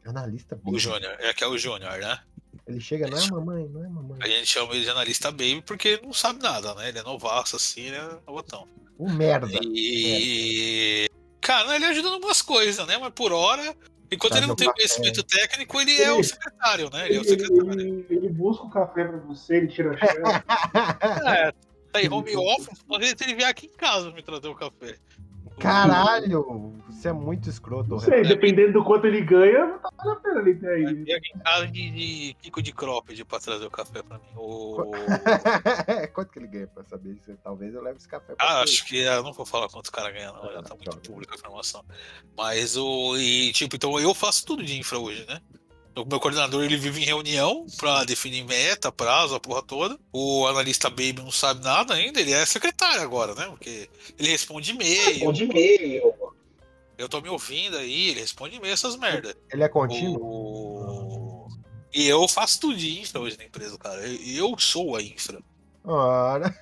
Analista 0.08 0.56
O 0.56 0.66
baby. 0.66 0.80
Júnior. 0.80 1.16
É 1.20 1.34
que 1.34 1.44
é 1.44 1.48
o 1.48 1.58
Júnior, 1.58 1.98
né? 2.00 2.20
Ele 2.66 2.80
chega, 2.80 3.08
não 3.08 3.18
é 3.18 3.28
mamãe, 3.30 3.68
não 3.70 3.86
é 3.86 3.88
mamãe. 3.90 4.18
A 4.22 4.28
gente 4.28 4.48
chama 4.48 4.74
ele 4.74 4.84
de 4.84 4.90
analista 4.90 5.32
baby 5.32 5.62
porque 5.66 5.88
ele 5.90 6.02
não 6.04 6.14
sabe 6.14 6.42
nada, 6.42 6.74
né? 6.76 6.90
Ele 6.90 7.00
é 7.00 7.04
novaço 7.04 7.56
assim, 7.56 7.82
ele 7.82 7.96
é 7.96 8.10
botão. 8.26 8.68
Um 9.00 9.14
merda. 9.14 9.48
E. 9.64 11.10
Cara, 11.40 11.76
ele 11.76 11.86
ajuda 11.86 12.10
em 12.10 12.14
algumas 12.14 12.42
coisas, 12.42 12.86
né? 12.88 12.98
Mas 12.98 13.14
por 13.14 13.32
hora, 13.32 13.76
enquanto 14.12 14.32
Faz 14.34 14.42
ele 14.42 14.48
não 14.48 14.56
tem 14.56 14.68
café. 14.68 14.78
conhecimento 14.80 15.24
técnico, 15.24 15.80
ele 15.80 16.02
é 16.02 16.12
o 16.12 16.16
Ele- 16.16 16.24
secretário, 16.24 16.90
né? 16.90 17.06
Ele 17.08 17.16
é 17.16 17.20
o 17.20 17.22
Ele, 17.22 17.30
secretário. 17.30 17.72
ele- 17.80 18.06
ele 18.10 18.30
busca 18.30 18.64
o 18.66 18.70
café 18.70 19.06
pra 19.06 19.18
você, 19.20 19.58
ele 19.58 19.68
tira 19.68 19.92
a 19.94 19.98
xerox. 20.06 20.44
É, 21.28 21.54
tá 21.94 22.02
em 22.02 22.10
home 22.12 22.36
office, 22.36 22.84
talvez 22.88 23.16
ele 23.22 23.36
vier 23.36 23.48
aqui 23.50 23.68
em 23.68 23.78
casa 23.78 24.12
me 24.12 24.22
trazer 24.22 24.48
o 24.48 24.56
café. 24.56 24.98
Caralho, 25.60 26.74
você 26.90 27.10
é 27.10 27.14
muito 27.14 27.50
escroto. 27.50 27.90
Não 27.90 28.00
sei, 28.00 28.22
dependendo 28.24 28.74
do 28.74 28.84
quanto 28.84 29.06
ele 29.08 29.22
ganha, 29.22 29.66
não 29.66 29.80
tá 29.80 29.90
valendo 29.98 30.18
a 30.18 30.22
pena 30.22 30.40
ele 30.42 30.56
ter 30.56 30.68
aí. 30.70 30.94
vir 31.04 31.14
aqui 31.14 31.32
em 31.36 31.40
casa 31.40 31.68
de, 31.68 31.90
de 31.92 32.34
Kiko 32.42 32.62
de 32.62 32.72
cropped 32.74 33.26
pra 33.26 33.40
trazer 33.40 33.66
o 33.66 33.72
café 33.72 34.02
pra 34.04 34.18
mim. 34.18 34.24
O... 34.36 34.92
Quanto 36.14 36.32
que 36.32 36.40
ele 36.40 36.48
ganha 36.48 36.68
pra 36.68 36.84
saber 36.84 37.12
isso? 37.14 37.38
Talvez 37.44 37.74
eu 37.74 37.82
leve 37.82 37.98
esse 37.98 38.08
café 38.08 38.36
pra 38.36 38.46
Ah, 38.46 38.58
você. 38.58 38.64
acho 38.74 38.86
que 38.86 38.98
eu 39.00 39.24
não 39.24 39.34
vou 39.34 39.46
falar 39.46 39.68
quanto 39.70 39.88
o 39.88 39.92
cara 39.92 40.12
ganha, 40.12 40.32
não. 40.32 40.52
Já 40.54 40.62
tá 40.64 40.76
muito 40.76 40.98
pública 41.00 41.34
a 41.36 41.38
informação. 41.38 41.84
Mas 42.38 42.76
o. 42.78 43.18
E, 43.18 43.52
tipo, 43.54 43.76
então 43.76 44.00
eu 44.00 44.14
faço 44.14 44.46
tudo 44.46 44.64
de 44.64 44.78
infra 44.80 44.98
hoje, 45.00 45.26
né? 45.28 45.40
O 45.98 46.06
meu 46.06 46.20
coordenador 46.20 46.64
ele 46.64 46.78
vive 46.78 47.02
em 47.02 47.06
reunião 47.06 47.66
pra 47.76 48.04
definir 48.04 48.46
meta, 48.46 48.92
prazo, 48.92 49.34
a 49.34 49.40
porra 49.40 49.64
toda. 49.64 49.98
O 50.14 50.46
analista 50.46 50.90
Baby 50.90 51.24
não 51.24 51.32
sabe 51.32 51.64
nada 51.64 51.96
ainda, 51.96 52.22
ele 52.22 52.32
é 52.32 52.46
secretário 52.46 53.02
agora, 53.02 53.34
né? 53.34 53.48
Porque 53.48 53.90
ele 54.18 54.30
responde 54.30 54.72
e-mail. 54.72 55.32
de 55.32 55.46
e-mail. 55.46 56.14
Eu 56.98 57.10
tô 57.10 57.20
me 57.20 57.30
ouvindo 57.30 57.78
aí, 57.78 58.10
ele 58.10 58.20
responde 58.20 58.58
e-mail, 58.58 58.74
essas 58.74 58.96
merdas. 58.96 59.36
Ele 59.52 59.64
é 59.64 59.70
contínuo? 59.70 60.22
O... 60.22 61.48
E 61.92 62.08
eu 62.08 62.28
faço 62.28 62.60
tudo 62.60 62.78
de 62.78 63.00
infra 63.00 63.20
hoje 63.20 63.38
na 63.38 63.46
empresa, 63.46 63.76
cara. 63.78 64.06
Eu 64.08 64.56
sou 64.60 64.96
a 64.96 65.02
infra. 65.02 65.40
Ora. 65.90 66.54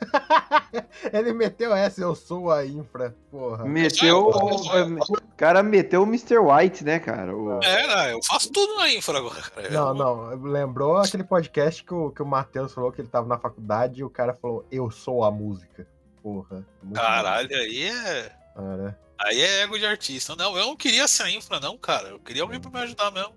ele 1.12 1.34
meteu 1.34 1.76
essa, 1.76 2.00
eu 2.00 2.14
sou 2.14 2.52
a 2.52 2.64
infra, 2.64 3.16
porra. 3.32 3.66
Meteu. 3.66 4.30
Ah, 4.70 4.86
O 4.86 5.36
cara 5.36 5.64
meteu 5.64 6.04
o 6.04 6.06
Mr. 6.06 6.38
White, 6.38 6.84
né, 6.84 7.00
cara? 7.00 7.36
O- 7.36 7.60
É, 7.64 7.88
né? 7.88 8.14
eu 8.14 8.20
faço 8.24 8.52
tudo 8.52 8.76
na 8.76 8.94
infra 8.94 9.18
agora, 9.18 9.42
cara. 9.42 9.70
Não, 9.72 9.94
não. 9.96 10.30
Lembrou 10.44 10.98
aquele 10.98 11.24
podcast 11.24 11.84
que 11.84 11.94
o, 11.94 12.12
que 12.12 12.22
o 12.22 12.26
Matheus 12.26 12.72
falou 12.72 12.92
que 12.92 13.02
ele 13.02 13.08
tava 13.08 13.28
na 13.28 13.40
faculdade 13.40 14.02
e 14.02 14.04
o 14.04 14.10
cara 14.12 14.34
falou, 14.40 14.64
eu 14.72 14.92
sou 14.92 15.24
a 15.24 15.32
música. 15.32 15.88
Porra. 16.22 16.64
muito 16.84 17.00
Caralho, 17.00 17.50
aí 17.56 17.84
é. 17.88 18.32
Cara. 18.56 19.00
Aí 19.18 19.42
é 19.42 19.62
ego 19.64 19.80
de 19.80 19.86
artista. 19.88 20.36
Não, 20.36 20.56
eu 20.56 20.66
não 20.68 20.76
queria 20.76 21.08
ser 21.08 21.24
a 21.24 21.32
infra, 21.32 21.60
não, 21.60 21.78
cara. 21.80 22.10
Eu 22.10 22.20
queria 22.20 22.44
alguém 22.44 22.60
pra 22.60 22.70
me 22.70 22.80
ajudar 22.80 23.10
mesmo. 23.12 23.34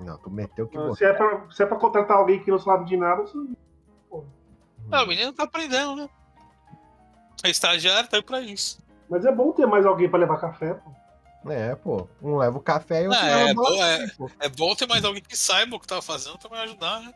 Não, 0.00 0.16
tu 0.18 0.30
meteu 0.30 0.66
que 0.66 0.76
Se 0.78 0.82
você. 0.84 1.04
é, 1.04 1.12
pra, 1.12 1.46
se 1.50 1.62
é 1.62 1.66
pra 1.66 1.76
contratar 1.78 2.16
alguém 2.16 2.42
que 2.42 2.50
não 2.50 2.58
sabe 2.58 2.86
de 2.86 2.96
nada, 2.96 3.22
você... 3.22 3.36
Ah, 4.90 5.04
o 5.04 5.06
menino 5.06 5.32
tá 5.32 5.44
aprendendo, 5.44 5.96
né? 5.96 6.08
É 7.44 7.50
estagiário, 7.50 8.08
tá 8.08 8.16
aí 8.18 8.22
pra 8.22 8.40
isso. 8.40 8.78
mas 9.08 9.24
é 9.24 9.32
bom 9.32 9.52
ter 9.52 9.66
mais 9.66 9.84
alguém 9.86 10.08
pra 10.08 10.18
levar 10.18 10.40
café. 10.40 10.74
Pô. 10.74 11.50
É, 11.50 11.74
pô. 11.74 12.08
Um 12.22 12.36
leva 12.36 12.56
o 12.56 12.60
café 12.60 13.02
e 13.02 13.08
o 13.08 13.10
outro 13.10 13.26
É, 13.26 13.34
leva 13.34 13.50
é 13.50 13.54
bom, 13.54 13.84
é. 13.84 14.08
pô. 14.16 14.30
É 14.40 14.48
bom 14.48 14.74
ter 14.74 14.86
mais 14.86 15.04
alguém 15.04 15.22
que 15.22 15.36
saiba 15.36 15.76
o 15.76 15.80
que 15.80 15.86
tá 15.86 16.00
fazendo 16.00 16.38
pra 16.38 16.50
me 16.50 16.58
ajudar, 16.58 17.00
né? 17.00 17.12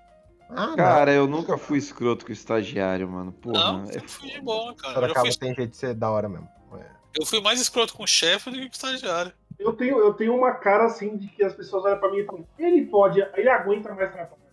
Ah, 0.51 0.67
não. 0.69 0.77
Cara, 0.77 1.13
eu 1.13 1.27
nunca 1.27 1.59
fui 1.59 1.79
escroto 1.79 2.25
com 2.25 2.31
o 2.31 2.35
estagiário, 2.35 3.09
mano. 3.09 3.33
Porra. 3.33 3.73
não, 3.73 3.83
é 3.83 3.87
sempre 3.93 4.09
fui 4.09 4.31
de 4.31 4.41
boa, 4.41 4.75
cara. 4.75 4.95
Sorocaba 4.95 5.27
fui, 5.27 5.37
tem 5.37 5.55
jeito 5.55 5.71
de 5.71 5.77
ser 5.77 5.95
da 5.95 6.11
hora 6.11 6.29
mesmo. 6.29 6.49
É. 6.79 6.87
eu 7.21 7.27
fui 7.27 7.41
mais 7.41 7.61
escroto 7.61 7.95
com 7.95 8.05
o 8.05 8.07
chefe 8.07 8.51
do 8.51 8.57
que 8.57 8.63
com 8.63 8.69
o 8.69 8.73
estagiário. 8.73 9.33
Eu 9.59 9.73
tenho, 9.73 9.99
eu 9.99 10.13
tenho 10.13 10.35
uma 10.37 10.53
cara 10.53 10.85
assim 10.87 11.17
de 11.17 11.29
que 11.29 11.43
as 11.43 11.55
pessoas 11.55 11.85
olham 11.85 11.99
pra 11.99 12.11
mim 12.11 12.19
e 12.19 12.25
falam, 12.25 12.47
ele 12.59 12.87
pode, 12.87 13.21
ele 13.35 13.49
aguenta 13.49 13.95
mais 13.95 14.13
trabalho. 14.13 14.46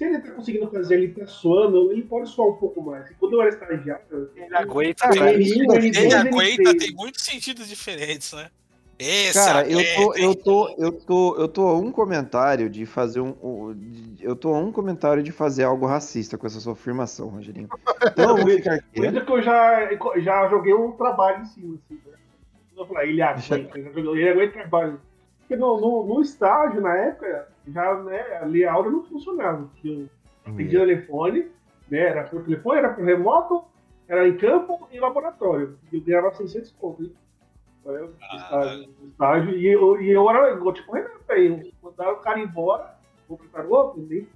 Se 0.00 0.06
ele 0.06 0.18
tá 0.18 0.30
conseguindo 0.30 0.70
fazer, 0.70 0.94
ele 0.94 1.08
tá 1.08 1.26
suando, 1.26 1.92
ele 1.92 2.00
pode 2.00 2.26
suar 2.30 2.48
um 2.48 2.54
pouco 2.54 2.80
mais. 2.80 3.10
E 3.10 3.14
quando 3.16 3.34
eu 3.34 3.42
era 3.42 3.50
estagiário, 3.50 4.30
ele 4.34 4.56
aguenta, 4.56 5.06
N1, 5.10 5.28
Ele 5.28 5.90
N2, 5.90 6.14
aguenta, 6.14 6.62
N3. 6.70 6.78
tem 6.78 6.94
muitos 6.94 7.22
sentidos 7.22 7.68
diferentes, 7.68 8.32
né? 8.32 8.48
Esse 8.98 9.34
Cara, 9.34 9.68
eu 9.68 9.78
tô, 9.94 10.14
eu 10.14 10.34
tô, 10.34 10.74
eu 10.78 10.92
tô, 10.92 11.36
eu 11.36 11.48
tô 11.48 11.66
a 11.66 11.78
um 11.78 11.92
comentário 11.92 12.70
de 12.70 12.86
fazer 12.86 13.20
um, 13.20 13.76
eu 14.18 14.34
tô 14.34 14.54
a 14.54 14.58
um 14.58 14.72
comentário 14.72 15.22
de 15.22 15.32
fazer 15.32 15.64
algo 15.64 15.84
racista 15.84 16.38
com 16.38 16.46
essa 16.46 16.60
sua 16.60 16.72
afirmação, 16.72 17.28
Rogerinho. 17.28 17.68
Então 18.06 18.38
eu 18.38 18.42
vou 18.42 18.56
ficar 18.56 18.78
Por 18.78 19.02
quieto. 19.02 19.16
isso 19.16 19.26
que 19.26 19.32
eu 19.32 19.42
já, 19.42 19.90
já 20.16 20.48
joguei 20.48 20.72
um 20.72 20.92
trabalho 20.92 21.42
em 21.42 21.44
cima, 21.44 21.76
assim, 21.84 22.00
né? 22.06 22.16
Eu 22.74 22.86
falei, 22.86 23.10
ele 23.10 23.20
aguenta, 23.20 23.78
ele 23.78 24.28
aguenta 24.30 24.52
trabalho. 24.54 24.98
Porque 25.40 25.56
no, 25.56 25.78
no, 25.78 26.06
no 26.06 26.22
estágio, 26.22 26.80
na 26.80 26.96
época, 26.96 27.48
já, 27.72 27.94
né, 28.02 28.38
a 28.40 28.44
Lia 28.44 28.70
Aura 28.72 28.90
não 28.90 29.04
funcionava. 29.04 29.64
porque 29.64 30.06
Eu 30.46 30.54
pedia 30.54 30.80
telefone, 30.80 31.50
né, 31.90 31.98
era 31.98 32.24
por 32.24 32.42
telefone, 32.44 32.78
era 32.78 32.94
por 32.94 33.04
remoto, 33.04 33.64
era 34.08 34.26
em 34.28 34.36
campo 34.36 34.88
e 34.90 34.98
laboratório. 34.98 35.78
E 35.92 35.96
eu 35.96 36.02
ganhava 36.02 36.34
600 36.34 36.72
conto, 36.72 37.02
hein? 37.04 37.12
Eu- 37.84 38.14
Estágio, 38.34 38.90
estágio, 39.08 39.56
e 39.56 39.66
eu, 39.66 40.00
e 40.00 40.10
eu 40.10 40.28
era 40.28 40.52
igual, 40.54 40.74
tipo, 40.74 40.92
Renato, 40.92 41.20
aí, 41.30 41.46
eu 41.46 41.72
mandava 41.82 42.12
o 42.12 42.16
cara 42.20 42.38
embora, 42.38 42.94
vou 43.28 43.38
preparar 43.38 43.66
outro, 43.68 44.02
nem 44.02 44.26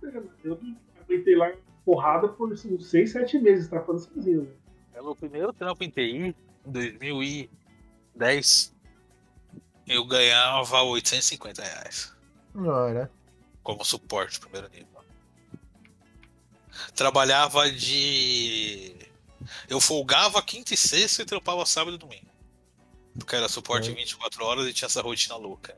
eu 0.43 0.59
aguentei 1.02 1.36
lá 1.36 1.52
porrada 1.85 2.28
por 2.28 2.51
assim, 2.52 2.74
uns 2.74 2.89
6, 2.89 3.12
7 3.12 3.39
meses, 3.39 3.69
trafando 3.69 3.98
sozinho. 3.98 4.43
Né? 4.43 4.48
É 4.94 5.02
meu 5.02 5.15
primeiro 5.15 5.52
trampo 5.52 5.85
em 5.85 5.90
TI, 5.90 6.35
em 6.66 6.73
2010. 6.73 8.74
Eu 9.86 10.06
ganhava 10.06 10.82
850 10.82 11.62
reais 11.62 12.16
Ora. 12.56 13.11
Como 13.64 13.84
suporte, 13.84 14.38
primeiro 14.38 14.68
nível. 14.68 15.02
Trabalhava 16.94 17.70
de. 17.70 18.94
Eu 19.68 19.80
folgava 19.80 20.40
quinta 20.42 20.74
e 20.74 20.76
sexta 20.76 21.22
e 21.22 21.24
trampava 21.26 21.66
sábado 21.66 21.94
e 21.96 21.98
domingo. 21.98 22.26
Porque 23.18 23.34
era 23.36 23.48
suporte 23.48 23.88
Uhum. 23.90 23.96
24 23.96 24.44
horas 24.44 24.66
e 24.66 24.72
tinha 24.72 24.86
essa 24.86 25.00
rotina 25.02 25.36
louca. 25.36 25.76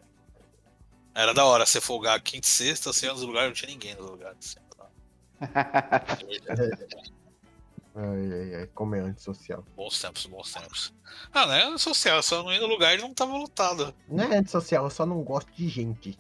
Era 1.15 1.33
da 1.33 1.45
hora 1.45 1.65
você 1.65 1.81
folgar 1.81 2.21
quinta 2.21 2.47
e 2.47 2.51
sexta, 2.51 2.93
você 2.93 3.07
ia 3.07 3.13
nos 3.13 3.23
lugares, 3.23 3.49
não 3.49 3.55
tinha 3.55 3.71
ninguém 3.71 3.95
nos 3.95 4.11
lugares. 4.11 4.57
Ai, 7.99 8.33
ai, 8.33 8.55
ai. 8.57 8.67
Como 8.75 8.95
é 8.95 9.01
antissocial. 9.01 9.65
Bons 9.75 9.99
tempos, 10.01 10.27
bons 10.27 10.53
tempos. 10.53 10.93
Ah, 11.33 11.47
né? 11.47 11.79
Social, 11.79 12.23
só 12.23 12.43
não 12.43 12.53
ia 12.53 12.61
no 12.61 12.67
lugar 12.67 12.95
e 12.99 13.01
não 13.01 13.15
tava 13.15 13.33
lotado. 13.33 13.95
Não 14.07 14.25
é 14.25 14.37
antissocial, 14.37 14.85
eu 14.85 14.91
só 14.91 15.07
não 15.07 15.23
gosto 15.23 15.51
de 15.53 15.67
gente. 15.69 16.19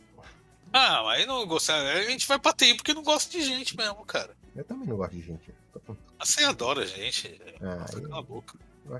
Ah, 0.73 1.03
mas 1.05 1.21
aí 1.21 1.27
não 1.27 1.47
gostar. 1.47 1.77
A 1.81 2.03
gente 2.03 2.27
vai 2.27 2.39
pra 2.39 2.53
TI 2.53 2.75
porque 2.75 2.95
não 2.95 3.03
gosta 3.03 3.31
de 3.31 3.43
gente 3.43 3.77
mesmo, 3.77 4.05
cara. 4.05 4.37
Eu 4.55 4.65
também 4.65 4.87
não 4.87 4.97
gosto 4.97 5.13
de 5.13 5.23
gente. 5.23 5.55
Ah, 6.19 6.25
Você 6.25 6.45
adora 6.45 6.87
gente. 6.87 7.41
Ah, 7.61 7.77
Nossa, 7.77 7.99
eu 7.99 8.03
cala 8.09 8.19
a 8.19 8.23
boca. 8.23 8.59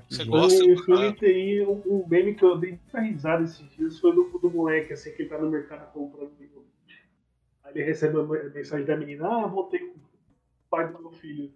Você 0.09 0.25
gosta? 0.25 0.63
Eu, 0.63 0.71
eu 0.71 0.83
fui 0.83 0.95
no 0.95 1.13
TI, 1.13 1.61
um, 1.65 2.05
meme 2.07 2.35
que 2.35 2.43
eu 2.43 2.57
dei 2.57 2.71
muita 2.71 2.99
risada 2.99 3.43
esses 3.43 3.69
dias 3.71 3.99
foi 3.99 4.13
do, 4.13 4.37
do 4.37 4.51
moleque, 4.51 4.93
assim, 4.93 5.11
que 5.11 5.21
ele 5.23 5.29
tá 5.29 5.37
no 5.37 5.49
mercado 5.49 5.91
comprando. 5.91 6.31
Aí 7.63 7.71
ele 7.73 7.83
recebe 7.83 8.17
uma 8.17 8.43
mensagem 8.49 8.85
da 8.85 8.95
menina, 8.95 9.27
ah, 9.27 9.47
voltei 9.47 9.79
com 9.79 9.97
o 9.97 10.01
pai 10.69 10.91
do 10.91 10.99
meu 10.99 11.11
filho. 11.11 11.51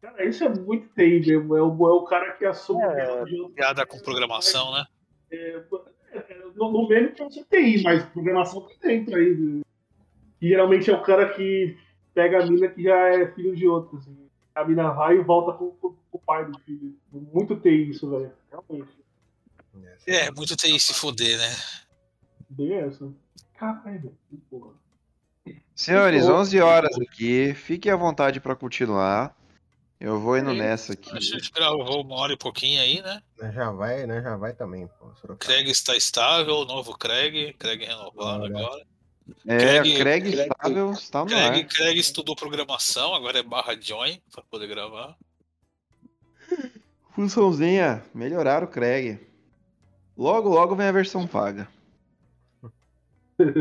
Cara, 0.00 0.24
isso 0.24 0.44
é 0.44 0.48
muito 0.48 0.88
TI 0.94 1.20
mesmo, 1.20 1.56
é 1.56 1.62
o, 1.62 1.88
é 1.88 1.92
o 1.92 2.04
cara 2.04 2.32
que 2.32 2.44
assume 2.46 2.80
de 2.80 3.34
outro. 3.36 3.50
Piada 3.50 3.84
com 3.86 3.98
programação, 3.98 4.72
né? 4.72 4.86
É, 5.30 5.56
é, 5.56 5.64
no, 6.60 6.70
no 6.70 6.88
meme 6.88 7.08
pode 7.08 7.34
ser 7.34 7.44
TI, 7.44 7.82
mas 7.82 8.04
programação 8.04 8.60
tá 8.62 8.74
dentro 8.82 9.16
aí. 9.16 9.34
né? 9.34 9.62
E 10.40 10.48
geralmente 10.48 10.90
é 10.90 10.94
o 10.94 11.02
cara 11.02 11.28
que 11.34 11.76
pega 12.14 12.42
a 12.42 12.46
mina 12.46 12.68
que 12.68 12.82
já 12.82 12.96
é 13.08 13.26
filho 13.32 13.56
de 13.56 13.66
outro. 13.66 13.98
Assim. 13.98 14.16
A 14.54 14.64
mina 14.64 14.90
vai 14.90 15.16
e 15.16 15.22
volta 15.22 15.56
com, 15.56 15.70
com- 15.72 15.94
com 16.10 16.18
o 16.18 16.20
pai 16.20 16.44
do 16.44 16.58
filho. 16.60 16.94
Muito 17.12 17.56
TI 17.56 17.90
isso, 17.90 18.08
velho. 18.10 18.32
Realmente. 18.50 18.88
É, 20.06 20.30
muito 20.32 20.56
TI 20.56 20.78
se 20.80 20.92
foder, 20.94 21.38
né? 21.38 21.48
Bem 22.48 22.72
essa. 22.74 23.10
Caralho, 23.54 24.12
que 24.28 24.36
porra. 24.50 24.70
Senhores, 25.74 26.26
Pô. 26.26 26.32
11 26.34 26.60
horas 26.60 26.96
aqui. 27.00 27.54
Fiquem 27.54 27.92
à 27.92 27.96
vontade 27.96 28.40
para 28.40 28.56
continuar. 28.56 29.34
Eu 30.00 30.18
vou 30.18 30.38
indo 30.38 30.54
nessa 30.54 30.94
aqui. 30.94 31.14
A 31.14 31.20
gente 31.20 31.52
gravou 31.52 32.02
uma 32.02 32.14
hora 32.16 32.32
e 32.32 32.36
pouquinho 32.36 32.80
aí, 32.80 33.02
né? 33.02 33.22
Né, 33.38 33.52
Já 33.52 33.70
vai, 33.70 34.06
né? 34.06 34.22
Já 34.22 34.34
vai 34.36 34.54
também, 34.54 34.88
pô. 34.88 35.36
Craig 35.36 35.68
está 35.68 35.94
estável, 35.94 36.64
novo 36.64 36.96
Craig, 36.96 37.52
Craig 37.58 37.84
renovado 37.84 38.44
Olha. 38.44 38.58
agora. 38.58 38.86
É, 39.46 39.58
Craig- 39.58 39.98
Craig 39.98 40.26
estável 40.34 40.92
está 40.92 41.20
no 41.20 41.26
Craig, 41.26 41.60
ar. 41.62 41.68
Craig 41.68 41.98
estudou 41.98 42.34
programação, 42.34 43.14
agora 43.14 43.38
é 43.38 43.42
barra 43.42 43.76
join 43.78 44.18
pra 44.32 44.42
poder 44.44 44.66
gravar. 44.68 45.14
Funçãozinha, 47.14 48.02
melhorar 48.14 48.64
o 48.64 48.68
Craig. 48.68 49.20
Logo, 50.16 50.48
logo 50.48 50.74
vem 50.74 50.86
a 50.86 50.92
versão 50.92 51.26
paga. 51.26 51.68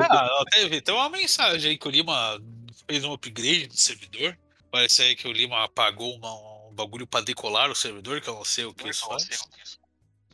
Ah, 0.02 0.44
teve, 0.52 0.82
tem 0.82 0.94
uma 0.94 1.10
mensagem 1.10 1.72
aí 1.72 1.78
que 1.78 1.88
o 1.88 1.91
Lima 1.91 2.41
fez 2.88 3.03
um 3.03 3.14
upgrade 3.14 3.68
do 3.68 3.78
servidor. 3.78 4.38
Parece 4.72 5.02
aí 5.02 5.16
que 5.16 5.28
o 5.28 5.32
Lima 5.32 5.64
apagou 5.64 6.16
uma- 6.16 6.68
um 6.70 6.74
bagulho 6.74 7.08
pra 7.08 7.22
decolar 7.22 7.70
o 7.72 7.76
servidor, 7.76 8.22
que 8.22 8.30
eu 8.30 8.36
não 8.36 8.46
sei 8.46 8.66
o 8.66 8.74
que 8.74 8.90
isso 8.90 9.06
faz. 9.08 9.28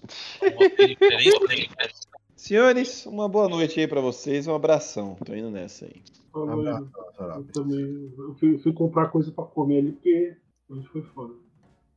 Senhores, 2.36 3.06
uma 3.06 3.28
boa 3.28 3.49
noite 3.49 3.80
aí 3.80 3.88
pra 3.88 4.02
vocês. 4.02 4.45
Um 4.48 4.56
abração. 4.56 5.16
Tô 5.26 5.34
indo 5.34 5.49
nessa 5.49 5.86
aí. 5.86 6.03
Um 6.36 6.52
abraço, 6.52 6.91
eu 7.18 7.44
também 7.53 8.14
eu 8.18 8.36
fui, 8.38 8.57
fui 8.60 8.74
comprar 8.74 9.07
coisa 9.07 9.32
pra 9.32 9.45
comer 9.45 9.78
ali 9.80 9.91
porque 9.94 10.36
hoje 10.70 10.86
foi 10.90 11.02
foda. 11.02 11.34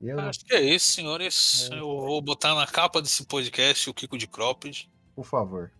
Eu, 0.01 0.20
Acho 0.20 0.44
que 0.44 0.55
é 0.55 0.60
isso, 0.62 0.93
senhores. 0.93 1.69
Eu 1.73 1.86
vou 2.01 2.23
botar 2.23 2.55
na 2.55 2.65
capa 2.69 3.02
desse 3.02 3.27
podcast 3.27 3.90
o 3.90 3.94
Kiko 3.94 4.16
de 4.16 4.28
Cropped. 4.28 4.89
por 5.16 5.24
favor. 5.27 5.73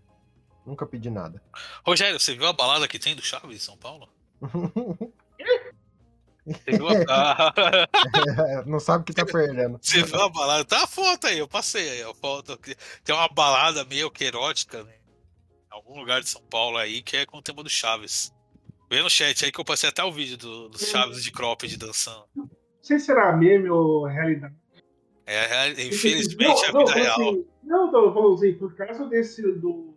Nunca 0.67 0.85
pedi 0.85 1.09
nada. 1.09 1.41
Rogério, 1.87 2.19
você 2.19 2.35
viu 2.35 2.49
a 2.49 2.53
balada 2.53 2.89
que 2.89 2.99
tem 2.99 3.15
do 3.15 3.23
Chaves 3.23 3.57
em 3.57 3.61
São 3.61 3.77
Paulo? 3.79 4.09
A, 7.09 8.65
Não 8.67 8.81
sabe 8.81 9.03
o 9.03 9.05
que 9.05 9.13
tá 9.13 9.25
perdendo. 9.25 9.79
você 9.83 10.03
viu 10.03 10.21
a 10.21 10.29
balada? 10.29 10.65
Tá 10.65 10.85
a 10.85 10.87
foto 10.87 11.27
aí, 11.27 11.39
eu 11.39 11.49
passei 11.49 11.89
aí 11.91 12.03
a 12.03 12.15
foto. 12.15 12.59
Tem 13.05 13.15
uma 13.15 13.29
balada 13.29 13.85
meio 13.85 14.11
que 14.11 14.25
erótica, 14.25 14.83
né? 14.83 14.95
Em 15.71 15.75
algum 15.75 15.99
lugar 15.99 16.21
de 16.21 16.29
São 16.29 16.43
Paulo 16.43 16.79
aí, 16.79 17.03
que 17.03 17.17
é 17.17 17.27
com 17.27 17.39
o 17.39 17.43
tema 17.43 17.63
do 17.63 17.71
Chaves. 17.71 18.33
Vê 18.91 19.03
no 19.03 19.11
chat 19.11 19.45
aí 19.45 19.53
que 19.53 19.61
eu 19.61 19.65
passei 19.65 19.89
até 19.89 20.03
o 20.03 20.11
vídeo 20.11 20.39
do, 20.39 20.69
dos 20.71 20.89
Chaves 20.89 21.23
de 21.23 21.31
Cropped 21.31 21.77
dançando. 21.77 22.25
Não 22.35 22.49
sei 22.81 22.99
se 22.99 23.07
será 23.07 23.37
meme 23.37 23.69
ou 23.69 24.07
realidade. 24.07 24.55
É, 25.27 25.69
é, 25.69 25.87
infelizmente 25.87 26.65
é 26.65 26.69
a 26.69 26.73
vida 26.73 26.79
não, 26.79 26.87
real. 26.87 27.21
assim, 27.21 27.47
não, 27.63 27.91
tô 27.91 28.15
falando 28.15 28.35
assim, 28.35 28.55
por 28.55 28.75
causa 28.75 29.05
desse 29.05 29.43
do 29.43 29.95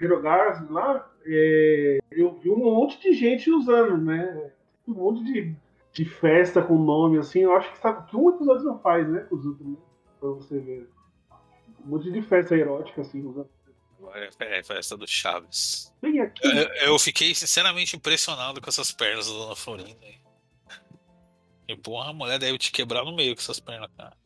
Hirogars 0.00 0.70
lá, 0.70 1.06
é, 1.26 1.98
eu 2.10 2.32
vi 2.38 2.48
um 2.48 2.56
monte 2.56 2.98
de 2.98 3.12
gente 3.12 3.50
usando, 3.50 3.98
né? 3.98 4.50
Um 4.88 4.94
monte 4.94 5.22
de, 5.24 5.54
de 5.92 6.04
festa 6.04 6.62
com 6.62 6.78
nome, 6.78 7.18
assim, 7.18 7.40
eu 7.40 7.54
acho 7.54 7.70
que, 7.72 7.78
sabe, 7.78 8.08
que 8.08 8.16
um 8.16 8.30
episódio 8.30 8.64
não 8.64 8.78
faz, 8.78 9.08
né? 9.08 9.20
Com 9.20 9.36
os 9.36 9.46
outros, 9.46 9.66
né? 9.66 9.76
Pra 10.18 10.28
você 10.30 10.58
ver. 10.58 10.88
Um 11.84 11.88
monte 11.90 12.10
de 12.10 12.22
festa 12.22 12.56
erótica, 12.56 13.00
assim, 13.00 13.24
usando. 13.24 13.48
É, 14.40 14.62
festa 14.62 14.96
do 14.96 15.06
Chaves. 15.06 15.92
Bem 16.00 16.20
aqui. 16.20 16.40
Eu, 16.46 16.92
eu 16.92 16.98
fiquei 16.98 17.34
sinceramente 17.34 17.96
impressionado 17.96 18.60
com 18.60 18.68
essas 18.68 18.92
pernas 18.92 19.26
da 19.26 19.32
Dona 19.32 19.56
Florinda. 19.56 19.98
E 21.68 21.76
porra, 21.76 22.10
a 22.10 22.12
mulher 22.12 22.38
deve 22.38 22.58
te 22.58 22.72
quebrar 22.72 23.04
no 23.04 23.14
meio 23.14 23.34
com 23.34 23.40
essas 23.40 23.60
pernas, 23.60 23.90
cara. 23.96 24.16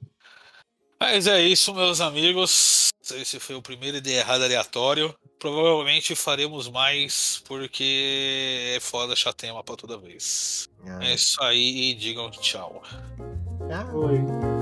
Mas 0.98 1.26
é 1.26 1.42
isso, 1.42 1.74
meus 1.74 2.00
amigos. 2.00 2.88
Esse 3.02 3.38
foi 3.38 3.54
o 3.54 3.62
primeiro 3.62 3.98
ideia 3.98 4.20
errada 4.20 4.44
aleatório. 4.44 5.14
Provavelmente 5.44 6.14
faremos 6.16 6.70
mais, 6.70 7.42
porque 7.46 8.72
é 8.74 8.80
foda 8.80 9.12
achar 9.12 9.34
tema 9.34 9.62
pra 9.62 9.76
toda 9.76 9.98
vez. 9.98 10.70
Ah, 10.86 11.04
É 11.04 11.12
isso 11.12 11.42
aí 11.42 11.90
e 11.90 11.94
digam 11.94 12.30
tchau. 12.30 12.40
tchau. 12.40 12.82
Oi. 13.94 14.53